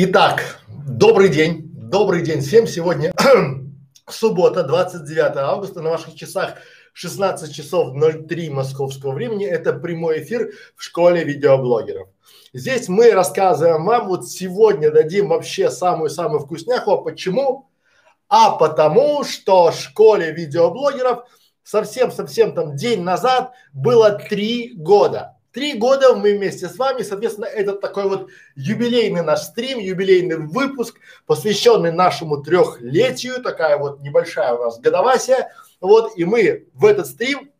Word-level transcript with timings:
Итак, 0.00 0.60
добрый 0.86 1.28
день, 1.28 1.72
добрый 1.74 2.22
день 2.22 2.40
всем. 2.40 2.68
Сегодня 2.68 3.12
суббота, 4.08 4.62
29 4.62 5.36
августа, 5.38 5.82
на 5.82 5.90
ваших 5.90 6.14
часах 6.14 6.54
16 6.92 7.52
часов 7.52 7.96
03 8.28 8.50
московского 8.50 9.10
времени. 9.10 9.44
Это 9.44 9.72
прямой 9.72 10.22
эфир 10.22 10.52
в 10.76 10.84
школе 10.84 11.24
видеоблогеров. 11.24 12.06
Здесь 12.52 12.88
мы 12.88 13.10
рассказываем 13.10 13.84
вам, 13.84 14.06
вот 14.06 14.28
сегодня 14.28 14.92
дадим 14.92 15.30
вообще 15.30 15.68
самую-самую 15.68 16.42
вкусняху. 16.42 16.92
А 16.92 16.98
почему? 16.98 17.68
А 18.28 18.52
потому, 18.52 19.24
что 19.24 19.72
в 19.72 19.74
школе 19.74 20.30
видеоблогеров 20.30 21.24
совсем-совсем 21.64 22.54
там 22.54 22.76
день 22.76 23.02
назад 23.02 23.50
было 23.72 24.12
три 24.12 24.74
года. 24.76 25.37
Три 25.58 25.74
года 25.74 26.14
мы 26.14 26.36
вместе 26.36 26.68
с 26.68 26.78
вами, 26.78 27.02
соответственно, 27.02 27.46
это 27.46 27.72
такой 27.72 28.04
вот 28.04 28.28
юбилейный 28.54 29.22
наш 29.22 29.40
стрим, 29.40 29.80
юбилейный 29.80 30.36
выпуск, 30.36 31.00
посвященный 31.26 31.90
нашему 31.90 32.44
трехлетию, 32.44 33.42
такая 33.42 33.76
вот 33.76 33.98
небольшая 34.00 34.52
у 34.54 34.62
нас 34.62 34.78
годовасия. 34.78 35.52
Вот, 35.80 36.12
и 36.16 36.24
мы 36.24 36.68
в 36.74 36.84
этот 36.84 37.08
стрим 37.08 37.50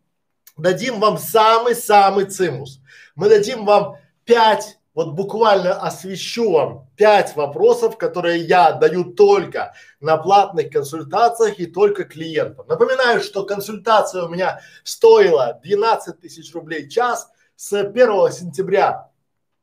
дадим 0.55 1.01
вам 1.01 1.17
самый-самый 1.17 2.23
цимус. 2.23 2.79
Мы 3.15 3.27
дадим 3.27 3.65
вам 3.65 3.97
пять, 4.23 4.77
вот 4.93 5.11
буквально 5.11 5.73
освещу 5.73 6.51
вам 6.51 6.87
пять 6.95 7.35
вопросов, 7.35 7.97
которые 7.97 8.39
я 8.39 8.71
даю 8.71 9.03
только 9.13 9.73
на 9.99 10.15
платных 10.15 10.71
консультациях 10.71 11.59
и 11.59 11.65
только 11.65 12.05
клиентам. 12.05 12.65
Напоминаю, 12.65 13.19
что 13.19 13.43
консультация 13.43 14.23
у 14.23 14.29
меня 14.29 14.61
стоила 14.85 15.59
12 15.61 16.21
тысяч 16.21 16.53
рублей 16.53 16.87
час– 16.87 17.29
с 17.59 17.73
1 17.73 18.31
сентября 18.31 19.09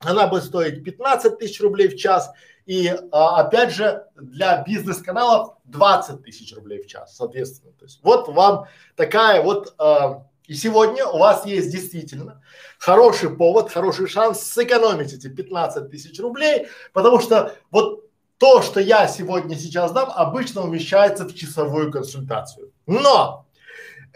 она 0.00 0.26
будет 0.26 0.44
стоить 0.44 0.84
15 0.84 1.38
тысяч 1.38 1.62
рублей 1.62 1.88
в 1.88 1.96
час 1.96 2.30
и 2.66 2.94
а, 3.10 3.40
опять 3.40 3.72
же 3.72 4.04
для 4.16 4.62
бизнес-каналов 4.62 5.54
20 5.64 6.22
тысяч 6.22 6.54
рублей 6.54 6.82
в 6.82 6.86
час, 6.86 7.16
соответственно. 7.16 7.72
То 7.72 7.86
есть 7.86 8.00
вот 8.02 8.28
вам 8.28 8.66
такая 8.96 9.42
вот 9.42 9.74
а, 9.78 10.26
и 10.44 10.52
сегодня 10.52 11.06
у 11.06 11.16
вас 11.16 11.46
есть 11.46 11.72
действительно 11.72 12.42
хороший 12.78 13.34
повод, 13.34 13.70
хороший 13.70 14.08
шанс 14.08 14.42
сэкономить 14.42 15.14
эти 15.14 15.28
15 15.28 15.90
тысяч 15.90 16.20
рублей, 16.20 16.68
потому 16.92 17.18
что 17.18 17.54
вот 17.70 18.04
то, 18.36 18.60
что 18.60 18.78
я 18.78 19.08
сегодня 19.08 19.56
сейчас 19.56 19.92
дам, 19.92 20.10
обычно 20.14 20.60
умещается 20.60 21.24
в 21.24 21.34
часовую 21.34 21.90
консультацию. 21.90 22.72
Но 22.86 23.45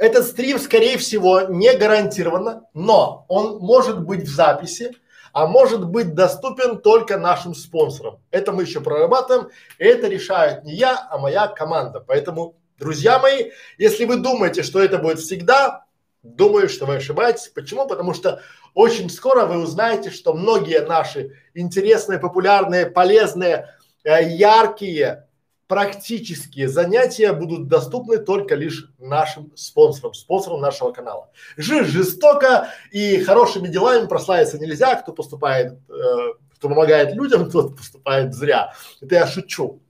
этот 0.01 0.27
стрим, 0.27 0.59
скорее 0.59 0.97
всего, 0.97 1.43
не 1.43 1.77
гарантированно, 1.77 2.65
но 2.73 3.27
он 3.29 3.59
может 3.59 4.01
быть 4.01 4.23
в 4.23 4.35
записи, 4.35 4.97
а 5.35 5.47
может 5.47 5.85
быть 5.85 6.15
доступен 6.15 6.79
только 6.79 7.19
нашим 7.19 7.55
спонсорам. 7.55 8.19
Это 8.31 8.51
мы 8.51 8.63
еще 8.63 8.81
прорабатываем, 8.81 9.51
и 9.79 9.85
это 9.85 10.09
решает 10.09 10.65
не 10.65 10.75
я, 10.75 11.07
а 11.11 11.19
моя 11.19 11.49
команда. 11.49 12.01
Поэтому, 12.01 12.57
друзья 12.79 13.19
мои, 13.19 13.51
если 13.77 14.07
вы 14.07 14.17
думаете, 14.17 14.63
что 14.63 14.83
это 14.83 14.97
будет 14.97 15.19
всегда, 15.19 15.85
думаю, 16.23 16.71
что 16.71 16.87
вы 16.87 16.97
ошибаетесь. 16.97 17.49
Почему? 17.49 17.87
Потому 17.87 18.15
что 18.15 18.41
очень 18.73 19.11
скоро 19.11 19.45
вы 19.45 19.59
узнаете, 19.59 20.11
что 20.11 20.33
многие 20.33 20.81
наши 20.81 21.37
интересные, 21.53 22.19
популярные, 22.19 22.87
полезные, 22.87 23.69
э, 24.05 24.25
яркие 24.31 25.27
практические 25.71 26.69
занятия 26.69 27.33
будут 27.33 27.69
доступны 27.69 28.19
только 28.19 28.57
лишь 28.57 28.91
нашим 28.99 29.53
спонсорам, 29.55 30.15
спонсорам 30.15 30.61
нашего 30.61 30.91
канала. 30.91 31.31
Жизнь 31.57 31.85
жестоко 31.85 32.71
и 32.91 33.23
хорошими 33.23 33.69
делами 33.69 34.09
прославиться 34.09 34.59
нельзя. 34.59 34.97
Кто 34.97 35.13
поступает, 35.13 35.79
э, 35.89 36.17
кто 36.57 36.69
помогает 36.69 37.15
людям, 37.15 37.49
тот 37.53 37.77
поступает 37.77 38.35
зря. 38.35 38.75
Это 39.01 39.15
я 39.15 39.29
шучу. 39.29 39.81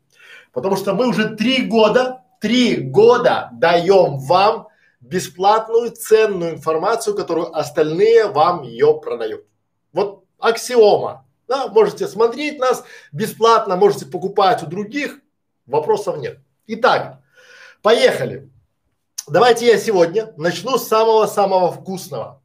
Потому 0.52 0.76
что 0.76 0.92
мы 0.92 1.08
уже 1.08 1.34
три 1.34 1.62
года, 1.62 2.24
три 2.42 2.76
года 2.76 3.48
даем 3.54 4.18
вам 4.18 4.68
бесплатную 5.00 5.92
ценную 5.92 6.56
информацию, 6.56 7.16
которую 7.16 7.56
остальные 7.56 8.26
вам 8.26 8.64
ее 8.64 9.00
продают. 9.02 9.46
Вот 9.94 10.24
аксиома. 10.38 11.24
Да, 11.48 11.68
можете 11.68 12.06
смотреть 12.06 12.58
нас 12.58 12.84
бесплатно, 13.12 13.76
можете 13.76 14.04
покупать 14.04 14.62
у 14.62 14.66
других, 14.66 15.20
Вопросов 15.70 16.18
нет. 16.18 16.38
Итак, 16.66 17.20
поехали. 17.80 18.50
Давайте 19.28 19.66
я 19.66 19.78
сегодня 19.78 20.32
начну 20.36 20.78
с 20.78 20.88
самого-самого 20.88 21.70
вкусного. 21.70 22.42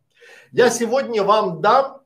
Я 0.52 0.69
сегодня 0.69 1.24
вам 1.24 1.59
дам 1.59 2.02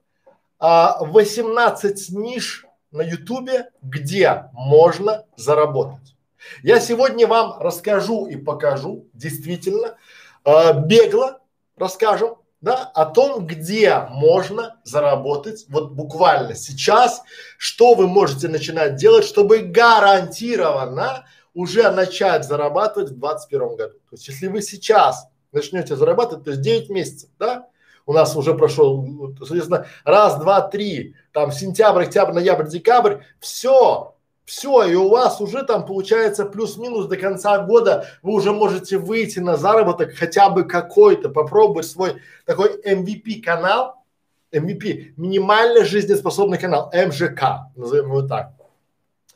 а, 0.59 1.03
18 1.03 2.09
ниш 2.11 2.65
на 2.91 3.01
ютубе, 3.01 3.69
где 3.81 4.49
можно 4.53 5.25
заработать. 5.35 6.15
Я 6.63 6.79
сегодня 6.79 7.27
вам 7.27 7.59
расскажу 7.59 8.27
и 8.27 8.37
покажу, 8.37 9.05
действительно, 9.13 9.97
э, 10.45 10.79
бегло 10.85 11.41
расскажем, 11.75 12.37
да, 12.61 12.83
о 12.93 13.05
том, 13.05 13.47
где 13.47 14.05
можно 14.09 14.79
заработать, 14.83 15.65
вот 15.69 15.91
буквально 15.91 16.55
сейчас, 16.55 17.21
что 17.57 17.93
вы 17.93 18.07
можете 18.07 18.47
начинать 18.47 18.95
делать, 18.95 19.25
чтобы 19.25 19.59
гарантированно 19.59 21.25
уже 21.53 21.89
начать 21.91 22.45
зарабатывать 22.45 23.11
в 23.11 23.19
2021 23.19 23.75
году. 23.75 23.93
То 24.09 24.15
есть, 24.15 24.27
если 24.27 24.47
вы 24.47 24.61
сейчас 24.61 25.27
начнете 25.51 25.95
зарабатывать, 25.95 26.43
то 26.43 26.51
есть 26.51 26.61
9 26.61 26.89
месяцев, 26.89 27.29
да, 27.39 27.67
у 28.05 28.13
нас 28.13 28.35
уже 28.35 28.55
прошел, 28.55 29.05
соответственно, 29.37 29.85
раз, 30.03 30.39
два, 30.39 30.61
три, 30.61 31.15
там 31.31 31.51
сентябрь, 31.51 32.03
октябрь, 32.03 32.33
ноябрь, 32.33 32.67
декабрь, 32.67 33.17
все, 33.39 34.15
все, 34.49 34.83
и 34.83 34.95
у 34.95 35.09
вас 35.09 35.41
уже 35.41 35.61
там 35.61 35.85
получается 35.85 36.43
плюс-минус 36.43 37.05
до 37.05 37.17
конца 37.17 37.59
года 37.59 38.07
вы 38.23 38.33
уже 38.33 38.51
можете 38.51 38.97
выйти 38.97 39.37
на 39.37 39.57
заработок 39.57 40.15
хотя 40.15 40.49
бы 40.49 40.63
какой-то, 40.63 41.29
попробовать 41.29 41.85
свой 41.85 42.15
такой 42.45 42.81
MVP 42.81 43.43
канал, 43.43 44.03
MVP, 44.51 45.13
минимально 45.17 45.85
жизнеспособный 45.85 46.57
канал, 46.57 46.91
МЖК, 46.91 47.67
назовем 47.75 48.05
его 48.05 48.23
так. 48.23 48.53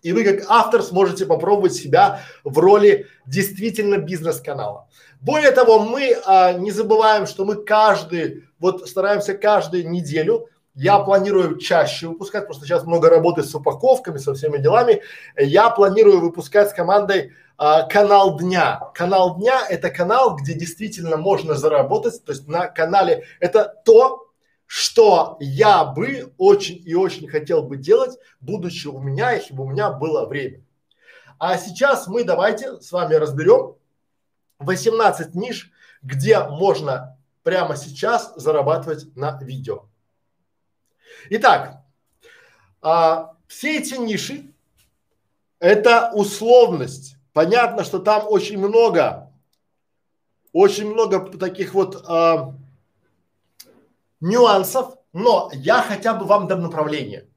И 0.02 0.14
вы 0.14 0.24
как 0.24 0.46
автор 0.50 0.82
сможете 0.82 1.28
попробовать 1.28 1.76
себя 1.76 2.22
в 2.44 2.58
роли 2.58 3.06
действительно 3.28 4.00
бизнес-канала. 4.00 4.88
Более 5.22 5.52
того, 5.52 5.78
мы 5.78 6.18
а, 6.26 6.54
не 6.54 6.72
забываем, 6.72 7.28
что 7.28 7.46
мы 7.46 7.64
каждый, 7.64 8.46
вот 8.58 8.90
стараемся 8.90 9.36
каждую 9.36 9.88
неделю 9.88 10.50
я 10.76 11.00
планирую 11.00 11.58
чаще 11.58 12.08
выпускать, 12.08 12.46
просто 12.46 12.66
сейчас 12.66 12.84
много 12.84 13.10
работы 13.10 13.44
с 13.44 13.54
упаковками, 13.54 14.18
со 14.18 14.34
всеми 14.34 14.58
делами. 14.58 15.02
Я 15.38 15.70
планирую 15.70 16.20
выпускать 16.20 16.72
с 16.72 16.74
командой 16.74 17.34
а, 17.58 17.84
канал 17.84 18.38
дня. 18.40 18.80
Канал 18.96 19.38
дня– 19.38 19.62
это 19.70 19.92
канал, 19.92 20.36
где 20.36 20.54
действительно 20.54 21.18
можно 21.18 21.56
заработать. 21.56 22.24
То 22.26 22.32
есть 22.32 22.48
на 22.48 22.68
канале 22.68 23.26
это 23.40 23.72
то, 23.86 24.32
что 24.66 25.38
я 25.40 25.86
бы 25.86 26.34
очень 26.40 26.82
и 26.84 26.96
очень 26.96 27.28
хотел 27.28 27.62
бы 27.62 27.78
делать, 27.78 28.18
будучи 28.42 28.88
у 28.88 29.00
меня, 29.00 29.32
если 29.34 29.54
бы 29.54 29.66
у 29.66 29.70
меня 29.70 29.92
было 29.92 30.26
время. 30.26 30.64
А 31.38 31.58
сейчас 31.58 32.08
мы 32.08 32.24
давайте 32.24 32.82
с 32.82 32.92
вами 32.92 33.14
разберем 33.14 33.76
18 34.58 35.36
ниш, 35.36 35.72
где 36.02 36.40
можно 36.40 37.20
прямо 37.44 37.76
сейчас 37.76 38.34
зарабатывать 38.36 39.16
на 39.16 39.38
видео. 39.42 39.88
Итак, 41.30 41.84
а, 42.82 43.36
все 43.48 43.78
эти 43.78 43.96
ниши– 43.96 44.52
это 45.60 46.12
условность. 46.14 47.16
Понятно, 47.34 47.84
что 47.84 48.00
там 48.00 48.26
очень 48.28 48.58
много, 48.58 49.32
очень 50.52 50.92
много 50.92 51.20
таких 51.38 51.74
вот 51.74 52.04
а, 52.08 52.54
нюансов, 54.20 54.96
но 55.14 55.50
я 55.54 55.82
хотя 55.82 56.14
бы 56.14 56.26
вам 56.26 56.48
дам 56.48 56.62
направление. 56.62 57.28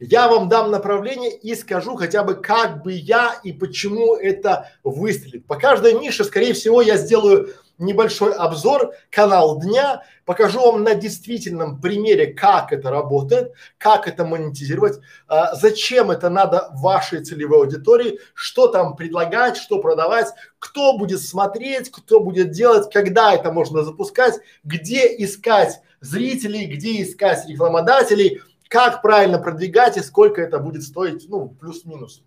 Я 0.00 0.28
вам 0.28 0.48
дам 0.48 0.70
направление 0.70 1.36
и 1.36 1.54
скажу 1.54 1.96
хотя 1.96 2.24
бы, 2.24 2.34
как 2.34 2.82
бы 2.82 2.92
я 2.92 3.38
и 3.42 3.52
почему 3.52 4.16
это 4.16 4.70
выстрелит. 4.82 5.46
По 5.46 5.56
каждой 5.56 5.94
нише, 5.94 6.24
скорее 6.24 6.52
всего, 6.52 6.82
я 6.82 6.96
сделаю 6.96 7.54
небольшой 7.78 8.32
обзор, 8.32 8.92
канал 9.10 9.60
дня, 9.60 10.02
покажу 10.24 10.60
вам 10.60 10.82
на 10.82 10.94
действительном 10.94 11.80
примере, 11.80 12.28
как 12.28 12.72
это 12.72 12.90
работает, 12.90 13.52
как 13.78 14.08
это 14.08 14.24
монетизировать, 14.24 15.00
а, 15.26 15.54
зачем 15.54 16.10
это 16.10 16.30
надо 16.30 16.70
вашей 16.72 17.24
целевой 17.24 17.58
аудитории, 17.58 18.18
что 18.34 18.68
там 18.68 18.96
предлагать, 18.96 19.56
что 19.56 19.80
продавать, 19.80 20.28
кто 20.58 20.96
будет 20.96 21.20
смотреть, 21.20 21.90
кто 21.90 22.20
будет 22.20 22.50
делать, 22.50 22.92
когда 22.92 23.34
это 23.34 23.52
можно 23.52 23.82
запускать, 23.82 24.34
где 24.62 25.06
искать 25.22 25.80
зрителей, 26.00 26.66
где 26.66 27.02
искать 27.02 27.48
рекламодателей, 27.48 28.40
как 28.68 29.02
правильно 29.02 29.38
продвигать 29.38 29.96
и 29.96 30.02
сколько 30.02 30.40
это 30.40 30.58
будет 30.58 30.82
стоить, 30.82 31.28
ну, 31.28 31.48
плюс-минус. 31.48 32.22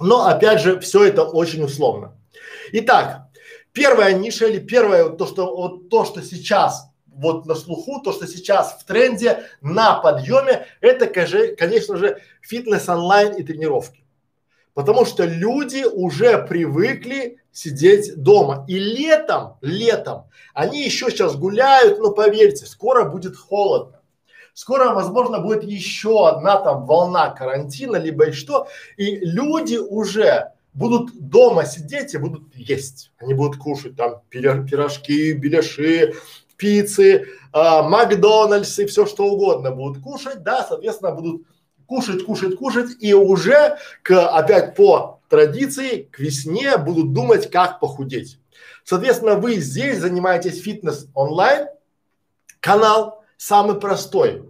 Но 0.00 0.26
опять 0.26 0.60
же, 0.60 0.78
все 0.80 1.04
это 1.04 1.24
очень 1.24 1.62
условно. 1.64 2.14
Итак, 2.72 3.27
первая 3.72 4.14
ниша 4.14 4.46
или 4.46 4.58
первое 4.58 5.10
то, 5.10 5.26
что 5.26 5.54
вот 5.54 5.88
то, 5.88 6.04
что 6.04 6.22
сейчас 6.22 6.88
вот 7.06 7.46
на 7.46 7.54
слуху, 7.54 8.00
то, 8.00 8.12
что 8.12 8.26
сейчас 8.26 8.78
в 8.80 8.84
тренде, 8.84 9.44
на 9.60 9.94
подъеме, 9.94 10.66
это, 10.80 11.06
конечно 11.06 11.96
же, 11.96 12.20
фитнес 12.40 12.88
онлайн 12.88 13.34
и 13.34 13.42
тренировки. 13.42 14.04
Потому 14.74 15.04
что 15.04 15.24
люди 15.24 15.84
уже 15.84 16.38
привыкли 16.38 17.38
сидеть 17.50 18.14
дома. 18.22 18.64
И 18.68 18.78
летом, 18.78 19.56
летом, 19.60 20.30
они 20.54 20.84
еще 20.84 21.10
сейчас 21.10 21.34
гуляют, 21.34 21.98
но 21.98 22.12
поверьте, 22.12 22.64
скоро 22.66 23.04
будет 23.04 23.36
холодно. 23.36 24.00
Скоро, 24.54 24.92
возможно, 24.94 25.40
будет 25.40 25.64
еще 25.64 26.28
одна 26.28 26.60
там 26.60 26.86
волна 26.86 27.30
карантина, 27.30 27.96
либо 27.96 28.28
и 28.28 28.32
что. 28.32 28.68
И 28.96 29.16
люди 29.16 29.76
уже 29.76 30.52
будут 30.78 31.12
дома 31.18 31.66
сидеть 31.66 32.14
и 32.14 32.18
будут 32.18 32.54
есть. 32.54 33.10
Они 33.18 33.34
будут 33.34 33.58
кушать 33.58 33.96
там 33.96 34.22
пирожки, 34.30 35.32
беляши, 35.32 36.14
пиццы, 36.56 37.26
э, 37.52 37.82
Макдональдсы, 37.82 38.86
все 38.86 39.04
что 39.04 39.24
угодно 39.24 39.72
будут 39.72 40.02
кушать, 40.02 40.42
да, 40.42 40.64
соответственно, 40.64 41.12
будут 41.12 41.42
кушать, 41.86 42.24
кушать, 42.24 42.56
кушать, 42.56 42.90
и 43.00 43.12
уже 43.12 43.78
к, 44.02 44.28
опять 44.28 44.76
по 44.76 45.20
традиции 45.28 46.08
к 46.10 46.20
весне 46.20 46.76
будут 46.76 47.12
думать, 47.12 47.50
как 47.50 47.80
похудеть. 47.80 48.38
Соответственно, 48.84 49.34
вы 49.34 49.56
здесь 49.56 49.98
занимаетесь 49.98 50.62
фитнес 50.62 51.08
онлайн, 51.14 51.68
канал 52.60 53.24
самый 53.36 53.80
простой. 53.80 54.44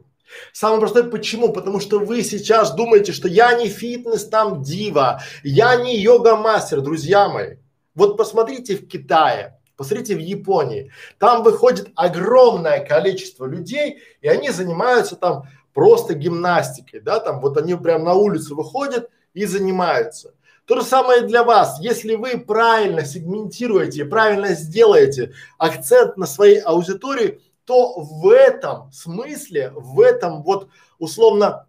Самый 0.52 0.80
простой 0.80 1.10
почему? 1.10 1.52
Потому 1.52 1.80
что 1.80 1.98
вы 1.98 2.22
сейчас 2.22 2.74
думаете, 2.74 3.12
что 3.12 3.28
я 3.28 3.54
не 3.54 3.68
фитнес 3.68 4.26
там 4.28 4.62
дива, 4.62 5.22
я 5.42 5.76
не 5.76 5.98
йога 5.98 6.36
мастер, 6.36 6.80
друзья 6.80 7.28
мои. 7.28 7.56
Вот 7.94 8.16
посмотрите 8.16 8.76
в 8.76 8.86
Китае, 8.86 9.60
посмотрите 9.76 10.14
в 10.14 10.20
Японии, 10.20 10.92
там 11.18 11.42
выходит 11.42 11.90
огромное 11.96 12.84
количество 12.84 13.46
людей, 13.46 13.98
и 14.20 14.28
они 14.28 14.50
занимаются 14.50 15.16
там 15.16 15.44
просто 15.74 16.14
гимнастикой, 16.14 17.00
да, 17.00 17.20
там 17.20 17.40
вот 17.40 17.56
они 17.56 17.74
прям 17.74 18.04
на 18.04 18.14
улицу 18.14 18.56
выходят 18.56 19.08
и 19.34 19.44
занимаются. 19.46 20.34
То 20.68 20.80
же 20.80 20.82
самое 20.82 21.22
для 21.22 21.44
вас. 21.44 21.80
Если 21.80 22.14
вы 22.14 22.38
правильно 22.38 23.02
сегментируете, 23.02 24.04
правильно 24.04 24.48
сделаете 24.48 25.32
акцент 25.56 26.18
на 26.18 26.26
своей 26.26 26.60
аудитории, 26.60 27.40
то 27.68 28.00
в 28.00 28.30
этом 28.30 28.90
смысле, 28.92 29.72
в 29.76 30.00
этом 30.00 30.42
вот 30.42 30.70
условно 30.98 31.68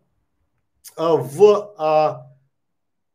э, 0.96 1.04
в 1.06 2.25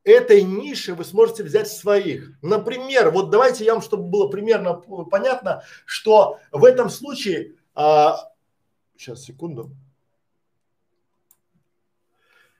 э, 0.04 0.10
этой 0.12 0.42
нише 0.42 0.92
вы 0.92 1.06
сможете 1.06 1.44
взять 1.44 1.69
своих. 1.69 2.32
Например, 2.42 3.10
вот 3.10 3.31
давайте 3.31 3.64
я 3.64 3.72
вам, 3.72 3.82
чтобы 3.82 4.10
было 4.10 4.28
примерно 4.28 4.75
понятно, 4.75 5.62
что 5.86 6.40
в 6.52 6.62
этом 6.62 6.90
случае, 6.90 7.54
сейчас 7.75 9.22
секунду, 9.22 9.70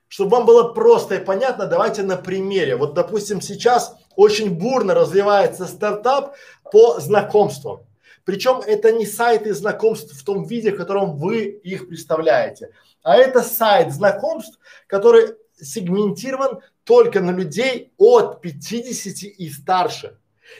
чтобы 0.07 0.31
вам 0.31 0.47
было 0.47 0.73
просто 0.73 1.17
и 1.17 1.23
понятно, 1.23 1.67
давайте 1.67 2.01
на 2.01 2.17
примере. 2.17 2.75
Вот, 2.77 2.95
допустим, 2.95 3.41
сейчас 3.41 3.95
очень 4.15 4.49
бурно 4.57 4.95
развивается 4.95 5.67
стартап 5.67 6.35
по 6.71 6.99
знакомствам. 6.99 7.84
Причем 8.25 8.59
это 8.65 8.91
не 8.91 9.05
сайты 9.05 9.53
знакомств 9.53 10.19
в 10.19 10.25
том 10.25 10.43
виде, 10.43 10.71
в 10.71 10.77
котором 10.77 11.17
вы 11.17 11.43
их 11.45 11.87
представляете, 11.87 12.71
а 13.03 13.15
это 13.15 13.41
сайт 13.41 13.93
знакомств, 13.93 14.59
который 14.87 15.35
сегментирован 15.61 16.59
только 16.83 17.21
на 17.21 17.31
людей 17.31 17.93
от 17.97 18.41
50 18.41 19.23
и 19.37 19.49
старше. 19.49 20.17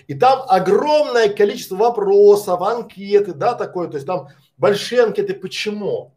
И 0.07 0.13
там 0.13 0.43
огромное 0.47 1.29
количество 1.29 1.75
вопросов, 1.75 2.61
анкеты, 2.61 3.33
да, 3.33 3.55
такое, 3.55 3.87
то 3.87 3.95
есть 3.95 4.07
там 4.07 4.29
большие 4.57 5.03
анкеты. 5.03 5.33
Почему? 5.33 6.14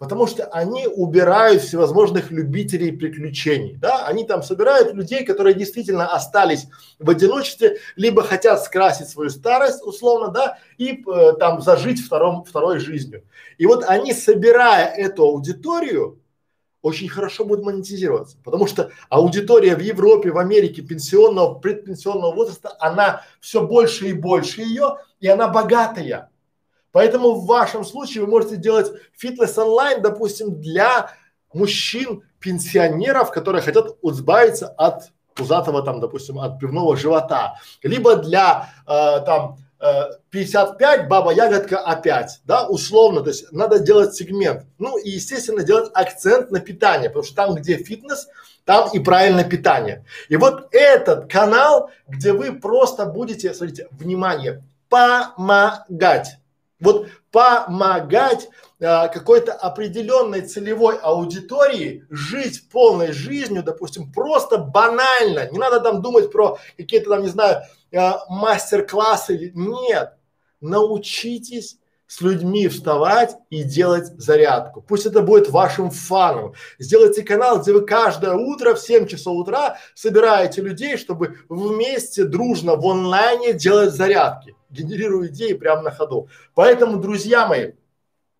Потому 0.00 0.26
что 0.26 0.46
они 0.46 0.86
убирают 0.86 1.60
всевозможных 1.60 2.30
любителей 2.30 2.90
приключений, 2.90 3.76
да, 3.76 4.06
они 4.06 4.24
там 4.24 4.42
собирают 4.42 4.94
людей, 4.94 5.26
которые 5.26 5.54
действительно 5.54 6.06
остались 6.06 6.68
в 6.98 7.10
одиночестве, 7.10 7.76
либо 7.96 8.22
хотят 8.22 8.64
скрасить 8.64 9.10
свою 9.10 9.28
старость, 9.28 9.82
условно, 9.84 10.28
да, 10.28 10.56
и 10.78 11.04
э, 11.06 11.32
там 11.38 11.60
зажить 11.60 12.00
втором, 12.00 12.44
второй 12.44 12.78
жизнью. 12.78 13.24
И 13.58 13.66
вот 13.66 13.84
они, 13.86 14.14
собирая 14.14 14.86
эту 14.86 15.24
аудиторию, 15.24 16.18
очень 16.80 17.10
хорошо 17.10 17.44
будут 17.44 17.66
монетизироваться, 17.66 18.38
потому 18.42 18.66
что 18.66 18.92
аудитория 19.10 19.76
в 19.76 19.80
Европе, 19.80 20.30
в 20.30 20.38
Америке 20.38 20.80
пенсионного, 20.80 21.56
предпенсионного 21.58 22.34
возраста, 22.34 22.74
она 22.80 23.26
все 23.38 23.66
больше 23.66 24.08
и 24.08 24.12
больше 24.14 24.62
ее, 24.62 24.96
и 25.20 25.28
она 25.28 25.48
богатая. 25.48 26.29
Поэтому 26.92 27.32
в 27.34 27.46
вашем 27.46 27.84
случае 27.84 28.24
вы 28.24 28.30
можете 28.30 28.56
делать 28.56 28.92
фитнес 29.16 29.56
онлайн, 29.58 30.02
допустим, 30.02 30.60
для 30.60 31.10
мужчин, 31.52 32.22
пенсионеров, 32.40 33.30
которые 33.30 33.62
хотят 33.62 33.96
избавиться 34.02 34.68
от 34.68 35.10
пузатого 35.34 35.82
там, 35.82 36.00
допустим, 36.00 36.38
от 36.38 36.58
пивного 36.58 36.96
живота, 36.96 37.54
либо 37.82 38.16
для 38.16 38.70
э, 38.86 39.20
там 39.24 39.58
э, 39.80 40.02
55 40.30 41.08
баба 41.08 41.32
ягодка 41.32 41.78
опять, 41.78 42.40
да, 42.44 42.66
условно, 42.66 43.22
то 43.22 43.28
есть 43.28 43.52
надо 43.52 43.78
делать 43.78 44.14
сегмент, 44.14 44.64
ну 44.78 44.98
и 44.98 45.10
естественно 45.10 45.62
делать 45.62 45.90
акцент 45.94 46.50
на 46.50 46.60
питание, 46.60 47.08
потому 47.10 47.24
что 47.24 47.34
там, 47.36 47.54
где 47.54 47.76
фитнес, 47.76 48.28
там 48.64 48.90
и 48.92 48.98
правильное 48.98 49.44
питание. 49.44 50.04
И 50.28 50.36
вот 50.36 50.68
этот 50.72 51.30
канал, 51.30 51.90
где 52.06 52.32
вы 52.32 52.52
просто 52.52 53.06
будете, 53.06 53.54
смотрите, 53.54 53.88
внимание, 53.92 54.62
помогать 54.88 56.39
вот 56.80 57.08
помогать 57.30 58.48
а, 58.82 59.08
какой-то 59.08 59.52
определенной 59.52 60.42
целевой 60.42 60.96
аудитории 60.96 62.04
жить 62.10 62.68
полной 62.70 63.12
жизнью, 63.12 63.62
допустим, 63.62 64.10
просто 64.12 64.58
банально. 64.58 65.50
Не 65.50 65.58
надо 65.58 65.80
там 65.80 66.02
думать 66.02 66.32
про 66.32 66.58
какие-то 66.76 67.10
там, 67.10 67.22
не 67.22 67.28
знаю, 67.28 67.62
а, 67.94 68.24
мастер-классы. 68.28 69.52
Нет. 69.54 70.14
Научитесь 70.60 71.78
с 72.06 72.20
людьми 72.22 72.66
вставать 72.66 73.36
и 73.50 73.62
делать 73.62 74.06
зарядку. 74.20 74.82
Пусть 74.82 75.06
это 75.06 75.22
будет 75.22 75.48
вашим 75.48 75.90
фаном. 75.90 76.54
Сделайте 76.78 77.22
канал, 77.22 77.60
где 77.60 77.72
вы 77.72 77.82
каждое 77.82 78.34
утро 78.34 78.74
в 78.74 78.80
7 78.80 79.06
часов 79.06 79.36
утра 79.36 79.78
собираете 79.94 80.60
людей, 80.60 80.96
чтобы 80.96 81.38
вместе 81.48 82.24
дружно 82.24 82.74
в 82.74 82.84
онлайне 82.84 83.52
делать 83.52 83.92
зарядки 83.92 84.56
генерирую 84.70 85.28
идеи 85.28 85.52
прямо 85.52 85.82
на 85.82 85.90
ходу. 85.90 86.28
Поэтому, 86.54 87.00
друзья 87.00 87.46
мои, 87.46 87.72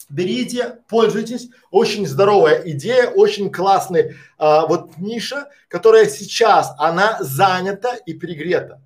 берите, 0.09 0.79
пользуйтесь. 0.89 1.49
Очень 1.71 2.07
здоровая 2.07 2.63
идея, 2.67 3.09
очень 3.09 3.51
классная 3.51 4.17
а, 4.39 4.67
вот 4.67 4.97
ниша, 4.99 5.49
которая 5.69 6.07
сейчас, 6.09 6.73
она 6.79 7.19
занята 7.21 7.95
и 7.95 8.15
перегрета. 8.15 8.83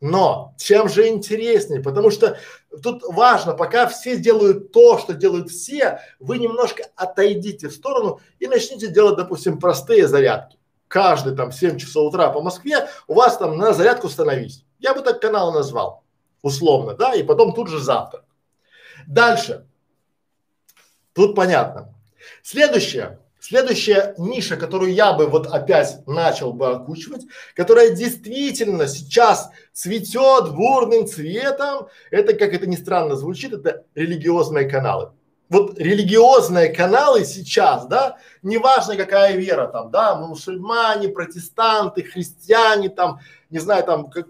Но 0.00 0.54
чем 0.58 0.88
же 0.88 1.08
интереснее, 1.08 1.80
потому 1.80 2.10
что 2.10 2.36
тут 2.82 3.02
важно, 3.06 3.54
пока 3.54 3.86
все 3.86 4.18
делают 4.18 4.70
то, 4.70 4.98
что 4.98 5.14
делают 5.14 5.50
все, 5.50 6.00
вы 6.18 6.38
немножко 6.38 6.84
отойдите 6.94 7.68
в 7.68 7.72
сторону 7.72 8.20
и 8.38 8.46
начните 8.46 8.88
делать, 8.88 9.16
допустим, 9.16 9.58
простые 9.58 10.06
зарядки. 10.06 10.58
Каждый 10.88 11.34
там 11.34 11.52
7 11.52 11.78
часов 11.78 12.12
утра 12.12 12.28
по 12.28 12.42
Москве 12.42 12.86
у 13.06 13.14
вас 13.14 13.38
там 13.38 13.56
на 13.56 13.72
зарядку 13.72 14.10
становись. 14.10 14.64
Я 14.78 14.94
бы 14.94 15.00
так 15.00 15.22
канал 15.22 15.52
назвал 15.52 16.03
условно, 16.44 16.94
да, 16.94 17.14
и 17.14 17.22
потом 17.22 17.54
тут 17.54 17.68
же 17.68 17.80
завтра. 17.80 18.24
Дальше. 19.06 19.66
Тут 21.14 21.34
понятно. 21.34 21.92
Следующее. 22.42 23.18
Следующая 23.40 24.14
ниша, 24.16 24.56
которую 24.56 24.94
я 24.94 25.12
бы 25.12 25.26
вот 25.26 25.46
опять 25.46 26.06
начал 26.06 26.52
бы 26.52 26.68
окучивать, 26.68 27.26
которая 27.54 27.90
действительно 27.94 28.86
сейчас 28.86 29.50
цветет 29.72 30.54
бурным 30.54 31.06
цветом, 31.06 31.88
это, 32.10 32.34
как 32.34 32.54
это 32.54 32.66
ни 32.66 32.76
странно 32.76 33.16
звучит, 33.16 33.52
это 33.52 33.84
религиозные 33.94 34.68
каналы. 34.68 35.12
Вот 35.50 35.78
религиозные 35.78 36.70
каналы 36.70 37.24
сейчас, 37.24 37.86
да, 37.86 38.16
неважно 38.42 38.96
какая 38.96 39.36
вера 39.36 39.66
там, 39.66 39.90
да, 39.90 40.14
мусульмане, 40.14 41.08
протестанты, 41.08 42.02
христиане 42.02 42.88
там, 42.88 43.20
не 43.50 43.58
знаю, 43.58 43.84
там, 43.84 44.10
как, 44.10 44.26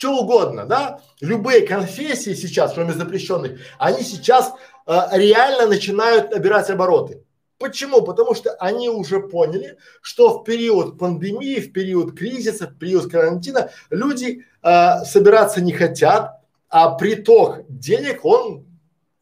что 0.00 0.16
угодно, 0.16 0.64
да, 0.64 1.02
любые 1.20 1.66
конфессии 1.66 2.32
сейчас, 2.32 2.72
кроме 2.72 2.94
запрещенных, 2.94 3.60
они 3.78 4.02
сейчас 4.02 4.54
э, 4.86 4.98
реально 5.12 5.66
начинают 5.66 6.30
набирать 6.30 6.70
обороты. 6.70 7.22
Почему? 7.58 8.00
Потому 8.00 8.34
что 8.34 8.52
они 8.54 8.88
уже 8.88 9.20
поняли, 9.20 9.76
что 10.00 10.38
в 10.38 10.44
период 10.44 10.98
пандемии, 10.98 11.60
в 11.60 11.74
период 11.74 12.16
кризиса, 12.16 12.66
в 12.66 12.78
период 12.78 13.12
карантина 13.12 13.72
люди 13.90 14.46
э, 14.62 15.04
собираться 15.04 15.60
не 15.60 15.72
хотят, 15.72 16.40
а 16.70 16.92
приток 16.92 17.66
денег, 17.68 18.24
он 18.24 18.64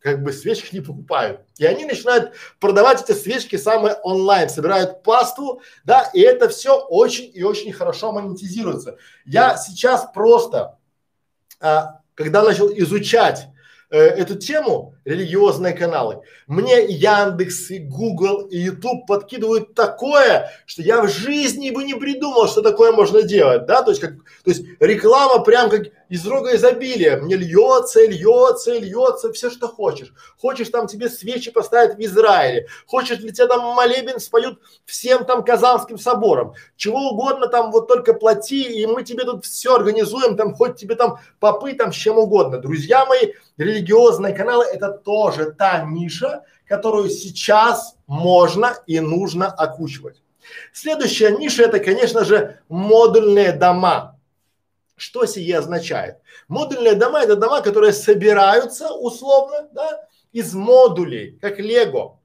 как 0.00 0.22
бы 0.22 0.32
свечки 0.32 0.74
не 0.74 0.80
покупают. 0.80 1.40
И 1.58 1.66
они 1.66 1.84
начинают 1.84 2.32
продавать 2.60 3.02
эти 3.02 3.16
свечки 3.16 3.56
самые 3.56 3.94
онлайн, 3.94 4.48
собирают 4.48 5.02
пасту, 5.02 5.60
да, 5.84 6.08
и 6.14 6.20
это 6.20 6.48
все 6.48 6.78
очень 6.78 7.30
и 7.34 7.42
очень 7.42 7.72
хорошо 7.72 8.12
монетизируется. 8.12 8.96
Я 9.24 9.56
сейчас 9.56 10.08
просто, 10.14 10.78
а, 11.60 12.00
когда 12.14 12.42
начал 12.42 12.68
изучать 12.68 13.48
э, 13.90 13.98
эту 13.98 14.36
тему, 14.36 14.94
религиозные 15.04 15.72
каналы, 15.72 16.20
мне 16.46 16.84
Яндекс, 16.84 17.70
и 17.70 17.78
Google, 17.78 18.42
и 18.42 18.58
YouTube 18.58 19.06
подкидывают 19.06 19.74
такое, 19.74 20.50
что 20.66 20.82
я 20.82 21.02
в 21.02 21.08
жизни 21.08 21.70
бы 21.70 21.84
не 21.84 21.94
придумал, 21.94 22.48
что 22.48 22.62
такое 22.62 22.92
можно 22.92 23.22
делать, 23.22 23.66
да, 23.66 23.82
то 23.82 23.90
есть 23.90 24.00
как, 24.00 24.12
то 24.44 24.50
есть 24.50 24.64
реклама 24.78 25.42
прям 25.42 25.70
как 25.70 25.86
из 26.08 26.26
рога 26.26 26.54
изобилия, 26.56 27.18
мне 27.18 27.36
льется, 27.36 28.06
льется, 28.06 28.78
льется, 28.78 29.32
все, 29.32 29.50
что 29.50 29.68
хочешь. 29.68 30.12
Хочешь 30.38 30.68
там 30.68 30.86
тебе 30.86 31.08
свечи 31.08 31.50
поставят 31.50 31.96
в 31.96 32.00
Израиле, 32.00 32.66
хочешь 32.86 33.18
ли 33.18 33.32
тебе 33.32 33.46
там 33.46 33.74
молебен 33.74 34.18
споют 34.20 34.60
всем 34.86 35.24
там 35.24 35.44
Казанским 35.44 35.98
собором, 35.98 36.54
чего 36.76 37.10
угодно 37.10 37.48
там 37.48 37.70
вот 37.70 37.88
только 37.88 38.14
плати, 38.14 38.62
и 38.62 38.86
мы 38.86 39.04
тебе 39.04 39.24
тут 39.24 39.44
все 39.44 39.74
организуем, 39.74 40.36
там 40.36 40.54
хоть 40.54 40.76
тебе 40.76 40.94
там 40.94 41.18
попы 41.40 41.74
там 41.74 41.92
с 41.92 41.96
чем 41.96 42.18
угодно. 42.18 42.58
Друзья 42.58 43.04
мои, 43.06 43.32
религиозные 43.56 44.34
каналы 44.34 44.64
это 44.64 44.90
тоже 44.90 45.52
та 45.52 45.82
ниша, 45.82 46.44
которую 46.66 47.10
сейчас 47.10 47.96
можно 48.06 48.76
и 48.86 49.00
нужно 49.00 49.46
окучивать. 49.46 50.22
Следующая 50.72 51.30
ниша 51.30 51.64
это, 51.64 51.78
конечно 51.78 52.24
же, 52.24 52.60
модульные 52.68 53.52
дома. 53.52 54.17
Что 54.98 55.26
сие 55.26 55.56
означает? 55.56 56.16
Модульные 56.48 56.94
дома 56.94 57.22
это 57.22 57.36
дома, 57.36 57.62
которые 57.62 57.92
собираются 57.92 58.92
условно, 58.92 59.68
да, 59.72 60.06
из 60.32 60.52
модулей, 60.54 61.38
как 61.40 61.60
лего. 61.60 62.18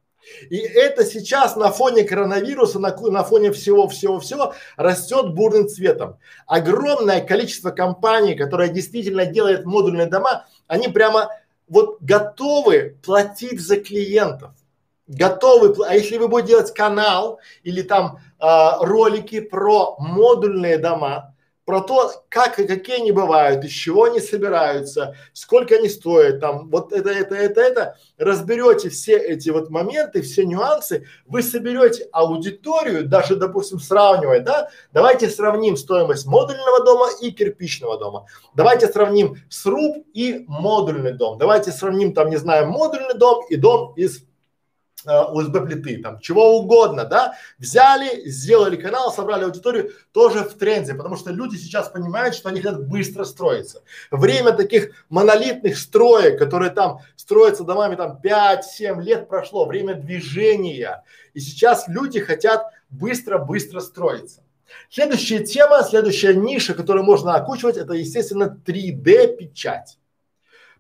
И 0.50 0.58
это 0.58 1.06
сейчас 1.06 1.56
на 1.56 1.70
фоне 1.70 2.03
коронавируса, 2.03 2.80
на, 2.80 2.96
на 2.96 3.24
фоне 3.24 3.51
всего-всего-всего 3.51 4.56
растет 4.75 5.34
бурным 5.36 5.68
цветом. 5.68 6.18
Огромное 6.48 7.22
количество 7.22 7.70
компаний, 7.70 8.36
которые 8.36 8.72
действительно 8.72 9.25
делают 9.25 9.65
модульные 9.65 10.08
дома, 10.08 10.48
они 10.65 10.88
прямо 10.88 11.30
вот 11.68 11.98
готовы 12.01 12.98
платить 13.06 13.62
за 13.62 13.77
клиентов. 13.77 14.51
Готовы, 15.08 15.75
а 15.86 15.94
если 15.94 16.18
вы 16.18 16.27
будете 16.27 16.53
делать 16.53 16.74
канал 16.74 17.39
или 17.63 17.82
там 17.82 18.20
а, 18.39 18.84
ролики 18.84 19.42
про 19.42 19.96
модульные 20.00 20.77
дома, 20.77 21.33
про 21.65 21.82
то, 21.82 22.12
как 22.29 22.60
и 22.60 22.67
какие 22.67 22.98
они 22.98 23.12
бывают, 23.12 23.63
из 23.63 23.72
чего 23.72 24.05
они 24.05 24.20
собираются, 24.20 25.15
сколько 25.32 25.75
они 25.75 25.88
стоят, 25.88 26.39
там, 26.39 26.70
вот 26.70 26.91
это, 26.91 27.10
это, 27.10 27.36
это, 27.36 27.62
это, 27.62 27.98
разберете 28.17 28.89
все 28.89 29.17
эти 29.17 29.50
вот 29.50 29.70
моменты, 29.70 30.22
все 30.22 30.46
нюансы, 30.46 31.05
вы 31.25 31.41
соберете 31.41 32.08
аудиторию, 32.12 33.08
даже, 33.08 33.36
допустим, 33.36 33.79
сравнивая, 33.79 34.41
да, 34.41 34.70
давайте 34.91 35.29
сравним 35.29 35.77
стоимость 35.77 36.25
модульного 36.25 36.84
дома 36.84 37.08
и 37.22 37.32
кирпичного 37.32 37.98
дома, 37.98 38.25
давайте 38.53 38.88
сравним 38.88 39.38
сруб 39.50 40.05
и 40.13 40.43
модульный 40.48 41.13
дом, 41.13 41.38
давайте 41.38 41.72
сравним 41.72 42.13
там, 42.13 42.29
не 42.29 42.38
знаю, 42.38 42.67
модульный 42.67 43.15
дом 43.15 43.46
и 43.50 43.55
дом 43.55 43.93
из 43.96 44.25
Э, 45.05 45.25
плиты, 45.65 46.01
там 46.01 46.19
чего 46.19 46.60
угодно, 46.60 47.03
да, 47.03 47.36
взяли, 47.57 48.27
сделали 48.29 48.75
канал, 48.75 49.12
собрали 49.12 49.43
аудиторию, 49.43 49.91
тоже 50.12 50.43
в 50.43 50.53
тренде, 50.53 50.93
потому 50.93 51.15
что 51.17 51.31
люди 51.31 51.55
сейчас 51.57 51.89
понимают, 51.89 52.36
что 52.36 52.50
они 52.50 52.62
хотят 52.62 52.88
быстро 52.88 53.24
строиться. 53.25 53.81
Время 54.12 54.53
таких 54.53 54.91
монолитных 55.10 55.77
строек, 55.77 56.39
которые 56.39 56.72
там 56.72 57.00
строятся 57.15 57.63
домами 57.63 57.95
там 57.95 58.19
5-7 58.24 59.01
лет 59.01 59.27
прошло, 59.27 59.65
время 59.65 59.95
движения, 59.95 61.03
и 61.33 61.39
сейчас 61.39 61.88
люди 61.88 62.19
хотят 62.19 62.65
быстро-быстро 62.89 63.81
строиться. 63.81 64.41
Следующая 64.89 65.43
тема, 65.43 65.83
следующая 65.83 66.33
ниша, 66.33 66.74
которую 66.74 67.03
можно 67.03 67.36
окучивать, 67.36 67.77
это, 67.77 67.93
естественно, 67.93 68.57
3D 68.65 69.36
печать. 69.36 70.00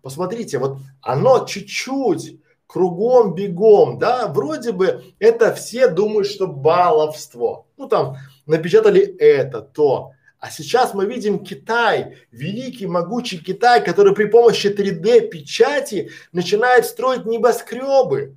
Посмотрите, 0.01 0.57
вот 0.57 0.77
оно 1.01 1.45
чуть-чуть 1.45 2.39
кругом 2.73 3.35
бегом, 3.35 3.99
да, 3.99 4.27
вроде 4.27 4.71
бы 4.71 5.03
это 5.19 5.53
все 5.53 5.89
думают, 5.89 6.25
что 6.27 6.47
баловство. 6.47 7.67
Ну 7.77 7.87
там 7.87 8.15
напечатали 8.47 9.01
это, 9.01 9.61
то. 9.61 10.13
А 10.39 10.49
сейчас 10.49 10.95
мы 10.95 11.05
видим 11.05 11.45
Китай, 11.45 12.17
великий, 12.31 12.87
могучий 12.87 13.37
Китай, 13.37 13.85
который 13.85 14.15
при 14.15 14.25
помощи 14.25 14.67
3D 14.67 15.27
печати 15.29 16.09
начинает 16.31 16.87
строить 16.87 17.27
небоскребы. 17.27 18.35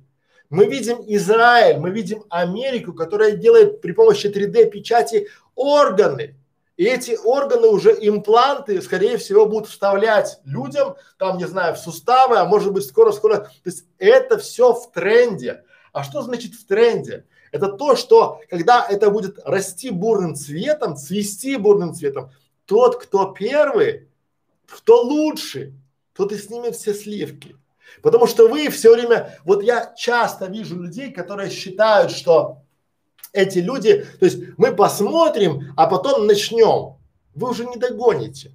Мы 0.51 0.65
видим 0.65 0.99
Израиль, 1.07 1.79
мы 1.79 1.89
видим 1.89 2.23
Америку, 2.29 2.93
которая 2.93 3.31
делает 3.31 3.81
при 3.81 3.91
помощи 3.91 4.27
3D 4.27 4.69
печати 4.69 5.29
органы. 5.55 6.35
И 6.77 6.85
эти 6.85 7.17
органы 7.23 7.67
уже 7.67 7.97
импланты, 7.99 8.81
скорее 8.83 9.17
всего, 9.17 9.47
будут 9.47 9.67
вставлять 9.67 10.39
людям, 10.45 10.95
там, 11.17 11.37
не 11.37 11.47
знаю, 11.47 11.75
в 11.75 11.79
суставы, 11.79 12.37
а 12.37 12.45
может 12.45 12.71
быть 12.71 12.85
скоро-скоро. 12.85 13.37
То 13.37 13.51
есть 13.65 13.85
это 13.97 14.37
все 14.37 14.73
в 14.73 14.91
тренде. 14.91 15.63
А 15.91 16.03
что 16.03 16.21
значит 16.21 16.53
в 16.53 16.67
тренде? 16.67 17.25
Это 17.51 17.69
то, 17.69 17.95
что 17.95 18.41
когда 18.49 18.85
это 18.87 19.09
будет 19.09 19.39
расти 19.43 19.89
бурным 19.89 20.35
цветом, 20.35 20.95
цвести 20.95 21.57
бурным 21.57 21.95
цветом, 21.95 22.31
тот, 22.65 23.01
кто 23.01 23.31
первый, 23.31 24.09
кто 24.67 25.01
лучше, 25.01 25.73
тот 26.13 26.31
и 26.31 26.37
снимет 26.37 26.75
все 26.75 26.93
сливки. 26.93 27.55
Потому 28.03 28.27
что 28.27 28.47
вы 28.47 28.69
все 28.69 28.93
время, 28.93 29.39
вот 29.45 29.63
я 29.63 29.93
часто 29.95 30.45
вижу 30.45 30.79
людей, 30.79 31.11
которые 31.11 31.49
считают, 31.49 32.11
что 32.11 32.61
эти 33.33 33.59
люди, 33.59 34.05
то 34.19 34.25
есть 34.25 34.39
мы 34.57 34.75
посмотрим, 34.75 35.73
а 35.75 35.87
потом 35.87 36.27
начнем. 36.27 36.95
Вы 37.35 37.49
уже 37.49 37.65
не 37.65 37.77
догоните. 37.77 38.51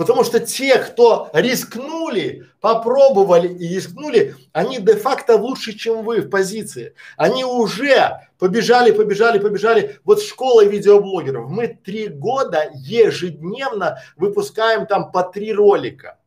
Потому 0.00 0.24
что 0.24 0.40
те, 0.40 0.78
кто 0.78 1.28
рискнули, 1.34 2.46
попробовали 2.62 3.48
и 3.48 3.74
рискнули, 3.74 4.34
они 4.52 4.78
де-факто 4.78 5.36
лучше, 5.36 5.74
чем 5.74 6.04
вы 6.04 6.22
в 6.22 6.30
позиции. 6.30 6.94
Они 7.18 7.44
уже 7.44 8.28
побежали, 8.38 8.92
побежали, 8.92 9.38
побежали. 9.38 9.98
Вот 10.04 10.22
школа 10.22 10.64
видеоблогеров. 10.64 11.50
Мы 11.50 11.68
три 11.84 12.08
года 12.08 12.70
ежедневно 12.74 13.98
выпускаем 14.16 14.86
там 14.86 15.12
по 15.12 15.22
три 15.22 15.52
ролика. 15.52 16.18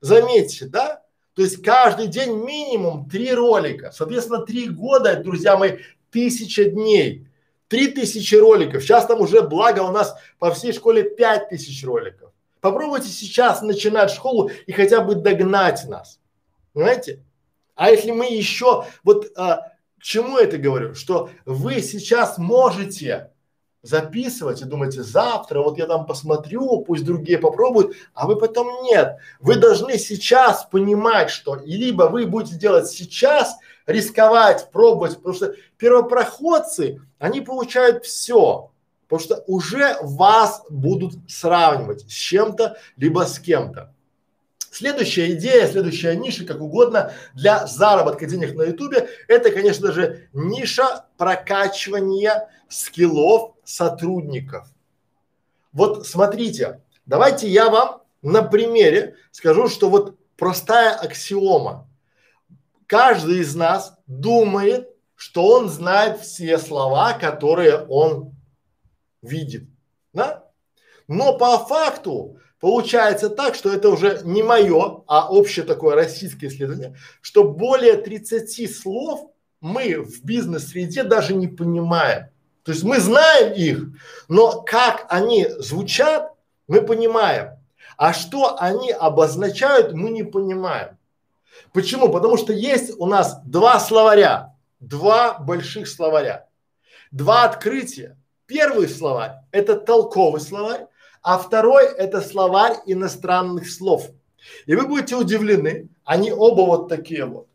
Заметьте, 0.00 0.66
да? 0.66 1.02
То 1.34 1.42
есть 1.42 1.62
каждый 1.62 2.08
день 2.08 2.42
минимум 2.44 3.08
три 3.08 3.32
ролика. 3.32 3.92
Соответственно, 3.92 4.44
три 4.44 4.68
года, 4.68 5.14
друзья 5.14 5.56
мои, 5.56 5.78
тысяча 6.10 6.64
дней. 6.64 7.28
Три 7.72 7.88
тысячи 7.88 8.34
роликов. 8.34 8.82
Сейчас 8.82 9.06
там 9.06 9.22
уже, 9.22 9.40
благо, 9.40 9.80
у 9.80 9.92
нас 9.92 10.14
по 10.38 10.52
всей 10.52 10.74
школе 10.74 11.04
пять 11.04 11.48
тысяч 11.48 11.82
роликов. 11.86 12.30
Попробуйте 12.60 13.08
сейчас 13.08 13.62
начинать 13.62 14.10
школу 14.10 14.50
и 14.66 14.72
хотя 14.72 15.00
бы 15.00 15.14
догнать 15.14 15.82
нас. 15.88 16.20
Понимаете? 16.74 17.22
А 17.74 17.88
если 17.88 18.10
мы 18.10 18.26
еще, 18.26 18.84
вот 19.04 19.32
а, 19.38 19.72
к 19.98 20.02
чему 20.02 20.36
это 20.36 20.58
говорю? 20.58 20.94
Что 20.94 21.30
вы 21.46 21.80
сейчас 21.80 22.36
можете 22.36 23.30
записывать 23.80 24.60
и 24.60 24.66
думаете, 24.66 25.02
завтра 25.02 25.62
вот 25.62 25.78
я 25.78 25.86
там 25.86 26.04
посмотрю, 26.04 26.80
пусть 26.80 27.06
другие 27.06 27.38
попробуют, 27.38 27.96
а 28.12 28.26
вы 28.26 28.36
потом 28.36 28.82
нет. 28.82 29.16
Вы 29.40 29.56
должны 29.56 29.96
сейчас 29.96 30.66
понимать, 30.66 31.30
что 31.30 31.54
либо 31.64 32.02
вы 32.02 32.26
будете 32.26 32.56
делать 32.56 32.88
сейчас, 32.88 33.56
рисковать, 33.86 34.70
пробовать, 34.70 35.16
потому 35.16 35.34
что 35.34 35.54
первопроходцы, 35.76 37.00
они 37.18 37.40
получают 37.40 38.04
все, 38.04 38.70
потому 39.08 39.20
что 39.20 39.44
уже 39.46 39.96
вас 40.00 40.62
будут 40.70 41.14
сравнивать 41.28 42.02
с 42.02 42.12
чем-то, 42.12 42.76
либо 42.96 43.26
с 43.26 43.38
кем-то. 43.38 43.92
Следующая 44.70 45.32
идея, 45.32 45.66
следующая 45.66 46.16
ниша, 46.16 46.46
как 46.46 46.62
угодно, 46.62 47.12
для 47.34 47.66
заработка 47.66 48.24
денег 48.24 48.54
на 48.54 48.62
ютубе, 48.62 49.08
это, 49.28 49.50
конечно 49.50 49.92
же, 49.92 50.28
ниша 50.32 51.04
прокачивания 51.18 52.48
скиллов 52.70 53.54
сотрудников. 53.64 54.66
Вот 55.74 56.06
смотрите, 56.06 56.80
давайте 57.04 57.48
я 57.48 57.68
вам 57.68 58.00
на 58.22 58.42
примере 58.42 59.16
скажу, 59.30 59.68
что 59.68 59.90
вот 59.90 60.16
простая 60.38 60.94
аксиома. 60.94 61.86
Каждый 62.92 63.38
из 63.38 63.54
нас 63.54 63.94
думает, 64.06 64.86
что 65.14 65.46
он 65.46 65.70
знает 65.70 66.20
все 66.20 66.58
слова, 66.58 67.14
которые 67.14 67.86
он 67.88 68.36
видит, 69.22 69.64
да? 70.12 70.44
Но 71.08 71.38
по 71.38 71.56
факту 71.56 72.36
получается 72.60 73.30
так, 73.30 73.54
что 73.54 73.72
это 73.72 73.88
уже 73.88 74.20
не 74.24 74.42
мое, 74.42 75.04
а 75.06 75.32
общее 75.32 75.64
такое 75.64 75.94
российское 75.94 76.48
исследование, 76.48 76.94
что 77.22 77.44
более 77.44 77.96
30 77.96 78.76
слов 78.76 79.32
мы 79.62 79.94
в 79.94 80.22
бизнес-среде 80.22 81.02
даже 81.02 81.32
не 81.32 81.48
понимаем. 81.48 82.26
То 82.62 82.72
есть 82.72 82.84
мы 82.84 83.00
знаем 83.00 83.54
их, 83.54 83.86
но 84.28 84.60
как 84.60 85.06
они 85.08 85.46
звучат, 85.48 86.30
мы 86.68 86.82
понимаем. 86.82 87.52
А 87.96 88.12
что 88.12 88.60
они 88.60 88.92
обозначают, 88.92 89.94
мы 89.94 90.10
не 90.10 90.24
понимаем. 90.24 90.98
Почему? 91.72 92.10
Потому 92.10 92.36
что 92.36 92.52
есть 92.52 92.92
у 92.98 93.06
нас 93.06 93.40
два 93.44 93.80
словаря, 93.80 94.54
два 94.80 95.38
больших 95.38 95.88
словаря, 95.88 96.48
два 97.10 97.44
открытия. 97.44 98.18
Первый 98.46 98.88
словарь– 98.88 99.36
это 99.52 99.76
толковый 99.76 100.40
словарь, 100.40 100.86
а 101.22 101.38
второй– 101.38 101.84
это 101.96 102.20
словарь 102.20 102.76
иностранных 102.86 103.70
слов. 103.70 104.10
И 104.66 104.74
вы 104.74 104.86
будете 104.86 105.16
удивлены, 105.16 105.88
они 106.04 106.32
оба 106.32 106.62
вот 106.62 106.88
такие 106.88 107.24
вот. 107.24 107.46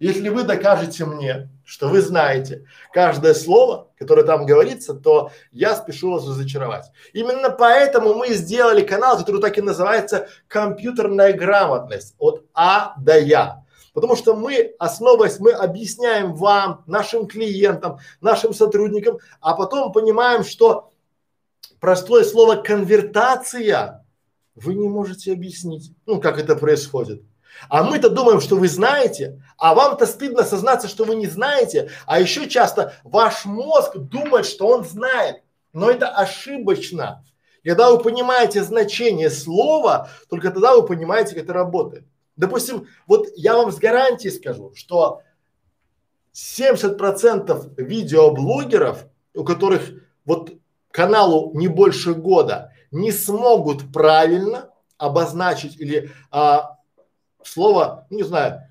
Если 0.00 0.30
вы 0.30 0.44
докажете 0.44 1.04
мне, 1.04 1.50
что 1.62 1.88
вы 1.88 2.00
знаете 2.00 2.66
каждое 2.90 3.34
слово, 3.34 3.90
которое 3.98 4.24
там 4.24 4.46
говорится, 4.46 4.94
то 4.94 5.30
я 5.52 5.76
спешу 5.76 6.12
вас 6.12 6.26
разочаровать. 6.26 6.90
Именно 7.12 7.50
поэтому 7.50 8.14
мы 8.14 8.28
сделали 8.28 8.80
канал, 8.80 9.18
который 9.18 9.42
так 9.42 9.58
и 9.58 9.62
называется 9.62 10.26
«Компьютерная 10.48 11.34
грамотность» 11.34 12.14
от 12.18 12.46
А 12.54 12.94
до 12.98 13.18
Я. 13.20 13.62
Потому 13.92 14.16
что 14.16 14.34
мы, 14.34 14.74
основываясь, 14.78 15.38
мы 15.38 15.52
объясняем 15.52 16.34
вам, 16.34 16.82
нашим 16.86 17.26
клиентам, 17.26 17.98
нашим 18.22 18.54
сотрудникам, 18.54 19.18
а 19.42 19.54
потом 19.54 19.92
понимаем, 19.92 20.44
что 20.44 20.92
простое 21.78 22.24
слово 22.24 22.56
конвертация 22.56 24.06
вы 24.54 24.74
не 24.74 24.88
можете 24.88 25.32
объяснить, 25.32 25.92
ну, 26.06 26.22
как 26.22 26.38
это 26.38 26.56
происходит. 26.56 27.22
А 27.68 27.82
мы-то 27.82 28.10
думаем, 28.10 28.40
что 28.40 28.56
вы 28.56 28.68
знаете, 28.68 29.42
а 29.58 29.74
вам-то 29.74 30.06
стыдно 30.06 30.44
сознаться, 30.44 30.88
что 30.88 31.04
вы 31.04 31.16
не 31.16 31.26
знаете, 31.26 31.90
а 32.06 32.20
еще 32.20 32.48
часто 32.48 32.94
ваш 33.04 33.44
мозг 33.44 33.96
думает, 33.96 34.46
что 34.46 34.66
он 34.66 34.84
знает, 34.84 35.42
но 35.72 35.90
это 35.90 36.08
ошибочно. 36.08 37.24
Когда 37.64 37.90
вы 37.90 37.98
понимаете 37.98 38.62
значение 38.62 39.30
слова, 39.30 40.08
только 40.28 40.50
тогда 40.50 40.74
вы 40.74 40.86
понимаете, 40.86 41.34
как 41.34 41.44
это 41.44 41.52
работает. 41.52 42.04
Допустим, 42.36 42.86
вот 43.06 43.26
я 43.36 43.56
вам 43.56 43.70
с 43.70 43.76
гарантией 43.76 44.32
скажу, 44.32 44.72
что 44.74 45.20
70% 46.32 47.74
видеоблогеров, 47.76 49.04
у 49.34 49.44
которых 49.44 49.90
вот 50.24 50.52
каналу 50.90 51.52
не 51.54 51.68
больше 51.68 52.14
года, 52.14 52.72
не 52.90 53.12
смогут 53.12 53.92
правильно 53.92 54.70
обозначить 54.96 55.78
или 55.78 56.10
а, 56.30 56.78
слово, 57.44 58.06
ну, 58.10 58.18
не 58.18 58.22
знаю, 58.22 58.62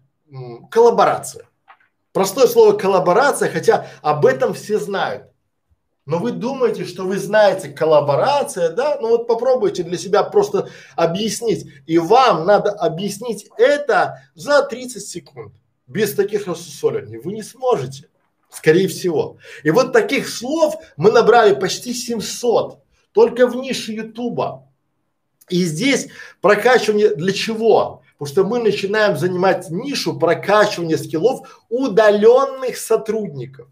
коллаборация. 0.70 1.46
Простое 2.12 2.48
слово 2.48 2.74
коллаборация, 2.74 3.50
хотя 3.50 3.88
об 4.02 4.26
этом 4.26 4.54
все 4.54 4.80
знают. 4.80 5.30
Но 6.10 6.18
вы 6.18 6.32
думаете, 6.32 6.86
что 6.86 7.04
вы 7.04 7.20
знаете 7.20 7.70
коллаборация, 7.70 8.70
да? 8.72 8.98
Ну 9.00 9.10
вот 9.10 9.28
попробуйте 9.28 9.84
для 9.84 9.96
себя 9.96 10.24
просто 10.24 10.68
объяснить. 10.96 11.68
И 11.86 12.00
вам 12.00 12.48
надо 12.48 12.72
объяснить 12.72 13.48
это 13.58 14.24
за 14.34 14.64
30 14.64 15.06
секунд. 15.06 15.54
Без 15.86 16.16
таких 16.16 16.48
рассусоливаний. 16.48 17.20
Вы 17.20 17.34
не 17.34 17.44
сможете. 17.44 18.10
Скорее 18.50 18.88
всего. 18.88 19.38
И 19.64 19.70
вот 19.70 19.94
таких 19.94 20.28
слов 20.28 20.78
мы 20.98 21.12
набрали 21.12 21.54
почти 21.54 21.94
700. 21.94 22.80
Только 23.12 23.46
в 23.46 23.56
нише 23.56 23.92
Ютуба. 23.92 24.68
И 25.48 25.64
здесь 25.64 26.08
прокачивание 26.42 27.14
для 27.14 27.34
чего? 27.34 27.99
Потому 28.20 28.34
что 28.34 28.44
мы 28.44 28.60
начинаем 28.60 29.18
занимать 29.18 29.70
нишу 29.70 30.20
прокачивания 30.20 30.98
скиллов 30.98 31.64
удаленных 31.70 32.78
сотрудников. 32.78 33.70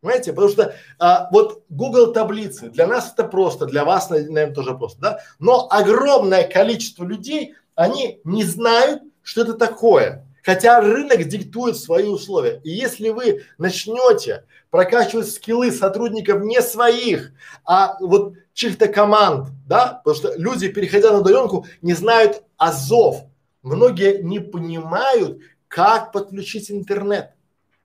Понимаете? 0.00 0.32
Потому 0.32 0.52
что 0.52 0.74
а, 0.98 1.28
вот 1.30 1.62
Google 1.68 2.12
таблицы, 2.12 2.70
для 2.70 2.88
нас 2.88 3.12
это 3.12 3.24
просто, 3.24 3.66
для 3.66 3.84
вас, 3.84 4.10
наверное, 4.10 4.52
тоже 4.52 4.76
просто, 4.76 5.00
да? 5.00 5.20
Но 5.38 5.68
огромное 5.70 6.48
количество 6.48 7.04
людей, 7.04 7.54
они 7.76 8.20
не 8.24 8.42
знают, 8.42 9.02
что 9.22 9.42
это 9.42 9.54
такое. 9.54 10.26
Хотя 10.42 10.80
рынок 10.80 11.24
диктует 11.24 11.76
свои 11.76 12.08
условия. 12.08 12.60
И 12.64 12.70
если 12.70 13.10
вы 13.10 13.44
начнете 13.58 14.46
прокачивать 14.70 15.30
скиллы 15.30 15.70
сотрудников 15.70 16.42
не 16.42 16.60
своих, 16.60 17.32
а 17.64 17.96
вот 18.00 18.34
чьих-то 18.52 18.88
команд, 18.88 19.48
да, 19.68 20.00
потому 20.02 20.16
что 20.16 20.34
люди, 20.36 20.68
переходя 20.68 21.12
на 21.12 21.20
удаленку, 21.20 21.66
не 21.82 21.92
знают 21.92 22.42
азов. 22.56 23.26
Многие 23.62 24.22
не 24.22 24.40
понимают, 24.40 25.40
как 25.68 26.12
подключить 26.12 26.70
интернет 26.70 27.32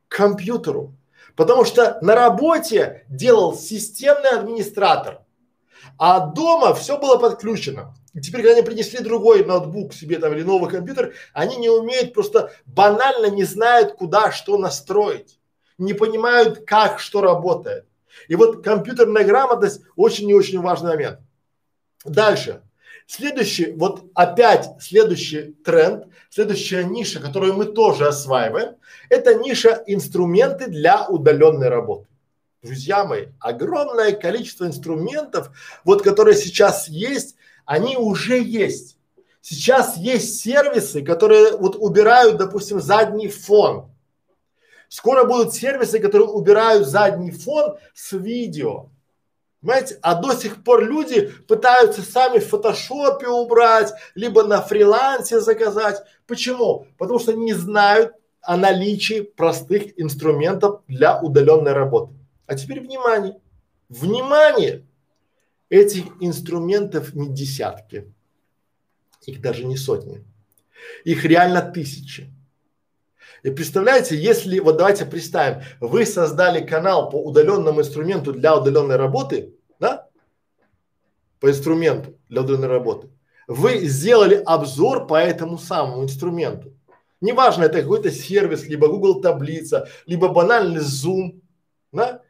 к 0.08 0.17
компьютеру. 0.17 0.96
Потому 1.36 1.65
что 1.65 1.98
на 2.01 2.15
работе 2.15 3.05
делал 3.10 3.55
системный 3.55 4.29
администратор, 4.29 5.22
а 5.98 6.27
дома 6.27 6.74
все 6.74 6.98
было 6.98 7.18
подключено. 7.18 7.94
И 8.14 8.22
теперь, 8.22 8.42
когда 8.42 8.53
они 8.53 8.66
принесли 8.66 9.00
другой 9.00 9.44
ноутбук 9.44 9.94
себе 9.94 10.18
там 10.18 10.33
или 10.33 10.44
новый 10.44 10.70
компьютер, 10.70 11.14
они 11.33 11.57
не 11.57 11.70
умеют, 11.70 12.14
просто 12.14 12.53
банально 12.66 13.29
не 13.29 13.44
знают, 13.44 13.94
куда 13.94 14.31
что 14.31 14.57
настроить. 14.57 15.40
Не 15.77 15.94
понимают, 15.94 16.66
как 16.66 17.00
что 17.00 17.20
работает. 17.20 17.85
И 18.29 18.35
вот 18.35 18.64
компьютерная 18.64 19.25
грамотность 19.25 19.81
очень 19.98 20.29
и 20.29 20.33
очень 20.33 20.61
важный 20.61 20.92
момент. 20.92 21.20
Дальше. 22.05 22.61
Следующий, 23.07 23.72
вот 23.74 24.05
опять 24.15 24.81
следующий 24.81 25.55
тренд, 25.63 26.05
следующая 26.29 26.83
ниша, 26.83 27.20
которую 27.20 27.53
мы 27.53 27.65
тоже 27.65 28.07
осваиваем, 28.07 28.75
это 29.09 29.35
ниша 29.35 29.83
инструменты 29.85 30.68
для 30.68 31.07
удаленной 31.07 31.70
работы. 31.70 32.07
Друзья 32.63 33.05
мои, 33.05 33.27
огромное 33.39 34.11
количество 34.11 34.65
инструментов, 34.65 35.51
вот 35.83 36.01
которые 36.01 36.35
сейчас 36.35 36.87
есть, 36.87 37.35
они 37.65 37.96
уже 37.96 38.41
есть. 38.41 38.98
Сейчас 39.39 39.98
есть 39.98 40.39
сервисы, 40.39 41.03
которые 41.03 41.55
вот 41.57 41.75
убирают, 41.75 42.37
допустим, 42.37 42.81
задний 42.81 43.27
фон. 43.27 43.91
Скоро 44.89 45.25
будут 45.25 45.53
сервисы, 45.53 46.00
которые 46.00 46.29
убирают 46.29 46.87
задний 46.87 47.29
фон 47.29 47.77
с 47.94 48.13
видео. 48.13 48.89
Понимаете? 49.65 49.97
А 50.03 50.13
до 50.13 50.35
сих 50.35 50.63
пор 50.63 50.83
люди 50.83 51.31
пытаются 51.47 52.03
сами 52.03 52.37
в 52.37 52.47
фотошопе 52.47 53.27
убрать, 53.27 53.91
либо 54.13 54.43
на 54.43 54.61
фрилансе 54.61 55.39
заказать. 55.39 56.03
Почему? 56.27 56.85
Потому 56.99 57.17
что 57.17 57.33
не 57.33 57.53
знают 57.53 58.13
о 58.41 58.57
наличии 58.57 59.21
простых 59.21 59.99
инструментов 59.99 60.81
для 60.87 61.19
удаленной 61.19 61.73
работы. 61.73 62.13
А 62.45 62.53
теперь 62.53 62.79
внимание. 62.79 63.39
Внимание! 63.89 64.85
Этих 65.69 66.03
инструментов 66.19 67.15
не 67.15 67.27
десятки, 67.27 68.13
их 69.25 69.41
даже 69.41 69.65
не 69.65 69.77
сотни, 69.77 70.23
их 71.03 71.25
реально 71.25 71.63
тысячи. 71.63 72.31
И 73.41 73.49
представляете, 73.49 74.15
если, 74.15 74.59
вот 74.59 74.77
давайте 74.77 75.05
представим, 75.05 75.63
вы 75.79 76.05
создали 76.05 76.63
канал 76.63 77.09
по 77.09 77.15
удаленному 77.15 77.81
инструменту 77.81 78.31
для 78.31 78.55
удаленной 78.55 78.95
работы? 78.95 79.54
По 81.46 81.51
инструменту 81.51 82.18
для 82.27 82.42
удаленной 82.42 82.68
работы. 82.68 83.08
Вы 83.48 83.81
сделали 83.81 84.42
обзор 84.48 85.05
по 85.05 85.14
этому 85.14 85.60
самому 85.60 86.03
инструменту. 86.03 86.74
Неважно, 87.22 87.66
это 87.66 87.84
какой-то 87.84 88.10
сервис, 88.10 88.64
либо 88.64 88.88
Google 88.88 89.22
таблица, 89.22 89.88
либо 90.08 90.29
банальный 90.29 90.81
Zoom, 90.81 91.42
да? 91.92 92.22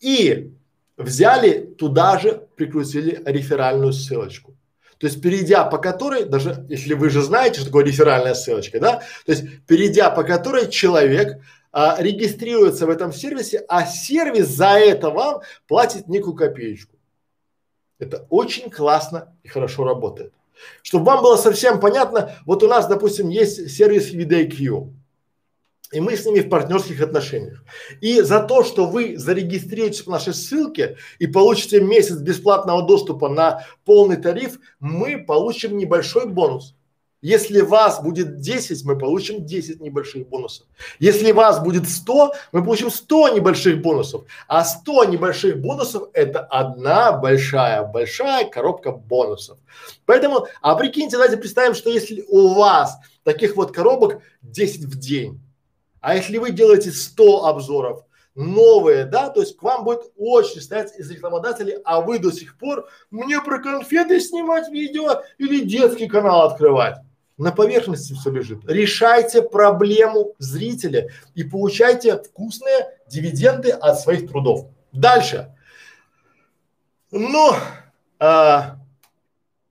И 0.00 0.50
взяли 0.96 1.60
туда 1.78 2.18
же, 2.18 2.48
прикрутили 2.56 3.22
реферальную 3.24 3.92
ссылочку. 3.92 4.56
То 4.98 5.06
есть 5.06 5.22
перейдя 5.22 5.62
по 5.66 5.78
которой, 5.78 6.24
даже 6.24 6.66
если 6.68 6.94
вы 6.94 7.10
же 7.10 7.22
знаете, 7.22 7.60
что 7.60 7.66
такое 7.66 7.84
реферальная 7.84 8.34
ссылочка, 8.34 8.80
да, 8.80 9.02
то 9.24 9.30
есть 9.30 9.44
перейдя 9.68 10.10
по 10.10 10.24
которой 10.24 10.68
человек 10.68 11.40
а, 11.70 11.94
регистрируется 12.00 12.86
в 12.86 12.90
этом 12.90 13.12
сервисе, 13.12 13.64
а 13.68 13.86
сервис 13.86 14.48
за 14.48 14.80
это 14.80 15.10
вам 15.10 15.42
платит 15.68 16.08
некую 16.08 16.34
копеечку. 16.34 16.93
Это 17.98 18.26
очень 18.30 18.70
классно 18.70 19.34
и 19.42 19.48
хорошо 19.48 19.84
работает. 19.84 20.32
Чтобы 20.82 21.06
вам 21.06 21.22
было 21.22 21.36
совсем 21.36 21.80
понятно, 21.80 22.36
вот 22.46 22.62
у 22.62 22.68
нас, 22.68 22.86
допустим, 22.86 23.28
есть 23.28 23.70
сервис 23.70 24.12
VidIQ 24.12 24.92
и 25.94 26.00
мы 26.00 26.16
с 26.16 26.26
ними 26.26 26.40
в 26.40 26.48
партнерских 26.48 27.00
отношениях. 27.00 27.62
И 28.00 28.20
за 28.20 28.40
то, 28.40 28.64
что 28.64 28.86
вы 28.86 29.16
зарегистрируетесь 29.16 30.02
по 30.02 30.10
нашей 30.10 30.34
ссылке 30.34 30.96
и 31.18 31.26
получите 31.26 31.80
месяц 31.80 32.16
бесплатного 32.16 32.82
доступа 32.82 33.28
на 33.28 33.64
полный 33.84 34.16
тариф, 34.16 34.58
мы 34.80 35.18
получим 35.18 35.76
небольшой 35.76 36.26
бонус. 36.26 36.74
Если 37.24 37.62
вас 37.62 38.02
будет 38.02 38.42
10, 38.42 38.84
мы 38.84 38.98
получим 38.98 39.46
10 39.46 39.80
небольших 39.80 40.28
бонусов. 40.28 40.66
Если 40.98 41.32
вас 41.32 41.58
будет 41.58 41.88
100, 41.88 42.34
мы 42.52 42.62
получим 42.62 42.90
100 42.90 43.30
небольших 43.30 43.80
бонусов. 43.80 44.24
А 44.46 44.62
100 44.62 45.04
небольших 45.04 45.58
бонусов 45.58 46.10
это 46.12 46.40
одна 46.40 47.12
большая, 47.12 47.82
большая 47.82 48.44
коробка 48.50 48.92
бонусов. 48.92 49.56
Поэтому, 50.04 50.48
а 50.60 50.74
прикиньте, 50.74 51.16
давайте 51.16 51.38
представим, 51.38 51.72
что 51.72 51.88
если 51.88 52.22
у 52.28 52.48
вас 52.48 52.98
таких 53.22 53.56
вот 53.56 53.72
коробок 53.72 54.20
10 54.42 54.84
в 54.84 54.98
день, 54.98 55.40
а 56.02 56.16
если 56.16 56.36
вы 56.36 56.50
делаете 56.50 56.92
100 56.92 57.46
обзоров, 57.46 58.04
новые, 58.34 59.06
да, 59.06 59.30
то 59.30 59.40
есть 59.40 59.56
к 59.56 59.62
вам 59.62 59.84
будет 59.84 60.12
очень 60.18 60.60
стоять 60.60 60.94
из 60.98 61.10
рекламодателей, 61.10 61.78
а 61.86 62.02
вы 62.02 62.18
до 62.18 62.30
сих 62.30 62.58
пор 62.58 62.86
мне 63.10 63.40
про 63.40 63.62
конфеты 63.62 64.20
снимать 64.20 64.68
видео 64.68 65.22
или 65.38 65.60
детский 65.60 66.06
канал 66.06 66.42
открывать. 66.42 66.96
На 67.36 67.50
поверхности 67.50 68.12
все 68.12 68.30
лежит. 68.30 68.60
Решайте 68.68 69.42
проблему 69.42 70.34
зрителя 70.38 71.10
и 71.34 71.42
получайте 71.42 72.22
вкусные 72.22 72.96
дивиденды 73.08 73.70
от 73.70 73.98
своих 73.98 74.28
трудов. 74.28 74.66
Дальше. 74.92 75.56
Ну, 77.10 77.52
а, 78.20 78.78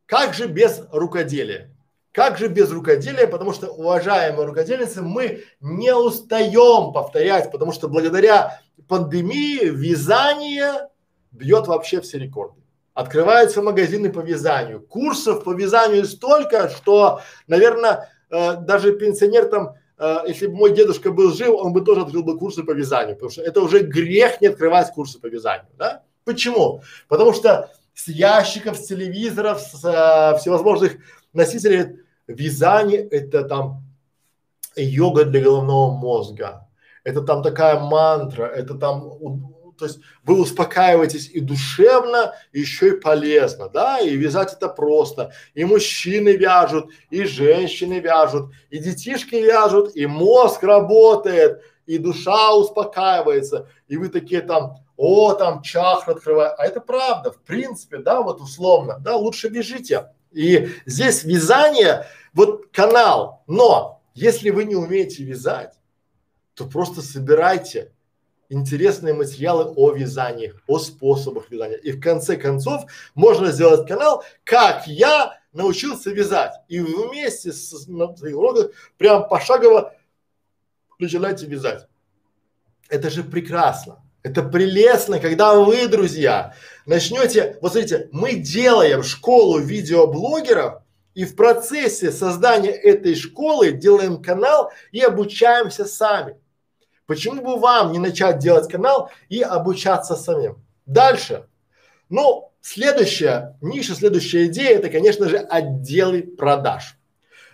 как 0.05 0.33
же 0.33 0.47
без 0.47 0.81
рукоделия? 0.91 1.69
Как 2.11 2.37
же 2.37 2.47
без 2.47 2.69
рукоделия? 2.71 3.27
Потому 3.27 3.53
что, 3.53 3.67
уважаемые 3.67 4.45
рукодельницы, 4.45 5.01
мы 5.01 5.43
не 5.61 5.95
устаем 5.95 6.93
повторять, 6.93 7.51
потому 7.51 7.71
что 7.71 7.87
благодаря 7.87 8.61
пандемии 8.87 9.65
вязание 9.65 10.89
бьет 11.31 11.67
вообще 11.67 12.01
все 12.01 12.19
рекорды. 12.19 12.62
Открываются 12.93 13.61
магазины 13.61 14.11
по 14.11 14.19
вязанию. 14.19 14.81
Курсов 14.81 15.43
по 15.43 15.53
вязанию 15.53 16.05
столько, 16.05 16.69
что, 16.69 17.21
наверное, 17.47 18.09
э, 18.29 18.55
даже 18.57 18.93
пенсионер 18.93 19.45
там, 19.45 19.75
э, 19.97 20.17
если 20.27 20.47
бы 20.47 20.55
мой 20.55 20.75
дедушка 20.75 21.11
был 21.11 21.33
жив, 21.33 21.55
он 21.55 21.73
бы 21.73 21.81
тоже 21.81 22.01
открыл 22.01 22.23
бы 22.23 22.37
курсы 22.37 22.63
по 22.63 22.71
вязанию, 22.71 23.15
потому 23.15 23.31
что 23.31 23.41
это 23.41 23.61
уже 23.61 23.79
грех 23.79 24.41
не 24.41 24.47
открывать 24.47 24.91
курсы 24.91 25.19
по 25.19 25.25
вязанию, 25.25 25.71
да? 25.77 26.03
Почему? 26.23 26.83
Потому 27.07 27.33
что 27.33 27.71
с 27.95 28.07
ящиков, 28.07 28.77
с 28.77 28.87
телевизоров, 28.87 29.59
с 29.59 29.83
э, 29.83 30.37
всевозможных 30.37 30.97
носителей 31.33 31.99
вязание 32.27 33.01
это 33.01 33.43
там 33.43 33.83
йога 34.75 35.25
для 35.25 35.41
головного 35.41 35.91
мозга, 35.91 36.67
это 37.03 37.21
там 37.21 37.43
такая 37.43 37.79
мантра, 37.79 38.45
это 38.45 38.75
там, 38.75 39.03
то 39.83 39.87
есть 39.87 39.99
вы 40.23 40.39
успокаиваетесь 40.39 41.29
и 41.29 41.41
душевно, 41.41 42.33
и 42.53 42.61
еще 42.61 42.89
и 42.91 42.99
полезно, 43.01 43.67
да, 43.67 43.99
и 43.99 44.15
вязать 44.15 44.53
это 44.53 44.69
просто, 44.69 45.33
и 45.55 45.65
мужчины 45.65 46.29
вяжут, 46.29 46.89
и 47.09 47.25
женщины 47.25 47.99
вяжут, 47.99 48.53
и 48.69 48.77
детишки 48.77 49.35
вяжут, 49.35 49.93
и 49.93 50.05
мозг 50.05 50.63
работает, 50.63 51.61
и 51.85 51.97
душа 51.97 52.55
успокаивается, 52.55 53.67
и 53.89 53.97
вы 53.97 54.07
такие 54.07 54.39
там, 54.39 54.77
о, 54.95 55.33
там 55.33 55.61
чахра 55.61 56.13
открываю, 56.13 56.53
а 56.57 56.65
это 56.65 56.79
правда, 56.79 57.33
в 57.33 57.41
принципе, 57.41 57.97
да, 57.97 58.21
вот 58.21 58.39
условно, 58.39 58.99
да, 59.01 59.17
лучше 59.17 59.49
вяжите. 59.49 60.11
И 60.31 60.69
здесь 60.85 61.25
вязание, 61.25 62.05
вот 62.33 62.67
канал, 62.71 63.43
но 63.47 64.01
если 64.13 64.49
вы 64.49 64.63
не 64.63 64.77
умеете 64.77 65.25
вязать, 65.25 65.73
то 66.53 66.65
просто 66.67 67.01
собирайте 67.01 67.91
интересные 68.53 69.13
материалы 69.13 69.73
о 69.75 69.91
вязании, 69.91 70.53
о 70.67 70.79
способах 70.79 71.49
вязания. 71.49 71.77
И 71.77 71.91
в 71.91 71.99
конце 71.99 72.37
концов 72.37 72.83
можно 73.15 73.51
сделать 73.51 73.87
канал, 73.87 74.23
как 74.43 74.87
я 74.87 75.39
научился 75.51 76.11
вязать. 76.11 76.53
И 76.67 76.79
вместе 76.79 77.51
с, 77.51 77.87
на 77.87 78.15
своих 78.15 78.37
уроках 78.37 78.71
прям 78.97 79.27
пошагово 79.27 79.93
начинайте 80.99 81.45
вязать. 81.45 81.87
Это 82.89 83.09
же 83.09 83.23
прекрасно. 83.23 84.03
Это 84.21 84.41
прелестно, 84.41 85.19
когда 85.19 85.55
вы, 85.55 85.87
друзья, 85.87 86.55
начнете, 86.85 87.57
вот 87.61 87.73
смотрите, 87.73 88.07
мы 88.11 88.35
делаем 88.35 89.03
школу 89.03 89.59
видеоблогеров 89.59 90.81
и 91.13 91.25
в 91.25 91.35
процессе 91.35 92.11
создания 92.11 92.71
этой 92.71 93.15
школы 93.15 93.71
делаем 93.71 94.21
канал 94.21 94.71
и 94.91 95.01
обучаемся 95.01 95.85
сами. 95.85 96.37
Почему 97.05 97.41
бы 97.41 97.59
вам 97.59 97.91
не 97.91 97.99
начать 97.99 98.39
делать 98.39 98.71
канал 98.71 99.11
и 99.29 99.41
обучаться 99.41 100.15
самим? 100.15 100.63
Дальше. 100.85 101.47
Ну, 102.09 102.51
следующая 102.61 103.57
ниша, 103.61 103.95
следующая 103.95 104.45
идея, 104.45 104.77
это, 104.77 104.89
конечно 104.89 105.27
же, 105.27 105.37
отделы 105.37 106.23
продаж. 106.23 106.97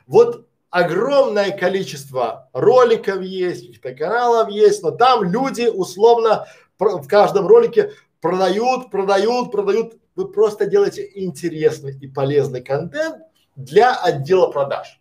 Вот 0.05 0.47
огромное 0.69 1.51
количество 1.51 2.49
роликов 2.53 3.21
есть, 3.21 3.61
каких-то 3.61 3.95
каналов 3.95 4.49
есть, 4.49 4.83
но 4.83 4.91
там 4.91 5.23
люди 5.23 5.67
условно 5.67 6.45
в 6.77 7.07
каждом 7.07 7.47
ролике 7.47 7.93
продают, 8.21 8.91
продают, 8.91 9.51
продают. 9.51 9.93
Вы 10.15 10.27
просто 10.31 10.65
делаете 10.65 11.09
интересный 11.15 11.97
и 11.97 12.07
полезный 12.07 12.61
контент 12.61 13.17
для 13.55 13.95
отдела 13.95 14.51
продаж. 14.51 14.98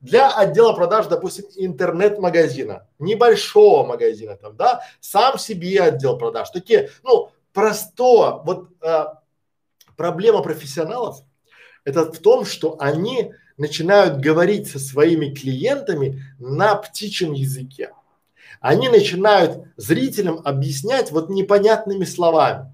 Для 0.00 0.30
отдела 0.30 0.72
продаж, 0.72 1.06
допустим, 1.06 1.44
интернет-магазина, 1.56 2.86
небольшого 2.98 3.86
магазина 3.86 4.36
там, 4.36 4.56
да, 4.56 4.80
сам 5.00 5.38
себе 5.38 5.82
отдел 5.82 6.16
продаж. 6.16 6.48
Такие, 6.50 6.90
ну, 7.02 7.30
просто, 7.52 8.40
вот 8.44 8.70
э, 8.80 9.04
проблема 9.96 10.42
профессионалов 10.42 11.22
это 11.84 12.10
в 12.10 12.18
том, 12.18 12.44
что 12.44 12.76
они 12.78 13.32
начинают 13.56 14.20
говорить 14.20 14.70
со 14.70 14.78
своими 14.78 15.34
клиентами 15.34 16.22
на 16.38 16.76
птичьем 16.76 17.32
языке. 17.32 17.90
Они 18.60 18.88
начинают 18.88 19.66
зрителям 19.76 20.40
объяснять 20.44 21.10
вот 21.10 21.28
непонятными 21.30 22.04
словами. 22.04 22.69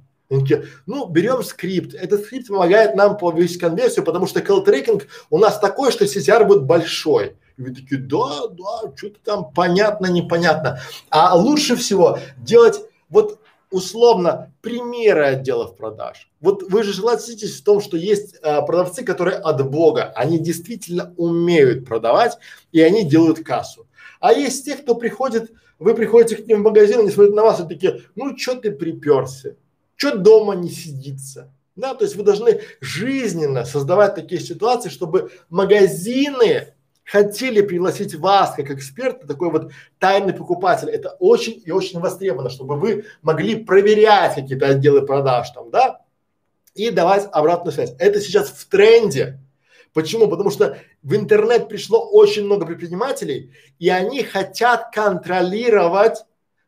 Ну, 0.86 1.06
берем 1.08 1.42
скрипт. 1.42 1.94
Этот 1.94 2.24
скрипт 2.24 2.48
помогает 2.48 2.94
нам 2.96 3.16
повысить 3.16 3.60
конверсию, 3.60 4.04
потому 4.04 4.26
что 4.26 4.40
call 4.40 4.64
трекинг 4.64 5.06
у 5.30 5.38
нас 5.38 5.58
такой, 5.58 5.92
что 5.92 6.04
CTR 6.04 6.44
будет 6.44 6.64
большой. 6.64 7.36
И 7.56 7.62
вы 7.62 7.74
такие, 7.74 8.00
да, 8.00 8.48
да, 8.48 8.92
что-то 8.96 9.18
там 9.24 9.52
понятно, 9.52 10.06
непонятно. 10.06 10.80
А 11.10 11.36
лучше 11.36 11.76
всего 11.76 12.18
делать 12.38 12.80
вот 13.08 13.38
условно 13.70 14.52
примеры 14.62 15.24
отделов 15.24 15.76
продаж. 15.76 16.28
Вот 16.40 16.62
вы 16.62 16.82
же 16.82 16.94
согласитесь 16.94 17.60
в 17.60 17.64
том, 17.64 17.80
что 17.80 17.96
есть 17.96 18.36
а, 18.42 18.62
продавцы, 18.62 19.04
которые 19.04 19.36
от 19.36 19.68
Бога, 19.68 20.12
они 20.14 20.38
действительно 20.38 21.12
умеют 21.16 21.86
продавать 21.86 22.38
и 22.72 22.80
они 22.80 23.04
делают 23.04 23.44
кассу. 23.44 23.86
А 24.20 24.32
есть 24.32 24.64
те, 24.64 24.76
кто 24.76 24.94
приходит, 24.94 25.52
вы 25.78 25.94
приходите 25.94 26.36
к 26.36 26.46
ним 26.46 26.60
в 26.60 26.64
магазин, 26.64 27.00
они 27.00 27.10
смотрят 27.10 27.34
на 27.34 27.42
вас 27.42 27.60
и 27.60 27.68
такие, 27.68 28.02
ну 28.14 28.36
что 28.36 28.54
ты 28.54 28.70
приперся, 28.70 29.56
что 29.96 30.16
дома 30.16 30.54
не 30.54 30.70
сидится. 30.70 31.52
Да, 31.74 31.94
то 31.94 32.04
есть 32.04 32.16
вы 32.16 32.22
должны 32.22 32.62
жизненно 32.80 33.64
создавать 33.66 34.14
такие 34.14 34.40
ситуации, 34.40 34.88
чтобы 34.88 35.30
магазины 35.50 36.74
хотели 37.04 37.61
пригласить 37.61 38.14
вас 38.14 38.54
как 38.54 38.70
эксперта, 38.70 39.26
такой 39.26 39.50
вот 39.50 39.72
тайный 39.98 40.32
покупатель. 40.32 40.88
Это 40.88 41.11
очень 41.20 41.62
и 41.64 41.70
очень 41.70 42.00
востребовано, 42.00 42.48
чтобы 42.48 42.76
вы 42.78 43.04
могли 43.20 43.56
проверять 43.56 44.35
какие-то 44.35 44.68
отделы 44.68 45.04
продаж 45.04 45.50
там, 45.50 45.70
да, 45.70 46.00
и 46.74 46.90
давать 46.90 47.28
обратную 47.30 47.72
связь. 47.72 47.94
Это 47.98 48.20
сейчас 48.20 48.48
в 48.48 48.68
тренде. 48.68 49.38
Почему? 49.92 50.28
Потому 50.28 50.50
что 50.50 50.78
в 51.02 51.14
интернет 51.14 51.68
пришло 51.68 52.06
очень 52.11 52.44
много 52.44 52.66
предпринимателей, 52.66 53.52
и 53.78 53.88
они 53.88 54.22
хотят 54.22 54.90
контролировать 54.92 56.24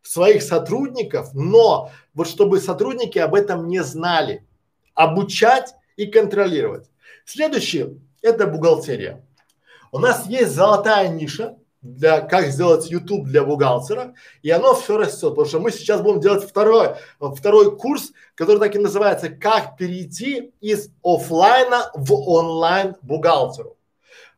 своих 0.09 0.43
сотрудников, 0.43 1.35
но 1.35 1.91
вот 2.15 2.29
чтобы 2.29 2.61
сотрудники 2.61 3.19
об 3.19 3.35
этом 3.35 3.69
не 3.69 3.83
знали, 3.83 4.47
обучать 4.95 5.75
и 5.97 6.07
контролировать. 6.07 6.91
Следующее– 7.27 7.99
это 8.23 8.47
бухгалтерия. 8.47 9.23
У 9.93 9.99
нас 9.99 10.27
есть 10.27 10.53
золотая 10.53 11.09
ниша 11.09 11.57
для 11.83 12.21
как 12.23 12.47
сделать 12.47 12.91
YouTube 12.91 13.27
для 13.27 13.45
бухгалтера, 13.45 14.15
и 14.43 14.51
оно 14.51 14.75
все 14.75 14.97
растет, 14.97 15.31
потому 15.31 15.47
что 15.47 15.61
мы 15.61 15.71
сейчас 15.71 16.01
будем 16.01 16.21
делать 16.21 16.49
второй, 16.49 16.97
второй 17.37 17.77
курс, 17.77 18.13
который 18.35 18.59
так 18.59 18.75
и 18.75 18.79
называется 18.79 19.29
«Как 19.29 19.77
перейти 19.77 20.53
из 20.61 20.91
офлайна 21.05 21.91
в 21.95 22.15
онлайн 22.15 22.97
бухгалтеру». 23.03 23.77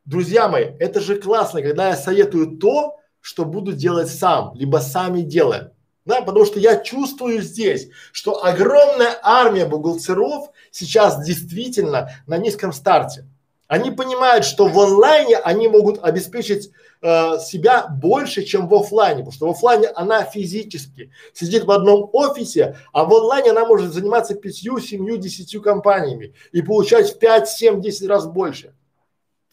Друзья 0.05 0.49
мои, 0.49 0.65
это 0.81 1.01
же 1.01 1.21
классно, 1.21 1.63
когда 1.63 1.91
я 1.91 1.97
советую 1.97 2.59
то, 2.59 3.00
что 3.21 3.45
буду 3.45 3.73
делать 3.73 4.11
сам, 4.11 4.53
либо 4.55 4.79
сами 4.79 5.23
делаем. 5.23 5.71
Да, 6.07 6.23
потому 6.23 6.47
что 6.47 6.59
я 6.59 6.77
чувствую 6.77 7.43
здесь, 7.43 7.89
что 8.11 8.45
огромная 8.45 9.19
армия 9.23 9.67
бухгалтеров 9.67 10.51
сейчас 10.71 11.25
действительно 11.25 12.11
на 12.27 12.39
низком 12.39 12.73
старте. 12.73 13.27
Они 13.69 13.93
понимают, 13.93 14.45
что 14.45 14.67
в 14.67 14.81
онлайне 14.81 15.37
они 15.37 15.69
могут 15.69 16.03
обеспечить 16.03 16.73
э, 17.03 17.39
себя 17.39 17.87
больше, 17.87 18.43
чем 18.43 18.67
в 18.67 18.75
офлайне, 18.75 19.19
потому 19.19 19.33
что 19.33 19.47
в 19.47 19.51
офлайне 19.51 19.87
она 19.87 20.25
физически 20.25 21.13
сидит 21.35 21.65
в 21.65 21.71
одном 21.71 22.11
офисе, 22.13 22.77
а 22.93 23.05
в 23.05 23.15
онлайне 23.15 23.51
она 23.51 23.65
может 23.65 23.93
заниматься 23.93 24.35
пятью, 24.35 24.81
семью, 24.81 25.19
десятью 25.19 25.63
компаниями 25.63 26.35
и 26.51 26.63
получать 26.63 27.13
в 27.13 27.19
пять, 27.21 27.49
семь, 27.49 27.81
десять 27.81 28.09
раз 28.09 28.27
больше. 28.27 28.75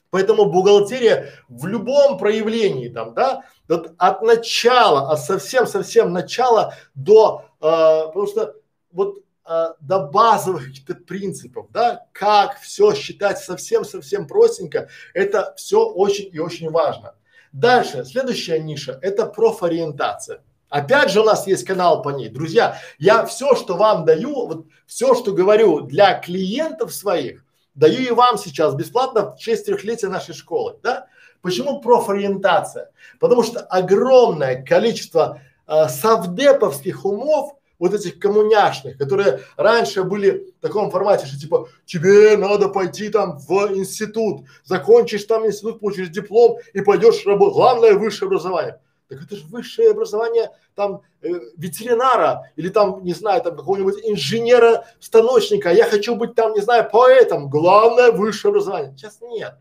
Поэтому 0.09 0.45
бухгалтерия 0.45 1.31
в 1.49 1.65
любом 1.67 2.17
проявлении 2.17 2.89
там, 2.89 3.13
да, 3.13 3.43
вот 3.67 3.93
от 3.97 4.21
начала, 4.21 5.11
от 5.11 5.19
совсем-совсем 5.19 6.13
начала 6.13 6.73
до, 6.95 7.45
э, 7.59 7.61
потому 7.61 8.27
что 8.27 8.55
вот 8.91 9.19
э, 9.45 9.65
до 9.81 9.99
базовых 9.99 10.67
каких-то 10.67 10.95
принципов, 10.95 11.67
да, 11.71 12.05
как 12.13 12.59
все 12.59 12.93
считать 12.93 13.39
совсем-совсем 13.39 14.27
простенько, 14.27 14.89
это 15.13 15.53
все 15.57 15.85
очень 15.85 16.29
и 16.31 16.39
очень 16.39 16.69
важно. 16.71 17.15
Дальше, 17.51 18.05
следующая 18.05 18.59
ниша– 18.59 18.97
это 19.01 19.25
профориентация. 19.25 20.41
Опять 20.69 21.11
же 21.11 21.21
у 21.21 21.23
нас 21.23 21.47
есть 21.47 21.63
канал 21.63 22.01
по 22.01 22.09
ней. 22.09 22.29
Друзья, 22.29 22.77
я 22.99 23.25
все, 23.25 23.55
что 23.55 23.75
вам 23.75 24.05
даю, 24.05 24.47
вот 24.47 24.67
все, 24.85 25.15
что 25.15 25.31
говорю 25.31 25.81
для 25.81 26.19
клиентов 26.19 26.93
своих, 26.93 27.45
даю 27.77 28.01
и 28.01 28.11
вам 28.11 28.37
сейчас 28.37 28.75
бесплатно 28.75 29.31
в 29.31 29.37
честь 29.37 29.65
трехлетия 29.65 30.09
нашей 30.09 30.33
школы, 30.33 30.75
да? 30.83 31.07
Почему 31.41 31.79
профориентация? 31.79 32.89
Потому 33.19 33.43
что 33.43 33.61
огромное 33.61 34.63
количество 34.63 35.39
э, 35.67 35.87
совдеповских 35.87 37.05
умов 37.05 37.53
вот 37.79 37.93
этих 37.93 38.19
коммуняшных, 38.19 38.97
которые 38.97 39.41
раньше 39.55 40.03
были 40.03 40.51
в 40.57 40.61
таком 40.61 40.89
формате, 40.89 41.27
что 41.27 41.39
типа 41.39 41.69
тебе 41.85 42.35
надо 42.35 42.69
пойти 42.69 43.09
там 43.09 43.37
в 43.37 43.51
институт, 43.75 44.47
закончишь 44.63 45.25
там 45.25 45.45
институт, 45.45 45.79
получишь 45.79 46.09
диплом 46.09 46.57
и 46.73 46.81
пойдешь 46.81 47.25
работать. 47.25 47.53
Главное 47.53 47.93
высшее 47.93 48.27
образование. 48.27 48.79
Так 49.09 49.23
это 49.23 49.35
же 49.37 49.45
высшее 49.45 49.91
образование 49.91 50.51
там 50.75 51.01
э, 51.21 51.29
ветеринара 51.55 52.51
или 52.57 52.69
там, 52.69 53.03
не 53.03 53.13
знаю, 53.13 53.41
там 53.41 53.55
какого-нибудь 53.55 54.03
инженера-станочника. 54.03 55.71
Я 55.71 55.85
хочу 55.85 56.15
быть 56.15 56.35
там, 56.35 56.53
не 56.53 56.61
знаю, 56.61 56.89
поэтом. 56.91 57.49
Главное 57.49 58.11
высшее 58.11 58.49
образование. 58.49 58.93
Сейчас 58.97 59.21
нет. 59.21 59.55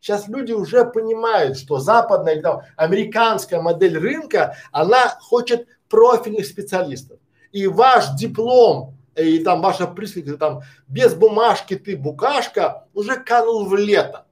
Сейчас 0.00 0.28
люди 0.28 0.52
уже 0.52 0.84
понимают, 0.84 1.58
что 1.58 1.78
западная 1.78 2.34
или 2.34 2.40
там 2.40 2.62
американская 2.76 3.60
модель 3.60 3.98
рынка, 3.98 4.56
она 4.72 5.18
хочет 5.20 5.66
профильных 5.88 6.46
специалистов. 6.46 7.18
И 7.52 7.66
ваш 7.66 8.14
диплом 8.14 8.96
и 9.16 9.38
там 9.38 9.62
ваша 9.62 9.86
присвита 9.86 10.36
там 10.36 10.60
без 10.86 11.14
бумажки 11.14 11.74
ты 11.74 11.96
букашка 11.96 12.86
уже 12.94 13.16
канул 13.16 13.66
в 13.66 13.74
лето. 13.74 14.26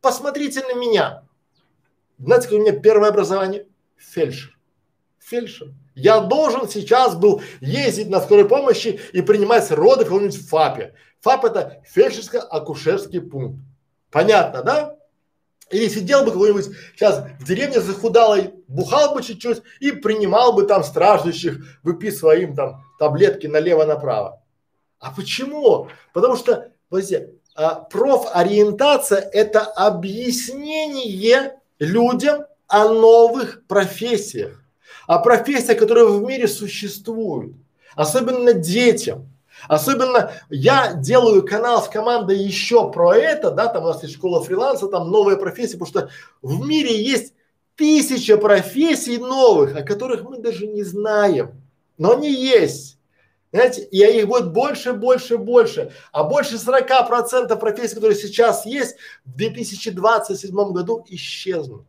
Посмотрите 0.00 0.62
на 0.62 0.74
меня. 0.74 1.24
Знаете, 2.18 2.44
какое 2.44 2.60
у 2.60 2.62
меня 2.62 2.72
первое 2.78 3.10
образование? 3.10 3.66
Фельдшер. 3.98 4.56
Фельдшер. 5.18 5.68
Я 5.94 6.20
должен 6.20 6.68
сейчас 6.68 7.16
был 7.16 7.42
ездить 7.60 8.08
на 8.08 8.20
скорой 8.20 8.48
помощи 8.48 9.00
и 9.12 9.20
принимать 9.20 9.70
роды 9.70 10.04
в 10.04 10.08
каком-нибудь 10.08 10.48
ФАПе. 10.48 10.94
ФАП 11.20 11.44
это 11.46 11.82
фельдшерско-акушерский 11.94 13.20
пункт. 13.20 13.60
Понятно, 14.10 14.62
да? 14.62 14.96
Или 15.70 15.88
сидел 15.88 16.24
бы 16.24 16.30
какой-нибудь 16.30 16.70
сейчас 16.94 17.24
в 17.38 17.44
деревне 17.44 17.80
захудалый, 17.80 18.54
бухал 18.68 19.14
бы 19.14 19.22
чуть-чуть 19.22 19.62
и 19.80 19.90
принимал 19.90 20.54
бы 20.54 20.62
там 20.62 20.82
страждущих, 20.82 21.78
выписывая 21.82 22.38
им 22.38 22.54
там 22.54 22.82
таблетки 22.98 23.46
налево-направо. 23.46 24.42
А 24.98 25.12
почему? 25.12 25.88
Потому 26.14 26.36
что, 26.36 26.72
подождите, 26.88 27.34
а, 27.54 27.74
профориентация– 27.74 29.20
это 29.32 29.60
объяснение 29.60 31.58
людям 31.78 32.46
о 32.68 32.88
новых 32.88 33.66
профессиях, 33.66 34.62
о 35.06 35.18
профессиях, 35.18 35.78
которые 35.78 36.06
в 36.06 36.22
мире 36.22 36.46
существуют, 36.46 37.54
особенно 37.96 38.52
детям. 38.52 39.28
Особенно 39.66 40.30
я 40.50 40.94
делаю 40.94 41.44
канал 41.44 41.82
с 41.82 41.88
командой 41.88 42.38
еще 42.38 42.92
про 42.92 43.16
это, 43.16 43.50
да, 43.50 43.66
там 43.66 43.82
у 43.82 43.86
нас 43.88 44.00
есть 44.04 44.14
школа 44.14 44.40
фриланса, 44.40 44.86
там 44.86 45.10
новые 45.10 45.36
профессии, 45.36 45.76
потому 45.76 45.88
что 45.88 46.10
в 46.42 46.64
мире 46.64 47.02
есть 47.02 47.32
тысяча 47.74 48.36
профессий 48.36 49.18
новых, 49.18 49.74
о 49.74 49.82
которых 49.82 50.22
мы 50.22 50.38
даже 50.38 50.68
не 50.68 50.84
знаем, 50.84 51.60
но 51.96 52.12
они 52.12 52.30
есть. 52.30 52.98
Знаете, 53.50 53.82
и 53.90 53.98
их 53.98 54.28
будет 54.28 54.52
больше, 54.52 54.92
больше, 54.92 55.38
больше. 55.38 55.92
А 56.12 56.22
больше 56.22 56.58
40 56.58 57.08
процентов 57.08 57.58
профессий, 57.58 57.94
которые 57.94 58.16
сейчас 58.16 58.66
есть, 58.66 58.96
в 59.24 59.34
2027 59.36 60.54
году 60.72 61.04
исчезнут. 61.08 61.84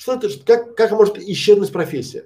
Что 0.00 0.14
это, 0.14 0.30
как, 0.46 0.76
как 0.76 0.92
может 0.92 1.18
исчезнуть 1.18 1.70
профессия? 1.70 2.24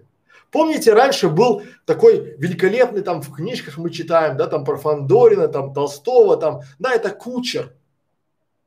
Помните, 0.52 0.92
раньше 0.92 1.28
был 1.28 1.62
такой 1.86 2.36
великолепный, 2.38 3.02
там 3.02 3.20
в 3.20 3.34
книжках 3.34 3.78
мы 3.78 3.90
читаем, 3.90 4.36
да, 4.36 4.46
там 4.46 4.64
про 4.64 4.76
Фандорина, 4.76 5.48
там 5.48 5.74
Толстого, 5.74 6.36
там, 6.36 6.60
да, 6.78 6.94
это 6.94 7.10
кучер. 7.10 7.72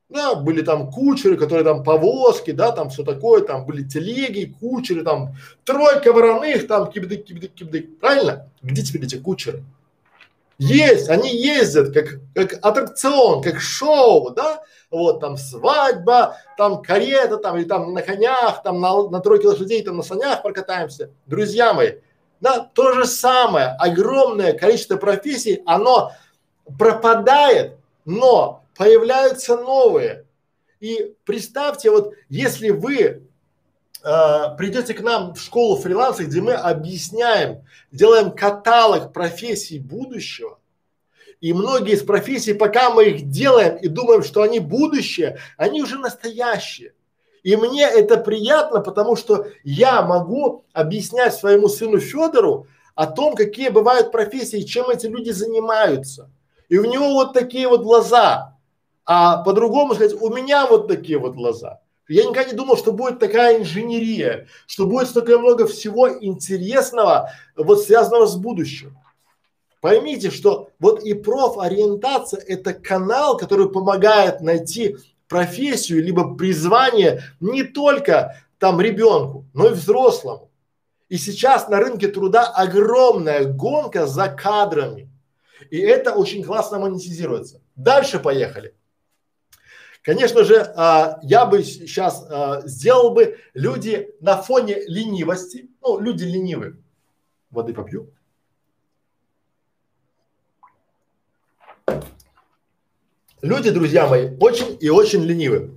Да, 0.10 0.36
были 0.36 0.62
там 0.62 0.92
кучеры, 0.92 1.38
которые 1.38 1.64
там 1.64 1.86
повозки, 1.86 2.52
да, 2.52 2.74
там 2.74 2.90
все 2.90 3.06
такое, 3.06 3.44
там 3.44 3.66
были 3.66 3.84
телеги, 3.84 4.54
кучеры, 4.60 5.06
там 5.06 5.38
тройка 5.64 6.12
вороных, 6.12 6.68
там 6.68 6.92
кибдык, 6.92 7.24
кибдык, 7.24 7.54
кибдык. 7.54 8.00
Правильно? 8.00 8.50
Где 8.62 8.82
теперь 8.82 9.06
эти 9.06 9.16
кучеры? 9.16 9.64
Есть, 10.58 11.10
они 11.10 11.36
ездят 11.36 11.94
как, 11.94 12.20
как 12.34 12.54
аттракцион, 12.66 13.44
как 13.44 13.60
шоу, 13.60 14.32
да, 14.32 14.64
вот 14.90 15.20
там 15.20 15.38
свадьба, 15.38 16.38
там 16.58 16.82
карета, 16.82 17.38
там 17.38 17.58
или 17.58 17.66
там 17.66 17.94
на 17.94 18.02
конях, 18.02 18.64
там 18.64 18.82
на, 18.82 19.08
на 19.10 19.20
тройке 19.20 19.48
лошадей, 19.48 19.84
там 19.84 19.98
на 19.98 20.04
санях 20.04 20.42
прокатаемся. 20.42 21.12
Друзья 21.28 21.74
мои, 21.74 22.00
да, 22.40 22.60
то 22.60 22.94
же 22.94 23.06
самое, 23.06 23.76
огромное 23.78 24.54
количество 24.54 24.98
профессий, 24.98 25.62
оно 25.68 26.12
пропадает, 26.80 27.78
но 28.06 28.64
появляются 28.76 29.58
новые. 29.58 30.26
И 30.80 31.16
представьте, 31.24 31.92
вот 31.92 32.14
если 32.30 32.70
вы 32.70 33.27
э, 34.08 34.56
придете 34.58 34.94
к 34.94 35.02
нам 35.02 35.34
в 35.34 35.42
школу 35.42 35.76
фриланса, 35.78 36.24
где 36.24 36.42
мы 36.42 36.54
объясняем, 36.54 37.64
делаем 37.92 38.32
каталог 38.32 39.12
профессий 39.12 39.80
будущего, 39.80 40.58
и 41.40 41.54
многие 41.54 41.94
из 41.94 42.04
профессий, 42.04 42.54
пока 42.54 42.90
мы 42.90 43.06
их 43.06 43.30
делаем 43.30 43.76
и 43.78 43.88
думаем, 43.88 44.24
что 44.24 44.42
они 44.42 44.60
будущее, 44.60 45.38
они 45.56 45.84
уже 45.84 46.00
настоящие. 46.00 46.94
И 47.44 47.56
мне 47.56 47.84
это 47.84 48.18
приятно, 48.18 48.82
потому 48.82 49.16
что 49.16 49.48
я 49.64 50.02
могу 50.02 50.66
объяснять 50.74 51.36
своему 51.36 51.70
сыну 51.70 52.00
Федору 52.00 52.68
о 52.96 53.06
том, 53.06 53.36
какие 53.36 53.70
бывают 53.70 54.12
профессии, 54.12 54.62
чем 54.62 54.90
эти 54.90 55.06
люди 55.06 55.30
занимаются. 55.30 56.32
И 56.70 56.78
у 56.78 56.86
него 56.86 57.14
вот 57.14 57.34
такие 57.34 57.68
вот 57.68 57.84
глаза. 57.84 58.58
А 59.06 59.44
по-другому 59.44 59.94
сказать, 59.94 60.20
у 60.20 60.30
меня 60.30 60.66
вот 60.66 60.88
такие 60.88 61.20
вот 61.20 61.36
глаза. 61.36 61.80
Я 62.08 62.24
никогда 62.24 62.46
не 62.46 62.54
думал, 62.56 62.78
что 62.78 62.94
будет 62.94 63.20
такая 63.20 63.60
инженерия, 63.60 64.48
что 64.66 64.86
будет 64.86 65.10
столько 65.10 65.38
много 65.38 65.68
всего 65.68 66.10
интересного, 66.10 67.32
вот 67.56 67.84
связанного 67.84 68.26
с 68.28 68.36
будущим. 68.36 68.98
Поймите, 69.82 70.32
что 70.32 70.70
вот 70.80 71.04
и 71.04 71.14
профориентация– 71.14 72.42
это 72.48 72.74
канал, 72.74 73.38
который 73.38 73.70
помогает 73.70 74.42
найти 74.42 74.98
профессию 75.28 76.04
либо 76.04 76.36
призвание 76.36 77.22
не 77.40 77.64
только 77.64 78.38
там 78.60 78.82
ребенку, 78.82 79.46
но 79.54 79.68
и 79.68 79.74
взрослому. 79.74 80.50
И 81.10 81.18
сейчас 81.18 81.70
на 81.70 81.78
рынке 81.78 82.08
труда 82.08 82.46
огромная 82.48 83.46
гонка 83.46 84.08
за 84.08 84.30
кадрами. 84.30 85.10
И 85.70 85.78
это 85.78 86.14
очень 86.14 86.44
классно 86.44 86.80
монетизируется. 86.80 87.62
Дальше 87.76 88.20
поехали. 88.20 88.74
Конечно 90.08 90.46
же, 90.46 90.62
а, 90.78 91.20
я 91.22 91.46
бы 91.46 91.62
сейчас 91.66 92.26
а, 92.30 92.62
сделал 92.66 93.14
бы 93.14 93.40
люди 93.54 94.16
на 94.22 94.42
фоне 94.42 94.80
ленивости, 94.88 95.70
ну, 95.82 96.00
люди 96.00 96.24
ленивые. 96.24 96.78
Воды 97.50 97.74
попью. 97.74 98.10
Люди, 103.42 103.70
друзья 103.70 104.08
мои, 104.08 104.34
очень 104.40 104.78
и 104.80 104.90
очень 104.90 105.26
ленивы. 105.26 105.76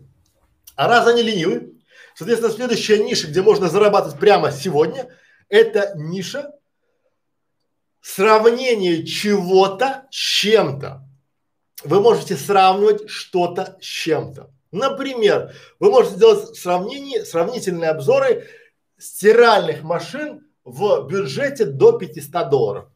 А 0.77 0.87
раз 0.87 1.09
они 1.09 1.23
ленивы, 1.23 1.73
соответственно, 2.15 2.55
следующая 2.55 3.03
ниша, 3.03 3.27
где 3.27 3.43
можно 3.43 3.69
зарабатывать 3.69 4.21
прямо 4.21 4.53
сегодня, 4.53 5.09
это 5.49 5.95
ниша 5.97 6.53
сравнение 8.01 9.05
чего-то 9.05 10.07
с 10.13 10.15
чем-то. 10.15 11.10
Вы 11.85 12.01
можете 12.01 12.37
сравнивать 12.37 13.09
что-то 13.09 13.77
с 13.81 13.85
чем-то. 13.85 14.51
Например, 14.73 15.53
вы 15.79 15.91
можете 15.91 16.17
делать 16.17 16.57
сравнение, 16.57 17.25
сравнительные 17.25 17.91
обзоры 17.91 18.47
стиральных 18.99 19.83
машин 19.83 20.47
в 20.65 21.07
бюджете 21.09 21.65
до 21.65 21.93
500 21.93 22.51
долларов. 22.51 22.89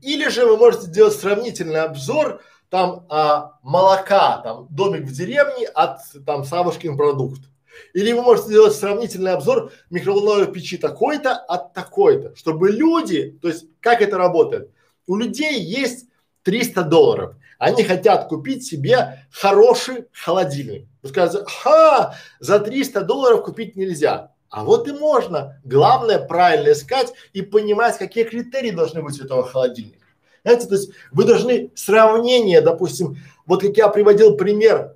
Или 0.00 0.28
же 0.28 0.46
вы 0.46 0.56
можете 0.56 0.90
делать 0.90 1.14
сравнительный 1.14 1.82
обзор 1.82 2.40
там 2.70 3.06
а, 3.08 3.58
молока, 3.62 4.38
там 4.38 4.66
домик 4.70 5.04
в 5.04 5.12
деревне 5.12 5.66
от 5.66 5.98
там 6.24 6.44
Савушкин 6.44 6.96
продукт. 6.96 7.40
Или 7.92 8.12
вы 8.12 8.22
можете 8.22 8.48
сделать 8.48 8.74
сравнительный 8.74 9.32
обзор 9.32 9.72
микроволновой 9.90 10.50
печи 10.50 10.78
такой-то 10.78 11.34
от 11.36 11.74
такой-то, 11.74 12.34
чтобы 12.36 12.70
люди, 12.70 13.38
то 13.42 13.48
есть 13.48 13.66
как 13.80 14.00
это 14.00 14.16
работает? 14.16 14.70
У 15.06 15.16
людей 15.16 15.60
есть 15.60 16.06
300 16.44 16.82
долларов, 16.84 17.36
они 17.58 17.84
хотят 17.84 18.28
купить 18.28 18.64
себе 18.64 19.26
хороший 19.30 20.06
холодильник. 20.12 20.86
Вы 21.02 21.08
скажете, 21.08 21.44
ха, 21.46 22.14
за 22.40 22.58
300 22.58 23.02
долларов 23.02 23.44
купить 23.44 23.76
нельзя. 23.76 24.32
А 24.50 24.64
вот 24.64 24.86
и 24.86 24.92
можно. 24.92 25.60
Главное 25.64 26.18
правильно 26.18 26.72
искать 26.72 27.12
и 27.32 27.42
понимать, 27.42 27.98
какие 27.98 28.24
критерии 28.24 28.70
должны 28.70 29.02
быть 29.02 29.20
у 29.20 29.24
этого 29.24 29.44
холодильника. 29.44 30.04
Знаете, 30.44 30.66
то 30.66 30.74
есть 30.74 30.90
вы 31.10 31.24
должны 31.24 31.70
сравнение, 31.74 32.60
допустим, 32.60 33.16
вот 33.46 33.62
как 33.62 33.76
я 33.76 33.88
приводил 33.88 34.36
пример 34.36 34.94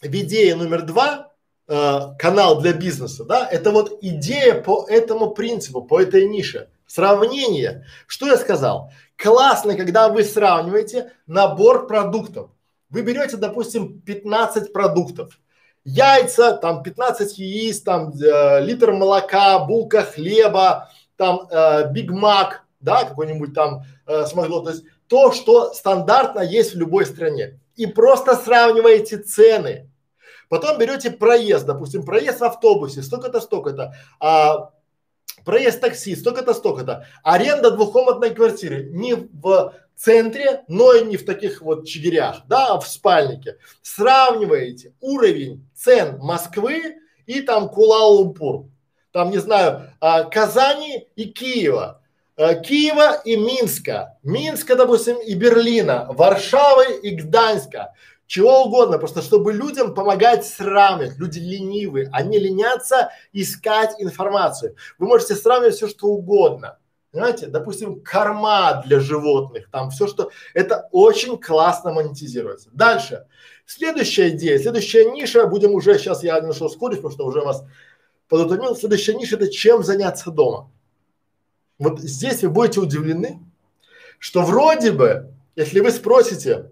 в 0.00 0.06
идее 0.06 0.56
номер 0.56 0.82
два, 0.82 1.32
э, 1.68 2.00
канал 2.18 2.60
для 2.60 2.72
бизнеса, 2.72 3.24
да, 3.24 3.46
это 3.46 3.70
вот 3.70 3.98
идея 4.00 4.60
по 4.60 4.86
этому 4.88 5.30
принципу, 5.30 5.82
по 5.82 6.00
этой 6.00 6.26
нише. 6.26 6.68
Сравнение. 6.88 7.84
Что 8.06 8.26
я 8.26 8.38
сказал? 8.38 8.90
Классно, 9.16 9.76
когда 9.76 10.08
вы 10.08 10.24
сравниваете 10.24 11.12
набор 11.26 11.86
продуктов. 11.86 12.50
Вы 12.88 13.02
берете, 13.02 13.36
допустим, 13.36 14.00
15 14.00 14.72
продуктов. 14.72 15.38
Яйца, 15.84 16.54
там 16.54 16.82
15 16.82 17.38
яиц, 17.38 17.82
там 17.82 18.10
э, 18.12 18.64
литр 18.64 18.92
молока, 18.92 19.58
булка 19.58 20.02
хлеба, 20.02 20.90
там 21.16 21.46
э, 21.50 21.92
Биг 21.92 22.10
Мак, 22.10 22.64
да, 22.80 23.04
какой-нибудь 23.04 23.52
там 23.52 23.82
э, 24.06 24.24
смогло, 24.24 24.60
то 24.60 24.70
есть 24.70 24.84
то, 25.08 25.32
что 25.32 25.74
стандартно 25.74 26.40
есть 26.40 26.74
в 26.74 26.78
любой 26.78 27.04
стране. 27.04 27.60
И 27.76 27.86
просто 27.86 28.34
сравниваете 28.34 29.18
цены. 29.18 29.90
Потом 30.48 30.78
берете 30.78 31.10
проезд, 31.10 31.66
допустим, 31.66 32.04
проезд 32.04 32.40
в 32.40 32.44
автобусе, 32.44 33.02
столько-то, 33.02 33.40
столько-то, 33.40 33.94
а, 34.20 34.70
проезд 35.44 35.80
такси, 35.80 36.14
столько-то, 36.16 36.54
столько-то, 36.54 37.06
аренда 37.22 37.70
двухкомнатной 37.70 38.34
квартиры 38.34 38.88
не 38.90 39.14
в 39.14 39.74
центре, 39.96 40.62
но 40.68 40.92
и 40.92 41.04
не 41.04 41.16
в 41.16 41.24
таких 41.24 41.60
вот 41.60 41.86
чигирях, 41.86 42.42
да, 42.46 42.68
а 42.68 42.80
в 42.80 42.86
спальнике. 42.86 43.56
Сравниваете 43.82 44.94
уровень 45.00 45.68
цен 45.74 46.18
Москвы 46.18 46.96
и 47.26 47.40
там 47.40 47.68
Кула-Лумпур, 47.68 48.66
там, 49.12 49.30
не 49.30 49.38
знаю, 49.38 49.92
а, 50.00 50.24
Казани 50.24 51.08
и 51.16 51.24
Киева, 51.26 52.00
а, 52.36 52.54
Киева 52.54 53.20
и 53.24 53.36
Минска, 53.36 54.16
Минска, 54.22 54.76
допустим, 54.76 55.16
и 55.18 55.34
Берлина, 55.34 56.06
Варшавы 56.10 57.00
и 57.02 57.10
Гданьска, 57.10 57.94
чего 58.28 58.64
угодно, 58.64 58.98
просто 58.98 59.22
чтобы 59.22 59.54
людям 59.54 59.94
помогать 59.94 60.46
сравнивать. 60.46 61.16
Люди 61.16 61.38
ленивые, 61.38 62.10
они 62.12 62.38
ленятся 62.38 63.10
искать 63.32 63.94
информацию. 63.98 64.76
Вы 64.98 65.08
можете 65.08 65.34
сравнивать 65.34 65.74
все, 65.74 65.88
что 65.88 66.08
угодно. 66.08 66.78
Понимаете, 67.10 67.46
допустим, 67.46 68.02
корма 68.04 68.82
для 68.84 69.00
животных, 69.00 69.70
там 69.70 69.88
все, 69.88 70.06
что 70.06 70.30
это 70.52 70.90
очень 70.92 71.38
классно 71.38 71.90
монетизируется. 71.90 72.68
Дальше. 72.74 73.26
Следующая 73.64 74.28
идея, 74.28 74.58
следующая 74.58 75.10
ниша, 75.10 75.46
будем 75.46 75.72
уже, 75.72 75.98
сейчас 75.98 76.22
я 76.22 76.38
немножко 76.38 76.64
ускорюсь, 76.64 76.98
потому 76.98 77.14
что 77.14 77.26
уже 77.26 77.40
вас 77.40 77.64
подутомил. 78.28 78.76
Следующая 78.76 79.14
ниша 79.14 79.36
это 79.36 79.50
чем 79.50 79.82
заняться 79.82 80.30
дома. 80.30 80.70
Вот 81.78 81.98
здесь 82.00 82.42
вы 82.42 82.50
будете 82.50 82.80
удивлены, 82.80 83.40
что 84.18 84.42
вроде 84.42 84.92
бы, 84.92 85.32
если 85.56 85.80
вы 85.80 85.92
спросите, 85.92 86.70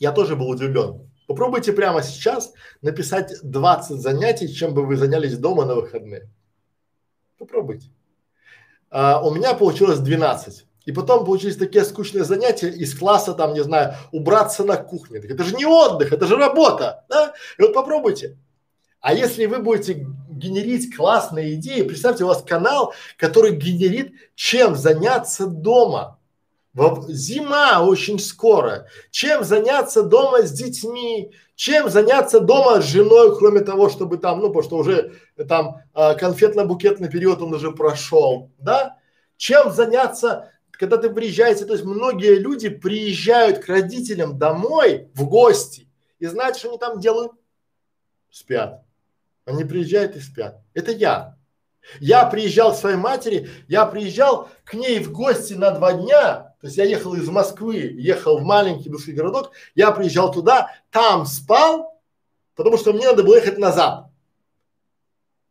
я 0.00 0.10
тоже 0.10 0.34
был 0.34 0.48
удивлен. 0.48 1.08
Попробуйте 1.28 1.72
прямо 1.72 2.02
сейчас 2.02 2.52
написать 2.82 3.34
20 3.44 4.00
занятий, 4.00 4.52
чем 4.52 4.74
бы 4.74 4.84
вы 4.84 4.96
занялись 4.96 5.38
дома 5.38 5.64
на 5.64 5.76
выходные. 5.76 6.28
Попробуйте. 7.38 7.88
А, 8.90 9.22
у 9.22 9.32
меня 9.32 9.54
получилось 9.54 10.00
12. 10.00 10.66
И 10.86 10.92
потом 10.92 11.24
получились 11.24 11.56
такие 11.56 11.84
скучные 11.84 12.24
занятия 12.24 12.68
из 12.68 12.98
класса, 12.98 13.34
там, 13.34 13.52
не 13.52 13.62
знаю, 13.62 13.94
убраться 14.10 14.64
на 14.64 14.76
кухне. 14.76 15.18
Это 15.18 15.44
же 15.44 15.54
не 15.54 15.66
отдых, 15.66 16.12
это 16.12 16.26
же 16.26 16.36
работа, 16.36 17.04
да? 17.08 17.34
И 17.58 17.62
вот 17.62 17.74
попробуйте. 17.74 18.36
А 19.00 19.14
если 19.14 19.46
вы 19.46 19.60
будете 19.60 20.06
генерить 20.28 20.94
классные 20.94 21.54
идеи, 21.54 21.82
представьте, 21.82 22.24
у 22.24 22.28
вас 22.28 22.42
канал, 22.42 22.92
который 23.16 23.54
генерит, 23.54 24.12
чем 24.34 24.74
заняться 24.74 25.46
дома. 25.46 26.18
Зима 26.74 27.82
очень 27.84 28.18
скоро. 28.18 28.86
Чем 29.10 29.44
заняться 29.44 30.02
дома 30.02 30.42
с 30.42 30.52
детьми? 30.52 31.32
Чем 31.56 31.90
заняться 31.90 32.40
дома 32.40 32.80
с 32.80 32.84
женой, 32.84 33.36
кроме 33.36 33.60
того, 33.60 33.88
чтобы 33.88 34.18
там, 34.18 34.40
ну, 34.40 34.48
потому 34.48 34.62
что 34.62 34.76
уже 34.76 35.14
там 35.48 35.82
а, 35.92 36.14
конфетно-букетный 36.14 37.10
период 37.10 37.42
он 37.42 37.52
уже 37.54 37.72
прошел, 37.72 38.50
да? 38.58 38.96
Чем 39.36 39.72
заняться 39.72 40.52
когда 40.80 40.96
ты 40.96 41.10
приезжаете, 41.10 41.66
то 41.66 41.74
есть 41.74 41.84
многие 41.84 42.36
люди 42.36 42.70
приезжают 42.70 43.58
к 43.58 43.68
родителям 43.68 44.38
домой 44.38 45.10
в 45.12 45.28
гости 45.28 45.86
и 46.18 46.24
знаете, 46.24 46.58
что 46.58 46.70
они 46.70 46.78
там 46.78 47.00
делают? 47.00 47.32
Спят. 48.30 48.82
Они 49.44 49.64
приезжают 49.64 50.16
и 50.16 50.20
спят. 50.20 50.62
Это 50.72 50.92
я. 50.92 51.36
Я 51.98 52.24
приезжал 52.24 52.72
к 52.72 52.78
своей 52.78 52.96
матери, 52.96 53.50
я 53.68 53.84
приезжал 53.84 54.48
к 54.64 54.72
ней 54.72 55.00
в 55.00 55.12
гости 55.12 55.52
на 55.52 55.70
два 55.70 55.92
дня, 55.92 56.49
то 56.60 56.66
есть 56.66 56.76
я 56.76 56.84
ехал 56.84 57.14
из 57.14 57.28
Москвы, 57.28 57.76
ехал 57.76 58.38
в 58.38 58.42
маленький 58.42 58.90
бывший 58.90 59.14
городок, 59.14 59.52
я 59.74 59.90
приезжал 59.92 60.30
туда, 60.30 60.70
там 60.90 61.24
спал, 61.24 61.98
потому 62.54 62.76
что 62.76 62.92
мне 62.92 63.06
надо 63.06 63.22
было 63.22 63.36
ехать 63.36 63.58
назад. 63.58 64.10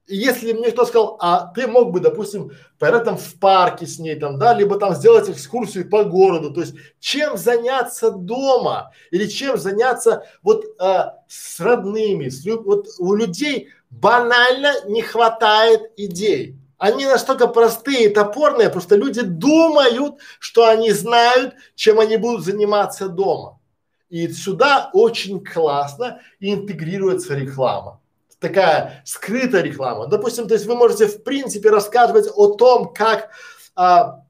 И 0.06 0.15
если 0.15 0.54
мне 0.54 0.72
кто 0.72 0.86
сказал, 0.86 1.17
а 1.19 1.52
ты 1.54 1.67
мог 1.67 1.91
бы, 1.91 2.00
допустим, 2.00 2.52
поиграть 2.80 3.06
там 3.06 3.17
в 3.17 3.39
парке 3.39 3.86
с 3.86 4.00
ней 4.00 4.15
там, 4.15 4.39
да, 4.39 4.54
либо 4.56 4.80
там 4.80 4.95
сделать 4.95 5.30
экскурсию 5.30 5.89
по 5.89 6.04
городу, 6.04 6.52
то 6.52 6.62
есть 6.62 6.76
чем 7.00 7.38
заняться 7.38 8.12
дома 8.12 8.91
или 9.12 9.28
чем 9.28 9.58
заняться 9.58 10.26
вот 10.41 10.65
а, 10.80 11.24
с 11.28 11.60
родными, 11.60 12.30
с, 12.30 12.43
вот 12.45 12.88
у 12.98 13.13
людей 13.13 13.69
банально 13.91 14.74
не 14.86 15.04
хватает 15.04 15.91
идей. 15.95 16.56
Они 16.80 17.06
настолько 17.06 17.48
простые 17.48 18.06
и 18.06 18.13
топорные, 18.13 18.70
просто 18.70 18.96
люди 18.96 19.22
думают, 19.22 20.15
что 20.39 20.65
они 20.65 20.92
знают, 20.92 21.54
чем 21.76 22.00
они 22.00 22.18
будут 22.18 22.44
заниматься 22.44 23.08
дома. 23.08 23.60
И 24.10 24.28
сюда 24.30 24.89
очень 24.94 25.44
классно 25.44 26.22
интегрируется 26.39 27.36
реклама 27.36 28.00
такая 28.39 29.02
скрытая 29.06 29.62
реклама. 29.62 30.08
Допустим, 30.08 30.48
то 30.48 30.54
есть 30.54 30.65
вы 30.65 30.76
можете 30.76 31.08
в 31.08 31.24
принципе 31.24 31.70
рассказывать 31.70 32.28
о 32.34 32.54
том, 32.56 32.94
как 32.94 33.32
а, 33.76 34.24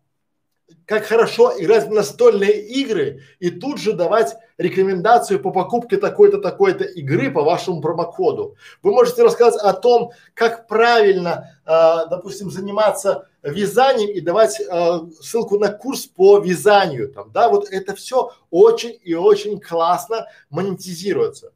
как 0.90 1.06
хорошо 1.06 1.54
играть 1.56 1.88
в 1.88 1.92
настольные 1.92 2.66
игры 2.68 3.22
и 3.38 3.52
тут 3.52 3.78
же 3.78 3.94
давать 3.94 4.36
рекомендацию 4.58 5.40
по 5.40 5.52
покупке 5.52 5.98
такой-то, 5.98 6.40
такой-то 6.40 6.84
игры 6.84 7.30
по 7.30 7.44
вашему 7.44 7.80
промокоду. 7.80 8.56
Вы 8.82 8.92
можете 8.94 9.22
рассказать 9.22 9.62
о 9.62 9.74
том, 9.74 10.14
как 10.34 10.68
правильно, 10.68 11.62
э, 11.64 12.10
допустим, 12.10 12.50
заниматься 12.50 13.30
вязанием 13.44 14.10
и 14.10 14.20
давать 14.20 14.60
э, 14.60 15.00
ссылку 15.22 15.60
на 15.60 15.70
курс 15.72 16.08
по 16.08 16.40
вязанию. 16.40 17.14
Там, 17.14 17.32
да, 17.32 17.50
вот 17.50 17.70
это 17.70 17.94
все 17.94 18.32
очень 18.50 19.00
и 19.04 19.14
очень 19.14 19.62
классно 19.62 20.26
монетизируется. 20.50 21.54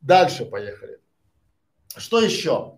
Дальше 0.00 0.44
поехали. 0.44 1.00
Что 1.96 2.20
еще? 2.20 2.77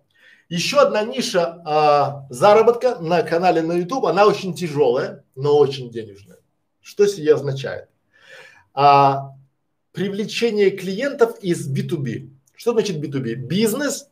Еще 0.51 0.81
одна 0.81 1.03
ниша 1.03 1.61
а, 1.63 2.27
заработка 2.29 2.97
на 2.99 3.23
канале 3.23 3.61
на 3.61 3.71
YouTube, 3.71 4.05
она 4.05 4.25
очень 4.25 4.53
тяжелая, 4.53 5.23
но 5.33 5.57
очень 5.57 5.89
денежная. 5.89 6.39
Что 6.81 7.07
себе 7.07 7.35
означает? 7.35 7.87
А, 8.73 9.29
привлечение 9.93 10.71
клиентов 10.71 11.39
из 11.39 11.71
B2B. 11.71 12.31
Что 12.53 12.73
значит 12.73 12.97
B2B? 12.97 13.35
Бизнес 13.35 14.09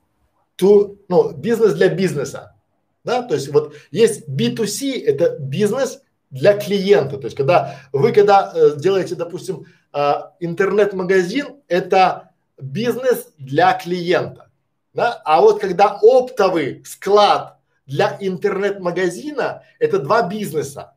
to, 0.57 0.97
ну, 1.09 1.33
бизнес 1.33 1.73
для 1.73 1.89
бизнеса. 1.89 2.55
Да, 3.03 3.21
то 3.21 3.33
есть 3.33 3.49
вот 3.49 3.75
есть 3.91 4.25
B2C, 4.29 5.03
это 5.03 5.37
бизнес 5.39 6.01
для 6.29 6.57
клиента. 6.57 7.17
То 7.17 7.25
есть 7.25 7.35
когда 7.35 7.81
вы 7.91 8.13
когда 8.13 8.53
э, 8.55 8.77
делаете, 8.77 9.15
допустим, 9.15 9.65
э, 9.93 10.13
интернет-магазин, 10.39 11.57
это 11.67 12.31
бизнес 12.57 13.27
для 13.37 13.73
клиента 13.73 14.48
да? 14.93 15.21
А 15.25 15.41
вот 15.41 15.59
когда 15.59 15.99
оптовый 16.01 16.83
склад 16.85 17.59
для 17.85 18.17
интернет-магазина– 18.19 19.63
это 19.79 19.99
два 19.99 20.27
бизнеса. 20.27 20.93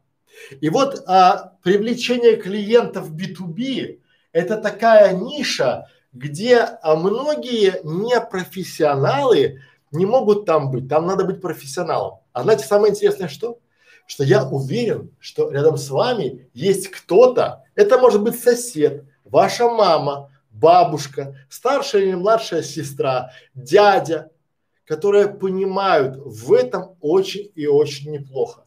И 0.60 0.68
вот 0.68 1.02
а, 1.06 1.54
привлечение 1.62 2.36
клиентов 2.36 3.10
B2B– 3.12 4.00
это 4.32 4.56
такая 4.56 5.14
ниша, 5.14 5.86
где 6.12 6.58
а, 6.58 6.96
многие 6.96 7.80
непрофессионалы 7.84 9.60
не 9.90 10.06
могут 10.06 10.46
там 10.46 10.70
быть, 10.70 10.88
там 10.88 11.06
надо 11.06 11.24
быть 11.24 11.40
профессионалом. 11.40 12.20
А 12.32 12.42
знаете, 12.42 12.66
самое 12.66 12.92
интересное 12.92 13.28
что? 13.28 13.58
Что 14.06 14.24
я 14.24 14.44
уверен, 14.44 15.10
что 15.20 15.50
рядом 15.50 15.76
с 15.76 15.88
вами 15.90 16.48
есть 16.54 16.88
кто-то, 16.88 17.64
это 17.74 17.98
может 17.98 18.22
быть 18.22 18.38
сосед, 18.38 19.04
ваша 19.24 19.68
мама, 19.68 20.31
бабушка, 20.62 21.34
старшая 21.50 22.02
или 22.02 22.14
младшая 22.14 22.62
сестра, 22.62 23.32
дядя, 23.52 24.30
которые 24.86 25.28
понимают 25.28 26.16
в 26.16 26.52
этом 26.52 26.96
очень 27.00 27.50
и 27.54 27.66
очень 27.66 28.12
неплохо. 28.12 28.64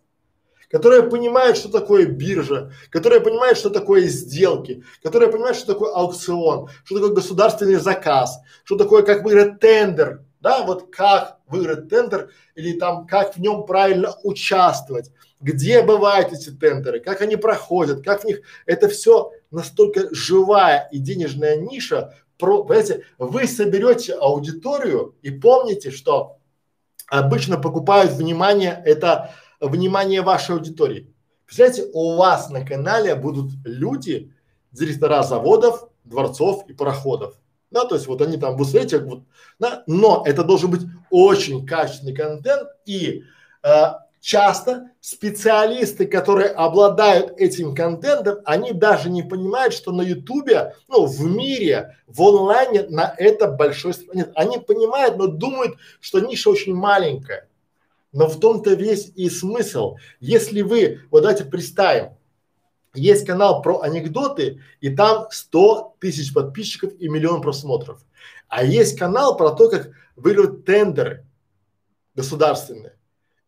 Которые 0.70 1.04
понимают, 1.04 1.58
что 1.58 1.70
такое 1.70 2.06
биржа, 2.06 2.72
которые 2.90 3.22
понимают, 3.22 3.58
что 3.58 3.70
такое 3.70 4.02
сделки, 4.08 4.84
которые 5.02 5.32
понимают, 5.32 5.58
что 5.58 5.74
такое 5.74 5.94
аукцион, 5.94 6.70
что 6.84 6.96
такое 6.96 7.14
государственный 7.14 7.76
заказ, 7.76 8.40
что 8.66 8.76
такое, 8.76 9.04
как 9.04 9.24
выиграть 9.24 9.60
тендер, 9.60 10.26
да, 10.42 10.64
вот 10.64 10.94
как 10.94 11.38
выиграть 11.48 11.88
тендер 11.88 12.32
или 12.56 12.78
там 12.78 13.08
как 13.08 13.36
в 13.36 13.40
нем 13.40 13.66
правильно 13.66 14.16
участвовать, 14.24 15.12
где 15.40 15.82
бывают 15.82 16.34
эти 16.34 16.50
тендеры, 16.50 17.00
как 17.00 17.22
они 17.22 17.36
проходят, 17.38 18.04
как 18.04 18.24
в 18.24 18.26
них, 18.26 18.42
это 18.66 18.90
все 18.90 19.32
настолько 19.56 20.14
живая 20.14 20.88
и 20.92 21.00
денежная 21.00 21.56
ниша, 21.58 22.14
про, 22.38 22.64
понимаете, 22.64 23.06
вы 23.18 23.48
соберете 23.48 24.14
аудиторию 24.14 25.16
и 25.22 25.32
помните, 25.32 25.90
что 25.90 26.38
обычно 27.08 27.58
покупают 27.58 28.12
внимание, 28.12 28.82
это 28.86 29.32
внимание 29.60 30.22
вашей 30.22 30.56
аудитории. 30.56 31.14
Представляете, 31.46 31.90
у 31.94 32.18
вас 32.18 32.50
на 32.50 32.66
канале 32.66 33.16
будут 33.16 33.52
люди, 33.64 34.34
директора 34.72 35.24
заводов, 35.24 35.88
дворцов 36.04 36.66
и 36.68 36.74
пароходов. 36.74 37.36
Да, 37.72 37.86
то 37.86 37.96
есть 37.96 38.08
вот 38.08 38.22
они 38.22 38.38
там, 38.38 38.58
вы 38.58 38.66
смотрите, 38.66 39.00
вот, 39.00 39.24
да, 39.60 39.84
но 39.88 40.24
это 40.26 40.44
должен 40.44 40.72
быть 40.72 40.82
очень 41.10 41.66
качественный 41.66 42.14
контент 42.14 42.70
и 42.86 43.24
э, 43.64 43.86
часто 44.26 44.90
специалисты, 45.02 46.08
которые 46.08 46.50
обладают 46.50 47.40
этим 47.40 47.76
контентом, 47.76 48.40
они 48.44 48.74
даже 48.74 49.12
не 49.12 49.22
понимают, 49.22 49.72
что 49.72 49.92
на 49.92 50.02
ютубе, 50.02 50.74
ну, 50.88 51.06
в 51.06 51.22
мире, 51.24 51.96
в 52.08 52.24
онлайне 52.24 52.88
на 52.90 53.14
это 53.20 53.52
большой, 53.52 53.94
нет, 54.16 54.32
они 54.34 54.58
понимают, 54.58 55.18
но 55.18 55.28
думают, 55.28 55.76
что 56.00 56.22
ниша 56.22 56.50
очень 56.50 56.74
маленькая. 56.74 57.48
Но 58.14 58.26
в 58.26 58.40
том-то 58.40 58.74
весь 58.74 59.12
и 59.16 59.30
смысл. 59.30 59.98
Если 60.20 60.64
вы, 60.64 61.02
вот 61.12 61.22
давайте 61.22 61.46
представим, 61.46 62.18
есть 62.96 63.28
канал 63.28 63.62
про 63.62 63.82
анекдоты, 63.82 64.60
и 64.82 64.90
там 64.90 65.28
100 65.30 65.98
тысяч 66.00 66.34
подписчиков 66.34 66.94
и 66.98 67.10
миллион 67.10 67.44
просмотров. 67.44 68.04
А 68.48 68.64
есть 68.64 68.98
канал 68.98 69.38
про 69.38 69.52
то, 69.52 69.70
как 69.70 69.92
выигрывать 70.16 70.66
тендеры 70.66 71.28
государственные. 72.16 72.96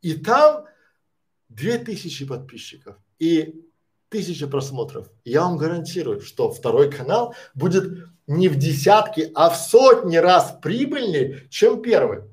И 0.02 0.14
там 0.14 0.66
две 1.50 1.78
тысячи 1.78 2.26
подписчиков 2.26 2.98
и 3.20 3.64
тысяча 4.10 4.48
просмотров. 4.48 5.10
Я 5.26 5.42
вам 5.42 5.58
гарантирую, 5.58 6.22
что 6.22 6.52
второй 6.52 6.92
канал 6.92 7.36
будет 7.54 8.08
не 8.28 8.50
в 8.50 8.58
десятки, 8.58 9.32
а 9.36 9.50
в 9.50 9.58
сотни 9.58 10.18
раз 10.18 10.58
прибыльнее, 10.62 11.48
чем 11.50 11.82
первый. 11.82 12.24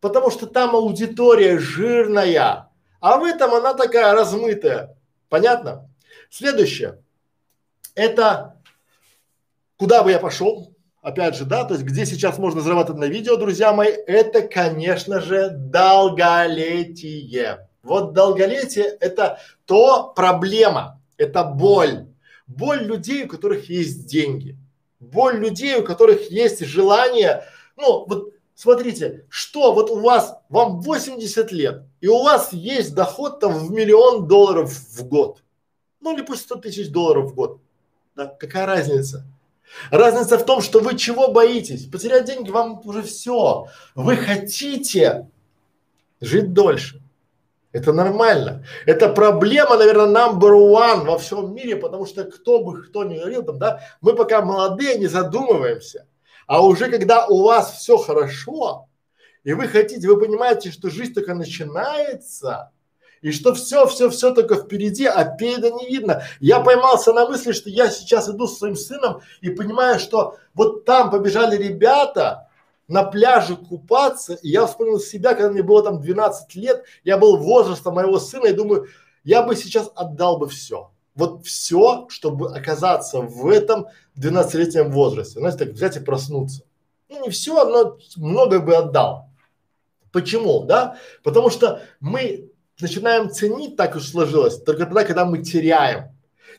Потому 0.00 0.30
что 0.30 0.46
там 0.46 0.76
аудитория 0.76 1.58
жирная, 1.58 2.70
а 3.00 3.18
в 3.18 3.24
этом 3.24 3.54
она 3.54 3.74
такая 3.74 4.12
размытая. 4.14 4.96
Понятно? 5.28 5.90
Следующее. 6.30 7.02
Это 7.94 8.60
куда 9.76 10.02
бы 10.02 10.10
я 10.10 10.18
пошел? 10.18 10.74
Опять 11.00 11.36
же, 11.36 11.44
да, 11.44 11.64
то 11.64 11.74
есть 11.74 11.86
где 11.86 12.04
сейчас 12.04 12.38
можно 12.38 12.60
зарабатывать 12.60 13.00
на 13.00 13.04
видео, 13.04 13.36
друзья 13.36 13.72
мои, 13.72 13.88
это, 13.88 14.42
конечно 14.42 15.20
же, 15.20 15.50
долголетие. 15.50 16.88
Вот 17.82 18.14
долголетие 18.14 18.84
это 18.84 19.38
то 19.64 20.12
проблема, 20.14 21.00
это 21.16 21.44
боль. 21.44 22.08
Боль 22.48 22.82
людей, 22.82 23.24
у 23.24 23.28
которых 23.28 23.70
есть 23.70 24.06
деньги. 24.06 24.56
Боль 24.98 25.38
людей, 25.38 25.76
у 25.76 25.84
которых 25.84 26.32
есть 26.32 26.64
желание, 26.64 27.44
ну 27.76 28.04
вот 28.06 28.32
смотрите, 28.56 29.24
что 29.28 29.72
вот 29.72 29.90
у 29.90 30.00
вас, 30.00 30.40
вам 30.48 30.80
80 30.80 31.52
лет, 31.52 31.84
и 32.00 32.08
у 32.08 32.24
вас 32.24 32.52
есть 32.52 32.92
доход 32.94 33.38
там 33.38 33.54
в 33.54 33.70
миллион 33.70 34.26
долларов 34.26 34.72
в 34.72 35.06
год. 35.06 35.44
Ну 36.00 36.16
или 36.16 36.22
пусть 36.22 36.42
100 36.42 36.56
тысяч 36.56 36.90
долларов 36.90 37.30
в 37.30 37.34
год. 37.36 37.60
Да, 38.16 38.26
какая 38.26 38.66
разница? 38.66 39.24
Разница 39.90 40.38
в 40.38 40.44
том, 40.44 40.60
что 40.60 40.80
вы 40.80 40.96
чего 40.96 41.28
боитесь? 41.28 41.86
Потерять 41.86 42.24
деньги 42.24 42.50
вам 42.50 42.80
уже 42.84 43.02
все. 43.02 43.66
Вы 43.94 44.16
хотите 44.16 45.28
жить 46.20 46.52
дольше. 46.52 47.00
Это 47.72 47.92
нормально. 47.92 48.64
Это 48.86 49.08
проблема, 49.10 49.76
наверное, 49.76 50.06
number 50.06 50.52
one 50.52 51.04
во 51.04 51.18
всем 51.18 51.54
мире, 51.54 51.76
потому 51.76 52.06
что 52.06 52.24
кто 52.24 52.64
бы 52.64 52.82
кто 52.82 53.04
ни 53.04 53.18
говорил 53.18 53.42
там, 53.42 53.58
да, 53.58 53.80
мы 54.00 54.14
пока 54.14 54.42
молодые, 54.42 54.98
не 54.98 55.06
задумываемся. 55.06 56.06
А 56.46 56.64
уже 56.64 56.90
когда 56.90 57.26
у 57.26 57.44
вас 57.44 57.76
все 57.76 57.98
хорошо, 57.98 58.88
и 59.44 59.52
вы 59.52 59.68
хотите, 59.68 60.08
вы 60.08 60.18
понимаете, 60.18 60.70
что 60.70 60.88
жизнь 60.88 61.12
только 61.12 61.34
начинается, 61.34 62.72
и 63.22 63.32
что 63.32 63.54
все, 63.54 63.86
все, 63.86 64.10
все 64.10 64.32
только 64.32 64.56
впереди, 64.56 65.06
а 65.06 65.24
переда 65.24 65.70
не 65.70 65.88
видно. 65.88 66.22
Я 66.40 66.60
поймался 66.60 67.12
на 67.12 67.28
мысли, 67.28 67.52
что 67.52 67.70
я 67.70 67.90
сейчас 67.90 68.28
иду 68.28 68.46
с 68.46 68.58
своим 68.58 68.76
сыном 68.76 69.20
и 69.40 69.50
понимаю, 69.50 69.98
что 69.98 70.36
вот 70.54 70.84
там 70.84 71.10
побежали 71.10 71.56
ребята 71.56 72.48
на 72.86 73.04
пляже 73.04 73.56
купаться, 73.56 74.34
и 74.34 74.48
я 74.48 74.66
вспомнил 74.66 74.98
себя, 74.98 75.34
когда 75.34 75.50
мне 75.50 75.62
было 75.62 75.82
там 75.82 76.00
12 76.00 76.54
лет, 76.54 76.84
я 77.04 77.18
был 77.18 77.36
возраста 77.36 77.90
моего 77.90 78.18
сына, 78.18 78.46
и 78.46 78.52
думаю, 78.52 78.86
я 79.24 79.42
бы 79.42 79.54
сейчас 79.56 79.90
отдал 79.94 80.38
бы 80.38 80.48
все. 80.48 80.90
Вот 81.14 81.44
все, 81.44 82.06
чтобы 82.08 82.56
оказаться 82.56 83.20
в 83.20 83.48
этом 83.48 83.88
12-летнем 84.16 84.90
возрасте. 84.90 85.40
Знаете, 85.40 85.58
так 85.58 85.68
взять 85.70 85.96
и 85.96 86.00
проснуться. 86.00 86.62
Ну, 87.08 87.24
не 87.24 87.30
все, 87.30 87.64
но 87.64 87.98
много 88.16 88.60
бы 88.60 88.76
отдал. 88.76 89.28
Почему, 90.12 90.64
да? 90.64 90.96
Потому 91.22 91.50
что 91.50 91.82
мы 92.00 92.47
начинаем 92.80 93.30
ценить, 93.30 93.76
так 93.76 93.96
уж 93.96 94.08
сложилось, 94.08 94.62
только 94.62 94.84
тогда, 94.84 95.04
когда 95.04 95.24
мы 95.24 95.42
теряем. 95.42 96.10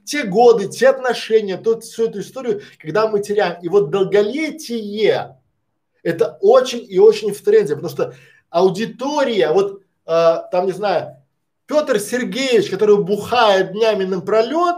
Те 0.04 0.24
годы, 0.24 0.68
те 0.68 0.90
отношения, 0.90 1.58
тот, 1.58 1.84
всю 1.84 2.06
эту 2.06 2.22
историю, 2.22 2.62
когда 2.80 3.08
мы 3.08 3.22
теряем. 3.22 3.62
И 3.62 3.70
вот 3.70 3.90
долголетие– 3.90 5.38
это 6.04 6.38
очень 6.42 6.86
и 6.88 7.00
очень 7.00 7.34
в 7.34 7.42
тренде, 7.42 7.76
потому 7.76 7.92
что 7.92 8.14
аудитория, 8.50 9.52
вот 9.52 9.82
э, 10.06 10.36
там, 10.52 10.66
не 10.66 10.72
знаю, 10.72 11.18
Петр 11.66 12.00
Сергеевич, 12.00 12.70
который 12.70 12.98
бухает 12.98 13.74
днями 13.74 14.06
напролет 14.06 14.78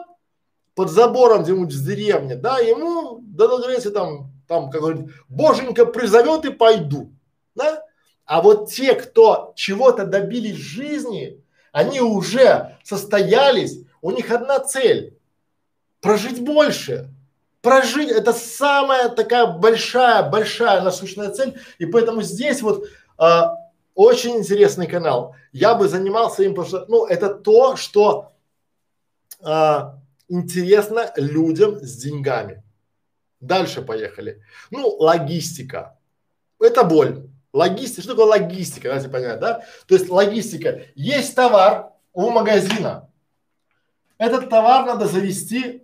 под 0.76 0.90
забором 0.90 1.44
где-нибудь 1.44 1.74
в 1.74 1.86
деревне, 1.86 2.36
да, 2.36 2.60
ему 2.60 3.20
до 3.22 3.48
долголетия 3.48 3.92
там, 3.92 4.32
там, 4.48 4.70
как 4.70 4.82
говорит, 4.82 5.12
боженька 5.30 5.86
призовет 5.86 6.46
и 6.46 6.52
пойду, 6.52 7.14
да, 7.56 7.84
а 8.26 8.42
вот 8.42 8.72
те, 8.72 8.96
кто 8.96 9.54
чего-то 9.56 10.06
добились 10.06 10.56
в 10.56 10.62
жизни, 10.62 11.44
они 11.72 12.02
уже 12.02 12.78
состоялись, 12.84 13.80
у 14.02 14.12
них 14.12 14.32
одна 14.32 14.60
цель– 14.60 15.18
прожить 16.02 16.42
больше. 16.42 17.10
Прожить– 17.62 18.10
это 18.12 18.34
самая 18.34 19.10
такая 19.10 19.48
большая, 19.48 20.30
большая 20.30 20.82
насущная 20.82 21.30
цель. 21.30 21.60
И 21.78 21.86
поэтому 21.86 22.22
здесь 22.24 22.62
вот 22.62 22.88
а, 23.18 23.56
очень 23.94 24.38
интересный 24.38 24.88
канал. 24.88 25.36
Я 25.52 25.76
бы 25.76 25.88
занимался 25.88 26.44
им, 26.44 26.56
потому 26.56 26.68
что, 26.68 26.86
ну, 26.88 27.06
это 27.06 27.34
то, 27.34 27.76
что 27.76 28.32
а, 29.42 30.00
интересно 30.28 31.12
людям 31.16 31.80
с 31.82 31.96
деньгами. 31.98 32.64
Дальше 33.40 33.82
поехали. 33.82 34.42
Ну, 34.72 34.88
логистика. 34.98 35.98
Это 36.60 36.84
боль. 36.84 37.28
Логистика, 37.54 38.02
что 38.02 38.12
такое 38.12 38.28
логистика, 38.28 38.88
давайте 38.88 39.10
понять, 39.10 39.40
да? 39.40 39.64
То 39.88 39.96
есть 39.96 40.10
логистика, 40.10 40.84
есть 40.96 41.36
товар 41.36 41.92
у 42.14 42.30
магазина, 42.30 43.10
этот 44.18 44.50
товар 44.50 44.86
надо 44.86 45.08
завести 45.08 45.84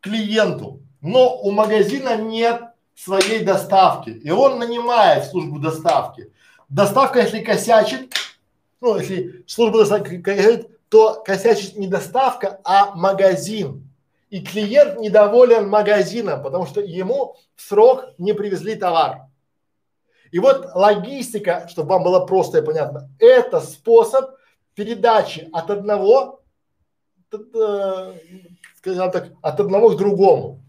клиенту, 0.00 0.80
но 1.00 1.36
у 1.40 1.50
магазина 1.50 2.16
нет 2.16 2.62
своей 2.94 3.44
доставки, 3.44 4.10
и 4.10 4.30
он 4.30 4.58
нанимает 4.58 5.26
службу 5.26 5.58
доставки. 5.58 6.32
Доставка, 6.68 7.20
если 7.20 7.40
косячит, 7.40 8.14
ну, 8.80 8.96
если 8.96 9.44
служба 9.46 9.80
доставки 9.80 10.20
косячит, 10.20 10.70
то 10.88 11.22
косячит 11.24 11.76
не 11.76 11.86
доставка, 11.86 12.60
а 12.64 12.94
магазин. 12.94 13.88
И 14.30 14.40
клиент 14.40 14.98
недоволен 14.98 15.68
магазином, 15.68 16.42
потому 16.42 16.66
что 16.66 16.80
ему 16.80 17.36
в 17.56 17.62
срок 17.62 18.06
не 18.18 18.32
привезли 18.32 18.74
товар. 18.74 19.26
И 20.30 20.38
вот 20.38 20.74
логистика, 20.74 21.66
чтобы 21.68 21.90
вам 21.90 22.02
было 22.04 22.24
просто 22.26 22.58
и 22.58 22.62
понятно, 22.62 23.10
это 23.18 23.60
способ 23.60 24.30
передачи 24.74 25.48
от 25.52 25.70
одного, 25.70 26.42
скажем 28.78 29.10
так, 29.10 29.32
от 29.42 29.60
одного 29.60 29.90
к 29.90 29.96
другому. 29.96 30.62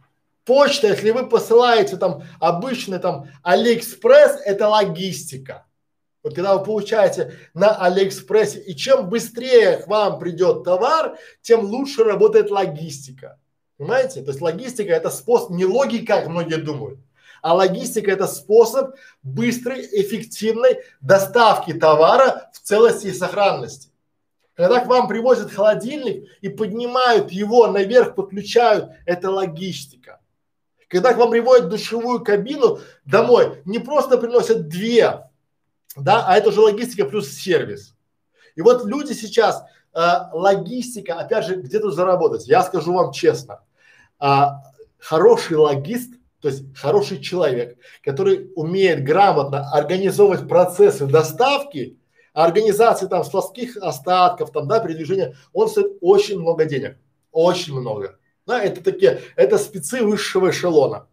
Почта, 0.43 0.87
если 0.87 1.11
вы 1.11 1.29
посылаете 1.29 1.97
там 1.97 2.23
обычный 2.39 2.99
там 2.99 3.27
Алиэкспресс, 3.43 4.41
это 4.43 4.67
логистика. 4.67 5.65
Вот 6.23 6.35
когда 6.35 6.55
вы 6.57 6.63
получаете 6.63 7.33
на 7.53 7.75
Алиэкспрессе, 7.75 8.59
и 8.59 8.75
чем 8.75 9.09
быстрее 9.09 9.77
к 9.77 9.87
вам 9.87 10.19
придет 10.19 10.63
товар, 10.63 11.17
тем 11.41 11.61
лучше 11.61 12.03
работает 12.03 12.51
логистика. 12.51 13.39
Понимаете? 13.77 14.21
То 14.21 14.31
есть 14.31 14.41
логистика 14.41 14.93
это 14.93 15.09
способ, 15.09 15.51
не 15.51 15.65
логика, 15.65 16.17
как 16.17 16.27
многие 16.27 16.57
думают. 16.57 16.99
А 17.41 17.53
логистика 17.55 18.11
это 18.11 18.27
способ 18.27 18.95
быстрой, 19.23 19.81
эффективной 19.81 20.79
доставки 21.01 21.73
товара 21.73 22.49
в 22.53 22.59
целости 22.59 23.07
и 23.07 23.13
сохранности. 23.13 23.89
Когда 24.53 24.79
к 24.79 24.87
вам 24.87 25.07
привозят 25.07 25.51
холодильник 25.51 26.29
и 26.41 26.49
поднимают 26.49 27.31
его 27.31 27.67
наверх, 27.67 28.15
подключают, 28.15 28.91
это 29.05 29.31
логистика. 29.31 30.19
Когда 30.87 31.13
к 31.13 31.17
вам 31.17 31.31
приводят 31.31 31.69
душевую 31.69 32.23
кабину 32.23 32.79
домой, 33.05 33.61
не 33.65 33.79
просто 33.79 34.17
приносят 34.17 34.67
две, 34.67 35.27
да, 35.95 36.25
а 36.27 36.37
это 36.37 36.49
уже 36.49 36.61
логистика 36.61 37.05
плюс 37.05 37.29
сервис. 37.29 37.95
И 38.55 38.61
вот 38.61 38.85
люди 38.85 39.13
сейчас, 39.13 39.63
э, 39.93 39.99
логистика, 40.33 41.15
опять 41.15 41.45
же, 41.45 41.55
где 41.55 41.79
тут 41.79 41.95
заработать? 41.95 42.47
Я 42.47 42.61
скажу 42.63 42.93
вам 42.93 43.13
честно, 43.13 43.63
э, 44.19 44.43
хороший 44.99 45.57
логист 45.57 46.13
то 46.41 46.47
есть 46.49 46.75
хороший 46.75 47.21
человек, 47.21 47.77
который 48.03 48.51
умеет 48.55 49.03
грамотно 49.03 49.69
организовывать 49.71 50.47
процессы 50.47 51.05
доставки, 51.05 51.97
организации 52.33 53.07
там 53.07 53.23
складских 53.23 53.77
остатков, 53.77 54.51
там, 54.51 54.67
да, 54.67 54.79
передвижения, 54.79 55.35
он 55.53 55.69
стоит 55.69 55.97
очень 56.01 56.39
много 56.39 56.65
денег, 56.65 56.97
очень 57.31 57.73
много. 57.79 58.17
Да, 58.47 58.61
это 58.61 58.83
такие, 58.83 59.21
это 59.35 59.57
спецы 59.57 60.03
высшего 60.03 60.49
эшелона. 60.49 61.07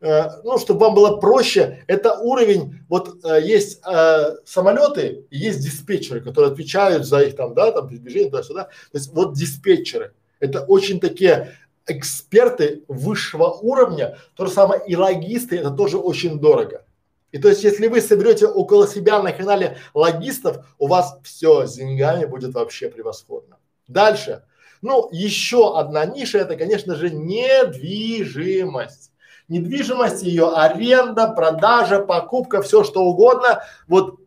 э, 0.00 0.28
ну, 0.42 0.58
чтобы 0.58 0.80
вам 0.80 0.94
было 0.94 1.16
проще, 1.16 1.84
это 1.86 2.14
уровень, 2.18 2.80
вот 2.88 3.24
э, 3.24 3.40
есть 3.42 3.80
э, 3.86 4.36
самолеты, 4.44 5.26
есть 5.30 5.60
диспетчеры, 5.60 6.20
которые 6.20 6.52
отвечают 6.52 7.06
за 7.06 7.20
их 7.20 7.36
там, 7.36 7.54
да, 7.54 7.70
там, 7.70 7.88
движение 7.88 8.30
туда-сюда. 8.30 8.64
То 8.64 8.98
есть 8.98 9.12
вот 9.12 9.34
диспетчеры, 9.34 10.12
это 10.40 10.64
очень 10.64 11.00
такие 11.00 11.56
эксперты 11.86 12.84
высшего 12.88 13.48
уровня, 13.48 14.16
то 14.34 14.46
же 14.46 14.52
самое 14.52 14.82
и 14.86 14.96
логисты, 14.96 15.58
это 15.58 15.70
тоже 15.70 15.98
очень 15.98 16.38
дорого. 16.38 16.84
И 17.32 17.38
то 17.38 17.48
есть, 17.48 17.64
если 17.64 17.88
вы 17.88 18.00
соберете 18.00 18.46
около 18.46 18.86
себя 18.86 19.20
на 19.20 19.32
канале 19.32 19.76
логистов, 19.92 20.64
у 20.78 20.86
вас 20.86 21.18
все 21.24 21.66
с 21.66 21.74
деньгами 21.74 22.26
будет 22.26 22.54
вообще 22.54 22.88
превосходно. 22.88 23.58
Дальше. 23.88 24.44
Ну, 24.82 25.08
еще 25.10 25.76
одна 25.78 26.06
ниша, 26.06 26.38
это, 26.38 26.56
конечно 26.56 26.94
же, 26.94 27.10
недвижимость. 27.10 29.10
Недвижимость, 29.48 30.22
ее 30.22 30.54
аренда, 30.54 31.28
продажа, 31.28 32.00
покупка, 32.00 32.62
все 32.62 32.84
что 32.84 33.02
угодно, 33.02 33.62
вот 33.88 34.20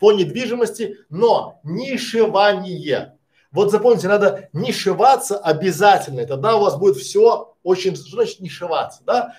по 0.00 0.12
недвижимости, 0.12 0.98
но 1.08 1.60
нишевание. 1.62 3.13
Вот 3.54 3.70
запомните, 3.70 4.08
надо 4.08 4.48
нишеваться 4.52 5.38
обязательно, 5.38 6.20
и 6.20 6.26
тогда 6.26 6.56
у 6.56 6.60
вас 6.60 6.76
будет 6.76 6.96
все 6.96 7.54
очень, 7.62 7.94
что 7.94 8.16
значит 8.16 8.40
нишеваться, 8.40 9.02
да? 9.06 9.36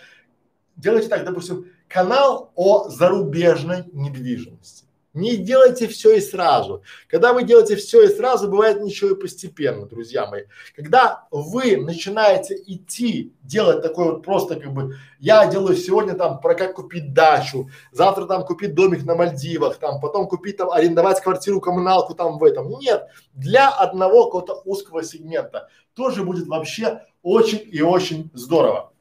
Делайте 0.78 1.09
так, 1.09 1.26
допустим, 1.26 1.70
канал 1.89 2.53
о 2.55 2.88
зарубежной 2.88 3.84
недвижимости. 3.91 4.84
Не 5.16 5.38
делайте 5.38 5.88
все 5.88 6.18
и 6.18 6.20
сразу. 6.20 6.84
Когда 7.07 7.32
вы 7.32 7.43
делаете 7.43 7.78
все 7.78 8.03
и 8.03 8.13
сразу, 8.13 8.49
бывает 8.49 8.82
ничего 8.82 9.11
и 9.11 9.16
постепенно, 9.16 9.86
друзья 9.86 10.26
мои. 10.28 10.43
Когда 10.76 11.26
вы 11.32 11.78
начинаете 11.78 12.61
идти, 12.68 13.34
делать 13.41 13.82
такой 13.82 14.11
вот 14.11 14.24
просто 14.24 14.59
как 14.59 14.74
бы, 14.74 14.97
я 15.20 15.45
делаю 15.47 15.78
сегодня 15.78 16.16
там 16.16 16.41
про 16.41 16.53
как 16.53 16.74
купить 16.74 17.13
дачу, 17.13 17.70
завтра 17.93 18.26
там 18.26 18.43
купить 18.43 18.76
домик 18.76 19.05
на 19.05 19.16
Мальдивах, 19.16 19.78
там 19.78 20.01
потом 20.01 20.28
купить 20.28 20.57
там, 20.57 20.70
арендовать 20.70 21.22
квартиру, 21.22 21.61
коммуналку 21.61 22.13
там 22.13 22.38
в 22.38 22.43
этом. 22.43 22.78
Нет, 22.80 23.07
для 23.34 23.70
одного 23.70 24.26
какого-то 24.26 24.61
узкого 24.66 25.01
сегмента 25.01 25.70
тоже 25.93 26.26
будет 26.26 26.47
вообще 26.47 27.03
очень 27.24 27.66
и 27.72 27.82
очень 27.82 28.30
здорово. 28.34 28.91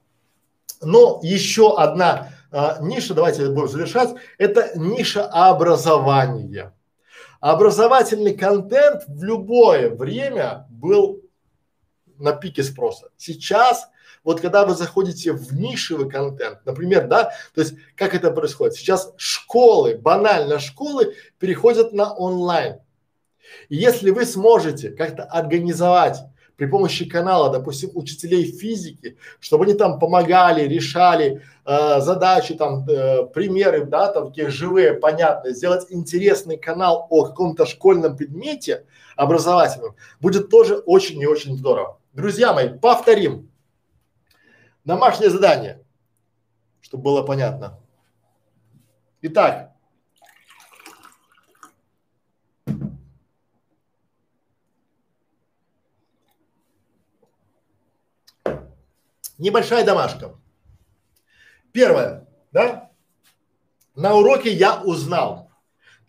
Но 0.81 1.19
еще 1.25 1.77
одна 1.77 2.29
а, 2.55 2.79
ниша, 2.81 3.15
давайте 3.15 3.49
будем 3.49 3.69
завершать, 3.69 4.15
это 4.39 4.71
ниша 4.77 5.27
образования. 5.27 6.73
Образовательный 7.41 8.37
контент 8.37 9.03
в 9.09 9.25
любое 9.25 9.91
время 9.91 10.67
был 10.71 11.21
на 12.17 12.33
пике 12.33 12.63
спроса. 12.63 13.11
Сейчас, 13.17 13.89
вот 14.23 14.41
когда 14.41 14.65
вы 14.65 14.75
заходите 14.75 15.33
в 15.33 15.53
нишевый 15.53 16.09
контент, 16.09 16.65
например, 16.65 17.09
да, 17.09 17.33
то 17.55 17.61
есть 17.61 17.75
как 17.97 18.15
это 18.15 18.31
происходит? 18.31 18.75
Сейчас 18.75 19.13
школы, 19.17 19.99
банально 19.99 20.61
школы 20.61 21.17
переходят 21.41 21.93
на 21.93 22.15
онлайн. 22.15 22.77
И 23.69 23.75
если 23.75 24.11
вы 24.11 24.25
сможете 24.27 24.91
как-то 24.91 25.25
организовать 25.25 26.21
при 26.57 26.67
помощи 26.67 27.09
канала, 27.09 27.51
допустим, 27.51 27.91
учителей 27.95 28.45
физики, 28.45 29.17
чтобы 29.41 29.65
они 29.65 29.75
там 29.75 29.99
помогали, 29.99 30.69
решали 30.69 31.43
э, 31.65 32.01
задачи, 32.01 32.55
там 32.55 32.89
э, 32.89 33.27
примеры, 33.27 33.85
да, 33.85 34.13
там 34.13 34.29
такие 34.29 34.51
живые, 34.51 34.95
понятные, 34.95 35.55
сделать 35.55 35.87
интересный 35.91 36.57
канал 36.57 37.07
о 37.11 37.25
каком-то 37.25 37.67
школьном 37.67 38.17
предмете 38.17 38.87
образовательном, 39.17 39.97
будет 40.21 40.49
тоже 40.49 40.77
очень 40.77 41.21
и 41.21 41.27
очень 41.27 41.57
здорово. 41.57 41.99
Друзья 42.13 42.53
мои, 42.53 42.69
повторим. 42.69 43.51
Домашнее 44.85 45.31
задание, 45.31 45.81
чтобы 46.81 47.05
было 47.05 47.23
понятно. 47.23 47.81
Итак, 49.23 49.74
Небольшая 59.39 59.85
домашка. 59.85 60.35
Первое, 61.73 62.27
да? 62.53 62.91
На 63.97 64.15
уроке 64.15 64.53
я 64.53 64.81
узнал. 64.83 65.51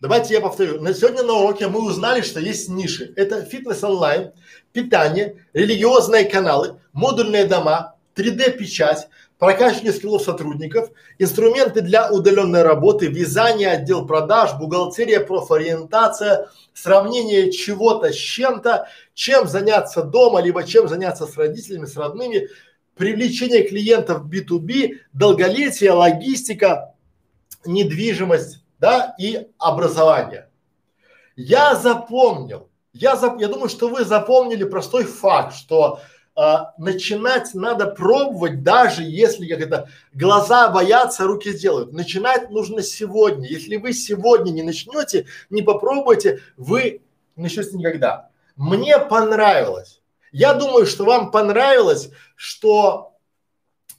Давайте 0.00 0.34
я 0.34 0.40
повторю. 0.40 0.80
На 0.80 0.94
сегодня 0.94 1.22
на 1.22 1.32
уроке 1.32 1.68
мы 1.68 1.84
узнали, 1.84 2.20
что 2.20 2.38
есть 2.38 2.68
ниши. 2.68 3.12
Это 3.16 3.44
фитнес 3.44 3.82
онлайн, 3.82 4.32
питание, 4.72 5.46
религиозные 5.54 6.26
каналы, 6.26 6.80
модульные 6.92 7.46
дома, 7.46 7.96
3D-печать, 8.14 9.08
прокачивание 9.38 9.92
скиллов 9.92 10.22
сотрудников, 10.22 10.90
инструменты 11.18 11.80
для 11.80 12.10
удаленной 12.10 12.62
работы, 12.62 13.06
вязание, 13.06 13.70
отдел 13.70 14.06
продаж, 14.06 14.54
бухгалтерия, 14.54 15.20
профориентация, 15.20 16.50
сравнение 16.72 17.50
чего-то 17.50 18.12
с 18.12 18.16
чем-то, 18.16 18.88
чем 19.14 19.48
заняться 19.48 20.02
дома, 20.02 20.40
либо 20.40 20.62
чем 20.64 20.88
заняться 20.88 21.26
с 21.26 21.36
родителями, 21.36 21.86
с 21.86 21.96
родными, 21.96 22.48
привлечение 22.96 23.62
клиентов 23.68 24.24
B2B, 24.26 24.98
долголетие, 25.12 25.92
логистика, 25.92 26.94
недвижимость, 27.64 28.64
да, 28.78 29.14
и 29.18 29.48
образование. 29.58 30.48
Я 31.36 31.74
запомнил, 31.74 32.70
я, 32.92 33.16
зап, 33.16 33.38
я 33.40 33.48
думаю, 33.48 33.68
что 33.68 33.88
вы 33.88 34.04
запомнили 34.04 34.64
простой 34.64 35.04
факт, 35.04 35.54
что 35.54 36.00
а, 36.34 36.72
начинать 36.78 37.52
надо 37.52 37.86
пробовать, 37.86 38.62
даже 38.62 39.02
если 39.02 39.46
как 39.46 39.60
это 39.60 39.88
глаза 40.14 40.70
боятся, 40.70 41.24
руки 41.24 41.52
делают. 41.52 41.92
Начинать 41.92 42.50
нужно 42.50 42.82
сегодня. 42.82 43.46
Если 43.48 43.76
вы 43.76 43.92
сегодня 43.92 44.50
не 44.50 44.62
начнете, 44.62 45.26
не 45.50 45.60
попробуете, 45.62 46.40
вы 46.56 47.02
не 47.36 47.44
начнете 47.44 47.76
никогда. 47.76 48.30
Мне 48.56 48.98
понравилось. 48.98 50.00
Я 50.38 50.52
думаю, 50.52 50.84
что 50.84 51.06
вам 51.06 51.30
понравилось, 51.30 52.10
что 52.34 53.14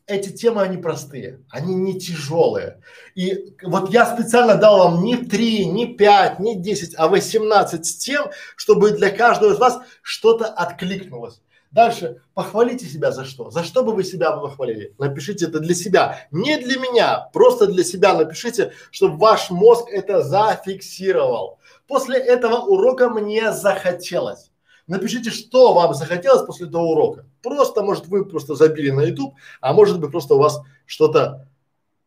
эти 0.05 0.29
темы, 0.29 0.61
они 0.61 0.77
простые, 0.77 1.43
они 1.49 1.73
не 1.73 1.99
тяжелые. 1.99 2.79
И 3.15 3.55
вот 3.63 3.89
я 3.89 4.05
специально 4.05 4.53
дал 4.53 4.77
вам 4.77 5.03
не 5.03 5.17
три, 5.17 5.65
не 5.65 5.95
пять, 5.95 6.37
не 6.37 6.55
десять, 6.55 6.93
а 6.95 7.07
восемнадцать 7.07 7.97
тем, 7.97 8.27
чтобы 8.55 8.91
для 8.91 9.09
каждого 9.09 9.51
из 9.51 9.57
вас 9.57 9.79
что-то 10.03 10.45
откликнулось. 10.45 11.41
Дальше, 11.71 12.21
похвалите 12.35 12.85
себя 12.85 13.11
за 13.11 13.25
что? 13.25 13.49
За 13.49 13.63
что 13.63 13.83
бы 13.83 13.93
вы 13.93 14.03
себя 14.03 14.31
похвалили? 14.31 14.93
Напишите 14.99 15.47
это 15.47 15.59
для 15.59 15.73
себя, 15.73 16.27
не 16.29 16.57
для 16.59 16.77
меня, 16.77 17.31
просто 17.33 17.65
для 17.65 17.83
себя 17.83 18.13
напишите, 18.13 18.73
чтобы 18.91 19.17
ваш 19.17 19.49
мозг 19.49 19.87
это 19.89 20.21
зафиксировал. 20.21 21.57
После 21.87 22.19
этого 22.19 22.57
урока 22.57 23.09
мне 23.09 23.51
захотелось. 23.53 24.51
Напишите, 24.87 25.31
что 25.31 25.73
вам 25.73 25.93
захотелось 25.93 26.45
после 26.45 26.67
этого 26.67 26.83
урока. 26.83 27.25
Просто, 27.43 27.83
может, 27.83 28.07
вы 28.07 28.25
просто 28.25 28.55
забили 28.55 28.89
на 28.89 29.01
YouTube, 29.01 29.35
а 29.59 29.73
может 29.73 29.99
быть, 29.99 30.11
просто 30.11 30.35
у 30.35 30.39
вас 30.39 30.61
что-то 30.85 31.49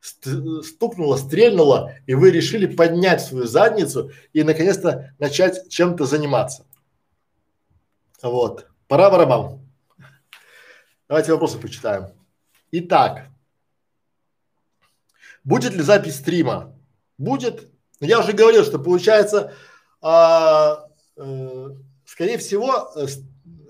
стукнуло, 0.00 1.16
стрельнуло, 1.16 1.92
и 2.06 2.14
вы 2.14 2.30
решили 2.30 2.66
поднять 2.66 3.20
свою 3.20 3.46
задницу 3.46 4.10
и 4.32 4.42
наконец-то 4.42 5.14
начать 5.18 5.68
чем-то 5.68 6.06
заниматься. 6.06 6.64
Вот. 8.22 8.66
Пора 8.88 9.10
барабан. 9.10 9.60
Давайте 11.06 11.32
вопросы 11.32 11.58
почитаем. 11.58 12.14
Итак, 12.72 13.28
будет 15.44 15.74
ли 15.74 15.82
запись 15.82 16.16
стрима? 16.16 16.74
Будет. 17.18 17.68
Я 18.00 18.20
уже 18.20 18.32
говорил, 18.32 18.64
что 18.64 18.78
получается 18.78 19.52
а, 20.00 20.86
э, 21.16 21.70
скорее 22.10 22.38
всего, 22.38 22.90
э, 22.96 23.06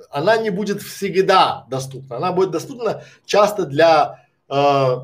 она 0.08 0.38
не 0.38 0.48
будет 0.48 0.80
всегда 0.80 1.66
доступна. 1.68 2.16
Она 2.16 2.32
будет 2.32 2.50
доступна 2.50 3.04
часто 3.26 3.66
для, 3.66 4.26
э, 4.48 4.96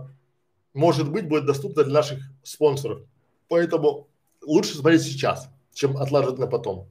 может 0.72 1.12
быть, 1.12 1.28
будет 1.28 1.44
доступна 1.44 1.84
для 1.84 1.92
наших 1.92 2.20
спонсоров. 2.42 3.00
Поэтому 3.48 4.08
лучше 4.40 4.74
смотреть 4.74 5.02
сейчас, 5.02 5.50
чем 5.74 5.98
отложить 5.98 6.38
на 6.38 6.46
потом. 6.46 6.88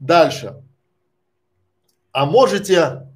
Дальше. 0.00 0.60
А 2.10 2.26
можете 2.26 3.08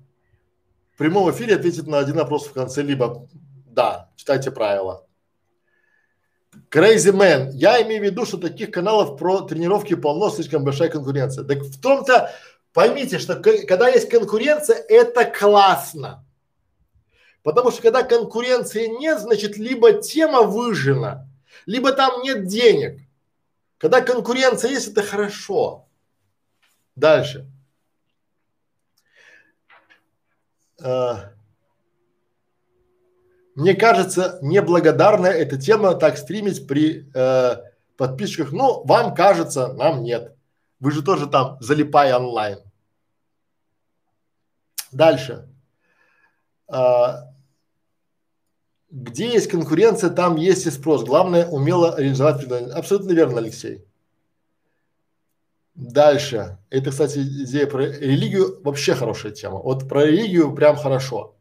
в 0.95 0.99
прямом 0.99 1.29
эфире 1.33 1.57
ответить 1.57 1.89
на 1.89 1.99
один 1.99 2.15
вопрос 2.15 2.47
в 2.47 2.53
конце, 2.53 2.83
либо 2.83 3.27
да, 3.67 4.11
читайте 4.15 4.53
правила. 4.53 5.05
Crazy 6.71 7.13
Man. 7.13 7.51
Я 7.53 7.83
имею 7.83 8.01
в 8.03 8.05
виду, 8.05 8.27
что 8.27 8.39
таких 8.39 8.71
каналов 8.71 9.19
про 9.19 9.43
тренировки 9.43 9.95
полно, 9.95 10.31
слишком 10.31 10.65
большая 10.65 10.89
конкуренция. 10.89 11.45
Так 11.45 11.59
в 11.59 11.81
том-то, 11.81 12.33
поймите, 12.73 13.19
что 13.19 13.37
когда 13.37 13.89
есть 13.89 14.09
конкуренция, 14.09 14.77
это 14.77 15.25
классно. 15.25 16.25
Потому 17.43 17.71
что 17.71 17.83
когда 17.83 18.03
конкуренции 18.03 18.87
нет, 18.87 19.21
значит, 19.21 19.57
либо 19.57 19.95
тема 19.95 20.43
выжжена, 20.43 21.27
либо 21.67 21.93
там 21.93 22.23
нет 22.23 22.47
денег. 22.47 23.01
Когда 23.79 24.01
конкуренция 24.01 24.71
есть, 24.71 24.89
это 24.89 25.03
хорошо. 25.03 25.89
Дальше. 26.95 27.47
Uh, 30.81 31.32
Мне 33.55 33.75
кажется, 33.75 34.39
неблагодарная 34.43 35.33
эта 35.33 35.59
тема 35.59 35.95
так 35.95 36.17
стримить 36.17 36.67
при 36.67 37.11
э, 37.15 37.57
подписчиках. 37.97 38.53
Ну, 38.53 38.83
вам 38.85 39.15
кажется, 39.15 39.73
нам 39.75 40.03
нет. 40.03 40.35
Вы 40.81 40.91
же 40.91 41.03
тоже 41.03 41.27
там 41.27 41.59
залипай 41.61 42.13
онлайн. 42.15 42.59
Дальше. 44.91 45.49
А, 46.69 47.29
где 48.91 49.33
есть 49.33 49.49
конкуренция, 49.49 50.11
там 50.11 50.37
есть 50.37 50.67
и 50.67 50.71
спрос. 50.71 51.05
Главное 51.05 51.47
умело 51.47 51.99
реализовать 51.99 52.39
предложение. 52.39 52.75
Абсолютно 52.75 53.13
верно, 53.13 53.39
Алексей. 53.39 53.85
Дальше. 55.75 56.59
Это, 56.69 56.91
кстати, 56.91 57.19
идея 57.19 57.67
про 57.67 57.87
религию 57.87 58.61
вообще 58.63 58.95
хорошая 58.95 59.33
тема. 59.33 59.59
Вот 59.59 59.89
про 59.89 60.05
религию 60.05 60.55
прям 60.55 60.77
хорошо. 60.77 61.37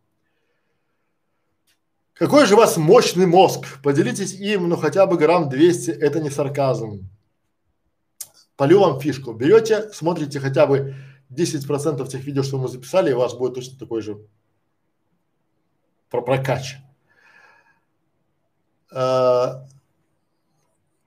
Какой 2.22 2.46
же 2.46 2.54
у 2.54 2.58
вас 2.58 2.78
мощный 2.78 3.26
мозг? 3.26 3.82
Поделитесь 3.82 4.34
им, 4.34 4.70
ну 4.70 4.78
хотя 4.78 5.08
бы 5.08 5.18
грамм 5.18 5.50
200, 5.50 5.90
это 5.90 6.20
не 6.20 6.30
сарказм. 6.30 7.10
Полю 8.56 8.82
вам 8.82 9.00
фишку. 9.00 9.34
Берете, 9.34 9.90
смотрите 9.92 10.40
хотя 10.40 10.68
бы 10.68 10.94
10% 11.32 12.08
тех 12.08 12.24
видео, 12.24 12.44
что 12.44 12.60
мы 12.60 12.68
записали, 12.68 13.10
и 13.10 13.14
у 13.14 13.18
вас 13.18 13.34
будет 13.34 13.56
точно 13.56 13.80
такой 13.80 14.04
же 14.04 14.20
про 16.12 16.22
прокач. 16.22 16.76
А, 18.94 19.66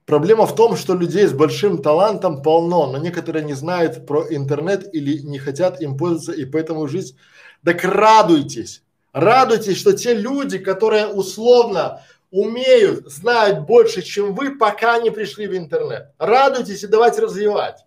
проблема 0.06 0.46
в 0.46 0.56
том, 0.56 0.74
что 0.74 0.96
людей 0.96 1.28
с 1.28 1.32
большим 1.32 1.80
талантом 1.80 2.42
полно, 2.42 2.90
но 2.90 2.98
некоторые 2.98 3.44
не 3.44 3.54
знают 3.54 4.04
про 4.04 4.26
интернет 4.34 4.92
или 4.92 5.18
не 5.18 5.38
хотят 5.38 5.80
им 5.80 5.96
пользоваться, 5.96 6.32
и 6.32 6.44
поэтому 6.44 6.88
жизнь. 6.88 7.16
Так 7.62 7.84
радуйтесь, 7.84 8.83
радуйтесь, 9.14 9.78
что 9.78 9.94
те 9.94 10.12
люди, 10.12 10.58
которые 10.58 11.06
условно 11.06 12.02
умеют, 12.30 13.10
знают 13.10 13.60
больше, 13.60 14.02
чем 14.02 14.34
вы, 14.34 14.58
пока 14.58 14.98
не 14.98 15.10
пришли 15.10 15.46
в 15.46 15.56
интернет. 15.56 16.12
Радуйтесь 16.18 16.82
и 16.82 16.88
давайте 16.88 17.22
развивать. 17.22 17.86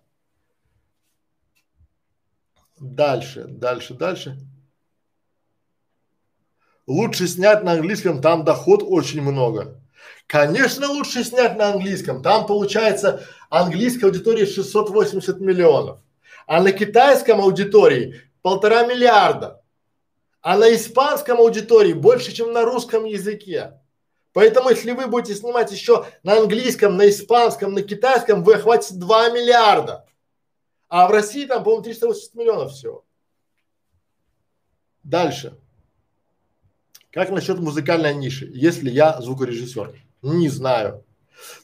Дальше, 2.80 3.44
дальше, 3.46 3.94
дальше. 3.94 4.38
Лучше 6.86 7.28
снять 7.28 7.62
на 7.62 7.72
английском, 7.72 8.22
там 8.22 8.44
доход 8.44 8.82
очень 8.82 9.20
много. 9.20 9.78
Конечно, 10.26 10.88
лучше 10.88 11.24
снять 11.24 11.56
на 11.56 11.72
английском. 11.72 12.22
Там 12.22 12.46
получается 12.46 13.26
английской 13.50 14.06
аудитории 14.06 14.46
680 14.46 15.40
миллионов. 15.40 16.00
А 16.46 16.62
на 16.62 16.72
китайском 16.72 17.40
аудитории 17.40 18.22
полтора 18.40 18.86
миллиарда. 18.86 19.62
А 20.48 20.56
на 20.56 20.74
испанском 20.74 21.40
аудитории 21.40 21.92
больше, 21.92 22.32
чем 22.32 22.54
на 22.54 22.64
русском 22.64 23.04
языке. 23.04 23.82
Поэтому, 24.32 24.70
если 24.70 24.92
вы 24.92 25.06
будете 25.06 25.34
снимать 25.34 25.70
еще 25.70 26.06
на 26.22 26.38
английском, 26.38 26.96
на 26.96 27.10
испанском, 27.10 27.74
на 27.74 27.82
китайском, 27.82 28.42
вы 28.42 28.54
охватите 28.54 28.94
2 28.94 29.28
миллиарда. 29.28 30.06
А 30.88 31.06
в 31.06 31.10
России 31.10 31.44
там, 31.44 31.62
по-моему, 31.62 31.82
380 31.82 32.34
миллионов 32.34 32.72
всего. 32.72 33.04
Дальше. 35.02 35.58
Как 37.10 37.28
насчет 37.28 37.58
музыкальной 37.58 38.14
ниши, 38.14 38.50
если 38.54 38.88
я 38.88 39.20
звукорежиссер? 39.20 40.00
Не 40.22 40.48
знаю. 40.48 41.04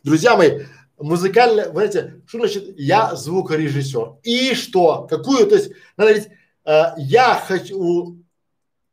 Друзья 0.02 0.36
мои, 0.36 0.64
музыкальная, 0.98 1.70
знаете, 1.70 2.20
что 2.26 2.36
значит 2.36 2.78
я 2.78 3.16
звукорежиссер? 3.16 4.16
И 4.24 4.54
что? 4.54 5.06
Какую, 5.08 5.46
то 5.46 5.54
есть, 5.54 5.70
надо 5.96 6.10
говорить, 6.10 6.28
э, 6.66 6.82
я 6.98 7.42
хочу, 7.48 8.22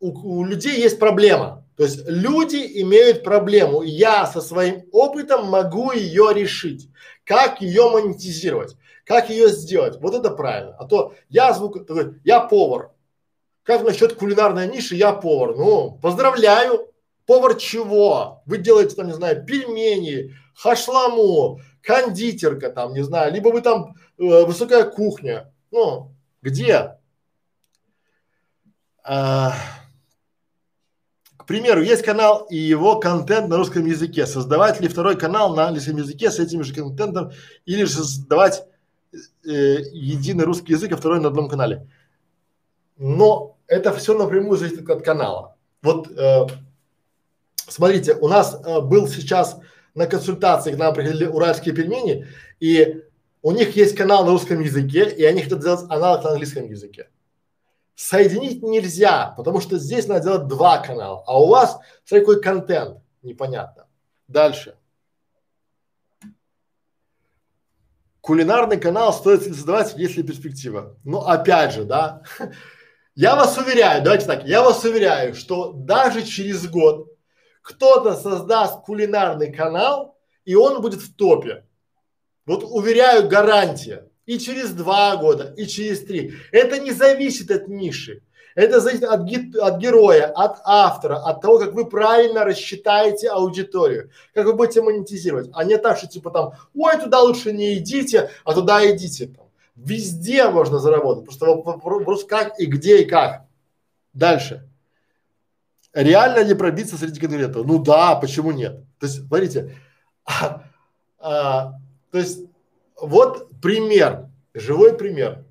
у, 0.02 0.40
у, 0.40 0.44
людей 0.44 0.82
есть 0.82 1.00
проблема. 1.00 1.66
То 1.78 1.84
есть 1.84 2.06
люди 2.08 2.82
имеют 2.82 3.24
проблему. 3.24 3.82
Я 3.82 4.26
со 4.26 4.42
своим 4.42 4.84
опытом 4.92 5.48
могу 5.48 5.92
ее 5.92 6.32
решить. 6.34 6.90
Как 7.24 7.62
ее 7.62 7.90
монетизировать? 7.90 8.76
Как 9.06 9.30
ее 9.30 9.50
сделать? 9.50 10.00
Вот 10.02 10.14
это 10.14 10.32
правильно. 10.32 10.76
А 10.78 10.86
то 10.86 11.14
я 11.30 11.54
звук, 11.54 11.78
я 12.24 12.42
повар. 12.42 12.92
Как 13.64 13.84
насчет 13.84 14.16
кулинарной 14.16 14.68
ниши? 14.68 14.96
Я 14.96 15.14
повар. 15.14 15.56
Ну, 15.56 16.00
поздравляю. 16.02 16.88
Повар 17.26 17.56
чего? 17.56 18.42
Вы 18.46 18.58
делаете 18.58 18.96
там, 18.96 19.08
не 19.08 19.14
знаю, 19.14 19.46
пельмени, 19.46 20.36
хашламу, 20.56 21.62
кондитерка 21.82 22.70
там, 22.70 22.94
не 22.94 23.04
знаю, 23.04 23.32
либо 23.32 23.50
вы 23.50 23.62
там 23.62 23.96
э, 24.18 24.44
высокая 24.46 24.84
кухня. 24.84 25.54
Ну, 25.70 26.12
где? 26.42 26.98
А, 29.04 29.54
примеру, 31.52 31.82
есть 31.82 32.04
канал 32.04 32.48
и 32.50 32.56
его 32.56 32.98
контент 32.98 33.50
на 33.50 33.58
русском 33.58 33.86
языке. 33.86 34.26
Создавать 34.26 34.80
ли 34.80 34.88
второй 34.88 35.18
канал 35.18 35.54
на 35.54 35.68
английском 35.68 35.98
языке 35.98 36.32
с 36.32 36.40
этим 36.40 36.64
же 36.64 36.74
контентом 36.74 37.32
или 37.66 37.84
же 37.84 37.92
создавать 37.92 38.64
э, 39.14 39.50
единый 39.92 40.46
русский 40.46 40.72
язык, 40.72 40.94
а 40.94 40.98
второй 40.98 41.20
на 41.20 41.28
одном 41.28 41.50
канале. 41.50 41.88
Но 42.98 43.58
это 43.68 43.94
все 43.94 44.18
напрямую 44.18 44.58
зависит 44.58 44.90
от 44.90 45.04
канала. 45.04 45.56
Вот 45.82 46.10
э, 46.10 46.48
смотрите, 47.56 48.14
у 48.16 48.30
нас 48.30 48.58
э, 48.64 48.80
был 48.80 49.08
сейчас 49.10 49.58
на 49.94 50.08
консультации 50.08 50.72
к 50.72 50.78
нам 50.78 50.94
приходили 50.94 51.26
уральские 51.26 51.76
пельмени, 51.76 52.28
и 52.62 53.04
у 53.42 53.52
них 53.52 53.76
есть 53.76 53.96
канал 53.96 54.24
на 54.24 54.32
русском 54.32 54.62
языке, 54.62 55.10
и 55.10 55.26
они 55.26 55.42
хотят 55.42 55.60
сделать 55.60 55.86
аналог 55.90 56.24
на 56.24 56.30
английском 56.32 56.70
языке. 56.70 57.10
Соединить 58.02 58.64
нельзя, 58.64 59.32
потому 59.38 59.62
что 59.62 59.78
здесь 59.78 60.08
надо 60.08 60.24
делать 60.24 60.48
два 60.48 60.80
канала, 60.80 61.24
а 61.28 61.40
у 61.40 61.48
вас 61.48 61.78
какой 62.10 62.42
контент, 62.42 62.98
непонятно. 63.22 63.88
Дальше. 64.28 64.76
Кулинарный 68.20 68.80
канал 68.80 69.14
стоит 69.14 69.44
создавать, 69.44 69.94
если 69.98 70.24
перспектива. 70.24 70.98
Ну, 71.04 71.20
опять 71.20 71.74
же, 71.74 71.84
да, 71.86 72.24
я 73.16 73.36
вас 73.36 73.56
уверяю, 73.60 74.04
давайте 74.04 74.26
так, 74.26 74.46
я 74.46 74.64
вас 74.64 74.84
уверяю, 74.84 75.36
что 75.36 75.72
даже 75.72 76.24
через 76.24 76.68
год 76.68 77.08
кто-то 77.62 78.16
создаст 78.16 78.82
кулинарный 78.82 79.54
канал, 79.54 80.18
и 80.44 80.56
он 80.56 80.82
будет 80.82 81.02
в 81.02 81.16
топе. 81.16 81.68
Вот 82.48 82.64
уверяю, 82.64 83.30
гарантия. 83.30 84.11
И 84.32 84.40
через 84.40 84.72
два 84.72 85.18
года, 85.18 85.54
и 85.58 85.68
через 85.68 86.06
три. 86.06 86.36
Это 86.54 86.80
не 86.80 86.92
зависит 86.92 87.52
от 87.52 87.68
ниши. 87.68 88.22
Это 88.56 88.80
зависит 88.80 89.04
от, 89.04 89.24
ги- 89.24 89.58
от 89.60 89.78
героя, 89.78 90.28
от 90.28 90.62
автора, 90.64 91.18
от 91.18 91.42
того, 91.42 91.60
как 91.60 91.74
вы 91.74 91.90
правильно 91.90 92.46
рассчитаете 92.46 93.28
аудиторию, 93.28 94.10
как 94.34 94.46
вы 94.46 94.54
будете 94.54 94.82
монетизировать, 94.82 95.50
а 95.52 95.66
не 95.66 95.78
так, 95.78 95.98
что 95.98 96.08
типа 96.08 96.32
там, 96.32 96.54
ой, 96.74 96.98
туда 96.98 97.20
лучше 97.20 97.52
не 97.52 97.78
идите, 97.78 98.30
а 98.46 98.54
туда 98.54 98.90
идите. 98.90 99.28
Там. 99.28 99.48
Везде 99.76 100.48
можно 100.48 100.80
заработать, 100.80 101.26
просто 101.26 101.48
вопрос 101.48 102.24
как 102.24 102.58
и 102.58 102.68
где 102.68 103.02
и 103.02 103.06
как. 103.06 103.42
Дальше. 104.14 104.66
Реально 105.92 106.40
ли 106.44 106.54
пробиться 106.54 106.96
среди 106.96 107.20
конкурентов? 107.20 107.68
Ну 107.68 107.80
да, 107.80 108.16
почему 108.16 108.54
нет? 108.54 108.82
То 108.98 109.08
есть, 109.08 109.28
смотрите, 109.28 109.76
а, 110.24 110.64
а, 111.20 111.74
то 112.12 112.18
есть, 112.18 112.46
вот 112.96 113.51
пример, 113.62 114.30
живой 114.54 114.98
пример. 114.98 115.46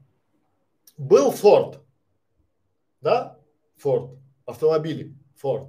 Был 0.97 1.31
Форд, 1.31 1.81
да, 3.01 3.39
Форд, 3.79 4.11
автомобили, 4.45 5.15
Форд. 5.37 5.69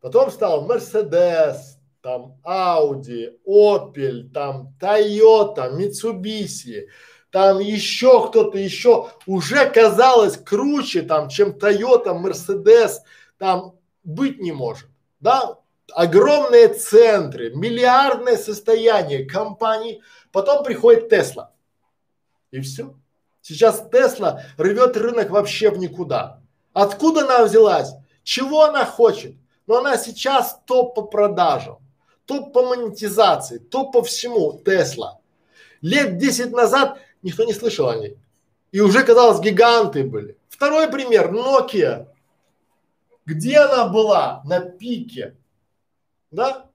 Потом 0.00 0.30
стал 0.30 0.66
Мерседес, 0.66 1.78
там 2.02 2.36
Audi, 2.44 3.38
Opel, 3.46 4.30
там 4.32 4.74
Toyota, 4.78 5.74
Mitsubishi, 5.74 6.88
там 7.30 7.58
еще 7.58 8.28
кто-то 8.28 8.58
еще 8.58 9.08
уже 9.26 9.68
казалось 9.70 10.36
круче 10.36 11.02
там, 11.02 11.28
чем 11.28 11.50
Toyota, 11.50 12.14
Mercedes, 12.14 12.98
там 13.38 13.76
быть 14.04 14.38
не 14.38 14.52
может, 14.52 14.88
да? 15.20 15.58
Огромные 15.92 16.68
центры, 16.68 17.54
миллиардное 17.54 18.36
состояние 18.36 19.24
компаний, 19.24 20.02
потом 20.34 20.64
приходит 20.64 21.08
Тесла 21.08 21.52
и 22.50 22.60
все. 22.60 22.94
Сейчас 23.40 23.88
Тесла 23.90 24.42
рвет 24.56 24.96
рынок 24.96 25.30
вообще 25.30 25.70
в 25.70 25.78
никуда. 25.78 26.40
Откуда 26.72 27.20
она 27.20 27.44
взялась? 27.44 27.92
Чего 28.24 28.64
она 28.64 28.84
хочет? 28.84 29.36
Но 29.66 29.78
она 29.78 29.96
сейчас 29.96 30.58
топ 30.66 30.96
по 30.96 31.02
продажам, 31.02 31.78
топ 32.26 32.52
по 32.52 32.66
монетизации, 32.66 33.58
топ 33.58 33.92
по 33.92 34.02
всему 34.02 34.60
Тесла. 34.64 35.20
Лет 35.80 36.18
10 36.18 36.50
назад 36.50 36.98
никто 37.22 37.44
не 37.44 37.52
слышал 37.52 37.88
о 37.88 37.96
ней. 37.96 38.18
И 38.72 38.80
уже, 38.80 39.04
казалось, 39.04 39.40
гиганты 39.40 40.02
были. 40.02 40.36
Второй 40.48 40.90
пример, 40.90 41.32
Nokia. 41.32 42.08
Где 43.24 43.58
она 43.58 43.86
была? 43.86 44.42
На 44.44 44.60
пике. 44.60 45.36
Да? 46.32 46.66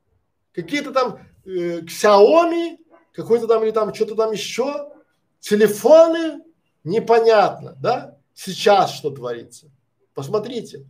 Какие-то 0.54 0.94
там 0.94 1.20
э, 1.46 1.82
Xiaomi, 1.82 2.78
какой-то 3.20 3.48
там 3.48 3.64
или 3.64 3.72
там 3.72 3.94
что-то 3.94 4.16
там 4.16 4.32
еще, 4.32 4.92
телефоны, 5.40 6.44
непонятно, 6.84 7.76
да? 7.80 8.18
Сейчас 8.34 8.92
что 8.92 9.12
творится. 9.12 9.70
Посмотрите. 10.14 10.86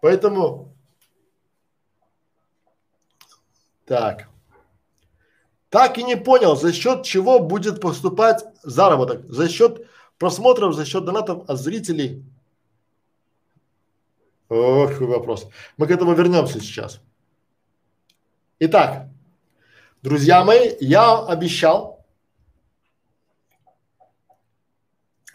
Поэтому 0.00 0.74
Так. 3.84 4.28
Так 5.68 5.98
и 5.98 6.02
не 6.02 6.16
понял, 6.16 6.56
за 6.56 6.72
счет 6.72 7.04
чего 7.04 7.38
будет 7.38 7.80
поступать 7.80 8.44
заработок? 8.62 9.24
За 9.26 9.48
счет 9.48 9.86
просмотров, 10.18 10.74
за 10.74 10.84
счет 10.84 11.04
донатов 11.04 11.48
от 11.48 11.58
зрителей? 11.58 12.24
Ох, 14.48 14.92
какой 14.92 15.06
вопрос. 15.06 15.46
Мы 15.76 15.86
к 15.86 15.90
этому 15.90 16.14
вернемся 16.14 16.60
сейчас. 16.60 17.00
Итак, 18.60 19.08
друзья 20.02 20.44
мои, 20.44 20.74
я 20.80 21.24
обещал 21.24 22.04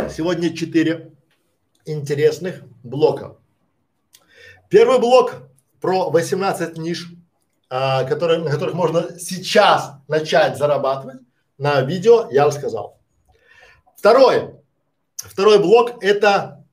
сегодня 0.10 0.56
четыре 0.56 1.14
интересных 1.86 2.64
блока. 2.84 3.38
Первый 4.70 5.00
блок 5.00 5.50
про 5.80 6.10
18 6.10 6.78
ниш, 6.78 7.08
а, 7.70 8.04
которые, 8.04 8.40
на 8.40 8.52
которых 8.52 8.76
можно 8.76 9.18
сейчас 9.18 9.94
начать 10.10 10.58
зарабатывать 10.58 11.22
на 11.58 11.82
видео, 11.82 12.30
я 12.30 12.46
рассказал. 12.46 13.00
Второй, 13.96 14.54
второй 15.16 15.60
блок 15.60 16.04
это 16.04 16.66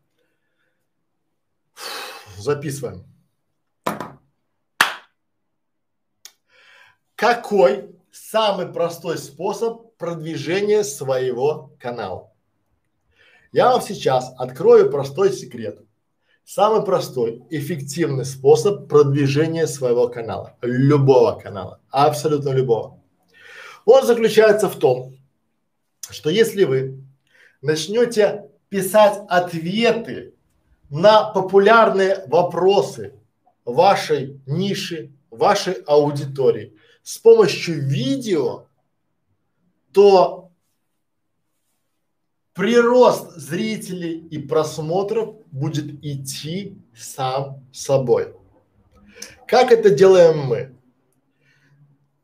записываем. 2.37 3.14
Какой 7.17 7.95
самый 8.11 8.67
простой 8.67 9.19
способ 9.19 9.97
продвижения 9.97 10.83
своего 10.83 11.71
канала? 11.79 12.33
Я 13.53 13.71
вам 13.71 13.83
сейчас 13.83 14.33
открою 14.37 14.91
простой 14.91 15.33
секрет. 15.33 15.79
Самый 16.45 16.85
простой, 16.85 17.43
эффективный 17.51 18.25
способ 18.25 18.89
продвижения 18.89 19.67
своего 19.67 20.09
канала, 20.09 20.57
любого 20.61 21.39
канала, 21.39 21.81
абсолютно 21.89 22.51
любого. 22.51 23.01
Он 23.85 24.05
заключается 24.05 24.69
в 24.69 24.77
том, 24.77 25.17
что 26.11 26.31
если 26.31 26.65
вы 26.65 27.03
начнете 27.63 28.51
писать 28.69 29.23
ответы 29.29 30.35
на 30.91 31.31
популярные 31.31 32.25
вопросы 32.27 33.15
вашей 33.65 34.41
ниши, 34.47 35.13
вашей 35.31 35.75
аудитории 35.87 36.74
с 37.05 37.19
помощью 37.19 37.87
видео, 37.87 38.67
то 39.93 40.51
прирост 42.55 43.37
зрителей 43.37 44.19
и 44.19 44.39
просмотров 44.39 45.37
будет 45.53 46.03
идти 46.03 46.79
сам 46.97 47.63
собой. 47.73 48.35
Как 49.47 49.71
это 49.71 49.91
делаем 49.91 50.47
мы? 50.47 50.75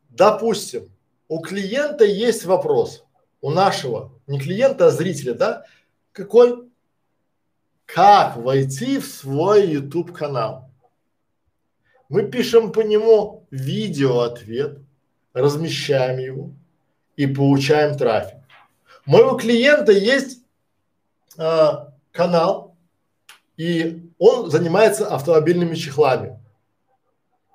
Допустим, 0.09 0.91
у 1.29 1.41
клиента 1.41 2.05
есть 2.05 2.45
вопрос, 2.47 3.05
у 3.43 3.51
нашего, 3.51 4.19
не 4.27 4.41
клиента, 4.41 4.87
а 4.87 4.91
зрителя, 4.91 5.35
да? 5.35 5.65
Какой? 6.13 6.71
Как 7.85 8.37
войти 8.37 8.99
в 8.99 9.07
свой 9.07 9.69
YouTube 9.69 10.13
канал? 10.13 10.70
Мы 12.11 12.25
пишем 12.25 12.73
по 12.73 12.81
нему 12.81 13.47
видео 13.53 14.23
ответ, 14.23 14.81
размещаем 15.33 16.19
его 16.19 16.51
и 17.15 17.29
получаем 17.29 17.97
трафик. 17.97 18.39
Моего 19.07 19.37
клиента 19.37 19.93
есть 19.93 20.41
а, 21.39 21.95
канал, 22.11 22.77
и 23.57 24.11
он 24.19 24.51
занимается 24.51 25.07
автомобильными 25.07 25.77
чехлами. 25.77 26.41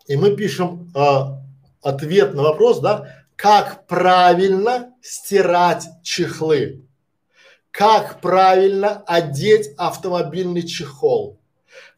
И 0.07 0.15
мы 0.15 0.37
пишем 0.37 0.89
а, 0.95 1.43
ответ 1.81 2.33
на 2.33 2.43
вопрос, 2.43 2.79
да, 2.79 3.25
как 3.35 3.87
правильно 3.87 4.93
стирать 5.01 5.85
чехлы, 6.01 6.87
как 7.71 8.21
правильно 8.21 9.03
одеть 9.05 9.73
автомобильный 9.75 10.63
чехол, 10.63 11.41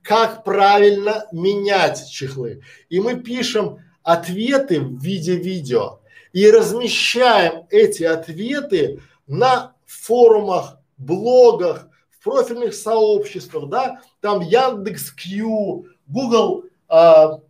как 0.08 0.46
правильно 0.46 1.28
менять 1.34 2.10
чехлы. 2.10 2.62
И 2.88 3.02
мы 3.02 3.20
пишем 3.20 3.80
ответы 4.04 4.80
в 4.80 5.02
виде 5.02 5.36
видео 5.36 6.00
и 6.32 6.50
размещаем 6.50 7.66
эти 7.70 8.04
ответы 8.04 9.02
на 9.28 9.74
форумах, 9.86 10.80
блогах, 10.98 11.90
в 12.10 12.24
профильных 12.24 12.74
сообществах, 12.74 13.68
да, 13.68 14.02
там 14.22 14.40
Яндекс 14.40 15.12
Кью, 15.12 15.88
Google 16.08 16.64
а, 16.88 17.42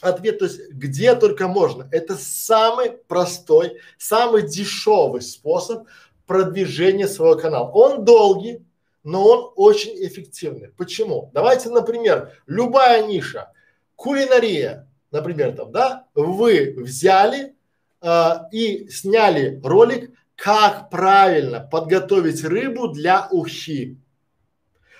ответ, 0.00 0.40
то 0.40 0.46
есть 0.46 0.68
где 0.70 1.14
только 1.14 1.46
можно. 1.46 1.88
Это 1.92 2.16
самый 2.16 2.90
простой, 2.90 3.76
самый 3.96 4.42
дешевый 4.42 5.22
способ 5.22 5.86
продвижения 6.26 7.06
своего 7.06 7.36
канала. 7.36 7.70
Он 7.70 8.04
долгий, 8.04 8.65
но 9.06 9.24
он 9.24 9.52
очень 9.54 9.94
эффективный. 10.04 10.70
Почему? 10.76 11.30
Давайте, 11.32 11.70
например, 11.70 12.32
любая 12.48 13.06
ниша, 13.06 13.52
кулинария, 13.94 14.88
например, 15.12 15.52
там, 15.52 15.70
да, 15.70 16.06
вы 16.16 16.74
взяли 16.76 17.54
а, 18.00 18.48
и 18.50 18.88
сняли 18.88 19.60
ролик 19.62 20.10
как 20.34 20.90
правильно 20.90 21.60
подготовить 21.60 22.42
рыбу 22.42 22.88
для 22.88 23.28
ухи. 23.30 23.96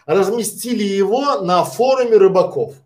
Разместили 0.07 0.85
его 0.85 1.41
на 1.41 1.65
форуме 1.65 2.17
рыбаков. 2.17 2.77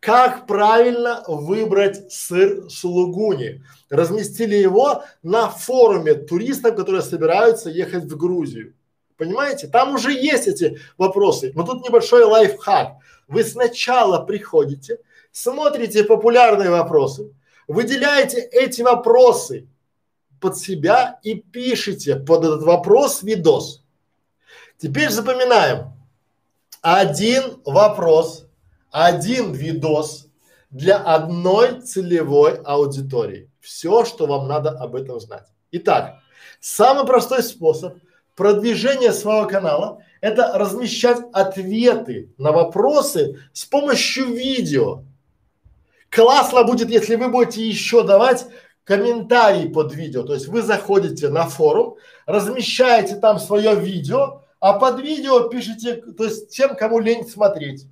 Как 0.00 0.48
правильно 0.48 1.22
выбрать 1.28 2.12
сыр 2.12 2.68
сулугуни. 2.68 3.62
Разместили 3.88 4.56
его 4.56 5.04
на 5.22 5.48
форуме 5.48 6.14
туристов, 6.14 6.74
которые 6.74 7.02
собираются 7.02 7.70
ехать 7.70 8.02
в 8.02 8.16
Грузию. 8.16 8.74
Понимаете? 9.16 9.68
Там 9.68 9.94
уже 9.94 10.12
есть 10.12 10.48
эти 10.48 10.78
вопросы. 10.98 11.52
Но 11.54 11.62
тут 11.64 11.84
небольшой 11.84 12.24
лайфхак. 12.24 12.96
Вы 13.28 13.44
сначала 13.44 14.24
приходите, 14.24 14.98
смотрите 15.32 16.04
популярные 16.04 16.70
вопросы, 16.70 17.32
выделяете 17.66 18.40
эти 18.40 18.82
вопросы 18.82 19.66
под 20.40 20.58
себя 20.58 21.18
и 21.22 21.34
пишите 21.34 22.16
под 22.16 22.44
этот 22.44 22.62
вопрос 22.64 23.22
видос. 23.22 23.82
Теперь 24.76 25.10
запоминаем. 25.10 25.92
Один 26.82 27.62
вопрос, 27.64 28.46
один 28.90 29.52
видос 29.52 30.26
для 30.70 30.98
одной 30.98 31.80
целевой 31.80 32.56
аудитории. 32.62 33.50
Все, 33.60 34.04
что 34.04 34.26
вам 34.26 34.48
надо 34.48 34.70
об 34.70 34.94
этом 34.94 35.18
знать. 35.18 35.46
Итак, 35.70 36.18
самый 36.60 37.06
простой 37.06 37.42
способ 37.42 37.96
продвижения 38.36 39.12
своего 39.12 39.46
канала– 39.46 40.02
это 40.20 40.52
размещать 40.54 41.18
ответы 41.32 42.32
на 42.38 42.52
вопросы 42.52 43.40
с 43.52 43.64
помощью 43.64 44.26
видео. 44.26 45.04
Классно 46.10 46.64
будет, 46.64 46.90
если 46.90 47.16
вы 47.16 47.28
будете 47.28 47.66
еще 47.66 48.02
давать 48.04 48.46
комментарий 48.84 49.68
под 49.68 49.94
видео. 49.94 50.22
То 50.22 50.34
есть 50.34 50.46
вы 50.46 50.62
заходите 50.62 51.28
на 51.28 51.46
форум, 51.46 51.96
размещаете 52.26 53.16
там 53.16 53.38
свое 53.38 53.74
видео, 53.74 54.42
а 54.60 54.74
под 54.74 55.00
видео 55.00 55.48
пишите, 55.48 55.96
то 55.96 56.24
есть 56.24 56.48
тем, 56.50 56.76
кому 56.76 57.00
лень 57.00 57.26
смотреть. 57.28 57.86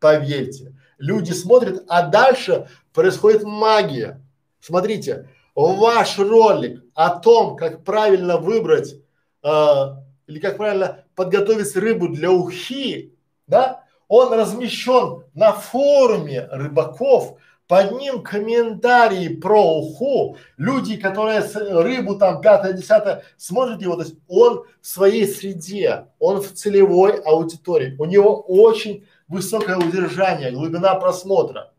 Поверьте, 0.00 0.74
люди 0.98 1.32
смотрят, 1.32 1.84
а 1.86 2.02
дальше 2.02 2.68
происходит 2.92 3.44
магия. 3.44 4.20
Смотрите, 4.60 5.28
ваш 5.54 6.18
ролик 6.18 6.82
о 6.94 7.10
том, 7.10 7.56
как 7.56 7.84
правильно 7.84 8.38
выбрать 8.38 8.96
или 9.42 10.38
как 10.40 10.56
правильно 10.56 11.04
подготовить 11.14 11.74
рыбу 11.76 12.08
для 12.08 12.30
ухи, 12.30 13.14
да, 13.46 13.84
он 14.08 14.32
размещен 14.32 15.24
на 15.34 15.52
форуме 15.52 16.48
рыбаков, 16.50 17.38
под 17.66 17.92
ним 17.92 18.22
комментарии 18.22 19.28
про 19.28 19.78
уху, 19.78 20.36
люди, 20.58 20.98
которые 20.98 21.40
рыбу 21.54 22.16
там 22.16 22.42
пятое, 22.42 22.74
десятое 22.74 23.24
смотрят 23.38 23.80
его, 23.80 23.96
то 23.96 24.02
есть 24.02 24.16
он 24.28 24.64
в 24.82 24.86
своей 24.86 25.26
среде, 25.26 26.08
он 26.18 26.42
в 26.42 26.52
целевой 26.52 27.18
аудитории, 27.22 27.96
у 27.98 28.04
него 28.04 28.42
очень 28.42 29.06
высокое 29.26 29.78
удержание, 29.78 30.50
глубина 30.50 30.94
просмотра. 30.96 31.72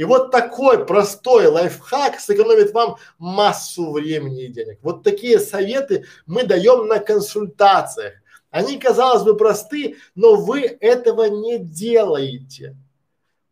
И 0.00 0.04
вот 0.04 0.30
такой 0.30 0.86
простой 0.86 1.48
лайфхак 1.48 2.20
сэкономит 2.20 2.72
вам 2.72 2.96
массу 3.18 3.92
времени 3.92 4.44
и 4.44 4.48
денег. 4.48 4.78
Вот 4.80 5.02
такие 5.02 5.38
советы 5.38 6.06
мы 6.24 6.44
даем 6.44 6.86
на 6.86 7.00
консультациях. 7.00 8.14
Они, 8.50 8.78
казалось 8.78 9.24
бы, 9.24 9.36
просты, 9.36 9.98
но 10.14 10.36
вы 10.36 10.62
этого 10.62 11.24
не 11.24 11.58
делаете. 11.58 12.76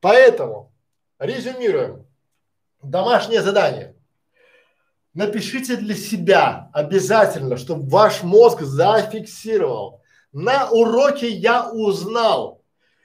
Поэтому 0.00 0.72
Резюмируем. 1.18 2.06
Домашнее 2.82 3.42
задание. 3.42 3.94
Напишите 5.12 5.76
для 5.76 5.94
себя 5.94 6.70
обязательно, 6.72 7.58
чтобы 7.58 7.90
ваш 7.90 8.22
мозг 8.22 8.62
зафиксировал. 8.62 10.00
На 10.32 10.70
уроке 10.70 11.28
я 11.28 11.70
узнал, 11.70 12.62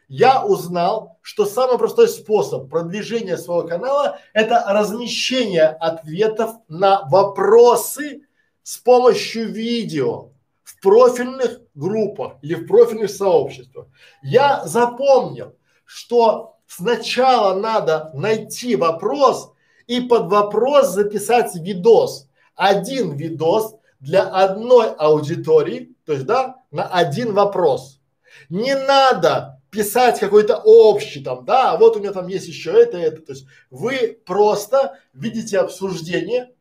я 0.08 0.46
узнал, 0.46 1.13
что 1.24 1.46
самый 1.46 1.78
простой 1.78 2.10
способ 2.10 2.70
продвижения 2.70 3.38
своего 3.38 3.66
канала– 3.66 4.20
это 4.34 4.62
размещение 4.68 5.68
ответов 5.68 6.58
на 6.68 7.08
вопросы 7.10 8.28
с 8.62 8.78
помощью 8.78 9.50
видео 9.50 10.32
в 10.64 10.82
профильных 10.82 11.62
группах 11.76 12.34
или 12.42 12.56
в 12.56 12.68
профильных 12.68 13.10
сообществах. 13.10 13.88
Я 14.22 14.66
запомнил, 14.66 15.56
что 15.86 16.58
сначала 16.68 17.58
надо 17.58 18.12
найти 18.14 18.76
вопрос 18.76 19.54
и 19.88 20.02
под 20.02 20.30
вопрос 20.30 20.90
записать 20.90 21.56
видос. 21.56 22.28
Один 22.54 23.14
видос 23.14 23.76
для 24.02 24.24
одной 24.24 24.92
аудитории, 24.92 25.96
то 26.06 26.12
есть, 26.12 26.26
да, 26.26 26.58
на 26.70 26.86
один 26.86 27.34
вопрос. 27.34 28.02
Не 28.50 28.76
надо 28.76 29.62
писать 29.74 30.20
какой-то 30.20 30.58
общий 30.58 31.24
там, 31.24 31.46
да, 31.46 31.72
а 31.72 31.78
вот 31.78 31.98
у 31.98 32.00
меня 32.00 32.14
там 32.14 32.28
есть 32.28 32.48
еще 32.48 32.72
это, 32.72 32.98
это. 32.98 33.22
То 33.24 33.34
есть 33.34 33.48
вы 33.72 34.20
просто 34.24 35.00
видите 35.14 35.58
обсуждение 35.58 36.52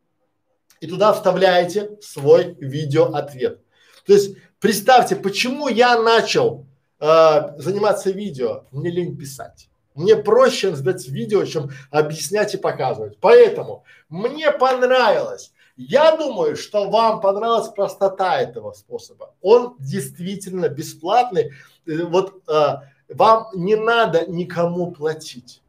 и 0.81 0.87
туда 0.87 1.13
вставляете 1.13 1.91
свой 2.01 2.55
видео-ответ. 2.59 3.61
То 4.07 4.13
есть 4.13 4.35
представьте, 4.59 5.15
почему 5.15 5.67
я 5.67 6.01
начал 6.01 6.65
э, 6.99 7.57
заниматься 7.57 8.09
видео, 8.09 8.63
мне 8.71 8.89
лень 8.89 9.15
писать. 9.15 9.69
Мне 9.93 10.15
проще 10.15 10.75
сдать 10.75 11.07
видео, 11.07 11.45
чем 11.45 11.69
объяснять 11.91 12.55
и 12.55 12.57
показывать. 12.57 13.19
Поэтому 13.21 13.83
мне 14.09 14.51
понравилось. 14.51 15.53
Я 15.75 16.17
думаю, 16.17 16.55
что 16.55 16.89
вам 16.89 17.21
понравилась 17.21 17.69
простота 17.69 18.39
этого 18.39 18.73
способа. 18.73 19.35
Он 19.41 19.75
действительно 19.77 20.67
бесплатный. 20.67 21.51
Э, 21.85 22.03
вот 22.05 22.41
э, 22.47 22.77
вам 23.09 23.47
не 23.53 23.75
надо 23.75 24.25
никому 24.27 24.91
платить. 24.91 25.61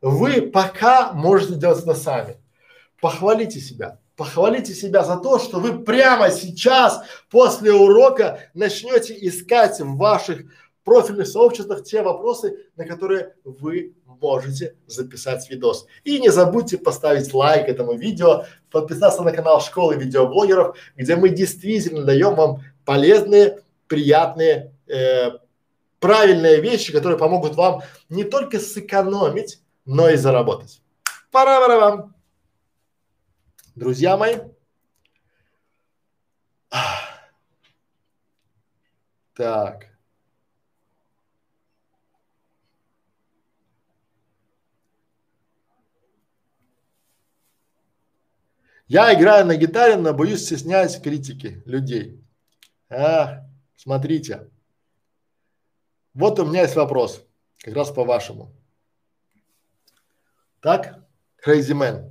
Вы 0.00 0.42
пока 0.42 1.12
можете 1.12 1.54
делать 1.54 1.82
это 1.82 1.94
сами. 1.94 2.36
Похвалите 3.00 3.60
себя. 3.60 3.98
Похвалите 4.16 4.72
себя 4.72 5.04
за 5.04 5.16
то, 5.16 5.38
что 5.38 5.58
вы 5.60 5.78
прямо 5.84 6.30
сейчас 6.30 7.02
после 7.30 7.72
урока 7.72 8.40
начнете 8.54 9.14
искать 9.20 9.78
в 9.80 9.96
ваших 9.96 10.44
профильных 10.84 11.26
сообществах 11.26 11.82
те 11.82 12.00
вопросы, 12.00 12.56
на 12.76 12.86
которые 12.86 13.34
вы 13.44 13.94
можете 14.06 14.76
записать 14.86 15.50
видос. 15.50 15.86
И 16.04 16.18
не 16.20 16.30
забудьте 16.30 16.78
поставить 16.78 17.34
лайк 17.34 17.68
этому 17.68 17.94
видео, 17.94 18.44
подписаться 18.70 19.22
на 19.22 19.32
канал 19.32 19.60
Школы 19.60 19.96
видеоблогеров, 19.96 20.76
где 20.96 21.16
мы 21.16 21.28
действительно 21.28 22.04
даем 22.04 22.36
вам 22.36 22.62
полезные, 22.84 23.58
приятные, 23.88 24.72
э, 24.86 25.32
правильные 26.00 26.60
вещи, 26.60 26.92
которые 26.92 27.18
помогут 27.18 27.54
вам 27.54 27.82
не 28.08 28.24
только 28.24 28.60
сэкономить, 28.60 29.60
но 29.84 30.08
и 30.08 30.16
заработать. 30.16 30.82
Пора-пора 31.30 31.78
вам. 31.78 32.14
Друзья 33.74 34.16
мои, 34.16 34.36
так. 39.34 39.96
Я 48.88 49.12
играю 49.12 49.44
на 49.46 49.56
гитаре, 49.56 49.96
но 49.96 50.14
боюсь, 50.14 50.44
стесняюсь 50.44 50.98
критики 51.00 51.60
людей. 51.66 52.24
А, 52.88 53.44
смотрите. 53.76 54.48
Вот 56.16 56.38
у 56.38 56.46
меня 56.46 56.62
есть 56.62 56.76
вопрос, 56.76 57.22
как 57.62 57.74
раз 57.74 57.90
по 57.90 58.02
вашему. 58.02 58.50
Так, 60.62 61.04
Crazy 61.46 61.74
Man. 61.74 62.10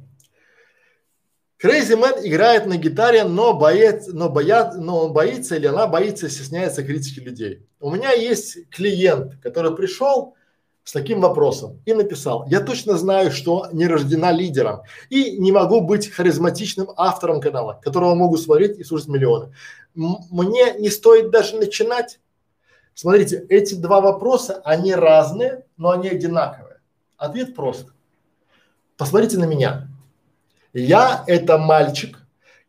Crazy 1.60 2.00
Man 2.00 2.20
играет 2.22 2.68
на 2.68 2.78
гитаре, 2.78 3.24
но 3.24 3.56
боец, 3.56 4.06
но 4.08 4.30
боят, 4.30 4.76
но 4.76 5.06
он 5.06 5.14
боится 5.14 5.56
или 5.56 5.66
она 5.66 5.88
боится, 5.88 6.30
стесняется 6.30 6.84
критики 6.84 7.20
людей. 7.20 7.68
У 7.80 7.90
меня 7.90 8.12
есть 8.12 8.70
клиент, 8.70 9.42
который 9.42 9.76
пришел, 9.76 10.36
с 10.84 10.92
таким 10.92 11.20
вопросом 11.20 11.82
и 11.88 11.94
написал, 11.96 12.46
я 12.48 12.60
точно 12.60 12.96
знаю, 13.00 13.32
что 13.32 13.70
не 13.74 13.88
рождена 13.88 14.32
лидером 14.32 14.82
и 15.10 15.36
не 15.40 15.52
могу 15.52 15.82
быть 15.82 16.12
харизматичным 16.12 16.92
автором 16.96 17.42
канала, 17.42 17.82
которого 17.84 18.14
могу 18.14 18.38
смотреть 18.38 18.78
и 18.78 18.84
слушать 18.84 19.08
миллионы. 19.08 19.52
М- 19.96 20.20
мне 20.30 20.76
не 20.76 20.92
стоит 20.92 21.32
даже 21.32 21.56
начинать. 21.56 22.20
Смотрите, 22.96 23.46
эти 23.50 23.76
два 23.76 24.02
вопроса, 24.02 24.62
они 24.66 24.96
разные, 24.96 25.66
но 25.78 25.92
они 25.92 26.10
одинаковые. 26.10 26.82
Ответ 27.18 27.54
прост. 27.54 27.94
Посмотрите 28.98 29.38
на 29.38 29.46
меня. 29.46 29.88
Я 30.74 31.24
это 31.28 31.60
мальчик, 31.60 32.18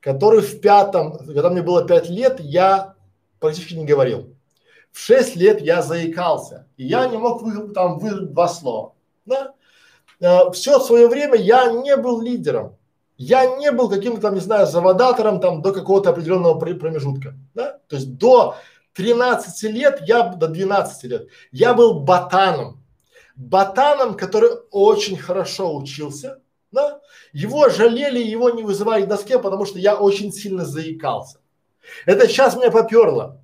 который 0.01 0.43
в 0.43 0.61
пятом, 0.61 1.17
когда 1.19 1.49
мне 1.49 1.63
было 1.63 1.87
пять 1.87 2.11
лет, 2.11 2.39
я 2.41 2.95
практически 3.41 3.73
не 3.73 3.87
говорил 3.87 4.37
в 4.97 4.99
6 4.99 5.37
лет 5.37 5.61
я 5.61 5.83
заикался, 5.83 6.67
и 6.79 6.87
я 6.87 7.07
не 7.07 7.19
мог 7.19 7.43
вы, 7.43 7.69
там 7.75 7.99
выдать 7.99 8.33
два 8.33 8.49
слова. 8.49 8.95
Да? 9.27 9.53
Э, 10.21 10.51
все 10.53 10.81
свое 10.81 11.07
время 11.07 11.35
я 11.35 11.71
не 11.71 11.95
был 11.97 12.23
лидером. 12.23 12.77
Я 13.19 13.57
не 13.59 13.71
был 13.73 13.91
каким-то 13.91 14.23
там, 14.23 14.35
не 14.35 14.41
знаю, 14.41 14.67
заводатором 14.67 15.39
там 15.39 15.61
до 15.61 15.73
какого-то 15.73 16.11
определенного 16.11 16.59
промежутка. 16.59 17.35
Да? 17.53 17.79
То 17.89 17.97
есть 17.97 18.17
до 18.17 18.57
13 18.97 19.63
лет, 19.73 20.01
я 20.07 20.23
до 20.23 20.49
12 20.49 21.05
лет, 21.05 21.29
я 21.53 21.75
был 21.75 22.01
ботаном. 22.01 22.83
Ботаном, 23.37 24.17
который 24.17 24.51
очень 24.71 25.19
хорошо 25.19 25.77
учился, 25.77 26.41
да? 26.73 27.01
Его 27.35 27.69
жалели, 27.69 28.23
его 28.23 28.49
не 28.49 28.63
вызывали 28.63 29.05
к 29.05 29.09
доске, 29.09 29.39
потому 29.39 29.67
что 29.67 29.79
я 29.79 29.97
очень 29.97 30.33
сильно 30.33 30.65
заикался. 30.65 31.41
Это 32.07 32.27
сейчас 32.27 32.57
меня 32.57 32.71
поперло. 32.71 33.43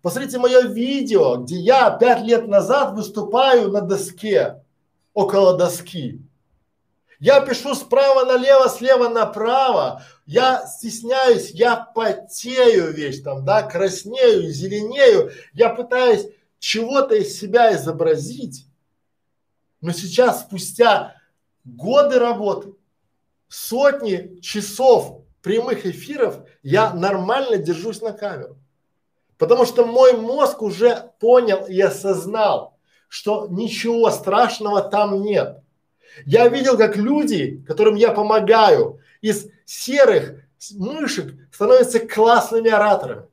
Посмотрите 0.00 0.38
мое 0.38 0.62
видео, 0.62 1.38
где 1.38 1.56
я 1.56 1.90
пять 1.90 2.22
лет 2.22 2.46
назад 2.46 2.94
выступаю 2.94 3.72
на 3.72 3.80
доске, 3.80 4.62
около 5.12 5.58
доски. 5.58 6.22
Я 7.20 7.40
пишу 7.40 7.74
справа 7.74 8.24
налево, 8.24 8.68
слева 8.68 9.08
направо. 9.08 10.02
Я 10.24 10.66
стесняюсь, 10.66 11.50
я 11.50 11.76
потею 11.76 12.92
весь 12.92 13.22
там, 13.22 13.44
да, 13.44 13.62
краснею, 13.62 14.50
зеленею. 14.50 15.32
Я 15.52 15.70
пытаюсь 15.70 16.26
чего-то 16.60 17.16
из 17.16 17.38
себя 17.38 17.74
изобразить. 17.74 18.66
Но 19.80 19.92
сейчас, 19.92 20.42
спустя 20.42 21.16
годы 21.64 22.18
работы, 22.18 22.74
сотни 23.48 24.40
часов 24.40 25.22
прямых 25.42 25.86
эфиров, 25.86 26.44
я 26.62 26.92
нормально 26.94 27.56
держусь 27.56 28.00
на 28.00 28.12
камеру. 28.12 28.58
Потому 29.38 29.64
что 29.66 29.84
мой 29.84 30.12
мозг 30.14 30.62
уже 30.62 31.12
понял 31.20 31.66
и 31.66 31.80
осознал, 31.80 32.76
что 33.08 33.46
ничего 33.48 34.10
страшного 34.10 34.82
там 34.82 35.22
нет. 35.22 35.62
Я 36.26 36.48
видел, 36.48 36.76
как 36.76 36.96
люди, 36.96 37.62
которым 37.66 37.94
я 37.94 38.12
помогаю, 38.12 39.00
из 39.20 39.46
серых 39.64 40.34
мышек 40.74 41.34
становятся 41.52 42.00
классными 42.00 42.70
ораторами. 42.70 43.26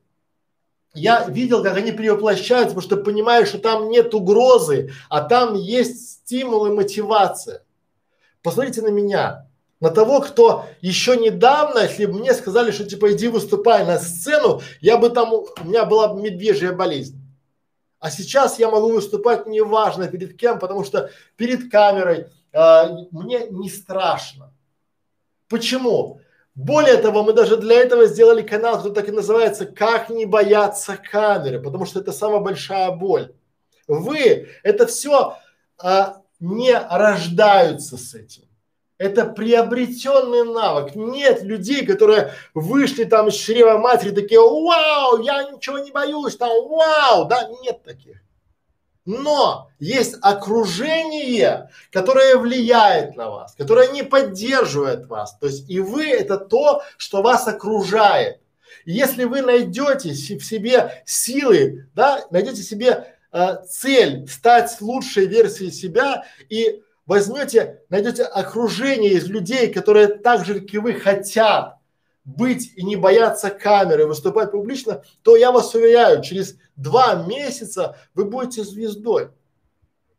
Я 0.94 1.26
видел, 1.28 1.62
как 1.62 1.76
они 1.76 1.92
перевоплощаются, 1.92 2.74
потому 2.74 2.80
что 2.80 2.96
понимаю, 2.96 3.44
что 3.44 3.58
там 3.58 3.90
нет 3.90 4.14
угрозы, 4.14 4.92
а 5.10 5.20
там 5.22 5.54
есть 5.54 6.10
стимул 6.10 6.66
и 6.66 6.70
мотивация. 6.70 7.62
Посмотрите 8.42 8.80
на 8.80 8.88
меня 8.88 9.46
на 9.80 9.90
того, 9.90 10.20
кто 10.20 10.64
еще 10.80 11.16
недавно, 11.16 11.80
если 11.80 12.06
бы 12.06 12.18
мне 12.18 12.32
сказали, 12.32 12.70
что 12.70 12.84
типа 12.84 13.12
иди 13.12 13.28
выступай 13.28 13.84
на 13.84 13.98
сцену, 13.98 14.62
я 14.80 14.96
бы 14.96 15.10
там, 15.10 15.32
у 15.34 15.46
меня 15.64 15.84
была 15.84 16.08
бы 16.08 16.22
медвежья 16.22 16.72
болезнь. 16.72 17.20
А 17.98 18.10
сейчас 18.10 18.58
я 18.58 18.70
могу 18.70 18.92
выступать 18.92 19.46
неважно 19.46 20.08
перед 20.08 20.36
кем, 20.36 20.58
потому 20.58 20.84
что 20.84 21.10
перед 21.36 21.70
камерой 21.70 22.28
мне 22.52 23.46
не 23.50 23.68
страшно. 23.68 24.52
Почему? 25.48 26.20
Более 26.54 26.96
того, 26.96 27.22
мы 27.22 27.34
даже 27.34 27.58
для 27.58 27.76
этого 27.76 28.06
сделали 28.06 28.42
канал, 28.42 28.76
который 28.76 28.94
так 28.94 29.08
и 29.08 29.12
называется 29.12 29.66
«Как 29.66 30.08
не 30.08 30.24
бояться 30.24 30.96
камеры», 30.96 31.60
потому 31.60 31.84
что 31.84 32.00
это 32.00 32.12
самая 32.12 32.40
большая 32.40 32.90
боль. 32.92 33.34
Вы 33.86 34.48
это 34.62 34.86
все 34.86 35.36
а, 35.78 36.22
не 36.40 36.72
рождаются 36.72 37.98
с 37.98 38.14
этим. 38.14 38.44
Это 38.98 39.26
приобретенный 39.26 40.44
навык. 40.44 40.94
Нет 40.94 41.42
людей, 41.42 41.84
которые 41.84 42.32
вышли 42.54 43.04
там 43.04 43.28
из 43.28 43.34
чрева 43.34 43.76
матери, 43.76 44.10
такие, 44.10 44.40
вау, 44.40 45.20
я 45.20 45.50
ничего 45.50 45.78
не 45.78 45.90
боюсь, 45.90 46.36
там, 46.36 46.50
вау, 46.66 47.26
да, 47.26 47.50
нет 47.62 47.82
таких. 47.82 48.22
Но 49.06 49.70
есть 49.78 50.16
окружение, 50.20 51.70
которое 51.92 52.36
влияет 52.36 53.16
на 53.16 53.30
вас, 53.30 53.54
которое 53.54 53.92
не 53.92 54.02
поддерживает 54.02 55.06
вас. 55.06 55.38
То 55.38 55.46
есть 55.46 55.70
и 55.70 55.78
вы 55.78 56.08
это 56.10 56.36
то, 56.36 56.82
что 56.96 57.22
вас 57.22 57.46
окружает. 57.46 58.40
И 58.84 58.92
если 58.92 59.24
вы 59.24 59.42
найдете 59.42 60.10
в 60.10 60.44
себе 60.44 61.02
силы, 61.06 61.88
да, 61.94 62.24
найдете 62.30 62.62
себе 62.62 63.14
э, 63.32 63.56
цель 63.68 64.28
стать 64.28 64.76
лучшей 64.80 65.26
версией 65.26 65.70
себя 65.70 66.24
и 66.48 66.82
возьмете, 67.06 67.82
найдете 67.88 68.24
окружение 68.24 69.12
из 69.12 69.28
людей, 69.28 69.72
которые 69.72 70.08
так 70.08 70.44
же, 70.44 70.60
как 70.60 70.74
и 70.74 70.78
вы, 70.78 70.94
хотят 70.94 71.76
быть 72.26 72.72
и 72.74 72.82
не 72.82 72.96
бояться 72.96 73.50
камеры, 73.50 74.06
выступать 74.06 74.50
публично, 74.50 75.02
то 75.22 75.36
я 75.36 75.52
вас 75.52 75.74
уверяю, 75.74 76.22
через 76.22 76.56
два 76.74 77.14
месяца 77.14 77.96
вы 78.14 78.24
будете 78.24 78.64
звездой. 78.64 79.30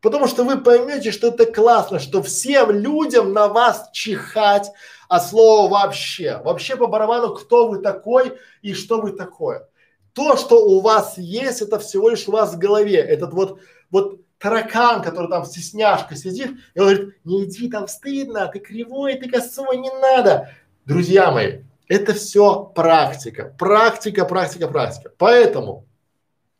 Потому 0.02 0.28
что 0.28 0.44
вы 0.46 0.62
поймете, 0.62 1.12
что 1.12 1.28
это 1.28 1.46
классно, 1.46 2.00
что 2.00 2.24
всем 2.24 2.72
людям 2.72 3.34
на 3.34 3.50
вас 3.50 3.90
чихать, 3.92 4.72
а 5.10 5.20
слово 5.20 5.70
вообще. 5.70 6.40
Вообще 6.44 6.78
по 6.78 6.88
барабану, 6.88 7.34
кто 7.34 7.68
вы 7.68 7.80
такой 7.80 8.38
и 8.62 8.74
что 8.74 9.02
вы 9.02 9.12
такое. 9.12 9.68
То, 10.14 10.38
что 10.38 10.66
у 10.66 10.80
вас 10.80 11.18
есть, 11.18 11.62
это 11.62 11.78
всего 11.78 12.10
лишь 12.10 12.28
у 12.28 12.32
вас 12.32 12.54
в 12.54 12.58
голове. 12.58 13.00
Этот 13.00 13.34
вот, 13.34 13.60
вот 13.90 14.22
таракан, 14.38 15.02
который 15.02 15.30
там 15.30 15.46
стесняшка 15.46 16.16
сидит, 16.16 16.52
и 16.74 16.80
он 16.80 16.86
говорит, 16.86 17.16
не 17.26 17.44
иди, 17.44 17.70
там 17.70 17.88
стыдно, 17.88 18.48
ты 18.48 18.60
кривой, 18.60 19.16
ты 19.16 19.30
косой, 19.30 19.78
не 19.78 19.92
надо. 20.00 20.52
Друзья 20.86 21.32
мои, 21.32 21.64
это 21.88 22.14
все 22.14 22.66
практика, 22.76 23.56
практика, 23.58 24.26
практика, 24.26 24.68
практика. 24.68 25.12
Поэтому, 25.18 25.86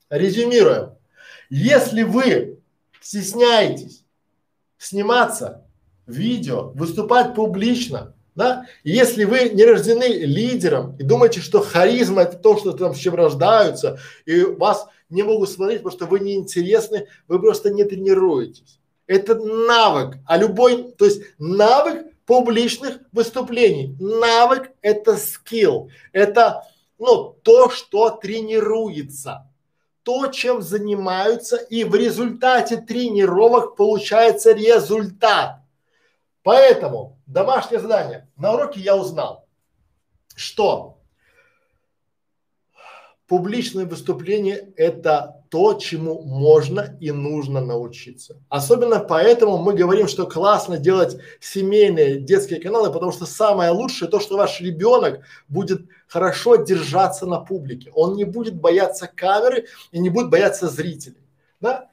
резюмируем, 0.10 0.92
если 1.50 2.04
вы 2.04 2.60
стесняетесь 3.02 4.04
сниматься 4.78 5.66
видео, 6.06 6.72
выступать 6.76 7.36
публично, 7.36 8.14
да, 8.36 8.68
если 8.84 9.24
вы 9.24 9.50
не 9.50 9.66
рождены 9.66 10.06
лидером 10.06 10.96
и 10.98 11.04
думаете, 11.04 11.42
что 11.42 11.62
харизма 11.62 12.22
это 12.22 12.38
то, 12.38 12.58
что 12.58 12.72
там 12.72 12.94
с 12.94 12.98
чем 13.00 13.16
рождаются, 13.16 14.00
и 14.26 14.44
вас 14.44 14.88
не 15.10 15.24
могут 15.24 15.50
смотреть, 15.50 15.80
потому 15.80 15.98
что 15.98 16.06
вы 16.06 16.20
не 16.20 16.36
интересны, 16.36 17.08
вы 17.28 17.40
просто 17.40 17.72
не 17.72 17.84
тренируетесь. 17.84 18.80
Это 19.08 19.36
навык, 19.36 20.18
а 20.26 20.38
любой, 20.38 20.92
то 20.92 21.06
есть 21.06 21.24
навык 21.40 22.07
публичных 22.28 23.00
выступлений. 23.12 23.96
Навык– 24.00 24.72
это 24.82 25.18
скилл, 25.18 25.90
это 26.12 26.68
ну, 27.00 27.36
то, 27.42 27.70
что 27.70 28.10
тренируется, 28.12 29.50
то, 30.04 30.28
чем 30.28 30.62
занимаются, 30.62 31.56
и 31.56 31.84
в 31.84 31.96
результате 31.96 32.78
тренировок 32.78 33.76
получается 33.76 34.52
результат. 34.52 35.62
Поэтому 36.44 37.18
домашнее 37.26 37.80
задание. 37.80 38.28
На 38.36 38.54
уроке 38.54 38.82
я 38.82 38.98
узнал, 38.98 39.46
что 40.36 40.98
публичное 43.28 43.86
выступление– 43.86 44.74
это 44.76 45.37
то, 45.50 45.74
чему 45.76 46.22
можно 46.22 46.98
и 47.00 47.12
нужно 47.12 47.62
научиться. 47.62 48.38
Особенно 48.50 49.00
поэтому 49.00 49.58
мы 49.58 49.74
говорим, 49.74 50.08
что 50.08 50.26
классно 50.26 50.78
делать 50.78 51.18
семейные 51.40 52.20
детские 52.20 52.60
каналы, 52.60 52.92
потому 52.92 53.12
что 53.12 53.26
самое 53.26 53.72
лучшее 53.72 54.10
то, 54.10 54.20
что 54.20 54.38
ваш 54.38 54.62
ребенок 54.62 55.22
будет 55.48 55.82
хорошо 56.08 56.56
держаться 56.56 57.26
на 57.26 57.40
публике. 57.40 57.92
Он 57.94 58.16
не 58.16 58.26
будет 58.26 58.56
бояться 58.56 59.08
камеры 59.14 59.68
и 59.92 60.00
не 60.00 60.10
будет 60.10 60.30
бояться 60.30 60.68
зрителей. 60.68 61.22
Да? 61.60 61.90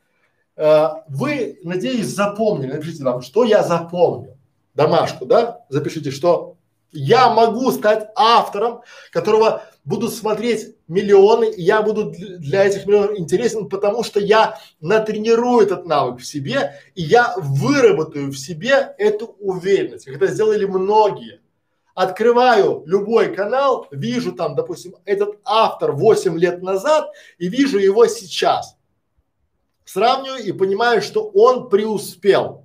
Э, 0.56 1.02
вы, 1.08 1.58
надеюсь, 1.62 2.06
запомнили, 2.06 2.72
напишите 2.72 3.02
нам, 3.02 3.22
что 3.22 3.44
я 3.44 3.62
запомнил. 3.62 4.36
Домашку, 4.74 5.24
да? 5.24 5.64
Запишите, 5.68 6.10
что 6.10 6.53
я 6.94 7.28
могу 7.28 7.70
стать 7.72 8.08
автором, 8.14 8.82
которого 9.10 9.62
будут 9.84 10.14
смотреть 10.14 10.76
миллионы, 10.88 11.50
и 11.50 11.62
я 11.62 11.82
буду 11.82 12.10
для 12.10 12.64
этих 12.64 12.86
миллионов 12.86 13.18
интересен, 13.18 13.68
потому 13.68 14.02
что 14.02 14.20
я 14.20 14.58
натренирую 14.80 15.66
этот 15.66 15.86
навык 15.86 16.20
в 16.20 16.24
себе, 16.24 16.78
и 16.94 17.02
я 17.02 17.34
выработаю 17.36 18.30
в 18.30 18.36
себе 18.36 18.94
эту 18.98 19.26
уверенность, 19.40 20.06
как 20.06 20.16
это 20.16 20.28
сделали 20.28 20.64
многие. 20.64 21.40
Открываю 21.94 22.82
любой 22.86 23.34
канал, 23.34 23.86
вижу 23.90 24.32
там, 24.32 24.56
допустим, 24.56 24.96
этот 25.04 25.38
автор 25.44 25.92
8 25.92 26.36
лет 26.38 26.62
назад 26.62 27.10
и 27.38 27.48
вижу 27.48 27.78
его 27.78 28.06
сейчас. 28.06 28.76
Сравниваю 29.84 30.42
и 30.42 30.52
понимаю, 30.52 31.02
что 31.02 31.28
он 31.28 31.68
преуспел. 31.68 32.63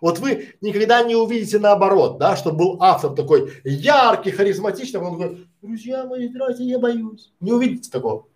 Вот 0.00 0.18
вы 0.18 0.54
никогда 0.60 1.02
не 1.02 1.14
увидите 1.14 1.58
наоборот, 1.58 2.18
да, 2.18 2.36
что 2.36 2.52
был 2.52 2.78
автор 2.80 3.14
такой 3.14 3.52
яркий, 3.64 4.30
харизматичный, 4.30 5.00
он 5.00 5.18
такой, 5.18 5.48
друзья 5.62 6.04
мои, 6.04 6.28
здравствуйте, 6.28 6.70
я 6.70 6.78
боюсь. 6.78 7.32
Не 7.40 7.52
увидите 7.52 7.90
такого. 7.90 8.26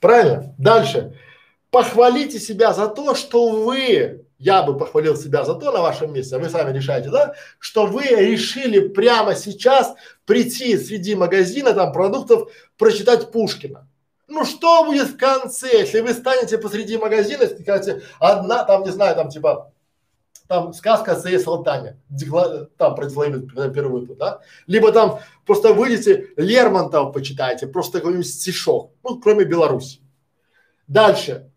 Правильно? 0.00 0.54
Дальше. 0.58 1.16
Похвалите 1.70 2.40
себя 2.40 2.72
за 2.72 2.88
то, 2.88 3.14
что 3.14 3.48
вы, 3.50 4.24
я 4.38 4.62
бы 4.62 4.76
похвалил 4.76 5.16
себя 5.16 5.44
за 5.44 5.54
то 5.54 5.70
на 5.70 5.82
вашем 5.82 6.12
месте, 6.12 6.34
а 6.34 6.38
вы 6.38 6.48
сами 6.48 6.76
решаете, 6.76 7.10
да, 7.10 7.34
что 7.58 7.86
вы 7.86 8.02
решили 8.02 8.88
прямо 8.88 9.34
сейчас 9.34 9.94
прийти 10.24 10.76
среди 10.76 11.14
магазина 11.14 11.72
там 11.74 11.92
продуктов, 11.92 12.50
прочитать 12.76 13.30
Пушкина. 13.30 13.86
Ну 14.26 14.44
что 14.44 14.84
будет 14.84 15.08
в 15.08 15.16
конце, 15.16 15.80
если 15.80 16.00
вы 16.00 16.12
станете 16.12 16.56
посреди 16.56 16.96
магазина 16.96 17.42
и 17.42 17.62
скажете, 17.62 18.02
одна 18.18 18.64
там, 18.64 18.84
не 18.84 18.90
знаю, 18.90 19.14
там 19.16 19.28
типа 19.28 19.72
там 20.50 20.72
сказка 20.72 21.14
Сее 21.14 21.38
Салтане, 21.38 21.96
там 22.76 22.96
продекламирует 22.96 23.72
первый 23.72 24.00
выпуск, 24.00 24.18
да? 24.18 24.40
Либо 24.66 24.90
там 24.90 25.20
просто 25.46 25.72
выйдете, 25.72 26.30
Лермонтов 26.36 27.12
почитайте, 27.12 27.68
просто 27.68 27.98
какой-нибудь 27.98 28.26
стишок, 28.26 28.90
ну, 29.04 29.20
кроме 29.20 29.44
Беларуси. 29.44 30.00
Дальше. 30.88 31.52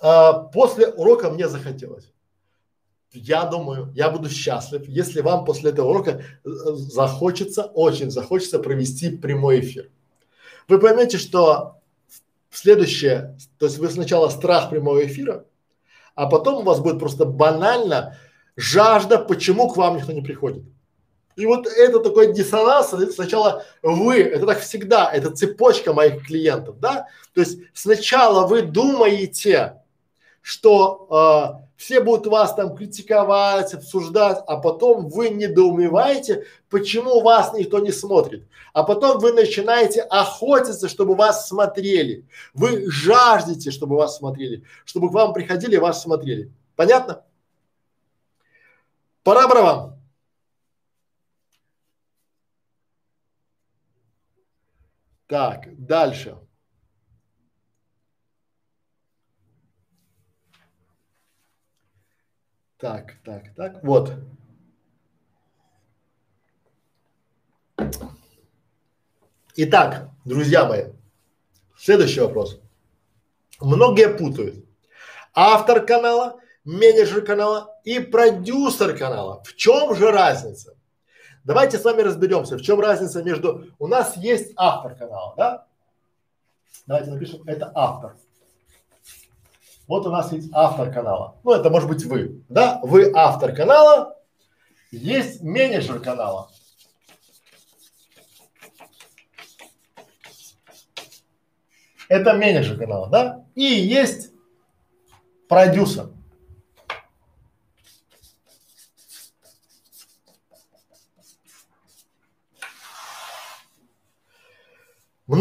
А, 0.00 0.34
после 0.34 0.88
урока 0.88 1.30
мне 1.30 1.48
захотелось. 1.48 2.12
Я 3.10 3.46
думаю, 3.46 3.90
я 3.94 4.10
буду 4.10 4.28
счастлив, 4.28 4.86
если 4.86 5.22
вам 5.22 5.46
после 5.46 5.70
этого 5.70 5.88
урока 5.88 6.10
э, 6.20 6.48
захочется, 6.74 7.62
очень 7.62 8.10
захочется 8.10 8.58
провести 8.58 9.16
прямой 9.16 9.60
эфир. 9.60 9.90
Вы 10.68 10.78
поймете, 10.78 11.16
что 11.16 11.78
следующее, 12.50 13.38
то 13.58 13.64
есть 13.64 13.78
вы 13.78 13.88
сначала 13.88 14.28
страх 14.28 14.68
прямого 14.68 15.06
эфира, 15.06 15.46
а 16.14 16.26
потом 16.26 16.56
у 16.56 16.62
вас 16.62 16.80
будет 16.80 16.98
просто 16.98 17.24
банально 17.24 18.16
жажда, 18.56 19.18
почему 19.18 19.68
к 19.68 19.76
вам 19.76 19.96
никто 19.96 20.12
не 20.12 20.22
приходит. 20.22 20.64
И 21.36 21.46
вот 21.46 21.66
это 21.66 22.00
такой 22.00 22.34
диссонанс, 22.34 22.94
сначала 23.14 23.64
вы, 23.82 24.20
это 24.20 24.46
так 24.46 24.60
всегда, 24.60 25.10
это 25.10 25.30
цепочка 25.30 25.94
моих 25.94 26.26
клиентов, 26.26 26.78
да, 26.78 27.06
то 27.32 27.40
есть 27.40 27.58
сначала 27.72 28.46
вы 28.46 28.62
думаете, 28.62 29.80
что 30.42 31.61
э, 31.61 31.61
все 31.82 32.00
будут 32.00 32.28
вас 32.28 32.54
там 32.54 32.76
критиковать, 32.76 33.74
обсуждать, 33.74 34.38
а 34.46 34.56
потом 34.56 35.08
вы 35.08 35.30
недоумеваете, 35.30 36.46
почему 36.70 37.22
вас 37.22 37.52
никто 37.54 37.80
не 37.80 37.90
смотрит. 37.90 38.46
А 38.72 38.84
потом 38.84 39.18
вы 39.18 39.32
начинаете 39.32 40.02
охотиться, 40.02 40.88
чтобы 40.88 41.16
вас 41.16 41.48
смотрели. 41.48 42.24
Вы 42.54 42.88
жаждете, 42.88 43.72
чтобы 43.72 43.96
вас 43.96 44.16
смотрели, 44.16 44.62
чтобы 44.84 45.08
к 45.08 45.12
вам 45.12 45.32
приходили 45.32 45.74
и 45.74 45.78
вас 45.78 46.00
смотрели. 46.00 46.52
Понятно? 46.76 47.24
Пора 49.24 49.48
вам. 49.48 50.00
Так, 55.26 55.66
дальше. 55.84 56.38
Так, 62.82 63.14
так, 63.24 63.54
так, 63.54 63.84
вот. 63.84 64.12
Итак, 69.54 70.08
друзья 70.24 70.66
мои, 70.66 70.86
следующий 71.78 72.18
вопрос. 72.18 72.60
Многие 73.60 74.08
путают 74.08 74.64
автор 75.32 75.86
канала, 75.86 76.40
менеджер 76.64 77.24
канала 77.24 77.78
и 77.84 78.00
продюсер 78.00 78.98
канала. 78.98 79.44
В 79.44 79.54
чем 79.54 79.94
же 79.94 80.10
разница? 80.10 80.76
Давайте 81.44 81.78
с 81.78 81.84
вами 81.84 82.00
разберемся, 82.00 82.56
в 82.56 82.62
чем 82.62 82.80
разница 82.80 83.22
между… 83.22 83.64
У 83.78 83.86
нас 83.86 84.16
есть 84.16 84.54
автор 84.56 84.96
канала, 84.96 85.34
да? 85.36 85.66
Давайте 86.88 87.12
напишем, 87.12 87.42
это 87.46 87.70
автор. 87.76 88.16
Вот 89.92 90.06
у 90.06 90.10
нас 90.10 90.32
есть 90.32 90.48
автор 90.54 90.90
канала. 90.90 91.36
Ну, 91.44 91.52
это 91.52 91.68
может 91.68 91.86
быть 91.86 92.02
вы, 92.06 92.42
да? 92.48 92.80
Вы 92.82 93.12
автор 93.14 93.54
канала, 93.54 94.16
есть 94.90 95.42
менеджер 95.42 96.00
канала. 96.00 96.50
Это 102.08 102.32
менеджер 102.32 102.78
канала, 102.78 103.10
да? 103.10 103.44
И 103.54 103.64
есть 103.64 104.30
продюсер. 105.46 106.08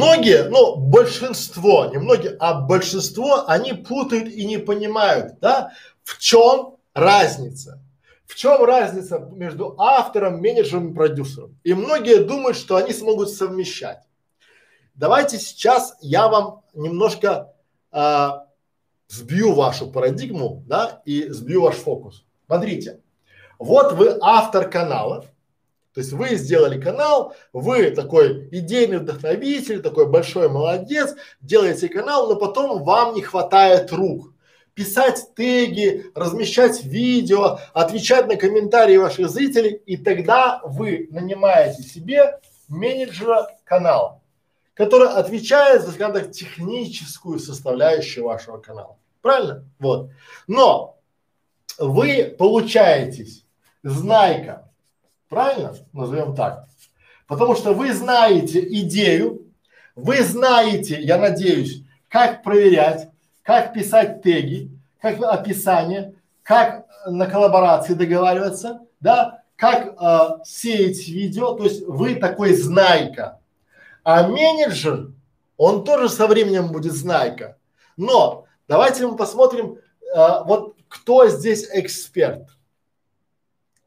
Многие, 0.01 0.49
ну, 0.49 0.75
большинство, 0.77 1.85
не 1.85 1.97
многие, 1.97 2.35
а 2.39 2.59
большинство, 2.59 3.47
они 3.47 3.73
путают 3.73 4.29
и 4.29 4.45
не 4.45 4.57
понимают, 4.57 5.39
да, 5.39 5.73
в 6.03 6.17
чем 6.17 6.77
разница. 6.95 7.79
В 8.25 8.35
чем 8.35 8.63
разница 8.63 9.19
между 9.19 9.75
автором, 9.77 10.39
менеджером 10.39 10.91
и 10.91 10.95
продюсером? 10.95 11.59
И 11.63 11.73
многие 11.75 12.23
думают, 12.23 12.57
что 12.57 12.77
они 12.77 12.93
смогут 12.93 13.29
совмещать. 13.29 13.99
Давайте 14.95 15.37
сейчас 15.37 15.95
я 16.01 16.27
вам 16.27 16.63
немножко 16.73 17.53
а, 17.91 18.47
сбью 19.07 19.53
вашу 19.53 19.91
парадигму, 19.91 20.63
да, 20.65 21.01
и 21.05 21.27
сбью 21.29 21.61
ваш 21.61 21.75
фокус. 21.75 22.25
Смотрите, 22.47 23.01
вот 23.59 23.93
вы 23.93 24.17
автор 24.21 24.67
канала, 24.67 25.25
то 25.93 25.99
есть 25.99 26.13
вы 26.13 26.35
сделали 26.35 26.79
канал, 26.79 27.35
вы 27.51 27.91
такой 27.91 28.47
идейный 28.51 28.99
вдохновитель, 28.99 29.81
такой 29.81 30.07
большой 30.07 30.47
молодец, 30.47 31.15
делаете 31.41 31.89
канал, 31.89 32.29
но 32.29 32.37
потом 32.37 32.83
вам 32.83 33.13
не 33.13 33.21
хватает 33.21 33.91
рук. 33.91 34.33
Писать 34.73 35.35
теги, 35.35 36.05
размещать 36.15 36.85
видео, 36.85 37.59
отвечать 37.73 38.27
на 38.27 38.37
комментарии 38.37 38.95
ваших 38.95 39.29
зрителей, 39.29 39.81
и 39.85 39.97
тогда 39.97 40.61
вы 40.63 41.09
нанимаете 41.11 41.83
себе 41.83 42.39
менеджера 42.69 43.49
канала, 43.65 44.21
который 44.73 45.09
отвечает 45.09 45.81
за, 45.81 45.91
скажем 45.91 46.13
так, 46.13 46.31
техническую 46.31 47.37
составляющую 47.37 48.23
вашего 48.23 48.59
канала. 48.59 48.97
Правильно? 49.21 49.65
Вот. 49.77 50.09
Но 50.47 50.97
вы 51.77 52.33
получаетесь 52.39 53.45
знайка, 53.83 54.70
Правильно? 55.32 55.73
Назовем 55.93 56.36
так. 56.36 56.67
Потому 57.25 57.55
что 57.55 57.73
вы 57.73 57.93
знаете 57.93 58.59
идею, 58.82 59.47
вы 59.95 60.23
знаете, 60.23 61.01
я 61.01 61.17
надеюсь, 61.17 61.84
как 62.09 62.43
проверять, 62.43 63.07
как 63.41 63.71
писать 63.73 64.21
теги, 64.21 64.69
как 64.99 65.23
описание, 65.23 66.15
как 66.43 66.86
на 67.05 67.27
коллаборации 67.27 67.93
договариваться, 67.93 68.82
да, 68.99 69.43
как 69.55 69.95
э, 69.97 70.43
сеять 70.43 71.07
видео, 71.07 71.53
то 71.53 71.63
есть 71.63 71.88
вы 71.88 72.15
такой 72.15 72.53
знайка. 72.53 73.39
А 74.03 74.27
менеджер, 74.27 75.11
он 75.55 75.86
тоже 75.86 76.09
со 76.09 76.27
временем 76.27 76.73
будет 76.73 76.91
знайка. 76.91 77.57
Но 77.95 78.47
давайте 78.67 79.07
мы 79.07 79.15
посмотрим, 79.15 79.77
э, 80.13 80.43
вот 80.43 80.75
кто 80.89 81.29
здесь 81.29 81.69
эксперт. 81.71 82.49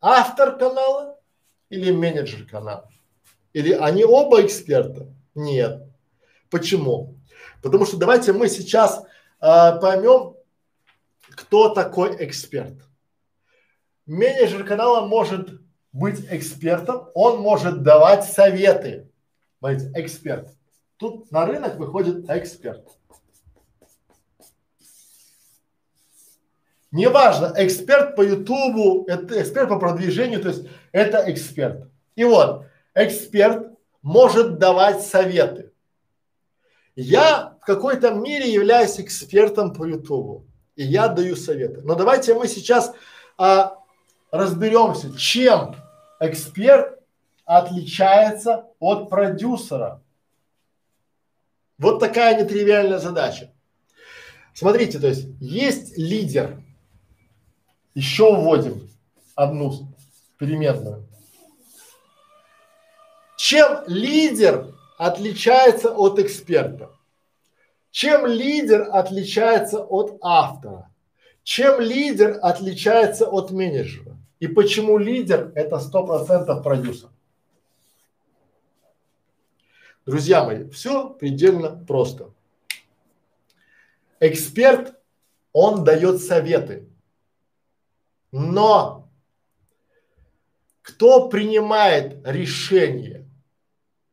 Автор 0.00 0.56
канала 0.56 1.14
или 1.74 1.90
менеджер 1.90 2.46
канала? 2.46 2.88
Или 3.52 3.72
они 3.72 4.04
оба 4.04 4.44
эксперты? 4.44 5.08
Нет. 5.34 5.82
Почему? 6.50 7.16
Потому 7.62 7.86
что 7.86 7.96
давайте 7.96 8.32
мы 8.32 8.48
сейчас 8.48 9.02
э, 9.40 9.78
поймем, 9.80 10.36
кто 11.30 11.70
такой 11.70 12.24
эксперт. 12.24 12.74
Менеджер 14.06 14.64
канала 14.64 15.06
может 15.06 15.60
быть 15.92 16.24
экспертом, 16.30 17.08
он 17.14 17.40
может 17.40 17.82
давать 17.82 18.24
советы. 18.24 19.10
Смотрите, 19.58 19.90
эксперт. 19.94 20.48
Тут 20.96 21.30
на 21.32 21.46
рынок 21.46 21.76
выходит 21.76 22.28
эксперт. 22.28 22.86
Неважно, 26.94 27.52
эксперт 27.56 28.14
по 28.14 28.22
Ютубу, 28.22 29.04
это 29.08 29.42
эксперт 29.42 29.68
по 29.68 29.80
продвижению, 29.80 30.40
то 30.40 30.50
есть 30.50 30.68
это 30.92 31.24
эксперт. 31.26 31.88
И 32.14 32.22
вот, 32.22 32.66
эксперт 32.94 33.76
может 34.00 34.58
давать 34.58 35.02
советы. 35.02 35.72
Я 36.94 37.56
в 37.60 37.64
какой-то 37.64 38.12
мере 38.12 38.48
являюсь 38.48 39.00
экспертом 39.00 39.74
по 39.74 39.84
Ютубу, 39.84 40.46
и 40.76 40.84
я 40.84 41.08
даю 41.08 41.34
советы. 41.34 41.80
Но 41.82 41.96
давайте 41.96 42.32
мы 42.34 42.46
сейчас 42.46 42.94
а, 43.36 43.76
разберемся, 44.30 45.18
чем 45.18 45.74
эксперт 46.20 47.00
отличается 47.44 48.66
от 48.78 49.10
продюсера. 49.10 50.00
Вот 51.78 51.98
такая 51.98 52.40
нетривиальная 52.40 52.98
задача. 53.00 53.50
Смотрите, 54.52 55.00
то 55.00 55.08
есть 55.08 55.26
есть 55.40 55.98
лидер, 55.98 56.63
еще 57.94 58.34
вводим 58.34 58.88
одну 59.34 59.88
переменную. 60.38 61.06
Чем 63.36 63.84
лидер 63.86 64.74
отличается 64.98 65.90
от 65.90 66.18
эксперта? 66.18 66.90
Чем 67.90 68.26
лидер 68.26 68.88
отличается 68.92 69.80
от 69.80 70.18
автора? 70.20 70.90
Чем 71.42 71.80
лидер 71.80 72.38
отличается 72.42 73.26
от 73.26 73.50
менеджера? 73.50 74.16
И 74.40 74.46
почему 74.46 74.98
лидер 74.98 75.52
это 75.54 75.78
сто 75.78 76.04
процентов 76.04 76.62
продюсер? 76.62 77.10
Друзья 80.06 80.44
мои, 80.44 80.68
все 80.70 81.10
предельно 81.10 81.82
просто. 81.86 82.30
Эксперт, 84.20 84.94
он 85.52 85.84
дает 85.84 86.20
советы. 86.20 86.88
Но 88.36 89.08
кто 90.82 91.28
принимает 91.28 92.20
решение? 92.26 93.30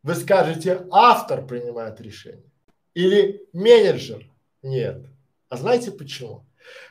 Вы 0.04 0.14
скажете, 0.14 0.86
автор 0.92 1.44
принимает 1.44 2.00
решение 2.00 2.46
или 2.94 3.42
менеджер? 3.52 4.30
Нет. 4.62 5.08
А 5.50 5.58
знаете 5.58 5.90
почему? 5.90 6.46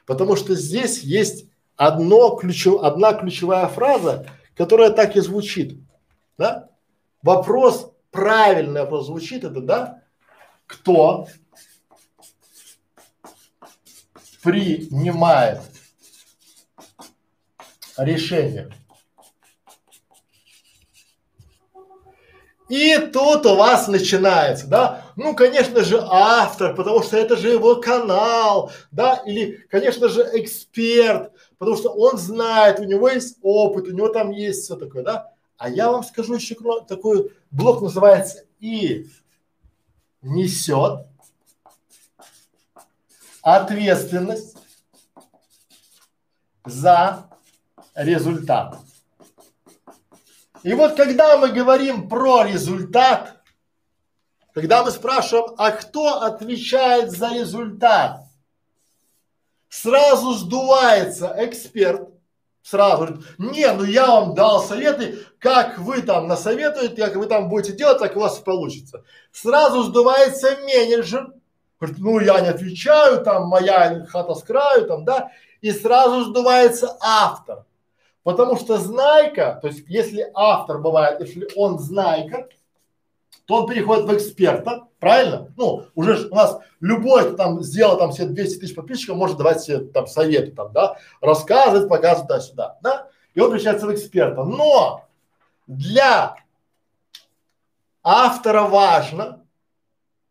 Потому 0.06 0.34
что 0.34 0.56
здесь 0.56 1.04
есть 1.04 1.48
одно 1.76 2.34
ключев, 2.34 2.82
одна 2.82 3.12
ключевая 3.12 3.68
фраза, 3.68 4.26
которая 4.56 4.90
так 4.90 5.14
и 5.14 5.20
звучит. 5.20 5.78
Да? 6.36 6.68
Вопрос, 7.22 7.92
правильный 8.10 8.80
вопрос 8.80 9.06
звучит, 9.06 9.44
это 9.44 9.60
да, 9.60 10.02
кто 10.66 11.28
принимает 14.42 15.60
решение. 17.96 18.70
И 22.70 22.96
тут 23.12 23.46
у 23.46 23.56
вас 23.56 23.88
начинается, 23.88 24.68
да, 24.68 25.02
ну, 25.16 25.34
конечно 25.34 25.82
же, 25.82 26.00
автор, 26.08 26.76
потому 26.76 27.02
что 27.02 27.16
это 27.16 27.36
же 27.36 27.48
его 27.48 27.80
канал, 27.80 28.70
да, 28.92 29.16
или, 29.26 29.66
конечно 29.68 30.08
же, 30.08 30.22
эксперт, 30.34 31.32
потому 31.58 31.76
что 31.76 31.90
он 31.90 32.16
знает, 32.16 32.78
у 32.78 32.84
него 32.84 33.08
есть 33.08 33.38
опыт, 33.42 33.88
у 33.88 33.90
него 33.90 34.08
там 34.08 34.30
есть 34.30 34.62
все 34.62 34.76
такое, 34.76 35.02
да. 35.02 35.32
А 35.58 35.68
я 35.68 35.90
вам 35.90 36.04
скажу 36.04 36.34
еще 36.34 36.54
такой 36.86 37.32
блок 37.50 37.82
называется 37.82 38.44
и 38.60 39.08
несет 40.22 41.06
ответственность 43.42 44.56
за 46.64 47.29
результат. 48.00 48.78
И 50.62 50.74
вот 50.74 50.96
когда 50.96 51.36
мы 51.36 51.50
говорим 51.50 52.08
про 52.08 52.44
результат, 52.44 53.42
когда 54.52 54.84
мы 54.84 54.90
спрашиваем, 54.90 55.54
а 55.56 55.70
кто 55.70 56.22
отвечает 56.22 57.10
за 57.10 57.32
результат, 57.32 58.24
сразу 59.68 60.34
сдувается 60.34 61.34
эксперт, 61.38 62.08
сразу 62.62 62.96
говорит, 63.06 63.26
не, 63.38 63.72
ну 63.72 63.84
я 63.84 64.06
вам 64.06 64.34
дал 64.34 64.62
советы, 64.62 65.18
как 65.38 65.78
вы 65.78 66.02
там 66.02 66.26
насоветуете, 66.26 66.96
как 66.96 67.16
вы 67.16 67.26
там 67.26 67.48
будете 67.48 67.72
делать, 67.72 67.98
так 67.98 68.16
у 68.16 68.20
вас 68.20 68.38
получится. 68.38 69.04
Сразу 69.32 69.84
сдувается 69.84 70.58
менеджер, 70.62 71.32
говорит, 71.78 71.98
ну 72.00 72.20
я 72.20 72.40
не 72.40 72.48
отвечаю, 72.48 73.24
там 73.24 73.46
моя 73.46 74.04
хата 74.06 74.34
с 74.34 74.42
краю, 74.42 74.86
там, 74.86 75.04
да, 75.04 75.30
и 75.62 75.70
сразу 75.70 76.24
сдувается 76.24 76.98
автор. 77.00 77.64
Потому 78.22 78.56
что 78.56 78.78
знайка, 78.78 79.58
то 79.60 79.68
есть 79.68 79.84
если 79.88 80.30
автор 80.34 80.78
бывает, 80.78 81.20
если 81.20 81.48
он 81.56 81.78
знайка, 81.78 82.48
то 83.46 83.62
он 83.62 83.66
переходит 83.66 84.04
в 84.04 84.14
эксперта, 84.14 84.84
правильно? 84.98 85.52
Ну, 85.56 85.86
уже 85.94 86.28
у 86.28 86.34
нас 86.34 86.60
любой, 86.80 87.24
кто 87.24 87.36
там 87.36 87.62
сделал 87.62 87.98
там 87.98 88.12
все 88.12 88.26
200 88.26 88.60
тысяч 88.60 88.74
подписчиков, 88.74 89.16
может 89.16 89.38
давать 89.38 89.62
себе 89.62 89.80
там 89.80 90.06
советы 90.06 90.52
там, 90.52 90.72
да, 90.72 90.96
рассказывать, 91.20 91.88
показывать 91.88 92.28
туда-сюда, 92.28 92.78
да, 92.82 93.08
и 93.34 93.40
он 93.40 93.50
превращается 93.50 93.86
в 93.86 93.94
эксперта. 93.94 94.44
Но 94.44 95.04
для 95.66 96.36
автора 98.02 98.62
важно, 98.62 99.44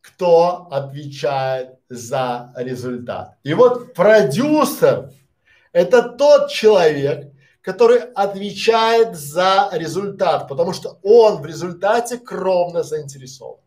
кто 0.02 0.68
отвечает 0.72 1.78
за 1.90 2.54
результат. 2.56 3.38
И 3.44 3.54
вот 3.54 3.94
продюсер– 3.94 5.12
это 5.72 6.04
тот 6.04 6.50
человек, 6.50 7.29
который 7.62 8.00
отвечает 8.00 9.16
за 9.16 9.70
результат, 9.74 10.48
потому 10.48 10.74
что 10.74 11.00
он 11.04 11.42
в 11.42 11.46
результате 11.46 12.18
кровно 12.18 12.84
заинтересован. 12.84 13.60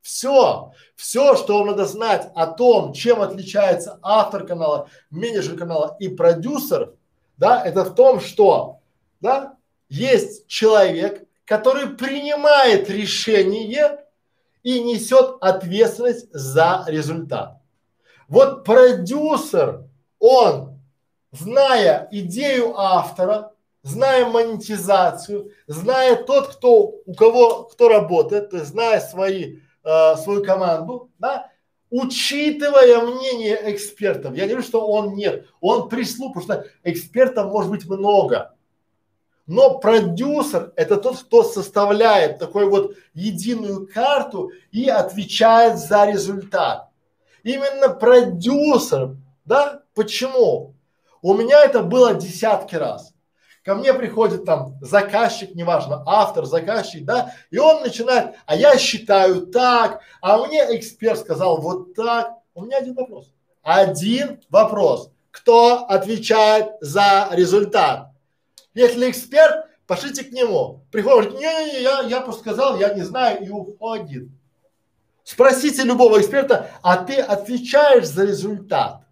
Все, 0.00 0.72
все, 0.96 1.36
что 1.36 1.58
вам 1.58 1.68
надо 1.68 1.84
знать 1.84 2.30
о 2.34 2.46
том, 2.46 2.94
чем 2.94 3.20
отличается 3.20 3.98
автор 4.02 4.46
канала, 4.46 4.88
менеджер 5.10 5.58
канала 5.58 5.96
и 6.00 6.08
продюсер, 6.08 6.94
да, 7.36 7.62
это 7.64 7.84
в 7.84 7.94
том, 7.94 8.20
что, 8.20 8.80
да, 9.20 9.56
есть 9.88 10.46
человек, 10.46 11.26
который 11.44 11.88
принимает 11.96 12.88
решение 12.88 14.04
и 14.62 14.82
несет 14.82 15.36
ответственность 15.40 16.28
за 16.32 16.84
результат. 16.86 17.58
Вот 18.28 18.64
продюсер, 18.64 19.84
он, 20.18 20.69
зная 21.32 22.08
идею 22.10 22.78
автора, 22.78 23.52
зная 23.82 24.26
монетизацию, 24.26 25.52
зная 25.66 26.16
тот, 26.16 26.48
кто, 26.48 26.94
у 27.04 27.14
кого, 27.14 27.64
кто 27.64 27.88
работает, 27.88 28.50
то 28.50 28.58
есть 28.58 28.70
зная 28.70 29.00
свои, 29.00 29.58
э, 29.84 30.16
свою 30.16 30.44
команду, 30.44 31.10
да, 31.18 31.50
учитывая 31.90 33.00
мнение 33.00 33.58
экспертов. 33.74 34.34
Я 34.34 34.44
не 34.44 34.50
говорю, 34.50 34.66
что 34.66 34.86
он 34.86 35.14
нет, 35.14 35.46
он 35.60 35.88
прислуг, 35.88 36.34
потому 36.34 36.44
что 36.44 36.70
экспертов 36.84 37.50
может 37.50 37.70
быть 37.70 37.86
много. 37.86 38.54
Но 39.46 39.80
продюсер– 39.80 40.72
это 40.76 40.96
тот, 40.96 41.18
кто 41.18 41.42
составляет 41.42 42.38
такую 42.38 42.70
вот 42.70 42.94
единую 43.14 43.88
карту 43.92 44.52
и 44.70 44.88
отвечает 44.88 45.78
за 45.78 46.06
результат. 46.06 46.88
Именно 47.42 47.88
продюсер, 47.88 49.16
да? 49.44 49.82
Почему? 49.94 50.74
У 51.22 51.34
меня 51.34 51.64
это 51.64 51.82
было 51.82 52.14
десятки 52.14 52.74
раз. 52.74 53.12
Ко 53.64 53.74
мне 53.74 53.92
приходит 53.92 54.46
там 54.46 54.78
заказчик, 54.80 55.54
неважно, 55.54 56.02
автор, 56.06 56.46
заказчик, 56.46 57.04
да, 57.04 57.34
и 57.50 57.58
он 57.58 57.82
начинает, 57.82 58.34
а 58.46 58.56
я 58.56 58.78
считаю 58.78 59.46
так, 59.46 60.00
а 60.22 60.38
мне 60.38 60.78
эксперт 60.78 61.18
сказал 61.20 61.60
вот 61.60 61.94
так. 61.94 62.32
У 62.54 62.64
меня 62.64 62.78
один 62.78 62.94
вопрос. 62.94 63.30
Один 63.62 64.40
вопрос. 64.48 65.10
Кто 65.30 65.84
отвечает 65.86 66.72
за 66.80 67.28
результат? 67.32 68.08
Если 68.72 69.10
эксперт, 69.10 69.66
пошлите 69.86 70.24
к 70.24 70.32
нему. 70.32 70.82
Приходит, 70.90 71.34
не-не-не, 71.34 71.82
я, 71.82 72.00
я 72.00 72.20
просто 72.22 72.40
сказал, 72.40 72.78
я 72.78 72.94
не 72.94 73.02
знаю, 73.02 73.44
и 73.44 73.50
уходит. 73.50 74.28
Спросите 75.22 75.82
любого 75.82 76.18
эксперта, 76.18 76.70
а 76.82 76.96
ты 76.96 77.16
отвечаешь 77.20 78.06
за 78.06 78.24
результат? 78.24 79.02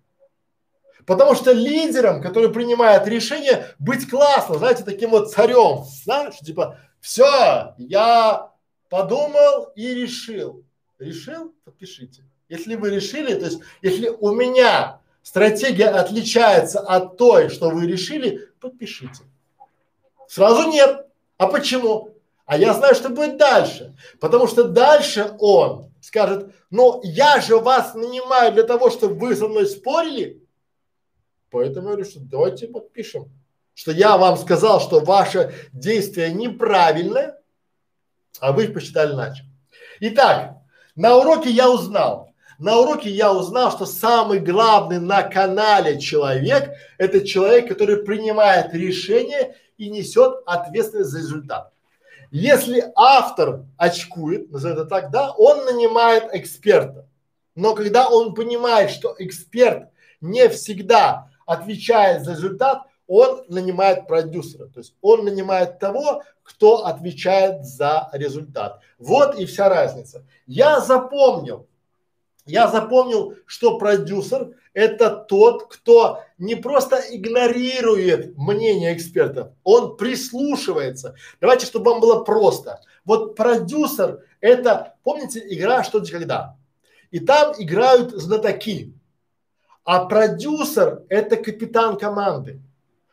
Потому 1.08 1.34
что 1.34 1.52
лидером, 1.52 2.20
который 2.20 2.50
принимает 2.50 3.08
решение, 3.08 3.64
быть 3.78 4.10
классно, 4.10 4.58
знаете, 4.58 4.84
таким 4.84 5.08
вот 5.08 5.32
царем, 5.32 5.84
знаешь, 6.04 6.36
типа, 6.36 6.78
все, 7.00 7.74
я 7.78 8.52
подумал 8.90 9.72
и 9.74 9.94
решил. 9.94 10.64
Решил? 10.98 11.54
Подпишите. 11.64 12.24
Если 12.50 12.74
вы 12.74 12.90
решили, 12.90 13.32
то 13.32 13.46
есть, 13.46 13.60
если 13.80 14.10
у 14.10 14.34
меня 14.34 15.00
стратегия 15.22 15.88
отличается 15.88 16.80
от 16.80 17.16
той, 17.16 17.48
что 17.48 17.70
вы 17.70 17.86
решили, 17.86 18.46
подпишите. 18.60 19.22
Сразу 20.28 20.68
нет. 20.68 21.06
А 21.38 21.46
почему? 21.46 22.16
А 22.44 22.58
я 22.58 22.74
знаю, 22.74 22.94
что 22.94 23.08
будет 23.08 23.38
дальше. 23.38 23.96
Потому 24.20 24.46
что 24.46 24.64
дальше 24.64 25.34
он 25.38 25.90
скажет, 26.02 26.54
ну 26.68 27.00
я 27.02 27.40
же 27.40 27.56
вас 27.56 27.94
нанимаю 27.94 28.52
для 28.52 28.64
того, 28.64 28.90
чтобы 28.90 29.14
вы 29.14 29.34
со 29.34 29.48
мной 29.48 29.66
спорили. 29.66 30.37
Поэтому 31.50 31.88
я 31.88 31.94
говорю, 31.94 32.10
что 32.10 32.20
давайте 32.20 32.66
подпишем. 32.68 33.30
Что 33.74 33.92
я 33.92 34.18
вам 34.18 34.36
сказал, 34.36 34.80
что 34.80 35.00
ваше 35.00 35.54
действие 35.72 36.32
неправильное, 36.32 37.38
а 38.40 38.52
вы 38.52 38.68
посчитали 38.68 39.12
иначе. 39.12 39.44
Итак, 40.00 40.56
на 40.96 41.16
уроке 41.16 41.50
я 41.50 41.70
узнал, 41.70 42.32
на 42.58 42.78
уроке 42.78 43.08
я 43.08 43.32
узнал, 43.32 43.70
что 43.70 43.86
самый 43.86 44.40
главный 44.40 44.98
на 44.98 45.22
канале 45.22 46.00
человек– 46.00 46.74
это 46.98 47.24
человек, 47.24 47.68
который 47.68 48.02
принимает 48.02 48.74
решение 48.74 49.54
и 49.76 49.88
несет 49.88 50.42
ответственность 50.44 51.10
за 51.10 51.18
результат. 51.18 51.72
Если 52.30 52.84
автор 52.96 53.64
очкует, 53.76 54.50
назовем 54.50 54.76
это 54.76 54.84
так, 54.86 55.10
да, 55.10 55.30
он 55.32 55.64
нанимает 55.64 56.34
эксперта. 56.34 57.06
Но 57.54 57.74
когда 57.74 58.08
он 58.08 58.34
понимает, 58.34 58.90
что 58.90 59.14
эксперт 59.18 59.88
не 60.20 60.48
всегда 60.48 61.27
отвечает 61.48 62.24
за 62.24 62.32
результат, 62.32 62.82
он 63.06 63.42
нанимает 63.48 64.06
продюсера. 64.06 64.66
То 64.66 64.80
есть 64.80 64.94
он 65.00 65.24
нанимает 65.24 65.78
того, 65.78 66.22
кто 66.42 66.84
отвечает 66.84 67.64
за 67.64 68.10
результат. 68.12 68.80
Вот 68.98 69.38
и 69.38 69.46
вся 69.46 69.68
разница. 69.68 70.26
Я 70.46 70.80
запомнил, 70.80 71.66
я 72.44 72.68
запомнил, 72.68 73.34
что 73.46 73.78
продюсер 73.78 74.54
это 74.74 75.10
тот, 75.10 75.68
кто 75.68 76.22
не 76.36 76.54
просто 76.54 77.00
игнорирует 77.10 78.36
мнение 78.36 78.94
экспертов, 78.94 79.48
он 79.64 79.96
прислушивается. 79.96 81.14
Давайте, 81.40 81.66
чтобы 81.66 81.90
вам 81.90 82.00
было 82.00 82.22
просто. 82.24 82.80
Вот 83.04 83.36
продюсер– 83.36 84.22
это, 84.40 84.94
помните, 85.02 85.42
игра 85.48 85.82
«Что, 85.82 86.00
где, 86.00 86.12
когда?» 86.12 86.56
И 87.10 87.20
там 87.20 87.54
играют 87.58 88.12
знатоки. 88.12 88.94
А 89.88 90.04
продюсер– 90.04 91.04
это 91.08 91.38
капитан 91.38 91.96
команды. 91.96 92.60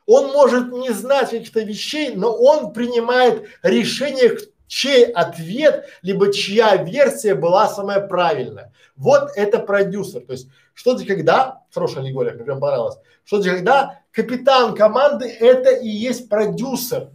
Он 0.05 0.33
может 0.33 0.73
не 0.73 0.89
знать 0.89 1.29
каких-то 1.29 1.61
вещей, 1.61 2.13
но 2.13 2.35
он 2.35 2.73
принимает 2.73 3.47
решение, 3.63 4.37
чей 4.67 5.05
ответ, 5.05 5.85
либо 6.01 6.33
чья 6.33 6.75
версия 6.75 7.33
была 7.33 7.69
самая 7.69 8.05
правильная. 8.05 8.73
Вот 8.97 9.29
это 9.37 9.59
продюсер. 9.59 10.23
То 10.25 10.33
есть, 10.33 10.49
что 10.73 10.97
то 10.97 11.05
когда, 11.05 11.61
хорошая 11.73 12.03
аллегория, 12.03 12.33
мне 12.33 12.43
прям 12.43 12.59
понравилось, 12.59 12.97
что 13.23 13.41
то 13.41 13.49
когда 13.49 14.01
капитан 14.11 14.75
команды 14.75 15.29
это 15.29 15.69
и 15.69 15.87
есть 15.87 16.27
продюсер. 16.27 17.07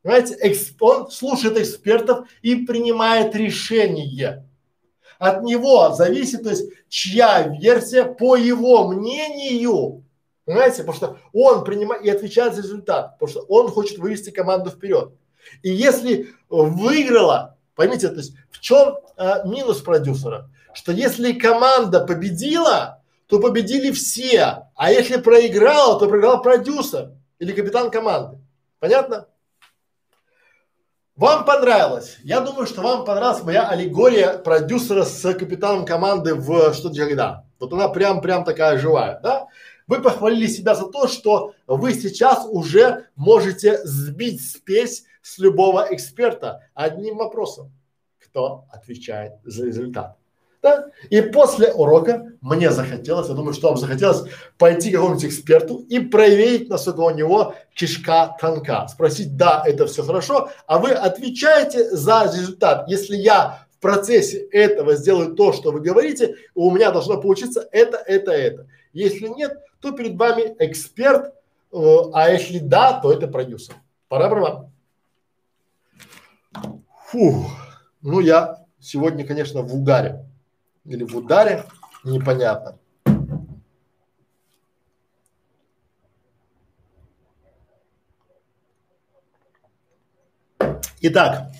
Понимаете, 0.00 0.56
он 0.80 1.10
слушает 1.10 1.58
экспертов 1.58 2.26
и 2.40 2.56
принимает 2.56 3.36
решение. 3.36 4.48
От 5.18 5.42
него 5.42 5.92
зависит, 5.92 6.42
то 6.42 6.50
есть, 6.50 6.70
чья 6.88 7.48
версия 7.48 8.04
по 8.04 8.36
его 8.36 8.88
мнению 8.88 10.04
Понимаете? 10.44 10.84
Потому 10.84 10.96
что 10.96 11.18
он 11.32 11.64
принимает 11.64 12.04
и 12.04 12.10
отвечает 12.10 12.54
за 12.54 12.62
результат, 12.62 13.18
потому 13.18 13.30
что 13.30 13.40
он 13.48 13.68
хочет 13.68 13.98
вывести 13.98 14.30
команду 14.30 14.70
вперед. 14.70 15.12
И 15.62 15.70
если 15.70 16.28
выиграла, 16.48 17.56
поймите, 17.74 18.08
то 18.08 18.16
есть 18.16 18.34
в 18.50 18.60
чем 18.60 18.96
а, 19.16 19.44
минус 19.44 19.80
продюсера? 19.80 20.50
Что 20.74 20.92
если 20.92 21.32
команда 21.32 22.00
победила, 22.00 23.02
то 23.26 23.40
победили 23.40 23.90
все, 23.90 24.68
а 24.74 24.92
если 24.92 25.16
проиграла, 25.16 25.98
то 25.98 26.08
проиграл 26.08 26.42
продюсер 26.42 27.12
или 27.38 27.52
капитан 27.52 27.90
команды. 27.90 28.38
Понятно? 28.80 29.28
Вам 31.16 31.44
понравилось? 31.44 32.18
Я 32.24 32.40
думаю, 32.40 32.66
что 32.66 32.82
вам 32.82 33.04
понравилась 33.04 33.44
моя 33.44 33.68
аллегория 33.68 34.36
продюсера 34.36 35.04
с 35.04 35.32
капитаном 35.34 35.86
команды 35.86 36.34
в 36.34 36.74
что 36.74 36.90
когда. 36.92 37.44
Вот 37.60 37.72
она 37.72 37.88
прям 37.88 38.20
прям 38.20 38.42
такая 38.42 38.78
живая, 38.78 39.20
да? 39.22 39.46
Вы 39.86 40.02
похвалили 40.02 40.48
себя 40.48 40.74
за 40.74 40.86
то, 40.86 41.06
что 41.06 41.54
вы 41.68 41.94
сейчас 41.94 42.44
уже 42.48 43.06
можете 43.14 43.78
сбить 43.86 44.44
спесь 44.44 45.04
с 45.22 45.38
любого 45.38 45.86
эксперта 45.90 46.68
одним 46.74 47.18
вопросом. 47.18 47.70
Кто 48.18 48.64
отвечает 48.72 49.34
за 49.44 49.66
результат? 49.66 50.16
Да? 50.64 50.86
И 51.10 51.20
после 51.20 51.74
урока 51.74 52.32
мне 52.40 52.70
захотелось, 52.70 53.28
я 53.28 53.34
думаю, 53.34 53.52
что 53.52 53.68
вам 53.68 53.76
захотелось 53.76 54.22
пойти 54.56 54.90
к 54.90 54.94
какому-нибудь 54.94 55.26
эксперту 55.26 55.84
и 55.90 55.98
проверить, 55.98 56.70
насколько 56.70 57.00
у 57.00 57.10
него 57.10 57.54
кишка 57.74 58.34
тонка. 58.40 58.88
Спросить, 58.88 59.36
да, 59.36 59.62
это 59.66 59.84
все 59.84 60.02
хорошо, 60.02 60.48
а 60.66 60.78
вы 60.78 60.92
отвечаете 60.92 61.94
за 61.94 62.30
результат. 62.34 62.88
Если 62.88 63.14
я 63.14 63.66
в 63.76 63.78
процессе 63.78 64.38
этого 64.38 64.96
сделаю 64.96 65.34
то, 65.34 65.52
что 65.52 65.70
вы 65.70 65.80
говорите, 65.80 66.36
у 66.54 66.70
меня 66.70 66.90
должно 66.92 67.20
получиться 67.20 67.68
это, 67.70 67.98
это, 67.98 68.32
это. 68.32 68.66
Если 68.94 69.28
нет, 69.28 69.58
то 69.80 69.92
перед 69.92 70.16
вами 70.16 70.56
эксперт, 70.60 71.26
э, 71.72 71.76
а 72.14 72.30
если 72.30 72.58
да, 72.58 73.00
то 73.00 73.12
это 73.12 73.26
продюсер. 73.26 73.74
Пора 74.08 74.30
права. 74.30 74.70
Фу, 77.08 77.50
ну 78.00 78.20
я 78.20 78.64
сегодня, 78.80 79.26
конечно, 79.26 79.60
в 79.60 79.74
угаре 79.74 80.24
или 80.84 81.04
в 81.04 81.16
ударе, 81.16 81.64
непонятно. 82.04 82.78
Итак, 91.00 91.52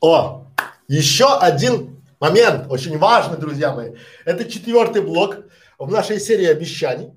о, 0.00 0.46
еще 0.88 1.38
один 1.38 2.02
момент, 2.20 2.70
очень 2.70 2.98
важный, 2.98 3.38
друзья 3.38 3.74
мои. 3.74 3.94
Это 4.26 4.44
четвертый 4.44 5.00
блок 5.00 5.38
в 5.78 5.90
нашей 5.90 6.20
серии 6.20 6.46
обещаний. 6.46 7.12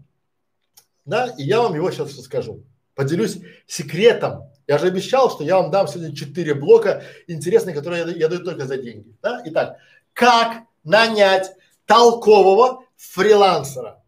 Да, 1.04 1.28
и 1.38 1.44
я 1.44 1.60
вам 1.62 1.76
его 1.76 1.92
сейчас 1.92 2.18
расскажу. 2.18 2.64
Поделюсь 2.96 3.40
секретом 3.68 4.53
Я 4.68 4.78
же 4.78 4.88
обещал, 4.88 5.30
что 5.30 5.44
я 5.44 5.58
вам 5.58 5.72
дам 5.72 5.88
сегодня 5.88 6.16
четыре 6.16 6.54
блока 6.54 7.04
интересные, 7.28 7.76
которые 7.76 8.06
я, 8.06 8.12
я 8.14 8.28
даю 8.28 8.44
только 8.44 8.66
за 8.66 8.78
деньги. 8.78 9.16
Да? 9.22 9.42
Итак, 9.46 9.78
как 10.14 10.64
нанять 10.84 11.52
толкового 11.86 12.84
фрилансера? 12.96 14.02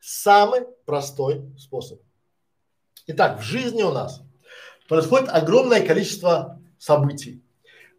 Самый 0.00 0.62
простой 0.84 1.42
способ. 1.58 2.00
Итак, 3.06 3.40
в 3.40 3.42
жизни 3.42 3.82
у 3.82 3.92
нас 3.92 4.22
происходит 4.88 5.28
огромное 5.30 5.86
количество 5.86 6.60
событий. 6.78 7.42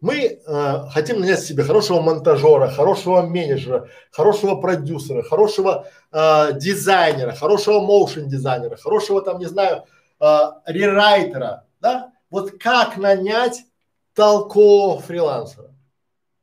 Мы 0.00 0.38
э, 0.46 0.88
хотим 0.92 1.20
нанять 1.20 1.40
себе 1.40 1.64
хорошего 1.64 2.00
монтажера, 2.02 2.68
хорошего 2.68 3.22
менеджера, 3.22 3.88
хорошего 4.10 4.56
продюсера, 4.56 5.22
хорошего 5.22 5.88
э, 6.12 6.58
дизайнера, 6.58 7.32
хорошего 7.32 7.80
моушен 7.80 8.28
дизайнера, 8.28 8.76
хорошего 8.76 9.22
там, 9.22 9.38
не 9.38 9.46
знаю, 9.46 9.84
э, 10.20 10.38
рерайтера, 10.66 11.64
да? 11.84 12.12
Вот 12.30 12.52
как 12.58 12.96
нанять 12.96 13.66
толкового 14.14 15.02
фрилансера? 15.02 15.70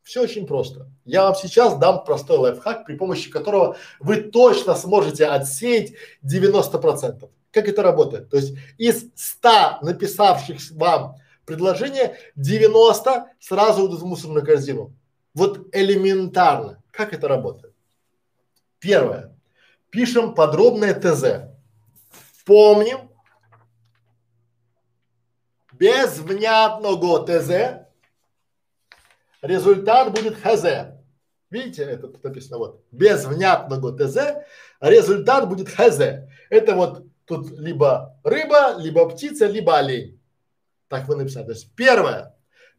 Все 0.03 0.21
очень 0.21 0.45
просто. 0.45 0.87
Я 1.03 1.23
вам 1.23 1.35
сейчас 1.35 1.77
дам 1.77 2.03
простой 2.03 2.37
лайфхак, 2.37 2.85
при 2.85 2.95
помощи 2.95 3.31
которого 3.31 3.75
вы 3.99 4.17
точно 4.17 4.75
сможете 4.75 5.25
отсеять 5.25 5.93
90%. 6.23 7.27
Как 7.51 7.67
это 7.67 7.81
работает? 7.81 8.29
То 8.29 8.37
есть 8.37 8.55
из 8.77 9.05
100 9.15 9.79
написавших 9.81 10.59
вам 10.71 11.15
предложения 11.45 12.15
90 12.35 13.25
сразу 13.39 13.87
идут 13.87 14.01
в 14.01 14.05
мусорную 14.05 14.45
корзину. 14.45 14.93
Вот 15.33 15.67
элементарно. 15.73 16.83
Как 16.91 17.13
это 17.13 17.27
работает? 17.27 17.73
Первое. 18.77 19.35
Пишем 19.89 20.35
подробное 20.35 20.93
ТЗ. 20.93 21.49
Помним, 22.45 23.10
без 25.81 26.19
внятного 26.19 27.25
ТЗ 27.25 27.87
результат 29.41 30.11
будет 30.11 30.37
ХЗ. 30.37 30.93
Видите, 31.49 31.81
это 31.81 32.07
написано 32.21 32.59
вот. 32.59 32.83
Без 32.91 33.25
внятного 33.25 33.91
ТЗ 33.91 34.45
результат 34.79 35.49
будет 35.49 35.69
ХЗ. 35.69 36.27
Это 36.51 36.75
вот 36.75 37.07
тут 37.25 37.49
либо 37.57 38.15
рыба, 38.23 38.75
либо 38.77 39.09
птица, 39.09 39.47
либо 39.47 39.79
олень. 39.79 40.21
Так 40.87 41.07
вы 41.07 41.15
написали. 41.15 41.45
То 41.45 41.53
есть 41.53 41.73
первое. 41.73 42.35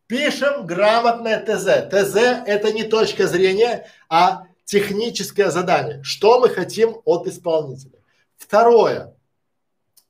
Пишем 0.07 0.65
грамотное 0.65 1.45
ТЗ. 1.45 1.89
ТЗ 1.91 2.15
это 2.47 2.73
не 2.73 2.85
точка 2.85 3.27
зрения, 3.27 3.89
а 4.09 4.45
техническое 4.65 5.51
задание. 5.51 6.05
Что 6.05 6.39
мы 6.39 6.51
хотим 6.51 6.99
от 7.05 7.27
исполнителя. 7.27 7.99
Второе 8.37 9.17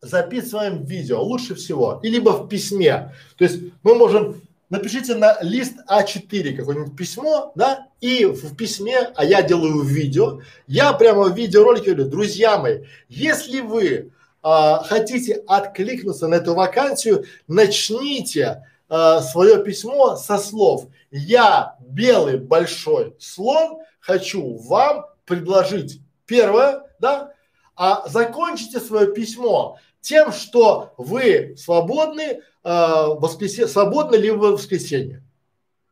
записываем 0.02 0.84
видео, 0.84 1.22
лучше 1.22 1.54
всего, 1.54 2.00
и 2.02 2.08
либо 2.08 2.30
в 2.30 2.48
письме. 2.48 3.14
То 3.36 3.44
есть 3.44 3.60
мы 3.84 3.94
можем, 3.94 4.42
напишите 4.68 5.14
на 5.14 5.40
лист 5.42 5.74
А4 5.88 6.56
какое-нибудь 6.56 6.96
письмо, 6.96 7.52
да, 7.54 7.86
и 8.00 8.24
в 8.24 8.56
письме, 8.56 9.12
а 9.14 9.24
я 9.24 9.42
делаю 9.42 9.82
видео, 9.82 10.40
я 10.66 10.92
прямо 10.92 11.24
в 11.24 11.36
видеоролике 11.36 11.92
говорю, 11.92 12.10
друзья 12.10 12.58
мои, 12.58 12.80
если 13.08 13.60
вы 13.60 14.10
а, 14.42 14.82
хотите 14.82 15.44
откликнуться 15.46 16.26
на 16.26 16.34
эту 16.34 16.54
вакансию, 16.54 17.24
начните 17.46 18.66
а, 18.88 19.20
свое 19.20 19.62
письмо 19.62 20.16
со 20.16 20.36
слов 20.36 20.88
«Я, 21.12 21.76
белый 21.80 22.38
большой 22.38 23.14
слон, 23.20 23.78
хочу 24.00 24.56
вам 24.56 25.06
предложить». 25.24 26.00
Первое, 26.26 26.82
да, 26.98 27.32
а 27.76 28.08
закончите 28.08 28.80
свое 28.80 29.12
письмо 29.12 29.78
тем, 30.02 30.32
что 30.32 30.92
вы 30.98 31.54
свободны, 31.56 32.22
э, 32.22 32.40
воскресенье, 32.64 33.68
свободны 33.68 34.16
ли 34.16 34.30
вы 34.30 34.50
в 34.50 34.52
воскресенье. 34.54 35.22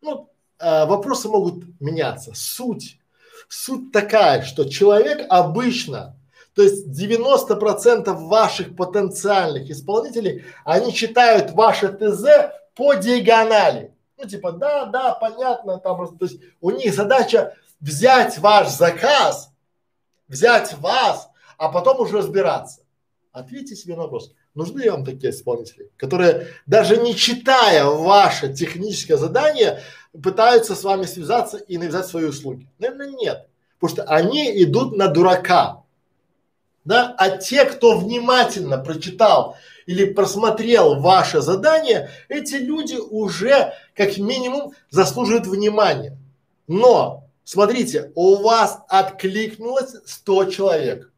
Ну, 0.03 0.29
э, 0.59 0.85
вопросы 0.87 1.29
могут 1.29 1.65
меняться. 1.81 2.33
Суть, 2.35 2.99
суть 3.49 3.93
такая, 3.93 4.43
что 4.43 4.65
человек 4.65 5.27
обычно, 5.31 6.17
то 6.55 6.63
есть 6.63 6.89
90% 6.89 8.13
ваших 8.29 8.77
потенциальных 8.77 9.71
исполнителей, 9.71 10.45
они 10.65 10.93
читают 10.93 11.53
ваше 11.53 11.89
ТЗ 11.89 12.53
по 12.75 12.95
диагонали. 12.95 13.95
Ну, 14.19 14.27
типа, 14.27 14.53
да, 14.53 14.87
да, 14.87 15.15
понятно, 15.15 15.79
там, 15.79 16.19
то 16.19 16.25
есть 16.27 16.41
у 16.61 16.71
них 16.73 16.95
задача 16.95 17.55
взять 17.81 18.39
ваш 18.39 18.69
заказ, 18.69 19.51
взять 20.27 20.77
вас, 20.79 21.31
а 21.57 21.69
потом 21.69 22.01
уже 22.01 22.19
разбираться. 22.19 22.81
Ответьте 23.33 23.77
себе 23.77 23.95
на 23.95 24.03
вопрос, 24.03 24.33
нужны 24.55 24.83
ли 24.83 24.91
вам 24.91 25.05
такие 25.05 25.31
исполнители, 25.31 25.89
которые 25.97 26.49
даже 26.67 26.97
не 26.97 27.15
читая 27.15 27.85
ваше 27.85 28.53
техническое 28.53 29.17
задание, 29.17 29.81
пытаются 30.21 30.75
с 30.75 30.83
вами 30.83 31.05
связаться 31.05 31.57
и 31.57 31.79
навязать 31.79 32.07
свои 32.07 32.25
услуги? 32.25 32.67
Наверное, 32.81 33.11
нет. 33.11 33.47
Потому 33.79 34.03
что 34.03 34.13
они 34.13 34.63
идут 34.65 34.97
на 34.97 35.07
дурака. 35.07 35.85
Да? 36.85 37.15
А 37.19 37.31
те, 37.31 37.67
кто 37.67 37.97
внимательно 37.97 38.79
прочитал 38.79 39.57
или 39.87 40.07
просмотрел 40.07 41.01
ваше 41.01 41.41
задание, 41.41 42.11
эти 42.29 42.57
люди 42.57 42.97
уже 42.97 43.75
как 43.95 44.19
минимум 44.19 44.73
заслуживают 44.91 45.47
внимания. 45.47 46.19
Но, 46.67 47.29
смотрите, 47.45 48.11
у 48.17 48.37
вас 48.43 48.81
откликнулось 48.89 49.95
100 50.05 50.45
человек 50.47 51.10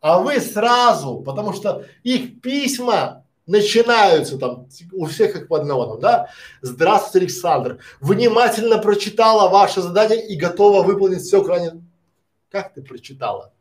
а 0.00 0.18
вы 0.20 0.40
сразу, 0.40 1.16
потому 1.16 1.52
что 1.52 1.84
их 2.02 2.40
письма 2.40 3.24
начинаются 3.46 4.38
там 4.38 4.66
у 4.92 5.06
всех 5.06 5.32
как 5.32 5.48
по 5.48 5.56
одному, 5.56 5.86
там, 5.86 6.00
да? 6.00 6.28
Здравствуйте, 6.60 7.24
Александр. 7.24 7.78
Внимательно 8.00 8.78
прочитала 8.78 9.48
ваше 9.48 9.80
задание 9.80 10.24
и 10.26 10.36
готова 10.36 10.82
выполнить 10.82 11.22
все 11.22 11.42
крайне. 11.42 11.82
Как 12.50 12.74
ты 12.74 12.82
прочитала? 12.82 13.52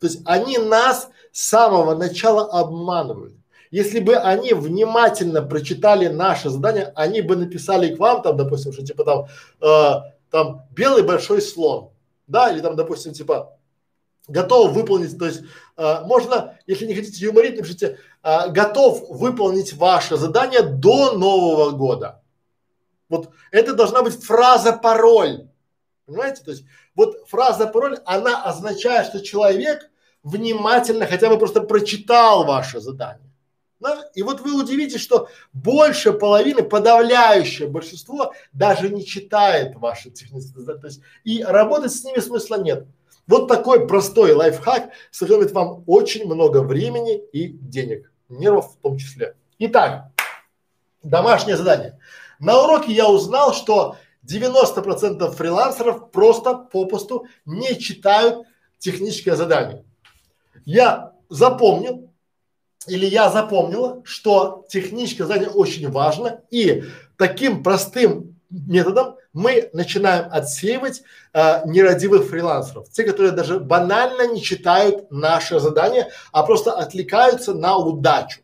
То 0.00 0.06
есть 0.06 0.20
они 0.24 0.58
нас 0.58 1.10
с 1.32 1.48
самого 1.48 1.94
начала 1.94 2.50
обманывают. 2.50 3.34
Если 3.70 4.00
бы 4.00 4.16
они 4.16 4.52
внимательно 4.52 5.42
прочитали 5.42 6.06
наше 6.08 6.50
задание, 6.50 6.92
они 6.94 7.22
бы 7.22 7.36
написали 7.36 7.94
к 7.94 7.98
вам 7.98 8.22
там, 8.22 8.36
допустим, 8.36 8.72
что 8.72 8.84
типа 8.84 9.04
там, 9.04 9.26
э, 9.60 10.10
там 10.30 10.62
белый 10.72 11.02
большой 11.02 11.40
слон, 11.40 11.90
да, 12.26 12.50
или 12.50 12.60
там, 12.60 12.76
допустим, 12.76 13.12
типа 13.12 13.56
готов 14.28 14.72
выполнить, 14.72 15.18
то 15.18 15.26
есть 15.26 15.42
э, 15.76 16.00
можно, 16.04 16.56
если 16.66 16.86
не 16.86 16.94
хотите 16.94 17.24
юморить, 17.24 17.56
напишите, 17.56 17.98
э, 18.22 18.50
готов 18.50 19.08
выполнить 19.08 19.72
ваше 19.72 20.16
задание 20.16 20.62
до 20.62 21.12
Нового 21.12 21.70
года. 21.70 22.22
Вот 23.08 23.30
это 23.50 23.74
должна 23.74 24.02
быть 24.02 24.22
фраза 24.22 24.72
пароль, 24.72 25.48
понимаете? 26.06 26.42
То 26.42 26.50
есть 26.52 26.64
вот 26.94 27.28
фраза 27.28 27.66
пароль, 27.66 27.98
она 28.04 28.42
означает, 28.42 29.06
что 29.06 29.20
человек 29.20 29.90
внимательно 30.22 31.06
хотя 31.06 31.28
бы 31.28 31.38
просто 31.38 31.60
прочитал 31.60 32.44
ваше 32.44 32.80
задание. 32.80 33.30
Да? 33.80 34.08
И 34.14 34.22
вот 34.22 34.40
вы 34.40 34.54
удивитесь, 34.54 35.00
что 35.00 35.28
больше 35.52 36.12
половины, 36.12 36.62
подавляющее 36.62 37.66
большинство 37.68 38.32
даже 38.52 38.88
не 38.88 39.04
читает 39.04 39.74
ваши 39.74 40.10
технические 40.10 40.60
задания. 40.60 40.80
То 40.80 40.86
есть 40.86 41.00
и 41.24 41.42
работать 41.42 41.92
с 41.92 42.04
ними 42.04 42.20
смысла 42.20 42.56
нет. 42.56 42.86
Вот 43.26 43.48
такой 43.48 43.86
простой 43.86 44.32
лайфхак 44.32 44.90
сэкономит 45.10 45.52
вам 45.52 45.84
очень 45.86 46.26
много 46.26 46.62
времени 46.62 47.18
и 47.32 47.48
денег, 47.48 48.12
нервов 48.28 48.74
в 48.74 48.76
том 48.78 48.98
числе. 48.98 49.36
Итак, 49.58 50.10
домашнее 51.02 51.56
задание. 51.56 51.98
На 52.40 52.60
уроке 52.62 52.92
я 52.92 53.08
узнал, 53.08 53.54
что 53.54 53.96
90% 54.28 55.30
фрилансеров 55.32 56.10
просто 56.10 56.54
попусту 56.54 57.26
не 57.44 57.78
читают 57.78 58.46
техническое 58.78 59.36
задание. 59.36 59.84
Я 60.64 61.12
запомнил, 61.28 62.10
или 62.86 63.06
я 63.06 63.30
запомнила, 63.30 64.02
что 64.04 64.64
техническое 64.68 65.24
задание 65.24 65.50
очень 65.50 65.88
важно 65.88 66.42
и 66.50 66.84
таким 67.16 67.62
простым 67.62 68.31
методом 68.52 69.16
мы 69.32 69.70
начинаем 69.72 70.28
отсеивать 70.30 71.02
э, 71.32 71.66
нерадивых 71.66 72.28
фрилансеров, 72.28 72.88
те, 72.90 73.04
которые 73.04 73.32
даже 73.32 73.58
банально 73.58 74.32
не 74.32 74.42
читают 74.42 75.10
наше 75.10 75.58
задание, 75.58 76.10
а 76.32 76.42
просто 76.42 76.72
отвлекаются 76.72 77.54
на 77.54 77.76
удачу. 77.76 78.40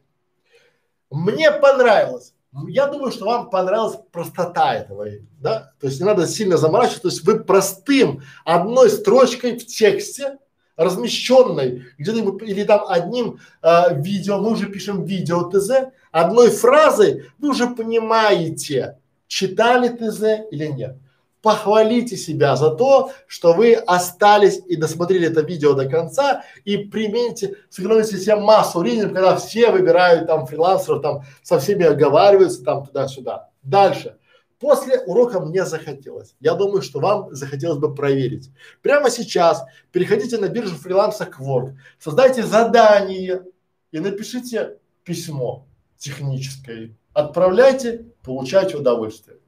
Мне 1.11 1.51
понравилось. 1.53 2.35
Я 2.69 2.87
думаю, 2.87 3.13
что 3.13 3.27
вам 3.27 3.51
понравилась 3.51 3.99
простота 4.11 4.75
этого, 4.75 5.07
да? 5.39 5.73
То 5.81 5.87
есть 5.87 6.01
не 6.01 6.07
надо 6.07 6.27
сильно 6.27 6.57
заморачиваться, 6.57 7.03
то 7.03 7.09
есть 7.09 7.25
вы 7.25 7.41
простым 7.41 8.23
одной 8.45 8.91
строчкой 8.91 9.59
в 9.59 9.67
тексте, 9.67 10.39
размещенной 10.77 11.87
где-то 11.99 12.45
или 12.45 12.63
там 12.65 12.85
одним 12.89 13.41
э, 13.63 14.01
видео, 14.01 14.39
мы 14.39 14.53
уже 14.53 14.67
пишем 14.67 15.05
видео 15.05 15.51
ТЗ, 15.51 15.91
одной 16.13 16.51
фразой 16.51 17.31
вы 17.39 17.51
уже 17.51 17.67
понимаете, 17.67 18.97
читали 19.29 19.89
ТЗ 19.89 20.49
или 20.51 20.67
нет. 20.67 20.97
похвалите 21.41 22.17
себя 22.17 22.57
за 22.57 22.71
то, 22.71 23.13
что 23.27 23.53
вы 23.53 23.75
остались 23.75 24.61
и 24.67 24.77
досмотрели 24.77 25.29
это 25.29 25.43
видео 25.43 25.75
до 25.75 25.89
конца 25.89 26.43
и 26.65 26.79
примените, 26.79 27.55
сэкономите 27.71 28.19
себе 28.19 28.37
массу 28.37 28.81
времени, 28.81 29.03
когда 29.03 29.37
все 29.37 29.71
выбирают 29.71 30.27
там 30.27 30.47
фрилансеров, 30.47 31.01
там 31.01 31.23
со 31.43 31.61
всеми 31.61 31.85
оговариваются 31.85 32.65
там 32.65 32.85
туда-сюда. 32.85 33.51
Дальше. 33.63 34.17
После 34.59 34.99
урока 34.99 35.39
мне 35.39 35.65
захотелось. 35.65 36.35
Я 36.41 36.55
думаю, 36.55 36.83
что 36.83 36.99
вам 36.99 37.33
захотелось 37.33 37.79
бы 37.79 37.95
проверить. 37.95 38.51
Прямо 38.83 39.09
сейчас 39.09 39.63
переходите 39.93 40.37
на 40.39 40.49
биржу 40.49 40.75
фриланса 40.75 41.25
Quark, 41.25 41.75
создайте 42.01 42.43
задание 42.43 43.45
и 43.93 44.01
напишите 44.01 44.79
письмо 45.05 45.69
техническое. 45.97 46.97
Отправляйте, 47.19 48.07
получайте 48.23 48.77
удовольствие. 48.77 49.39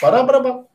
Пора 0.00 0.24
барабан. 0.24 0.66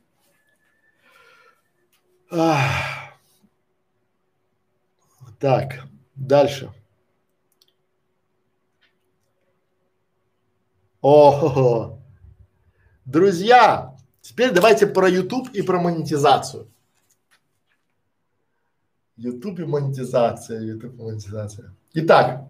Так, 5.38 5.82
дальше. 6.14 6.72
О, 11.02 11.98
друзья, 13.04 13.94
теперь 14.22 14.50
давайте 14.52 14.86
про 14.86 15.10
YouTube 15.10 15.50
и 15.50 15.60
про 15.60 15.78
монетизацию. 15.78 16.72
YouTube 19.18 19.58
и 19.58 19.64
монетизация, 19.64 20.62
YouTube 20.62 20.94
и 20.94 21.02
монетизация. 21.02 21.74
Итак, 21.92 22.48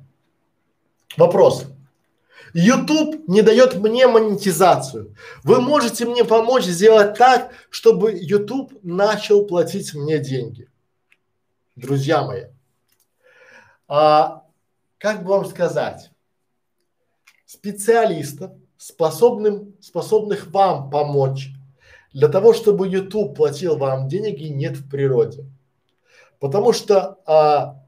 вопрос. 1.17 1.76
YouTube 2.55 3.29
не 3.29 3.43
дает 3.43 3.77
мне 3.77 4.07
монетизацию. 4.07 5.15
Вы 5.43 5.61
можете 5.61 6.07
мне 6.07 6.25
помочь 6.25 6.65
сделать 6.65 7.17
так, 7.17 7.53
чтобы 7.71 8.13
YouTube 8.13 8.73
начал 8.83 9.47
платить 9.47 9.95
мне 9.95 10.19
деньги. 10.19 10.69
Друзья 11.75 12.23
мои, 12.25 12.45
а, 13.89 14.45
как 14.99 15.23
бы 15.23 15.31
вам 15.31 15.47
сказать, 15.47 16.11
специалистов, 17.45 18.53
способным, 18.77 19.75
способных 19.81 20.47
вам 20.49 20.91
помочь 20.91 21.51
для 22.13 22.29
того, 22.29 22.55
чтобы 22.55 22.89
YouTube 22.89 23.37
платил 23.37 23.77
вам 23.77 24.09
деньги, 24.09 24.45
нет 24.45 24.77
в 24.77 24.89
природе. 24.89 25.45
Потому 26.41 26.73
что 26.73 27.19
а, 27.27 27.86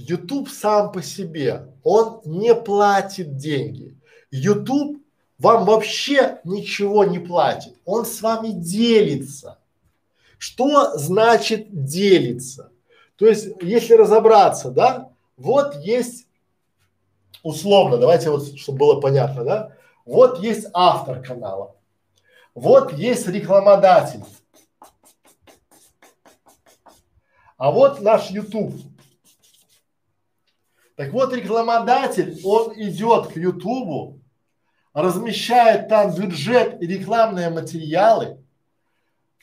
YouTube 0.00 0.48
сам 0.48 0.92
по 0.92 1.02
себе, 1.02 1.68
он 1.84 2.20
не 2.24 2.54
платит 2.54 3.36
деньги. 3.36 3.96
YouTube 4.30 4.98
вам 5.38 5.64
вообще 5.64 6.38
ничего 6.44 7.04
не 7.04 7.18
платит, 7.18 7.74
он 7.84 8.04
с 8.04 8.20
вами 8.20 8.50
делится. 8.50 9.58
Что 10.38 10.96
значит 10.98 11.84
делиться? 11.84 12.72
То 13.16 13.26
есть, 13.26 13.48
если 13.60 13.94
разобраться, 13.94 14.70
да, 14.70 15.10
вот 15.36 15.76
есть 15.76 16.26
условно, 17.42 17.96
давайте 17.96 18.30
вот, 18.30 18.58
чтобы 18.58 18.78
было 18.78 19.00
понятно, 19.00 19.44
да, 19.44 19.76
вот 20.04 20.40
есть 20.40 20.66
автор 20.72 21.22
канала, 21.22 21.74
вот 22.54 22.92
есть 22.94 23.26
рекламодатель, 23.26 24.24
а 27.56 27.70
вот 27.70 28.00
наш 28.00 28.30
YouTube. 28.30 28.74
Так 31.00 31.14
вот, 31.14 31.32
рекламодатель, 31.32 32.38
он 32.44 32.74
идет 32.76 33.28
к 33.28 33.36
Ютубу, 33.38 34.18
размещает 34.92 35.88
там 35.88 36.14
бюджет 36.14 36.82
и 36.82 36.86
рекламные 36.86 37.48
материалы, 37.48 38.36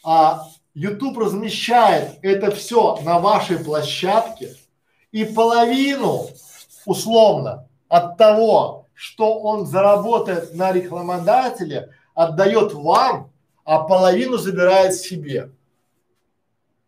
а 0.05 0.43
YouTube 0.75 1.17
размещает 1.17 2.19
это 2.21 2.51
все 2.51 2.97
на 2.97 3.17
вашей 3.17 3.57
площадке 3.57 4.55
и 5.11 5.25
половину, 5.25 6.27
условно, 6.85 7.67
от 7.89 8.17
того, 8.17 8.85
что 8.93 9.39
он 9.39 9.65
заработает 9.65 10.53
на 10.53 10.71
рекламодателе, 10.71 11.89
отдает 12.13 12.73
вам, 12.73 13.31
а 13.65 13.79
половину 13.79 14.37
забирает 14.37 14.93
себе. 14.93 15.49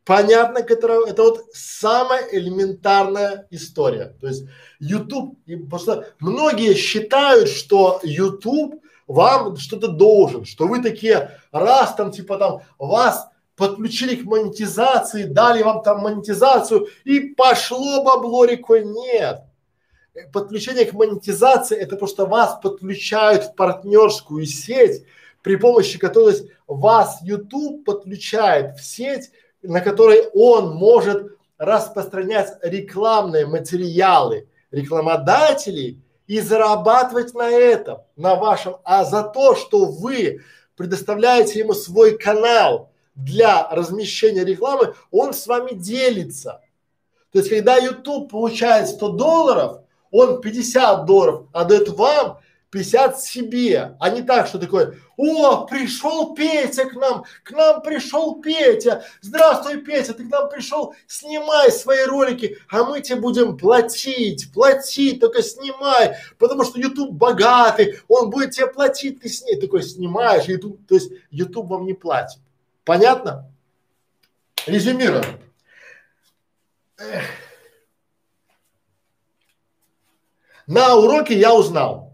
Понятно, 0.09 0.57
это, 0.57 1.03
это 1.07 1.21
вот 1.21 1.45
самая 1.53 2.27
элементарная 2.31 3.45
история. 3.51 4.15
То 4.19 4.25
есть 4.25 4.45
YouTube, 4.79 5.37
просто 5.69 6.13
многие 6.19 6.73
считают, 6.73 7.47
что 7.47 7.99
YouTube 8.01 8.81
вам 9.05 9.55
что-то 9.57 9.87
должен, 9.89 10.45
что 10.45 10.65
вы 10.65 10.81
такие, 10.81 11.37
раз 11.51 11.93
там 11.93 12.11
типа 12.11 12.39
там 12.39 12.61
вас 12.79 13.27
подключили 13.55 14.15
к 14.15 14.25
монетизации, 14.25 15.25
дали 15.25 15.61
вам 15.61 15.83
там 15.83 15.99
монетизацию 15.99 16.87
и 17.03 17.19
пошло 17.19 18.03
бабло 18.03 18.45
рекой. 18.45 18.85
Нет. 18.85 19.43
Подключение 20.33 20.85
к 20.85 20.93
монетизации 20.93 21.77
это 21.77 21.97
просто 21.97 22.25
вас 22.25 22.59
подключают 22.63 23.43
в 23.43 23.53
партнерскую 23.53 24.47
сеть, 24.47 25.03
при 25.43 25.55
помощи 25.55 25.99
которой 25.99 26.51
вас 26.65 27.19
YouTube 27.21 27.85
подключает 27.85 28.75
в 28.75 28.83
сеть 28.83 29.29
на 29.61 29.81
которой 29.81 30.27
он 30.33 30.75
может 30.75 31.37
распространять 31.57 32.57
рекламные 32.61 33.45
материалы 33.45 34.47
рекламодателей 34.71 36.01
и 36.27 36.39
зарабатывать 36.39 37.33
на 37.33 37.49
этом, 37.49 37.99
на 38.15 38.35
вашем, 38.35 38.77
а 38.83 39.03
за 39.03 39.23
то, 39.23 39.55
что 39.55 39.85
вы 39.85 40.41
предоставляете 40.77 41.59
ему 41.59 41.73
свой 41.73 42.17
канал 42.17 42.91
для 43.15 43.67
размещения 43.69 44.45
рекламы, 44.45 44.93
он 45.11 45.33
с 45.33 45.47
вами 45.47 45.73
делится. 45.73 46.61
То 47.31 47.39
есть, 47.39 47.49
когда 47.49 47.77
YouTube 47.77 48.31
получает 48.31 48.87
100 48.87 49.09
долларов, 49.09 49.81
он 50.11 50.41
50 50.41 51.05
долларов 51.05 51.47
отдает 51.51 51.89
вам, 51.89 52.39
50 52.71 53.19
себе, 53.19 53.95
а 53.99 54.09
не 54.11 54.21
так, 54.21 54.47
что 54.47 54.59
такое, 54.59 54.95
о, 55.17 55.65
пришел 55.65 56.35
Петя 56.35 56.85
к 56.85 56.93
нам, 56.93 57.23
к 57.43 57.51
нам 57.51 57.81
пришел 57.81 58.39
Петя, 58.41 59.03
здравствуй, 59.21 59.81
Петя, 59.81 60.13
ты 60.13 60.23
к 60.23 60.29
нам 60.29 60.49
пришел, 60.49 60.93
снимай 61.07 61.71
свои 61.71 62.03
ролики, 62.03 62.57
а 62.69 62.83
мы 62.83 63.01
тебе 63.01 63.19
будем 63.19 63.57
платить, 63.57 64.53
платить, 64.53 65.19
только 65.19 65.41
снимай, 65.41 66.15
потому 66.37 66.63
что 66.63 66.79
YouTube 66.79 67.11
богатый, 67.11 67.99
он 68.07 68.29
будет 68.29 68.51
тебе 68.51 68.67
платить, 68.67 69.19
ты 69.19 69.29
с 69.29 69.41
ней 69.43 69.59
такой 69.59 69.81
снимаешь, 69.81 70.45
YouTube, 70.45 70.79
то 70.87 70.93
есть 70.93 71.11
YouTube 71.31 71.67
вам 71.69 71.85
не 71.85 71.93
платит. 71.93 72.39
Понятно? 72.85 73.51
Резюмируем. 74.67 75.25
На 80.67 80.95
уроке 80.95 81.35
я 81.35 81.55
узнал, 81.55 82.08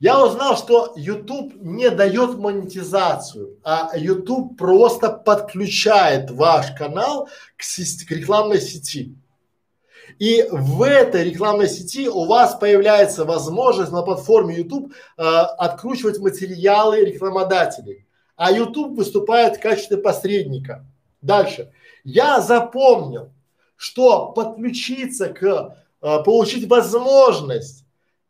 я 0.00 0.22
узнал, 0.22 0.56
что 0.56 0.92
YouTube 0.96 1.54
не 1.60 1.90
дает 1.90 2.36
монетизацию, 2.38 3.58
а 3.62 3.92
YouTube 3.96 4.58
просто 4.58 5.10
подключает 5.10 6.30
ваш 6.30 6.72
канал 6.72 7.28
к, 7.56 7.62
к 7.62 8.10
рекламной 8.10 8.60
сети. 8.60 9.16
И 10.18 10.46
в 10.50 10.82
этой 10.82 11.24
рекламной 11.24 11.68
сети 11.68 12.08
у 12.08 12.24
вас 12.26 12.56
появляется 12.56 13.24
возможность 13.24 13.92
на 13.92 14.02
платформе 14.02 14.56
YouTube 14.56 14.92
э, 14.92 15.22
откручивать 15.22 16.18
материалы 16.18 17.04
рекламодателей. 17.04 18.06
А 18.36 18.52
YouTube 18.52 18.96
выступает 18.96 19.56
в 19.56 19.60
качестве 19.60 19.96
посредника. 19.96 20.84
Дальше. 21.20 21.72
Я 22.04 22.40
запомнил, 22.40 23.32
что 23.76 24.32
подключиться 24.32 25.28
к, 25.28 25.76
э, 26.02 26.22
получить 26.24 26.68
возможность 26.68 27.83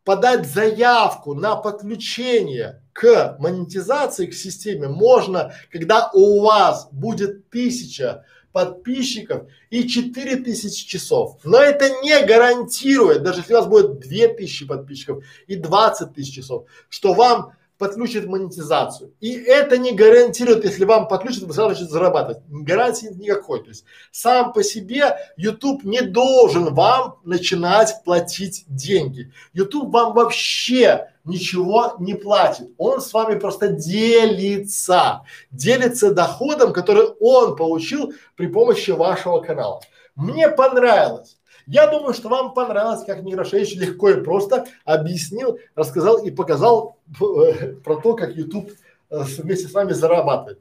подать 0.05 0.47
заявку 0.47 1.33
на 1.33 1.57
подключение 1.57 2.81
к 2.93 3.35
монетизации, 3.39 4.27
к 4.27 4.33
системе 4.33 4.87
можно, 4.87 5.53
когда 5.69 6.09
у 6.13 6.41
вас 6.41 6.87
будет 6.91 7.49
тысяча 7.49 8.23
подписчиков 8.53 9.49
и 9.69 9.85
четыре 9.85 10.37
тысячи 10.37 10.87
часов. 10.87 11.39
Но 11.43 11.57
это 11.57 11.89
не 12.01 12.25
гарантирует, 12.25 13.23
даже 13.23 13.41
если 13.41 13.53
у 13.53 13.57
вас 13.57 13.67
будет 13.67 13.99
две 13.99 14.29
тысячи 14.29 14.65
подписчиков 14.65 15.25
и 15.47 15.57
двадцать 15.57 16.13
тысяч 16.13 16.35
часов, 16.35 16.69
что 16.87 17.13
вам 17.13 17.51
подключит 17.77 18.25
монетизацию. 18.25 19.13
И 19.19 19.31
это 19.33 19.77
не 19.77 19.91
гарантирует, 19.91 20.63
если 20.63 20.85
вам 20.85 21.07
подключат, 21.07 21.43
вы 21.43 21.53
сразу 21.53 21.69
начнете 21.69 21.91
зарабатывать. 21.91 22.43
Гарантии 22.47 23.07
никакой. 23.07 23.63
То 23.63 23.69
есть 23.69 23.85
сам 24.11 24.53
по 24.53 24.63
себе 24.63 25.17
YouTube 25.37 25.83
не 25.83 26.01
должен 26.01 26.73
вам 26.73 27.19
начинать 27.23 28.03
платить 28.03 28.65
деньги. 28.67 29.31
YouTube 29.53 29.91
вам 29.91 30.13
вообще 30.13 31.09
ничего 31.25 31.95
не 31.99 32.13
платит. 32.13 32.69
Он 32.77 33.01
с 33.01 33.11
вами 33.13 33.37
просто 33.37 33.69
делится. 33.69 35.23
Делится 35.51 36.13
доходом, 36.13 36.71
который 36.71 37.07
он 37.19 37.55
получил 37.55 38.13
при 38.35 38.47
помощи 38.47 38.91
вашего 38.91 39.39
канала. 39.41 39.81
Мне 40.15 40.49
понравилось. 40.49 41.37
Я 41.67 41.87
думаю, 41.87 42.13
что 42.13 42.29
вам 42.29 42.53
понравилось, 42.53 43.03
как 43.05 43.23
Мирошевич 43.23 43.75
легко 43.75 44.09
и 44.09 44.23
просто 44.23 44.65
объяснил, 44.83 45.57
рассказал 45.73 46.23
и 46.23 46.31
показал 46.31 46.97
э, 47.19 47.73
про 47.83 47.95
то, 47.97 48.15
как 48.15 48.35
YouTube 48.35 48.71
э, 49.09 49.23
вместе 49.37 49.67
с 49.67 49.73
вами 49.73 49.93
зарабатывает. 49.93 50.59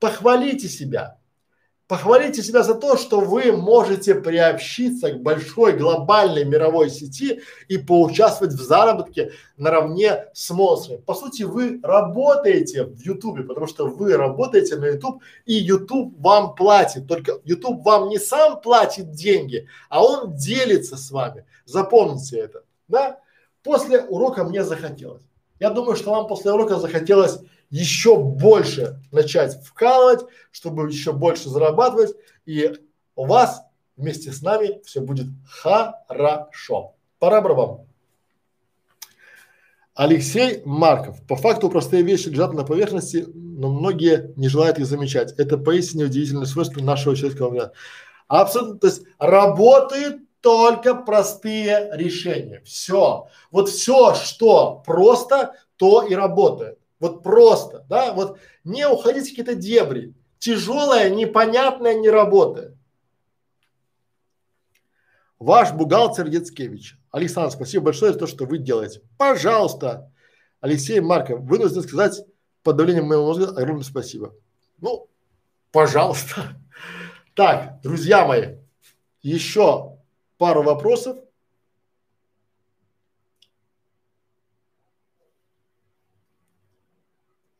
похвалите 0.00 0.68
себя. 0.68 1.17
Похвалите 1.88 2.42
себя 2.42 2.62
за 2.62 2.74
то, 2.74 2.98
что 2.98 3.20
вы 3.20 3.50
можете 3.50 4.14
приобщиться 4.14 5.10
к 5.10 5.22
большой 5.22 5.72
глобальной 5.72 6.44
мировой 6.44 6.90
сети 6.90 7.40
и 7.66 7.78
поучаствовать 7.78 8.52
в 8.52 8.60
заработке 8.60 9.32
наравне 9.56 10.26
с 10.34 10.50
монстрами. 10.50 11.00
По 11.00 11.14
сути, 11.14 11.44
вы 11.44 11.80
работаете 11.82 12.84
в 12.84 13.00
Ютубе, 13.00 13.42
потому 13.42 13.66
что 13.66 13.86
вы 13.86 14.18
работаете 14.18 14.76
на 14.76 14.84
Ютуб, 14.84 15.22
и 15.46 15.54
Ютуб 15.54 16.14
вам 16.20 16.54
платит. 16.54 17.08
Только 17.08 17.40
Ютуб 17.44 17.82
вам 17.82 18.10
не 18.10 18.18
сам 18.18 18.60
платит 18.60 19.12
деньги, 19.12 19.66
а 19.88 20.04
он 20.04 20.36
делится 20.36 20.98
с 20.98 21.10
вами. 21.10 21.46
Запомните 21.64 22.36
это, 22.36 22.64
да? 22.88 23.18
После 23.62 24.02
урока 24.02 24.44
мне 24.44 24.62
захотелось. 24.62 25.22
Я 25.58 25.70
думаю, 25.70 25.96
что 25.96 26.10
вам 26.10 26.26
после 26.26 26.52
урока 26.52 26.76
захотелось 26.76 27.38
еще 27.70 28.18
больше 28.18 29.00
начать 29.12 29.62
вкалывать, 29.64 30.24
чтобы 30.50 30.88
еще 30.88 31.12
больше 31.12 31.48
зарабатывать, 31.48 32.14
и 32.46 32.72
у 33.14 33.26
вас 33.26 33.62
вместе 33.96 34.32
с 34.32 34.42
нами 34.42 34.80
все 34.84 35.00
будет 35.00 35.26
хорошо. 35.46 36.94
Пора 37.18 37.40
барабан. 37.40 37.80
Алексей 39.94 40.62
Марков. 40.64 41.20
По 41.26 41.34
факту 41.34 41.68
простые 41.68 42.04
вещи 42.04 42.28
лежат 42.28 42.52
на 42.52 42.62
поверхности, 42.64 43.26
но 43.34 43.68
многие 43.68 44.32
не 44.36 44.46
желают 44.46 44.78
их 44.78 44.86
замечать. 44.86 45.32
Это 45.32 45.58
поистине 45.58 46.04
удивительное 46.04 46.46
свойство 46.46 46.80
нашего 46.80 47.16
человеческого 47.16 47.50
мира. 47.50 47.72
Абсолютно. 48.28 48.78
То 48.78 48.86
есть 48.86 49.02
работают 49.18 50.22
только 50.40 50.94
простые 50.94 51.90
решения. 51.94 52.62
Все. 52.64 53.26
Вот 53.50 53.68
все, 53.68 54.14
что 54.14 54.84
просто, 54.86 55.54
то 55.76 56.02
и 56.02 56.14
работает. 56.14 56.78
Вот 57.00 57.22
просто, 57.22 57.84
да, 57.88 58.12
вот 58.12 58.38
не 58.64 58.88
уходить 58.88 59.26
в 59.26 59.30
какие-то 59.30 59.54
дебри. 59.54 60.14
Тяжелое, 60.38 61.10
непонятное 61.10 61.94
не 61.94 62.08
работает. 62.08 62.74
Ваш 65.38 65.72
бухгалтер 65.72 66.26
Яцкевич. 66.26 66.96
Александр, 67.10 67.52
спасибо 67.52 67.86
большое 67.86 68.12
за 68.12 68.18
то, 68.18 68.26
что 68.26 68.44
вы 68.44 68.58
делаете. 68.58 69.02
Пожалуйста. 69.16 70.12
Алексей 70.60 70.98
Марков, 71.00 71.40
вынужден 71.40 71.82
сказать 71.82 72.24
под 72.64 72.76
давлением 72.76 73.06
моего 73.06 73.26
мозга 73.26 73.48
огромное 73.50 73.84
спасибо. 73.84 74.34
Ну, 74.80 75.08
пожалуйста. 75.72 76.42
Так, 77.34 77.80
друзья 77.82 78.26
мои, 78.26 78.56
еще 79.22 79.96
пару 80.38 80.64
вопросов 80.64 81.18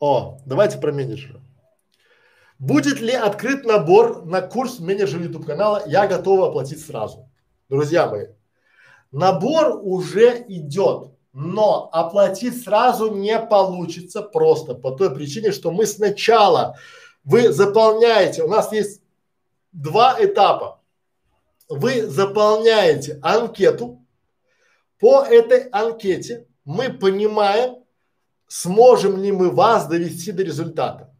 О, 0.00 0.38
давайте 0.46 0.78
про 0.78 0.92
менеджера. 0.92 1.40
Будет 2.60 3.00
ли 3.00 3.12
открыт 3.12 3.64
набор 3.64 4.24
на 4.24 4.42
курс 4.42 4.78
менеджера 4.78 5.22
YouTube 5.22 5.46
канала? 5.46 5.82
Я 5.86 6.06
готов 6.06 6.40
оплатить 6.40 6.84
сразу. 6.84 7.28
Друзья 7.68 8.08
мои, 8.08 8.26
набор 9.10 9.80
уже 9.82 10.44
идет, 10.48 11.10
но 11.32 11.88
оплатить 11.92 12.62
сразу 12.62 13.14
не 13.14 13.38
получится 13.40 14.22
просто 14.22 14.74
по 14.74 14.92
той 14.92 15.14
причине, 15.14 15.50
что 15.50 15.70
мы 15.72 15.84
сначала, 15.84 16.76
вы 17.24 17.52
заполняете, 17.52 18.44
у 18.44 18.48
нас 18.48 18.72
есть 18.72 19.02
два 19.72 20.16
этапа. 20.18 20.80
Вы 21.68 22.06
заполняете 22.06 23.18
анкету, 23.22 24.04
по 24.98 25.22
этой 25.22 25.68
анкете 25.68 26.46
мы 26.64 26.88
понимаем, 26.88 27.84
сможем 28.48 29.16
ли 29.22 29.30
мы 29.30 29.50
вас 29.50 29.86
довести 29.86 30.32
до 30.32 30.42
результата. 30.42 31.14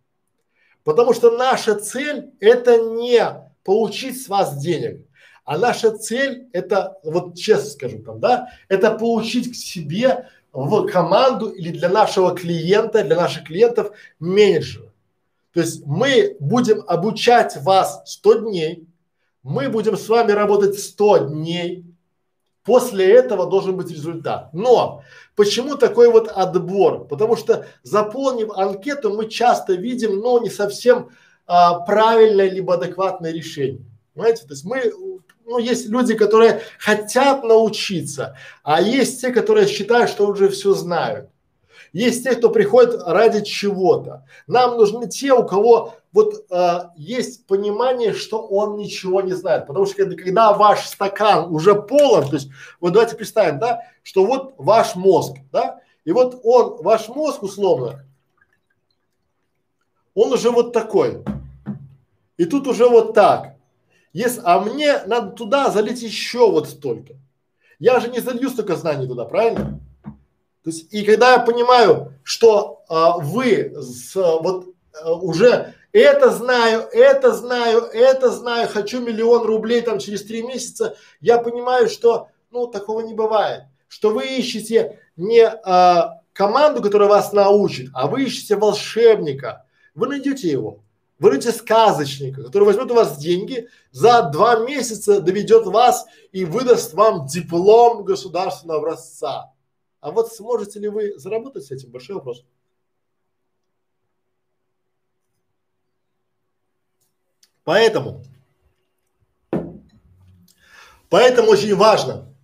Потому 0.83 1.13
что 1.13 1.31
наша 1.31 1.75
цель 1.75 2.31
это 2.41 2.79
не 2.79 3.23
получить 3.63 4.23
с 4.23 4.29
вас 4.29 4.57
денег, 4.57 5.07
а 5.45 5.59
наша 5.59 5.97
цель 5.97 6.49
это, 6.53 6.99
вот 7.05 7.37
честно 7.37 7.71
скажу 7.71 7.99
там, 8.03 8.21
да, 8.21 8.49
это 8.69 8.91
получить 8.93 9.53
к 9.53 9.55
себе 9.55 10.29
в 10.53 10.87
команду 10.87 11.51
или 11.51 11.71
для 11.71 11.89
нашего 11.89 12.35
клиента, 12.35 13.05
для 13.05 13.17
наших 13.17 13.45
клиентов 13.45 13.93
менеджера. 14.19 14.91
То 15.53 15.61
есть 15.61 15.85
мы 15.87 16.37
будем 16.41 16.83
обучать 16.87 17.57
вас 17.63 18.03
100 18.07 18.35
дней, 18.41 18.87
мы 19.43 19.69
будем 19.69 19.97
с 19.97 20.09
вами 20.09 20.33
работать 20.33 20.79
100 20.79 21.19
дней, 21.29 21.85
После 22.69 23.11
этого 23.15 23.47
должен 23.47 23.79
быть 23.79 23.91
результат. 23.91 24.51
Но 24.53 25.03
почему 25.37 25.77
такой 25.77 26.11
вот 26.11 26.29
отбор? 26.29 27.07
Потому 27.07 27.35
что 27.35 27.65
заполнив 27.83 28.51
анкету, 28.51 29.09
мы 29.09 29.31
часто 29.31 29.73
видим, 29.73 30.17
ну, 30.17 30.39
не 30.43 30.51
совсем 30.51 31.09
а, 31.47 31.81
правильное 31.81 32.51
либо 32.51 32.75
адекватное 32.75 33.33
решение. 33.33 33.87
Понимаете? 34.13 34.43
То 34.43 34.51
есть 34.51 34.67
мы, 34.67 34.83
ну, 35.47 35.57
есть 35.57 35.89
люди, 35.89 36.15
которые 36.15 36.61
хотят 36.79 37.43
научиться, 37.43 38.37
а 38.63 38.83
есть 38.83 39.23
те, 39.23 39.31
которые 39.31 39.67
считают, 39.67 40.11
что 40.11 40.27
уже 40.27 40.51
все 40.51 40.75
знают. 40.75 41.31
Есть 41.93 42.25
те, 42.25 42.35
кто 42.35 42.51
приходит 42.51 43.01
ради 43.05 43.45
чего-то. 43.45 44.25
Нам 44.47 44.77
нужны 44.77 45.09
те, 45.09 45.33
у 45.33 45.45
кого 45.45 45.95
вот 46.13 46.45
э, 46.51 46.79
есть 46.97 47.47
понимание, 47.47 48.13
что 48.13 48.41
он 48.43 48.77
ничего 48.77 49.21
не 49.21 49.33
знает. 49.33 49.67
Потому 49.67 49.87
что 49.87 49.97
когда, 49.97 50.17
когда 50.17 50.53
ваш 50.53 50.87
стакан 50.87 51.53
уже 51.53 51.75
полон, 51.75 52.29
то 52.29 52.35
есть 52.35 52.51
вот 52.81 52.93
давайте 52.93 53.17
представим, 53.17 53.59
да, 53.59 53.83
что 54.03 54.25
вот 54.25 54.55
ваш 54.59 54.97
мозг, 54.97 55.37
да, 55.53 55.81
и 56.05 56.13
вот 56.13 56.41
он, 56.43 56.83
ваш 56.83 57.09
мозг 57.09 57.43
условно, 57.43 58.05
он 60.15 60.33
уже 60.33 60.51
вот 60.51 60.73
такой. 60.73 61.23
И 62.37 62.45
тут 62.45 62.67
уже 62.67 62.89
вот 62.89 63.15
так. 63.15 63.57
Если, 64.13 64.41
а 64.45 64.61
мне 64.61 65.03
надо 65.05 65.31
туда 65.33 65.71
залить 65.71 66.03
еще 66.03 66.51
вот 66.51 66.69
столько. 66.69 67.15
Я 67.79 68.01
же 68.01 68.09
не 68.09 68.21
залью 68.21 68.49
столько 68.49 68.75
знаний 68.77 69.07
туда, 69.07 69.25
правильно? 69.25 69.81
То 70.65 70.71
есть, 70.71 70.93
и 70.93 71.05
когда 71.05 71.33
я 71.33 71.39
понимаю, 71.39 72.13
что 72.23 72.83
а, 72.89 73.19
вы 73.19 73.73
с, 73.77 74.15
вот 74.15 74.67
а, 74.93 75.15
уже 75.15 75.75
это 75.93 76.31
знаю, 76.31 76.89
это 76.93 77.33
знаю, 77.33 77.83
это 77.93 78.31
знаю, 78.31 78.69
хочу 78.69 79.01
миллион 79.01 79.47
рублей 79.47 79.81
там 79.81 79.99
через 79.99 80.25
три 80.25 80.43
месяца, 80.43 80.97
я 81.21 81.39
понимаю, 81.39 81.89
что 81.89 82.29
ну 82.51 82.67
такого 82.67 83.01
не 83.01 83.15
бывает, 83.15 83.65
что 83.89 84.11
вы 84.11 84.27
ищете 84.27 85.01
не 85.17 85.47
а, 85.47 86.21
команду, 86.33 86.83
которая 86.83 87.09
вас 87.09 87.33
научит, 87.33 87.91
а 87.95 88.07
вы 88.07 88.25
ищете 88.25 88.57
волшебника, 88.57 89.65
вы 89.95 90.09
найдете 90.09 90.49
его, 90.49 90.81
вы 91.19 91.31
найдете 91.31 91.53
сказочника, 91.53 92.45
который 92.45 92.65
возьмет 92.65 92.91
у 92.91 92.95
вас 92.95 93.17
деньги, 93.19 93.69
за 93.91 94.23
два 94.23 94.61
месяца 94.61 95.21
доведет 95.21 95.67
вас 95.67 96.07
и 96.33 96.45
выдаст 96.45 96.95
вам 96.95 97.27
диплом 97.27 98.05
государственного 98.05 98.81
образца. 98.81 99.53
А 100.01 100.11
вот 100.11 100.33
сможете 100.33 100.79
ли 100.79 100.89
вы 100.89 101.19
заработать 101.19 101.65
с 101.65 101.71
этим? 101.71 101.91
Большой 101.91 102.17
вопрос. 102.17 102.45
Поэтому, 107.65 108.25
поэтому 111.11 111.51
очень 111.51 111.75
важно, 111.75 112.35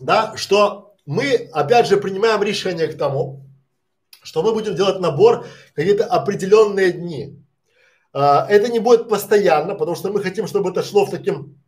да, 0.00 0.36
что 0.36 0.96
мы 1.06 1.48
опять 1.52 1.86
же 1.86 1.98
принимаем 1.98 2.42
решение 2.42 2.88
к 2.88 2.98
тому, 2.98 3.44
что 4.22 4.42
мы 4.42 4.52
будем 4.52 4.74
делать 4.74 4.98
набор 4.98 5.46
какие-то 5.74 6.04
определенные 6.04 6.90
дни. 6.90 7.40
А, 8.12 8.44
это 8.48 8.72
не 8.72 8.80
будет 8.80 9.08
постоянно, 9.08 9.76
потому 9.76 9.96
что 9.96 10.10
мы 10.10 10.20
хотим, 10.20 10.48
чтобы 10.48 10.70
это 10.70 10.82
шло 10.82 11.06
в 11.06 11.10
таким 11.10 11.62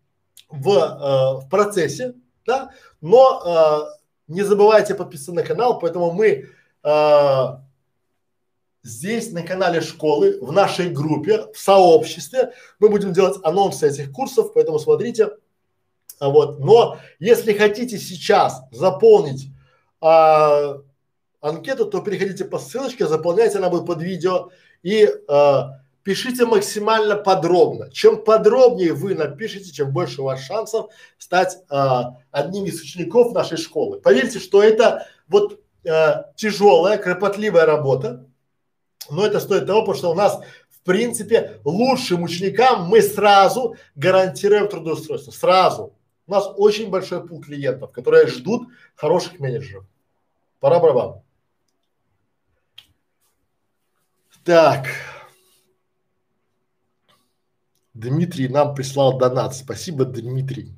в, 0.48 0.70
а, 0.70 1.34
в 1.40 1.48
процессе, 1.48 2.14
да, 2.44 2.72
но 3.00 3.40
а, 3.44 3.88
не 4.32 4.42
забывайте 4.42 4.94
подписаться 4.94 5.32
на 5.32 5.42
канал, 5.42 5.78
поэтому 5.78 6.12
мы 6.12 6.48
а, 6.82 7.62
здесь 8.82 9.30
на 9.32 9.42
канале 9.42 9.80
школы, 9.80 10.38
в 10.40 10.52
нашей 10.52 10.90
группе, 10.90 11.46
в 11.52 11.58
сообществе, 11.58 12.52
мы 12.78 12.88
будем 12.88 13.12
делать 13.12 13.38
анонсы 13.44 13.88
этих 13.88 14.10
курсов, 14.12 14.52
поэтому 14.54 14.78
смотрите. 14.78 15.30
А 16.18 16.28
вот, 16.28 16.60
но 16.60 16.98
если 17.18 17.52
хотите 17.52 17.98
сейчас 17.98 18.62
заполнить 18.70 19.48
а, 20.00 20.78
анкету, 21.40 21.86
то 21.86 22.00
переходите 22.00 22.44
по 22.44 22.58
ссылочке, 22.58 23.06
заполняйте, 23.06 23.58
она 23.58 23.68
будет 23.68 23.86
под 23.86 24.02
видео 24.02 24.50
и 24.82 25.08
а, 25.28 25.81
пишите 26.02 26.46
максимально 26.46 27.16
подробно. 27.16 27.90
Чем 27.90 28.22
подробнее 28.22 28.92
вы 28.92 29.14
напишите, 29.14 29.72
чем 29.72 29.92
больше 29.92 30.22
у 30.22 30.24
вас 30.24 30.40
шансов 30.40 30.90
стать 31.18 31.58
а, 31.68 32.16
одним 32.30 32.64
из 32.64 32.80
учеников 32.80 33.32
нашей 33.32 33.56
школы. 33.56 34.00
Поверьте, 34.00 34.38
что 34.38 34.62
это 34.62 35.06
вот 35.28 35.60
а, 35.88 36.30
тяжелая, 36.36 36.98
кропотливая 36.98 37.66
работа, 37.66 38.26
но 39.10 39.26
это 39.26 39.40
стоит 39.40 39.66
того, 39.66 39.80
потому 39.80 39.96
что 39.96 40.10
у 40.10 40.14
нас 40.14 40.40
в 40.70 40.84
принципе 40.84 41.60
лучшим 41.64 42.22
ученикам 42.22 42.86
мы 42.88 43.02
сразу 43.02 43.76
гарантируем 43.94 44.68
трудоустройство, 44.68 45.30
сразу. 45.30 45.94
У 46.26 46.30
нас 46.32 46.48
очень 46.56 46.90
большой 46.90 47.26
пул 47.26 47.40
клиентов, 47.40 47.92
которые 47.92 48.26
ждут 48.26 48.68
хороших 48.94 49.38
менеджеров. 49.38 49.84
Пора 50.60 50.78
барабан. 50.78 51.20
Так. 54.44 54.86
Дмитрий 57.94 58.48
нам 58.48 58.74
прислал 58.74 59.18
донат. 59.18 59.54
Спасибо, 59.54 60.04
Дмитрий. 60.04 60.74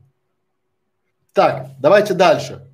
Так, 1.32 1.70
давайте 1.78 2.14
дальше. 2.14 2.70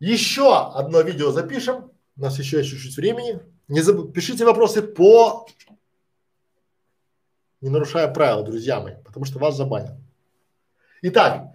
Еще 0.00 0.56
одно 0.56 1.00
видео 1.00 1.30
запишем. 1.30 1.92
У 2.16 2.22
нас 2.22 2.38
еще 2.38 2.58
есть 2.58 2.70
чуть-чуть 2.70 2.96
времени. 2.96 3.40
Не 3.68 3.80
забудьте, 3.80 4.12
пишите 4.12 4.44
вопросы 4.44 4.82
по, 4.82 5.46
не 7.60 7.70
нарушая 7.70 8.12
правил, 8.12 8.44
друзья 8.44 8.80
мои, 8.80 8.94
потому 9.04 9.24
что 9.24 9.38
вас 9.38 9.56
забанят. 9.56 9.94
Итак, 11.02 11.54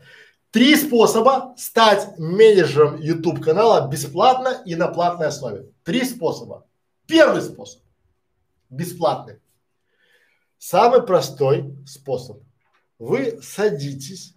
три 0.51 0.75
способа 0.75 1.53
стать 1.57 2.17
менеджером 2.17 2.99
YouTube 2.99 3.43
канала 3.43 3.87
бесплатно 3.87 4.61
и 4.65 4.75
на 4.75 4.87
платной 4.87 5.27
основе. 5.27 5.69
Три 5.83 6.03
способа. 6.05 6.65
Первый 7.05 7.41
способ 7.41 7.81
бесплатный. 8.69 9.39
Самый 10.57 11.03
простой 11.03 11.75
способ. 11.85 12.39
Вы 12.99 13.39
садитесь, 13.41 14.33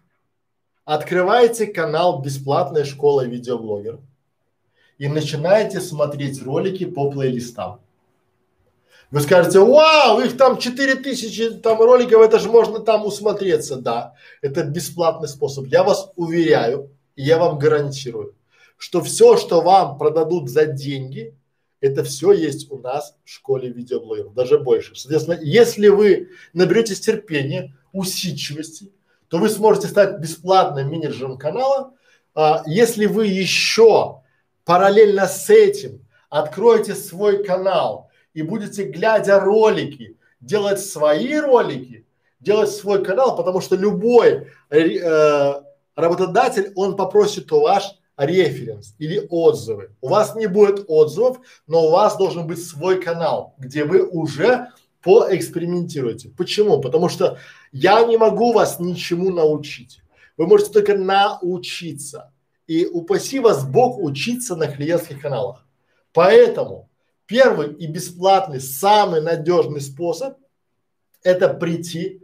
открываете 0.85 1.67
канал 1.67 2.21
бесплатной 2.21 2.85
школы 2.85 3.27
видеоблогер 3.27 4.01
и 4.99 5.09
начинаете 5.09 5.81
смотреть 5.81 6.43
ролики 6.43 6.85
по 6.85 7.11
плейлистам. 7.11 7.81
Вы 9.11 9.21
скажете, 9.21 9.59
вау, 9.59 10.21
их 10.21 10.37
там 10.37 10.59
4000 10.59 11.61
там 11.63 11.81
роликов, 11.81 12.21
это 12.21 12.39
же 12.39 12.49
можно 12.49 12.79
там 12.79 13.07
усмотреться. 13.07 13.77
Да, 13.77 14.15
это 14.41 14.63
бесплатный 14.63 15.29
способ. 15.29 15.67
Я 15.67 15.83
вас 15.83 16.13
уверяю, 16.17 16.91
и 17.17 17.23
я 17.23 17.39
вам 17.39 17.59
гарантирую, 17.59 18.35
что 18.77 19.01
все, 19.01 19.37
что 19.37 19.63
вам 19.63 19.99
продадут 19.99 20.49
за 20.49 20.67
деньги, 20.67 21.35
это 21.81 22.05
все 22.05 22.33
есть 22.33 22.71
у 22.71 22.79
нас 22.79 23.17
в 23.25 23.31
школе 23.31 23.71
видеоблогеров, 23.71 24.35
даже 24.35 24.59
больше. 24.59 24.95
Соответственно, 24.95 25.39
если 25.41 25.89
вы 25.89 26.31
наберетесь 26.53 27.01
терпения, 27.01 27.75
усидчивости, 27.93 28.93
то 29.29 29.39
вы 29.39 29.49
сможете 29.49 29.89
стать 29.89 30.19
бесплатным 30.19 30.89
менеджером 30.89 31.39
канала. 31.39 31.95
А, 32.35 32.63
если 32.67 33.07
вы 33.07 33.27
еще 33.27 34.23
параллельно 34.65 35.27
с 35.27 35.49
этим 35.51 36.07
откроете 36.29 36.95
свой 36.95 37.45
канал 37.45 38.11
и 38.35 38.43
будете, 38.43 38.85
глядя 38.85 39.41
ролики, 39.41 40.17
делать 40.41 40.81
свои 40.81 41.37
ролики, 41.37 42.07
делать 42.41 42.71
свой 42.71 43.05
канал, 43.05 43.37
потому 43.37 43.61
что 43.61 43.77
любой 43.77 44.49
э, 44.71 45.63
работодатель, 45.95 46.73
он 46.75 46.97
попросит 46.97 47.51
у 47.53 47.61
вас 47.61 47.97
референс 48.21 48.95
или 48.99 49.27
отзывы. 49.31 49.91
У 50.01 50.09
вас 50.09 50.35
не 50.35 50.47
будет 50.47 50.85
отзывов, 50.89 51.41
но 51.67 51.87
у 51.87 51.91
вас 51.91 52.17
должен 52.17 52.47
быть 52.47 52.65
свой 52.65 53.01
канал, 53.01 53.55
где 53.59 53.85
вы 53.85 54.07
уже 54.07 54.69
поэкспериментируете. 55.03 56.29
Почему? 56.29 56.81
Потому 56.81 57.09
что 57.09 57.39
я 57.73 58.05
не 58.05 58.19
могу 58.19 58.53
вас 58.53 58.79
ничему 58.79 59.31
научить. 59.31 60.03
Вы 60.37 60.47
можете 60.47 60.73
только 60.73 60.97
научиться. 60.97 62.33
И 62.67 62.87
упаси 62.87 63.41
вас 63.41 63.65
Бог 63.65 63.99
учиться 63.99 64.55
на 64.55 64.69
клиентских 64.69 65.21
каналах. 65.21 65.67
Поэтому 66.13 66.89
первый 67.27 67.73
и 67.73 67.87
бесплатный, 67.87 68.61
самый 68.61 69.23
надежный 69.23 69.81
способ– 69.81 70.37
это 71.23 71.49
прийти 71.49 72.20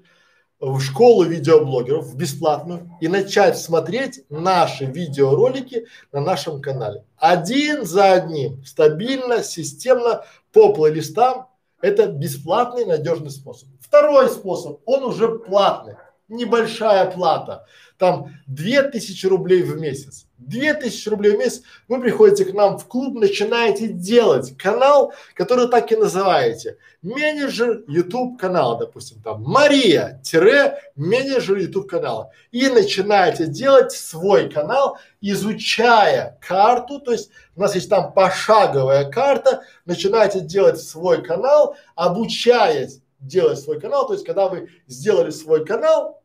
в 0.60 0.80
школу 0.80 1.24
видеоблогеров, 1.24 2.06
в 2.06 2.16
бесплатную, 2.16 2.90
и 3.00 3.08
начать 3.08 3.58
смотреть 3.58 4.24
наши 4.30 4.84
видеоролики 4.84 5.86
на 6.12 6.20
нашем 6.20 6.62
канале. 6.62 7.04
Один 7.16 7.84
за 7.84 8.12
одним, 8.12 8.64
стабильно, 8.64 9.42
системно, 9.42 10.24
по 10.52 10.72
плейлистам. 10.72 11.46
Это 11.82 12.06
бесплатный, 12.06 12.86
надежный 12.86 13.30
способ. 13.30 13.68
Второй 13.80 14.30
способ, 14.30 14.80
он 14.86 15.04
уже 15.04 15.38
платный, 15.38 15.96
небольшая 16.28 17.10
плата 17.10 17.66
там 17.98 18.34
две 18.46 18.82
тысячи 18.82 19.26
рублей 19.26 19.62
в 19.62 19.78
месяц. 19.78 20.25
Две 20.38 20.74
тысячи 20.74 21.08
рублей 21.08 21.34
в 21.34 21.38
месяц 21.38 21.62
вы 21.88 21.98
приходите 21.98 22.44
к 22.44 22.52
нам 22.52 22.78
в 22.78 22.86
клуб, 22.86 23.18
начинаете 23.18 23.88
делать 23.88 24.56
канал, 24.58 25.14
который 25.34 25.66
так 25.68 25.90
и 25.90 25.96
называете. 25.96 26.76
Менеджер 27.00 27.84
YouTube 27.88 28.38
канала, 28.38 28.78
допустим, 28.78 29.22
там 29.22 29.42
Мария 29.42 30.20
тире 30.22 30.78
менеджер 30.94 31.56
YouTube 31.56 31.88
канала. 31.88 32.32
И 32.50 32.68
начинаете 32.68 33.46
делать 33.46 33.92
свой 33.92 34.50
канал, 34.50 34.98
изучая 35.22 36.38
карту, 36.46 37.00
то 37.00 37.12
есть 37.12 37.30
у 37.54 37.60
нас 37.62 37.74
есть 37.74 37.88
там 37.88 38.12
пошаговая 38.12 39.10
карта, 39.10 39.62
начинаете 39.86 40.40
делать 40.40 40.80
свой 40.82 41.22
канал, 41.22 41.76
обучаясь 41.94 43.00
делать 43.20 43.58
свой 43.58 43.80
канал, 43.80 44.06
то 44.06 44.12
есть 44.12 44.26
когда 44.26 44.48
вы 44.48 44.68
сделали 44.86 45.30
свой 45.30 45.64
канал, 45.64 46.22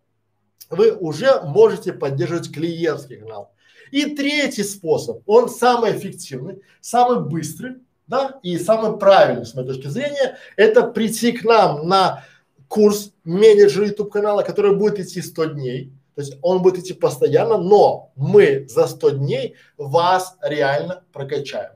вы 0.69 0.91
уже 0.91 1.41
можете 1.43 1.93
поддерживать 1.93 2.53
клиентский 2.53 3.17
канал. 3.17 3.53
И 3.91 4.15
третий 4.15 4.63
способ, 4.63 5.21
он 5.27 5.49
самый 5.49 5.97
эффективный, 5.97 6.61
самый 6.79 7.19
быстрый, 7.19 7.75
да, 8.07 8.39
и 8.41 8.57
самый 8.57 8.97
правильный 8.97 9.45
с 9.45 9.53
моей 9.53 9.67
точки 9.67 9.87
зрения, 9.87 10.37
это 10.57 10.83
прийти 10.83 11.31
к 11.31 11.43
нам 11.43 11.87
на 11.87 12.25
курс 12.67 13.13
менеджера 13.23 13.87
YouTube 13.87 14.11
канала, 14.11 14.43
который 14.43 14.75
будет 14.75 14.99
идти 14.99 15.21
100 15.21 15.45
дней. 15.45 15.93
То 16.15 16.21
есть 16.21 16.37
он 16.41 16.61
будет 16.61 16.79
идти 16.79 16.93
постоянно, 16.93 17.57
но 17.57 18.11
мы 18.15 18.65
за 18.67 18.87
100 18.87 19.09
дней 19.11 19.55
вас 19.77 20.37
реально 20.41 21.03
прокачаем. 21.13 21.71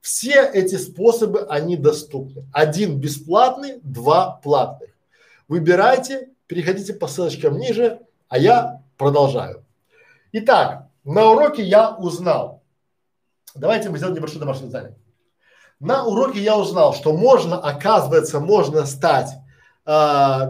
Все 0.00 0.42
эти 0.42 0.76
способы, 0.76 1.46
они 1.48 1.76
доступны. 1.76 2.44
Один 2.52 2.98
бесплатный, 2.98 3.80
два 3.82 4.40
платных. 4.42 4.90
Выбирайте, 5.48 6.30
переходите 6.46 6.94
по 6.94 7.08
ссылочкам 7.08 7.58
ниже, 7.58 8.00
а 8.28 8.38
я 8.38 8.82
продолжаю. 8.96 9.64
Итак, 10.32 10.87
на 11.08 11.30
уроке 11.30 11.62
я 11.62 11.94
узнал. 11.94 12.62
Давайте 13.54 13.88
мы 13.88 13.96
сделаем 13.96 14.16
небольшое 14.16 14.40
домашнее 14.40 14.70
задание. 14.70 14.98
На 15.80 16.04
уроке 16.04 16.40
я 16.40 16.58
узнал, 16.58 16.92
что 16.92 17.16
можно, 17.16 17.58
оказывается, 17.58 18.40
можно 18.40 18.84
стать 18.84 19.30
э, 19.86 19.90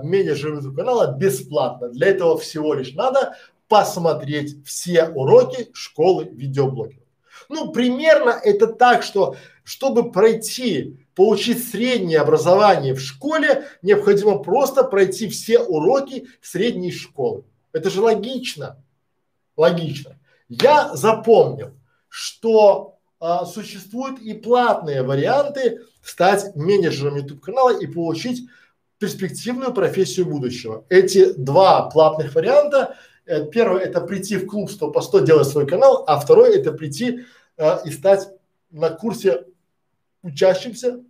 менеджером 0.02 0.56
YouTube 0.56 0.76
канала 0.76 1.12
бесплатно. 1.16 1.90
Для 1.90 2.09
этого 2.09 2.36
всего 2.39 2.74
лишь 2.74 2.94
надо 2.94 3.36
посмотреть 3.68 4.66
все 4.66 5.05
уроки 5.05 5.68
школы 5.74 6.24
видеоблогеров. 6.24 7.05
Ну, 7.48 7.70
примерно 7.70 8.30
это 8.30 8.66
так, 8.66 9.05
что 9.05 9.36
чтобы 9.62 10.10
пройти, 10.10 11.06
получить 11.14 11.70
среднее 11.70 12.18
образование 12.18 12.94
в 12.94 13.01
школе, 13.01 13.66
необходимо 13.82 14.39
просто 14.39 14.82
пройти 14.82 15.28
все 15.28 15.60
уроки 15.60 16.26
средней 16.43 16.90
школы. 16.90 17.44
Это 17.72 17.90
же 17.90 18.01
логично. 18.01 18.82
Логично. 19.56 20.18
Я 20.49 20.95
запомнил, 20.95 21.73
что 22.09 22.99
а, 23.20 23.45
существуют 23.45 24.20
и 24.20 24.35
платные 24.35 25.03
варианты 25.03 25.83
стать 26.03 26.55
менеджером 26.57 27.16
YouTube 27.16 27.41
канала 27.41 27.79
и 27.79 27.87
получить 27.87 28.49
перспективную 28.99 29.73
профессию 29.73 30.27
будущего. 30.27 30.85
Эти 30.89 31.33
два 31.33 31.89
платных 31.91 32.35
варианта. 32.35 32.97
Э, 33.27 33.45
первый 33.47 33.83
это 33.83 34.01
прийти 34.01 34.37
в 34.37 34.47
клуб 34.47 34.70
100 34.70 34.91
по 34.91 35.01
100 35.01 35.20
делать 35.20 35.49
свой 35.49 35.66
канал, 35.66 36.05
а 36.07 36.19
второй 36.19 36.57
это 36.57 36.73
прийти 36.73 37.25
э, 37.57 37.77
и 37.85 37.91
стать 37.91 38.29
на 38.70 38.91
курсе 38.91 39.45
учащимся 40.23 41.01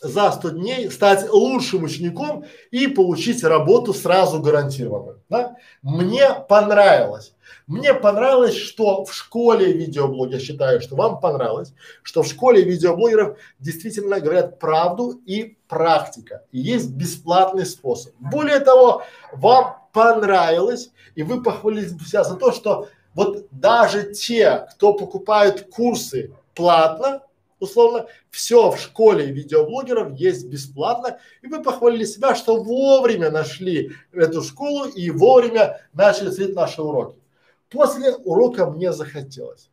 за 0.00 0.30
100 0.30 0.50
дней 0.50 0.90
стать 0.90 1.28
лучшим 1.30 1.84
учеником 1.84 2.44
и 2.70 2.86
получить 2.86 3.42
работу 3.42 3.94
сразу 3.94 4.40
гарантированную. 4.40 5.22
Да? 5.28 5.56
Мне 5.82 6.28
понравилось. 6.48 7.34
Мне 7.68 7.92
понравилось, 7.92 8.56
что 8.56 9.04
в 9.04 9.12
школе 9.12 9.72
видеоблог, 9.72 10.30
я 10.30 10.40
считаю, 10.40 10.80
что 10.80 10.96
вам 10.96 11.20
понравилось, 11.20 11.74
что 12.02 12.22
в 12.22 12.26
школе 12.26 12.62
видеоблогеров 12.62 13.36
действительно 13.58 14.20
говорят 14.20 14.58
правду 14.58 15.20
и 15.26 15.58
практика. 15.68 16.44
И 16.50 16.60
есть 16.60 16.88
бесплатный 16.88 17.66
способ. 17.66 18.14
Более 18.18 18.60
того, 18.60 19.02
вам 19.34 19.76
понравилось, 19.92 20.92
и 21.14 21.22
вы 21.22 21.42
похвалили 21.42 21.88
себя 21.88 22.24
за 22.24 22.36
то, 22.36 22.52
что 22.52 22.88
вот 23.12 23.48
даже 23.50 24.14
те, 24.14 24.66
кто 24.72 24.94
покупают 24.94 25.68
курсы 25.70 26.32
платно, 26.54 27.20
условно, 27.60 28.06
все 28.30 28.70
в 28.70 28.78
школе 28.78 29.26
видеоблогеров 29.26 30.14
есть 30.14 30.46
бесплатно, 30.46 31.18
и 31.42 31.48
вы 31.48 31.62
похвалили 31.62 32.06
себя, 32.06 32.34
что 32.34 32.62
вовремя 32.62 33.30
нашли 33.30 33.90
эту 34.14 34.40
школу 34.40 34.86
и 34.86 35.10
вовремя 35.10 35.82
начали 35.92 36.30
смотреть 36.30 36.54
наши 36.56 36.80
уроки. 36.80 37.18
После 37.70 38.14
урока 38.16 38.66
мне 38.66 38.92
захотелось. 38.92 39.70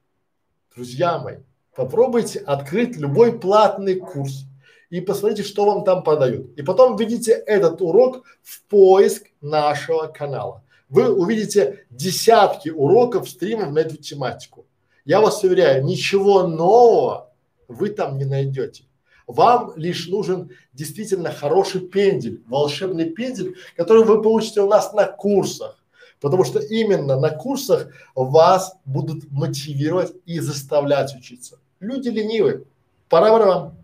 Друзья 0.75 1.17
мои, 1.17 1.37
попробуйте 1.75 2.39
открыть 2.39 2.97
любой 2.97 3.39
платный 3.39 3.95
курс 3.95 4.43
и 4.89 4.99
посмотрите, 4.99 5.43
что 5.43 5.65
вам 5.65 5.85
там 5.85 6.03
подают. 6.03 6.57
И 6.57 6.61
потом 6.61 6.97
введите 6.97 7.31
этот 7.31 7.81
урок 7.81 8.23
в 8.43 8.63
поиск 8.63 9.27
нашего 9.39 10.07
канала. 10.07 10.63
Вы 10.89 11.13
увидите 11.13 11.85
десятки 11.89 12.69
уроков, 12.69 13.29
стримов 13.29 13.71
на 13.71 13.79
эту 13.79 13.97
тематику. 13.97 14.65
Я 15.05 15.21
вас 15.21 15.43
уверяю, 15.43 15.85
ничего 15.85 16.47
нового 16.47 17.31
вы 17.67 17.89
там 17.89 18.17
не 18.17 18.25
найдете. 18.25 18.83
Вам 19.27 19.73
лишь 19.75 20.07
нужен 20.07 20.51
действительно 20.73 21.31
хороший 21.31 21.81
пендель, 21.81 22.43
волшебный 22.47 23.09
пендель, 23.09 23.55
который 23.75 24.03
вы 24.03 24.21
получите 24.21 24.61
у 24.61 24.67
нас 24.67 24.93
на 24.93 25.05
курсах. 25.05 25.81
Потому 26.21 26.43
что 26.43 26.59
именно 26.59 27.19
на 27.19 27.29
курсах 27.29 27.87
вас 28.15 28.75
будут 28.85 29.29
мотивировать 29.31 30.13
и 30.25 30.39
заставлять 30.39 31.15
учиться. 31.15 31.59
Люди 31.79 32.09
ленивые. 32.09 32.63
Пора 33.09 33.31
вам. 33.31 33.77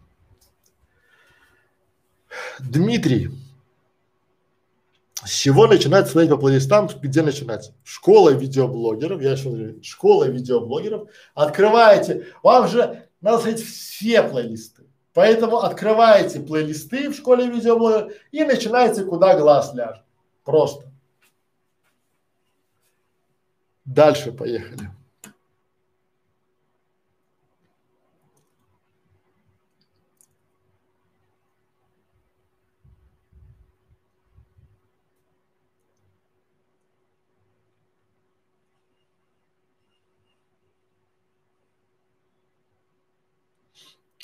Дмитрий. 2.60 3.30
С 5.24 5.30
чего 5.30 5.68
начинать 5.68 6.10
смотреть 6.10 6.32
по 6.32 6.38
плейлистам? 6.38 6.88
Где 6.88 7.22
начинать? 7.22 7.74
Школа 7.84 8.32
видеоблогеров. 8.32 9.22
Я 9.22 9.34
еще 9.34 9.49
говорю, 9.49 9.84
школа 9.84 10.28
видеоблогеров. 10.28 11.10
Открываете. 11.36 12.28
Вам 12.41 12.68
же 12.68 13.08
надо 13.22 13.38
смотреть 13.38 13.64
все 13.64 14.24
плейлисты. 14.24 14.84
Поэтому 15.14 15.58
открываете 15.58 16.40
плейлисты 16.40 17.10
в 17.10 17.16
школе 17.16 17.45
видеоблогеров 17.48 18.14
и 18.32 18.44
начинаете 18.44 19.03
куда 19.03 19.38
глаз 19.38 19.74
ляжет. 19.76 20.03
Просто. 20.44 20.91
Дальше 23.94 24.32
поехали. 24.32 24.90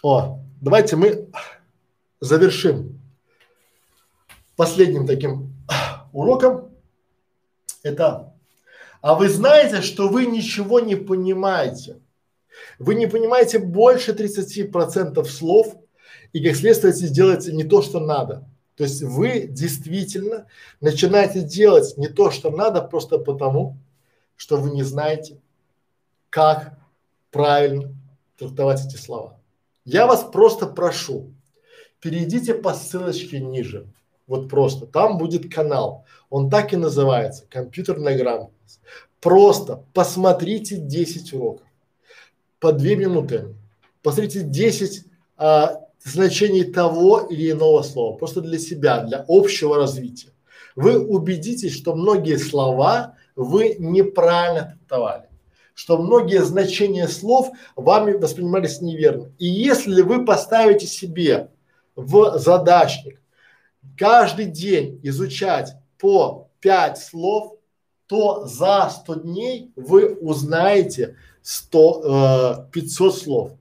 О, 0.02 0.40
давайте 0.62 0.96
мы 0.96 1.30
завершим 2.22 3.02
последним 4.56 5.06
таким 5.06 5.54
уроком. 6.14 6.72
Это, 7.84 8.34
а 9.02 9.16
вы 9.16 9.30
знаете, 9.30 9.82
что 9.82 10.08
вы 10.10 10.26
ничего 10.26 10.80
не 10.80 10.96
понимаете. 10.96 12.00
Вы 12.80 12.96
не 12.96 13.08
понимаете 13.08 13.60
больше 13.60 14.12
30% 14.12 15.24
слов 15.26 15.76
и 16.34 16.44
как 16.44 16.56
следствие 16.56 16.94
делаете 17.10 17.54
не 17.54 17.64
то, 17.64 17.82
что 17.82 18.00
надо. 18.00 18.46
То 18.76 18.84
есть 18.84 19.02
вы 19.02 19.48
действительно 19.48 20.46
начинаете 20.82 21.42
делать 21.42 21.98
не 21.98 22.08
то, 22.08 22.30
что 22.30 22.52
надо, 22.52 22.82
просто 22.82 23.18
потому, 23.18 23.78
что 24.36 24.58
вы 24.58 24.70
не 24.70 24.84
знаете, 24.84 25.40
как 26.30 26.78
правильно 27.32 27.94
трактовать 28.38 28.86
эти 28.86 28.96
слова. 28.96 29.40
Я 29.84 30.06
вас 30.06 30.24
просто 30.24 30.68
прошу, 30.68 31.34
перейдите 32.02 32.54
по 32.54 32.74
ссылочке 32.74 33.40
ниже. 33.40 33.88
Вот 34.28 34.50
просто, 34.50 34.86
там 34.86 35.18
будет 35.18 35.52
канал. 35.52 36.06
Он 36.30 36.50
так 36.50 36.74
и 36.74 36.76
называется, 36.76 37.46
компьютерная 37.50 38.18
грамотность. 38.18 38.82
Просто 39.22 39.84
посмотрите 39.94 40.78
10 40.78 41.34
уроков 41.34 41.66
по 42.60 42.74
2 42.74 42.88
минуты. 42.96 43.56
Посмотрите 44.04 44.42
10 44.42 45.06
а, 45.38 45.82
значений 46.04 46.66
того 46.66 47.22
или 47.22 47.52
иного 47.52 47.82
слова, 47.82 48.18
просто 48.18 48.42
для 48.42 48.60
себя, 48.60 49.04
для 49.04 49.26
общего 49.28 49.78
развития. 49.78 50.30
Вы 50.76 51.00
убедитесь, 51.00 51.74
что 51.74 51.96
многие 51.96 52.38
слова 52.38 53.16
вы 53.36 53.76
неправильно 53.80 54.78
трактовали 54.88 55.28
что 55.78 56.00
многие 56.00 56.44
значения 56.44 57.08
слов 57.08 57.52
вами 57.76 58.14
воспринимались 58.14 58.82
неверно. 58.82 59.32
И 59.38 59.46
если 59.46 60.02
вы 60.02 60.26
поставите 60.26 60.88
себе 60.88 61.52
в 61.96 62.40
задачник 62.40 63.22
каждый 63.98 64.46
день 64.46 65.00
изучать 65.04 65.74
по 65.98 66.50
пять 66.60 66.98
слов, 66.98 67.58
то 68.08 68.46
за 68.46 68.90
100 68.90 69.16
дней 69.16 69.72
вы 69.76 70.16
узнаете 70.16 71.18
100, 71.42 72.68
э, 72.68 72.72
500 72.72 73.18
слов. 73.18 73.52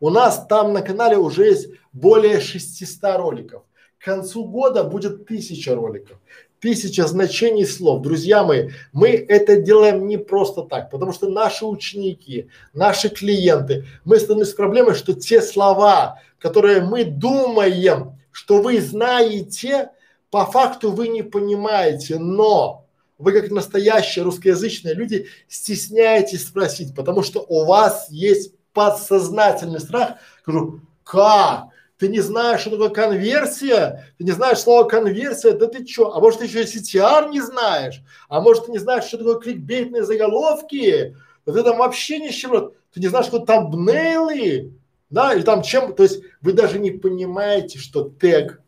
У 0.00 0.10
нас 0.10 0.46
там 0.48 0.72
на 0.72 0.82
канале 0.82 1.16
уже 1.16 1.46
есть 1.46 1.68
более 1.92 2.40
600 2.40 3.16
роликов. 3.16 3.62
К 3.98 4.04
концу 4.04 4.44
года 4.44 4.84
будет 4.84 5.26
тысяча 5.26 5.74
роликов 5.74 6.18
тысяча 6.60 7.06
значений 7.06 7.66
слов. 7.66 8.02
Друзья 8.02 8.42
мои, 8.42 8.70
мы 8.92 9.10
это 9.10 9.56
делаем 9.56 10.06
не 10.06 10.16
просто 10.16 10.62
так, 10.62 10.90
потому 10.90 11.12
что 11.12 11.28
наши 11.28 11.64
ученики, 11.64 12.48
наши 12.72 13.08
клиенты, 13.08 13.84
мы 14.04 14.18
столкнулись 14.18 14.50
с 14.50 14.54
проблемой, 14.54 14.94
что 14.94 15.12
те 15.12 15.42
слова, 15.42 16.20
которые 16.38 16.80
мы 16.80 17.04
думаем, 17.04 18.15
что 18.36 18.60
вы 18.60 18.82
знаете, 18.82 19.92
по 20.30 20.44
факту 20.44 20.90
вы 20.90 21.08
не 21.08 21.22
понимаете, 21.22 22.18
но 22.18 22.84
вы 23.16 23.32
как 23.32 23.50
настоящие 23.50 24.26
русскоязычные 24.26 24.92
люди 24.92 25.28
стесняетесь 25.48 26.46
спросить, 26.46 26.94
потому 26.94 27.22
что 27.22 27.40
у 27.48 27.64
вас 27.64 28.08
есть 28.10 28.52
подсознательный 28.74 29.80
страх. 29.80 30.16
Говорю, 30.44 30.82
как? 31.02 31.68
Ты 31.96 32.08
не 32.08 32.20
знаешь, 32.20 32.60
что 32.60 32.72
такое 32.72 32.90
конверсия? 32.90 34.12
Ты 34.18 34.24
не 34.24 34.32
знаешь 34.32 34.58
слово 34.58 34.84
конверсия? 34.84 35.52
Да 35.52 35.66
ты 35.66 35.82
чё? 35.86 36.10
А 36.10 36.20
может 36.20 36.40
ты 36.40 36.44
еще 36.44 36.62
и 36.62 36.66
CTR 36.66 37.30
не 37.30 37.40
знаешь? 37.40 38.02
А 38.28 38.42
может 38.42 38.66
ты 38.66 38.72
не 38.72 38.78
знаешь, 38.78 39.04
что 39.04 39.16
такое 39.16 39.36
кликбейтные 39.36 40.04
заголовки? 40.04 41.16
Да 41.46 41.54
ты 41.54 41.62
там 41.62 41.78
вообще 41.78 42.18
ничего. 42.18 42.74
Ты 42.92 43.00
не 43.00 43.06
знаешь, 43.06 43.28
что 43.28 43.38
там 43.38 43.70
бнейлы? 43.70 44.74
Да, 45.10 45.34
или 45.34 45.42
там 45.42 45.62
чем, 45.62 45.94
то 45.94 46.02
есть 46.02 46.22
вы 46.40 46.52
даже 46.52 46.78
не 46.78 46.90
понимаете, 46.90 47.78
что 47.78 48.08
тег, 48.08 48.60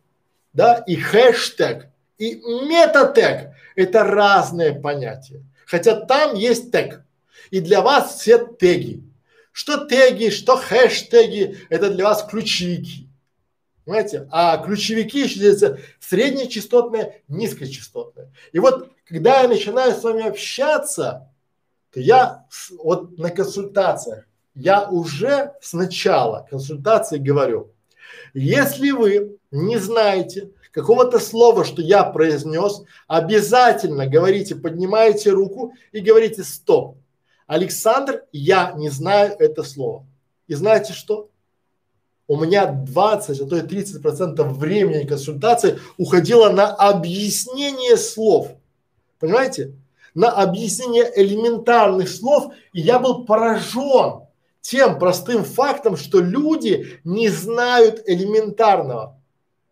да, 0.53 0.85
и 0.87 0.97
хэштег, 0.97 1.89
и 2.19 2.37
метатег– 2.37 3.53
это 3.77 4.05
разные 4.05 4.75
понятия. 4.75 5.43
Хотя 5.67 5.95
там 5.95 6.35
есть 6.35 6.71
тег. 6.71 7.05
И 7.51 7.61
для 7.61 7.81
вас 7.81 8.17
все 8.17 8.39
теги. 8.39 9.03
Что 9.53 9.87
теги, 9.87 10.31
что 10.31 10.57
хэштеги– 10.57 11.59
это 11.71 11.91
для 11.91 12.05
вас 12.05 12.25
ключевики. 12.29 13.09
Понимаете? 13.85 14.29
А 14.31 14.59
ключевики 14.59 15.23
еще 15.23 15.41
делятся 15.41 15.79
среднечастотные, 15.99 17.23
низкочастотные. 17.29 18.31
И 18.53 18.59
вот, 18.59 18.93
когда 19.07 19.43
я 19.43 19.49
начинаю 19.49 19.95
с 19.95 20.03
вами 20.03 20.27
общаться, 20.27 21.33
то 21.93 22.01
я 22.01 22.47
вот 22.83 23.17
на 23.17 23.31
консультациях, 23.31 24.28
я 24.59 24.89
уже 24.89 25.53
сначала 25.61 26.47
консультации 26.51 27.19
говорю, 27.19 27.71
если 28.35 28.91
вы 28.91 29.39
не 29.53 29.79
знаете 29.79 30.51
какого-то 30.73 31.21
слова, 31.21 31.65
что 31.65 31.81
я 31.81 32.03
произнес, 32.03 32.83
обязательно 33.07 34.09
говорите, 34.09 34.57
поднимаете 34.57 35.31
руку 35.31 35.73
и 35.93 36.01
говорите 36.01 36.43
стоп. 36.43 36.97
Александр, 37.47 38.25
я 38.33 38.73
не 38.73 38.91
знаю 38.91 39.37
это 39.39 39.63
слово. 39.63 40.05
И 40.49 40.55
знаете 40.55 40.93
что? 40.93 41.31
у 42.31 42.37
меня 42.37 42.67
20, 42.67 43.41
а 43.41 43.47
то 43.47 43.57
и 43.57 43.63
30 43.63 44.03
процентов 44.03 44.55
времени 44.59 45.07
консультации 45.07 45.79
уходило 45.97 46.51
на 46.51 46.75
объяснение 46.75 47.97
слов. 47.97 48.51
Понимаете? 49.19 49.73
На 50.15 50.29
объяснение 50.31 51.11
элементарных 51.17 52.11
слов, 52.11 52.53
и 52.75 52.83
я 52.83 52.99
был 52.99 53.25
поражен 53.25 54.28
тем 54.61 54.99
простым 54.99 55.45
фактом, 55.45 55.97
что 55.97 56.21
люди 56.21 57.01
не 57.05 57.29
знают 57.29 58.03
элементарного. 58.07 59.21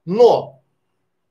Но 0.04 0.62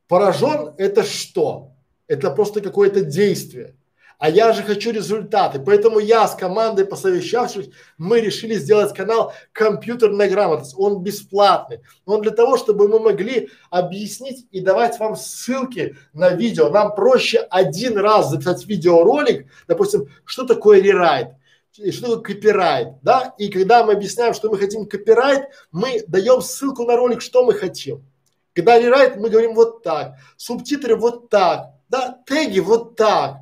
поражен 0.07 0.73
это 0.77 1.03
что? 1.03 1.72
Это 2.07 2.30
просто 2.32 2.61
какое-то 2.61 3.02
действие 3.02 3.76
а 4.18 4.30
я 4.30 4.53
же 4.53 4.64
хочу 4.64 4.91
результаты. 4.91 5.60
Поэтому 5.60 5.99
я 5.99 6.27
с 6.27 6.36
командой, 6.36 6.86
посовещавшись, 6.86 7.69
мы 7.98 8.22
решили 8.22 8.56
сделать 8.56 8.94
канал 8.94 9.34
«Компьютерная 9.52 10.30
грамотность». 10.30 10.76
Он 10.77 11.03
бесплатный. 11.03 11.82
Он 12.06 12.22
для 12.22 12.32
того, 12.32 12.57
чтобы 12.57 12.88
мы 12.88 12.99
могли 12.99 13.49
объяснить 13.69 14.48
и 14.52 14.61
давать 14.61 14.99
вам 14.99 15.15
ссылки 15.15 15.98
на 16.14 16.30
видео. 16.30 16.69
Нам 16.69 16.95
проще 16.95 17.40
один 17.49 17.98
раз 17.98 18.30
записать 18.30 18.65
видеоролик, 18.65 19.48
допустим, 19.68 20.07
что 20.23 20.45
такое 20.45 20.82
рерайт 20.82 21.36
и 21.78 21.92
что 21.92 22.16
такое 22.16 22.36
копирайт, 22.36 23.02
да, 23.02 23.34
и 23.38 23.50
когда 23.50 23.84
мы 23.84 23.94
объясняем, 23.94 24.34
что 24.34 24.50
мы 24.50 24.58
хотим 24.58 24.86
копирайт, 24.86 25.50
мы 25.72 26.04
даем 26.08 26.42
ссылку 26.42 26.84
на 26.84 26.96
ролик, 26.96 27.22
что 27.22 27.44
мы 27.44 27.54
хотим. 27.54 28.06
Когда 28.54 28.80
рерайт, 28.80 29.18
мы 29.18 29.30
говорим 29.30 29.54
вот 29.54 29.84
так, 29.84 30.16
субтитры 30.38 30.96
вот 30.96 31.30
так, 31.30 31.74
да, 31.90 32.20
теги 32.26 32.60
вот 32.60 32.96
так, 32.96 33.38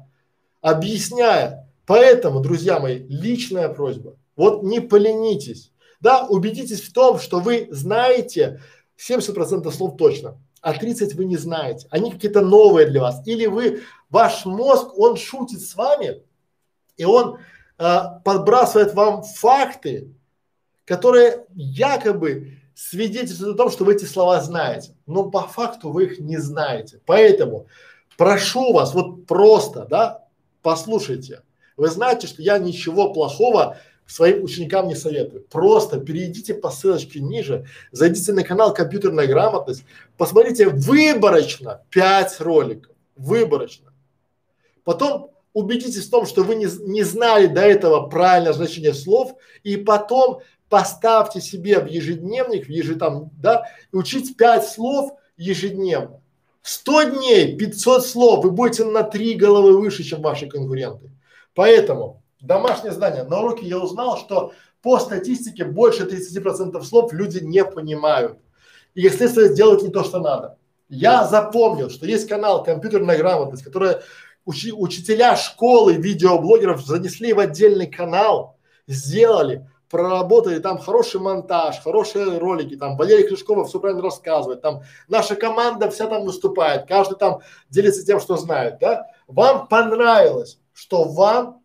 объясняя. 0.62 1.70
Поэтому, 1.86 2.40
друзья 2.40 2.80
мои, 2.80 3.00
личная 3.08 3.70
просьба. 3.70 4.16
Вот 4.36 4.64
не 4.64 4.80
поленитесь. 4.80 5.72
Да, 6.00 6.26
убедитесь 6.26 6.82
в 6.82 6.92
том, 6.92 7.20
что 7.20 7.40
вы 7.40 7.68
знаете 7.72 8.62
70% 8.98 9.70
слов 9.72 9.98
точно, 9.98 10.38
а 10.62 10.74
30 10.74 11.14
вы 11.14 11.26
не 11.26 11.38
знаете. 11.38 11.88
Они 11.92 12.12
какие-то 12.12 12.42
новые 12.42 12.88
для 12.88 13.02
вас. 13.02 13.22
Или 13.28 13.46
вы, 13.46 13.84
ваш 14.10 14.46
мозг, 14.46 14.98
он 14.98 15.16
шутит 15.18 15.62
с 15.62 15.76
вами, 15.76 16.24
и 16.98 17.06
он 17.06 17.38
э, 17.78 18.00
подбрасывает 18.24 18.94
вам 18.94 19.24
факты, 19.24 20.10
которые 20.86 21.45
якобы 21.54 22.60
свидетельствуют 22.76 23.56
о 23.56 23.58
том, 23.58 23.72
что 23.72 23.86
вы 23.86 23.94
эти 23.94 24.06
слова 24.06 24.41
знаете, 24.41 24.95
но 25.06 25.30
по 25.30 25.41
факту 25.41 25.91
вы 25.91 26.06
их 26.06 26.20
не 26.20 26.38
знаете. 26.38 27.00
Поэтому 27.06 27.68
прошу 28.18 28.74
вас, 28.74 28.94
вот 28.94 29.26
просто, 29.26 29.86
да, 29.86 30.26
послушайте. 30.62 31.41
Вы 31.78 31.90
знаете, 31.90 32.28
что 32.28 32.41
я 32.41 32.58
ничего 32.58 33.14
плохого 33.14 33.78
своим 34.06 34.44
ученикам 34.44 34.88
не 34.88 34.95
советую. 34.95 35.44
Просто 35.50 36.00
перейдите 36.00 36.54
по 36.54 36.70
ссылочке 36.70 37.20
ниже, 37.20 37.66
зайдите 37.91 38.34
на 38.34 38.44
канал 38.44 38.74
«Компьютерная 38.74 39.28
грамотность», 39.28 39.86
посмотрите 40.18 40.68
выборочно 40.68 41.82
5 41.90 42.41
роликов, 42.41 42.91
выборочно. 43.16 43.94
Потом 44.84 45.32
убедитесь 45.54 46.08
в 46.08 46.12
том, 46.12 46.26
что 46.26 46.44
вы 46.44 46.56
не, 46.56 46.68
не 46.88 47.04
знали 47.04 47.48
до 47.48 47.62
этого 47.62 48.08
правильное 48.08 48.54
значение 48.54 48.94
слов, 48.94 49.34
и 49.64 49.78
потом 49.78 50.42
поставьте 50.70 51.40
себе 51.42 51.80
в 51.80 51.88
ежедневник, 51.88 52.66
в 52.66 52.70
ежедам, 52.70 53.30
да, 53.38 53.66
учить 53.92 54.36
5 54.36 54.68
слов 54.68 55.12
ежедневно. 55.38 56.20
100 56.64 57.04
дней, 57.04 57.58
500 57.58 58.06
слов, 58.06 58.44
вы 58.44 58.52
будете 58.52 58.86
на 58.86 59.04
три 59.04 59.36
головы 59.36 59.78
выше, 59.78 60.04
чем 60.04 60.22
ваши 60.22 60.48
конкуренты. 60.48 61.12
Поэтому 61.54 62.24
домашнее 62.40 62.94
задание. 62.94 63.24
На 63.24 63.40
уроке 63.40 63.66
я 63.66 63.80
узнал, 63.80 64.18
что 64.18 64.54
по 64.82 65.00
статистике 65.00 65.66
больше 65.66 66.04
30% 66.04 66.82
слов 66.84 67.14
люди 67.14 67.40
не 67.40 67.64
понимают. 67.64 68.38
И, 68.94 69.02
естественно, 69.02 69.54
делают 69.54 69.84
не 69.84 69.90
то, 69.90 70.04
что 70.04 70.20
надо. 70.20 70.58
Я 70.90 71.26
запомнил, 71.26 71.90
что 71.90 72.06
есть 72.06 72.28
канал 72.28 72.64
«Компьютерная 72.64 73.18
грамотность», 73.18 73.64
который 73.64 73.98
учи, 74.45 74.72
учителя 74.72 75.36
школы 75.36 75.94
видеоблогеров 75.94 76.86
занесли 76.86 77.34
в 77.34 77.40
отдельный 77.40 77.88
канал, 77.88 78.57
сделали, 78.88 79.70
проработали. 79.90 80.60
Там 80.60 80.78
хороший 80.78 81.22
монтаж, 81.22 81.82
хорошие 81.82 82.38
ролики, 82.38 82.76
там 82.76 82.98
Валерий 82.98 83.28
Клешкова 83.28 83.65
все 83.65 83.80
правильно 83.80 84.03
рассказывает, 84.03 84.61
там 84.61 84.82
наша 85.07 85.36
команда 85.36 85.90
вся 85.91 86.07
там 86.07 86.26
выступает, 86.26 86.88
каждый 86.88 87.18
там 87.18 87.41
делится 87.70 88.06
тем, 88.06 88.20
что 88.20 88.38
знает, 88.38 88.80
да? 88.80 89.07
Вам 89.28 89.68
понравилось, 89.68 90.60
что 90.74 91.03
вам 91.03 91.61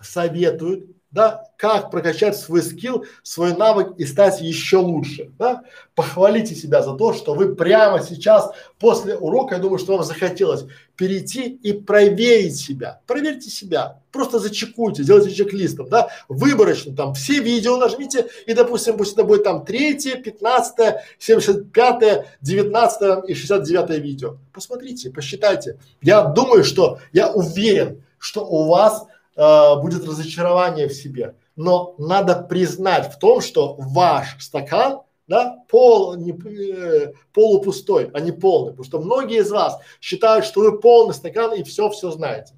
советуют, 0.00 0.97
да, 1.10 1.44
как 1.56 1.90
прокачать 1.90 2.36
свой 2.36 2.62
скилл, 2.62 3.04
свой 3.22 3.56
навык 3.56 3.94
и 3.98 4.04
стать 4.04 4.40
еще 4.42 4.76
лучше, 4.76 5.30
да. 5.38 5.62
Похвалите 5.94 6.54
себя 6.54 6.82
за 6.82 6.94
то, 6.94 7.14
что 7.14 7.34
вы 7.34 7.54
прямо 7.54 8.02
сейчас 8.02 8.50
после 8.78 9.16
урока, 9.16 9.54
я 9.54 9.60
думаю, 9.60 9.78
что 9.78 9.96
вам 9.96 10.04
захотелось 10.04 10.64
перейти 10.96 11.48
и 11.48 11.72
проверить 11.72 12.56
себя. 12.56 13.00
Проверьте 13.06 13.48
себя, 13.50 14.00
просто 14.12 14.38
зачекуйте, 14.38 15.02
сделайте 15.02 15.34
чек-листом, 15.34 15.88
да, 15.88 16.08
выборочно 16.28 16.94
там 16.94 17.14
все 17.14 17.40
видео 17.40 17.78
нажмите 17.78 18.28
и, 18.46 18.52
допустим, 18.52 18.96
пусть 18.96 19.14
это 19.14 19.24
будет 19.24 19.44
там 19.44 19.64
третье, 19.64 20.16
пятнадцатое, 20.16 21.04
семьдесят 21.18 21.72
пятое, 21.72 22.26
девятнадцатое 22.40 23.22
и 23.22 23.34
шестьдесят 23.34 23.64
девятое 23.64 23.98
видео. 23.98 24.36
Посмотрите, 24.52 25.10
посчитайте. 25.10 25.78
Я 26.02 26.22
думаю, 26.22 26.64
что, 26.64 26.98
я 27.12 27.32
уверен, 27.32 28.02
что 28.18 28.44
у 28.44 28.68
вас 28.68 29.06
э, 29.38 29.80
будет 29.80 30.04
разочарование 30.04 30.88
в 30.88 30.92
себе. 30.92 31.36
Но 31.56 31.94
надо 31.98 32.42
признать 32.42 33.14
в 33.14 33.18
том, 33.18 33.40
что 33.40 33.76
ваш 33.78 34.36
стакан, 34.42 35.02
да, 35.26 35.64
пол, 35.68 36.16
не, 36.16 36.32
э, 36.32 37.12
полупустой, 37.32 38.10
а 38.12 38.20
не 38.20 38.32
полный. 38.32 38.72
Потому 38.72 38.84
что 38.84 39.00
многие 39.00 39.38
из 39.38 39.50
вас 39.50 39.78
считают, 40.00 40.44
что 40.44 40.60
вы 40.60 40.80
полный 40.80 41.14
стакан 41.14 41.54
и 41.54 41.62
все, 41.62 41.88
все 41.90 42.10
знаете. 42.10 42.54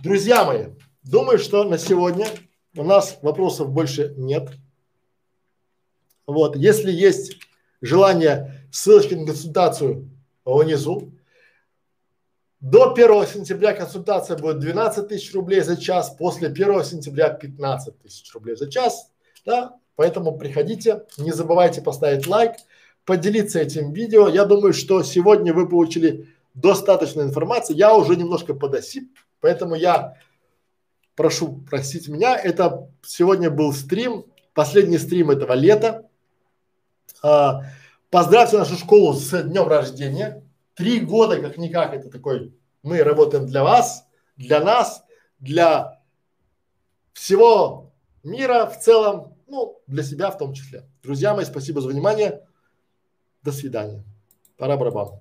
Друзья 0.00 0.44
мои, 0.44 0.66
думаю, 1.02 1.38
что 1.38 1.64
на 1.64 1.78
сегодня 1.78 2.28
у 2.76 2.84
нас 2.84 3.18
вопросов 3.22 3.70
больше 3.70 4.14
нет. 4.16 4.50
Вот, 6.26 6.56
если 6.56 6.92
есть 6.92 7.38
желание, 7.80 8.68
ссылочки 8.70 9.14
на 9.14 9.26
консультацию 9.26 10.10
внизу. 10.44 11.12
До 12.68 12.92
1 12.92 13.28
сентября 13.28 13.74
консультация 13.74 14.36
будет 14.36 14.58
12 14.58 15.06
тысяч 15.06 15.32
рублей 15.32 15.60
за 15.60 15.76
час, 15.76 16.16
после 16.18 16.48
1 16.48 16.82
сентября 16.82 17.28
15 17.28 18.00
тысяч 18.00 18.34
рублей 18.34 18.56
за 18.56 18.68
час, 18.68 19.12
да, 19.44 19.76
поэтому 19.94 20.36
приходите, 20.36 21.04
не 21.16 21.30
забывайте 21.30 21.80
поставить 21.80 22.26
лайк, 22.26 22.56
поделиться 23.04 23.60
этим 23.60 23.92
видео. 23.92 24.26
Я 24.26 24.44
думаю, 24.46 24.72
что 24.72 25.04
сегодня 25.04 25.54
вы 25.54 25.68
получили 25.68 26.28
достаточно 26.54 27.22
информации, 27.22 27.72
я 27.72 27.94
уже 27.94 28.16
немножко 28.16 28.52
подосип, 28.52 29.16
поэтому 29.40 29.76
я 29.76 30.16
прошу 31.14 31.58
простить 31.70 32.08
меня, 32.08 32.36
это 32.36 32.90
сегодня 33.04 33.48
был 33.48 33.72
стрим, 33.72 34.24
последний 34.54 34.98
стрим 34.98 35.30
этого 35.30 35.52
лета. 35.52 36.08
А, 37.22 37.62
поздравьте 38.10 38.58
нашу 38.58 38.74
школу 38.74 39.12
с 39.12 39.40
днем 39.44 39.68
рождения. 39.68 40.42
Три 40.74 41.00
года 41.00 41.40
как 41.40 41.56
никак 41.56 41.94
это 41.94 42.10
такой, 42.10 42.52
мы 42.86 43.02
работаем 43.02 43.46
для 43.46 43.64
вас, 43.64 44.06
для 44.36 44.60
нас, 44.60 45.04
для 45.40 46.00
всего 47.12 47.92
мира 48.22 48.66
в 48.66 48.78
целом, 48.78 49.36
ну, 49.48 49.82
для 49.88 50.04
себя 50.04 50.30
в 50.30 50.38
том 50.38 50.54
числе. 50.54 50.88
Друзья 51.02 51.34
мои, 51.34 51.44
спасибо 51.44 51.80
за 51.80 51.88
внимание. 51.88 52.46
До 53.42 53.50
свидания. 53.50 54.04
Пора 54.56 54.76
барабан. 54.76 55.20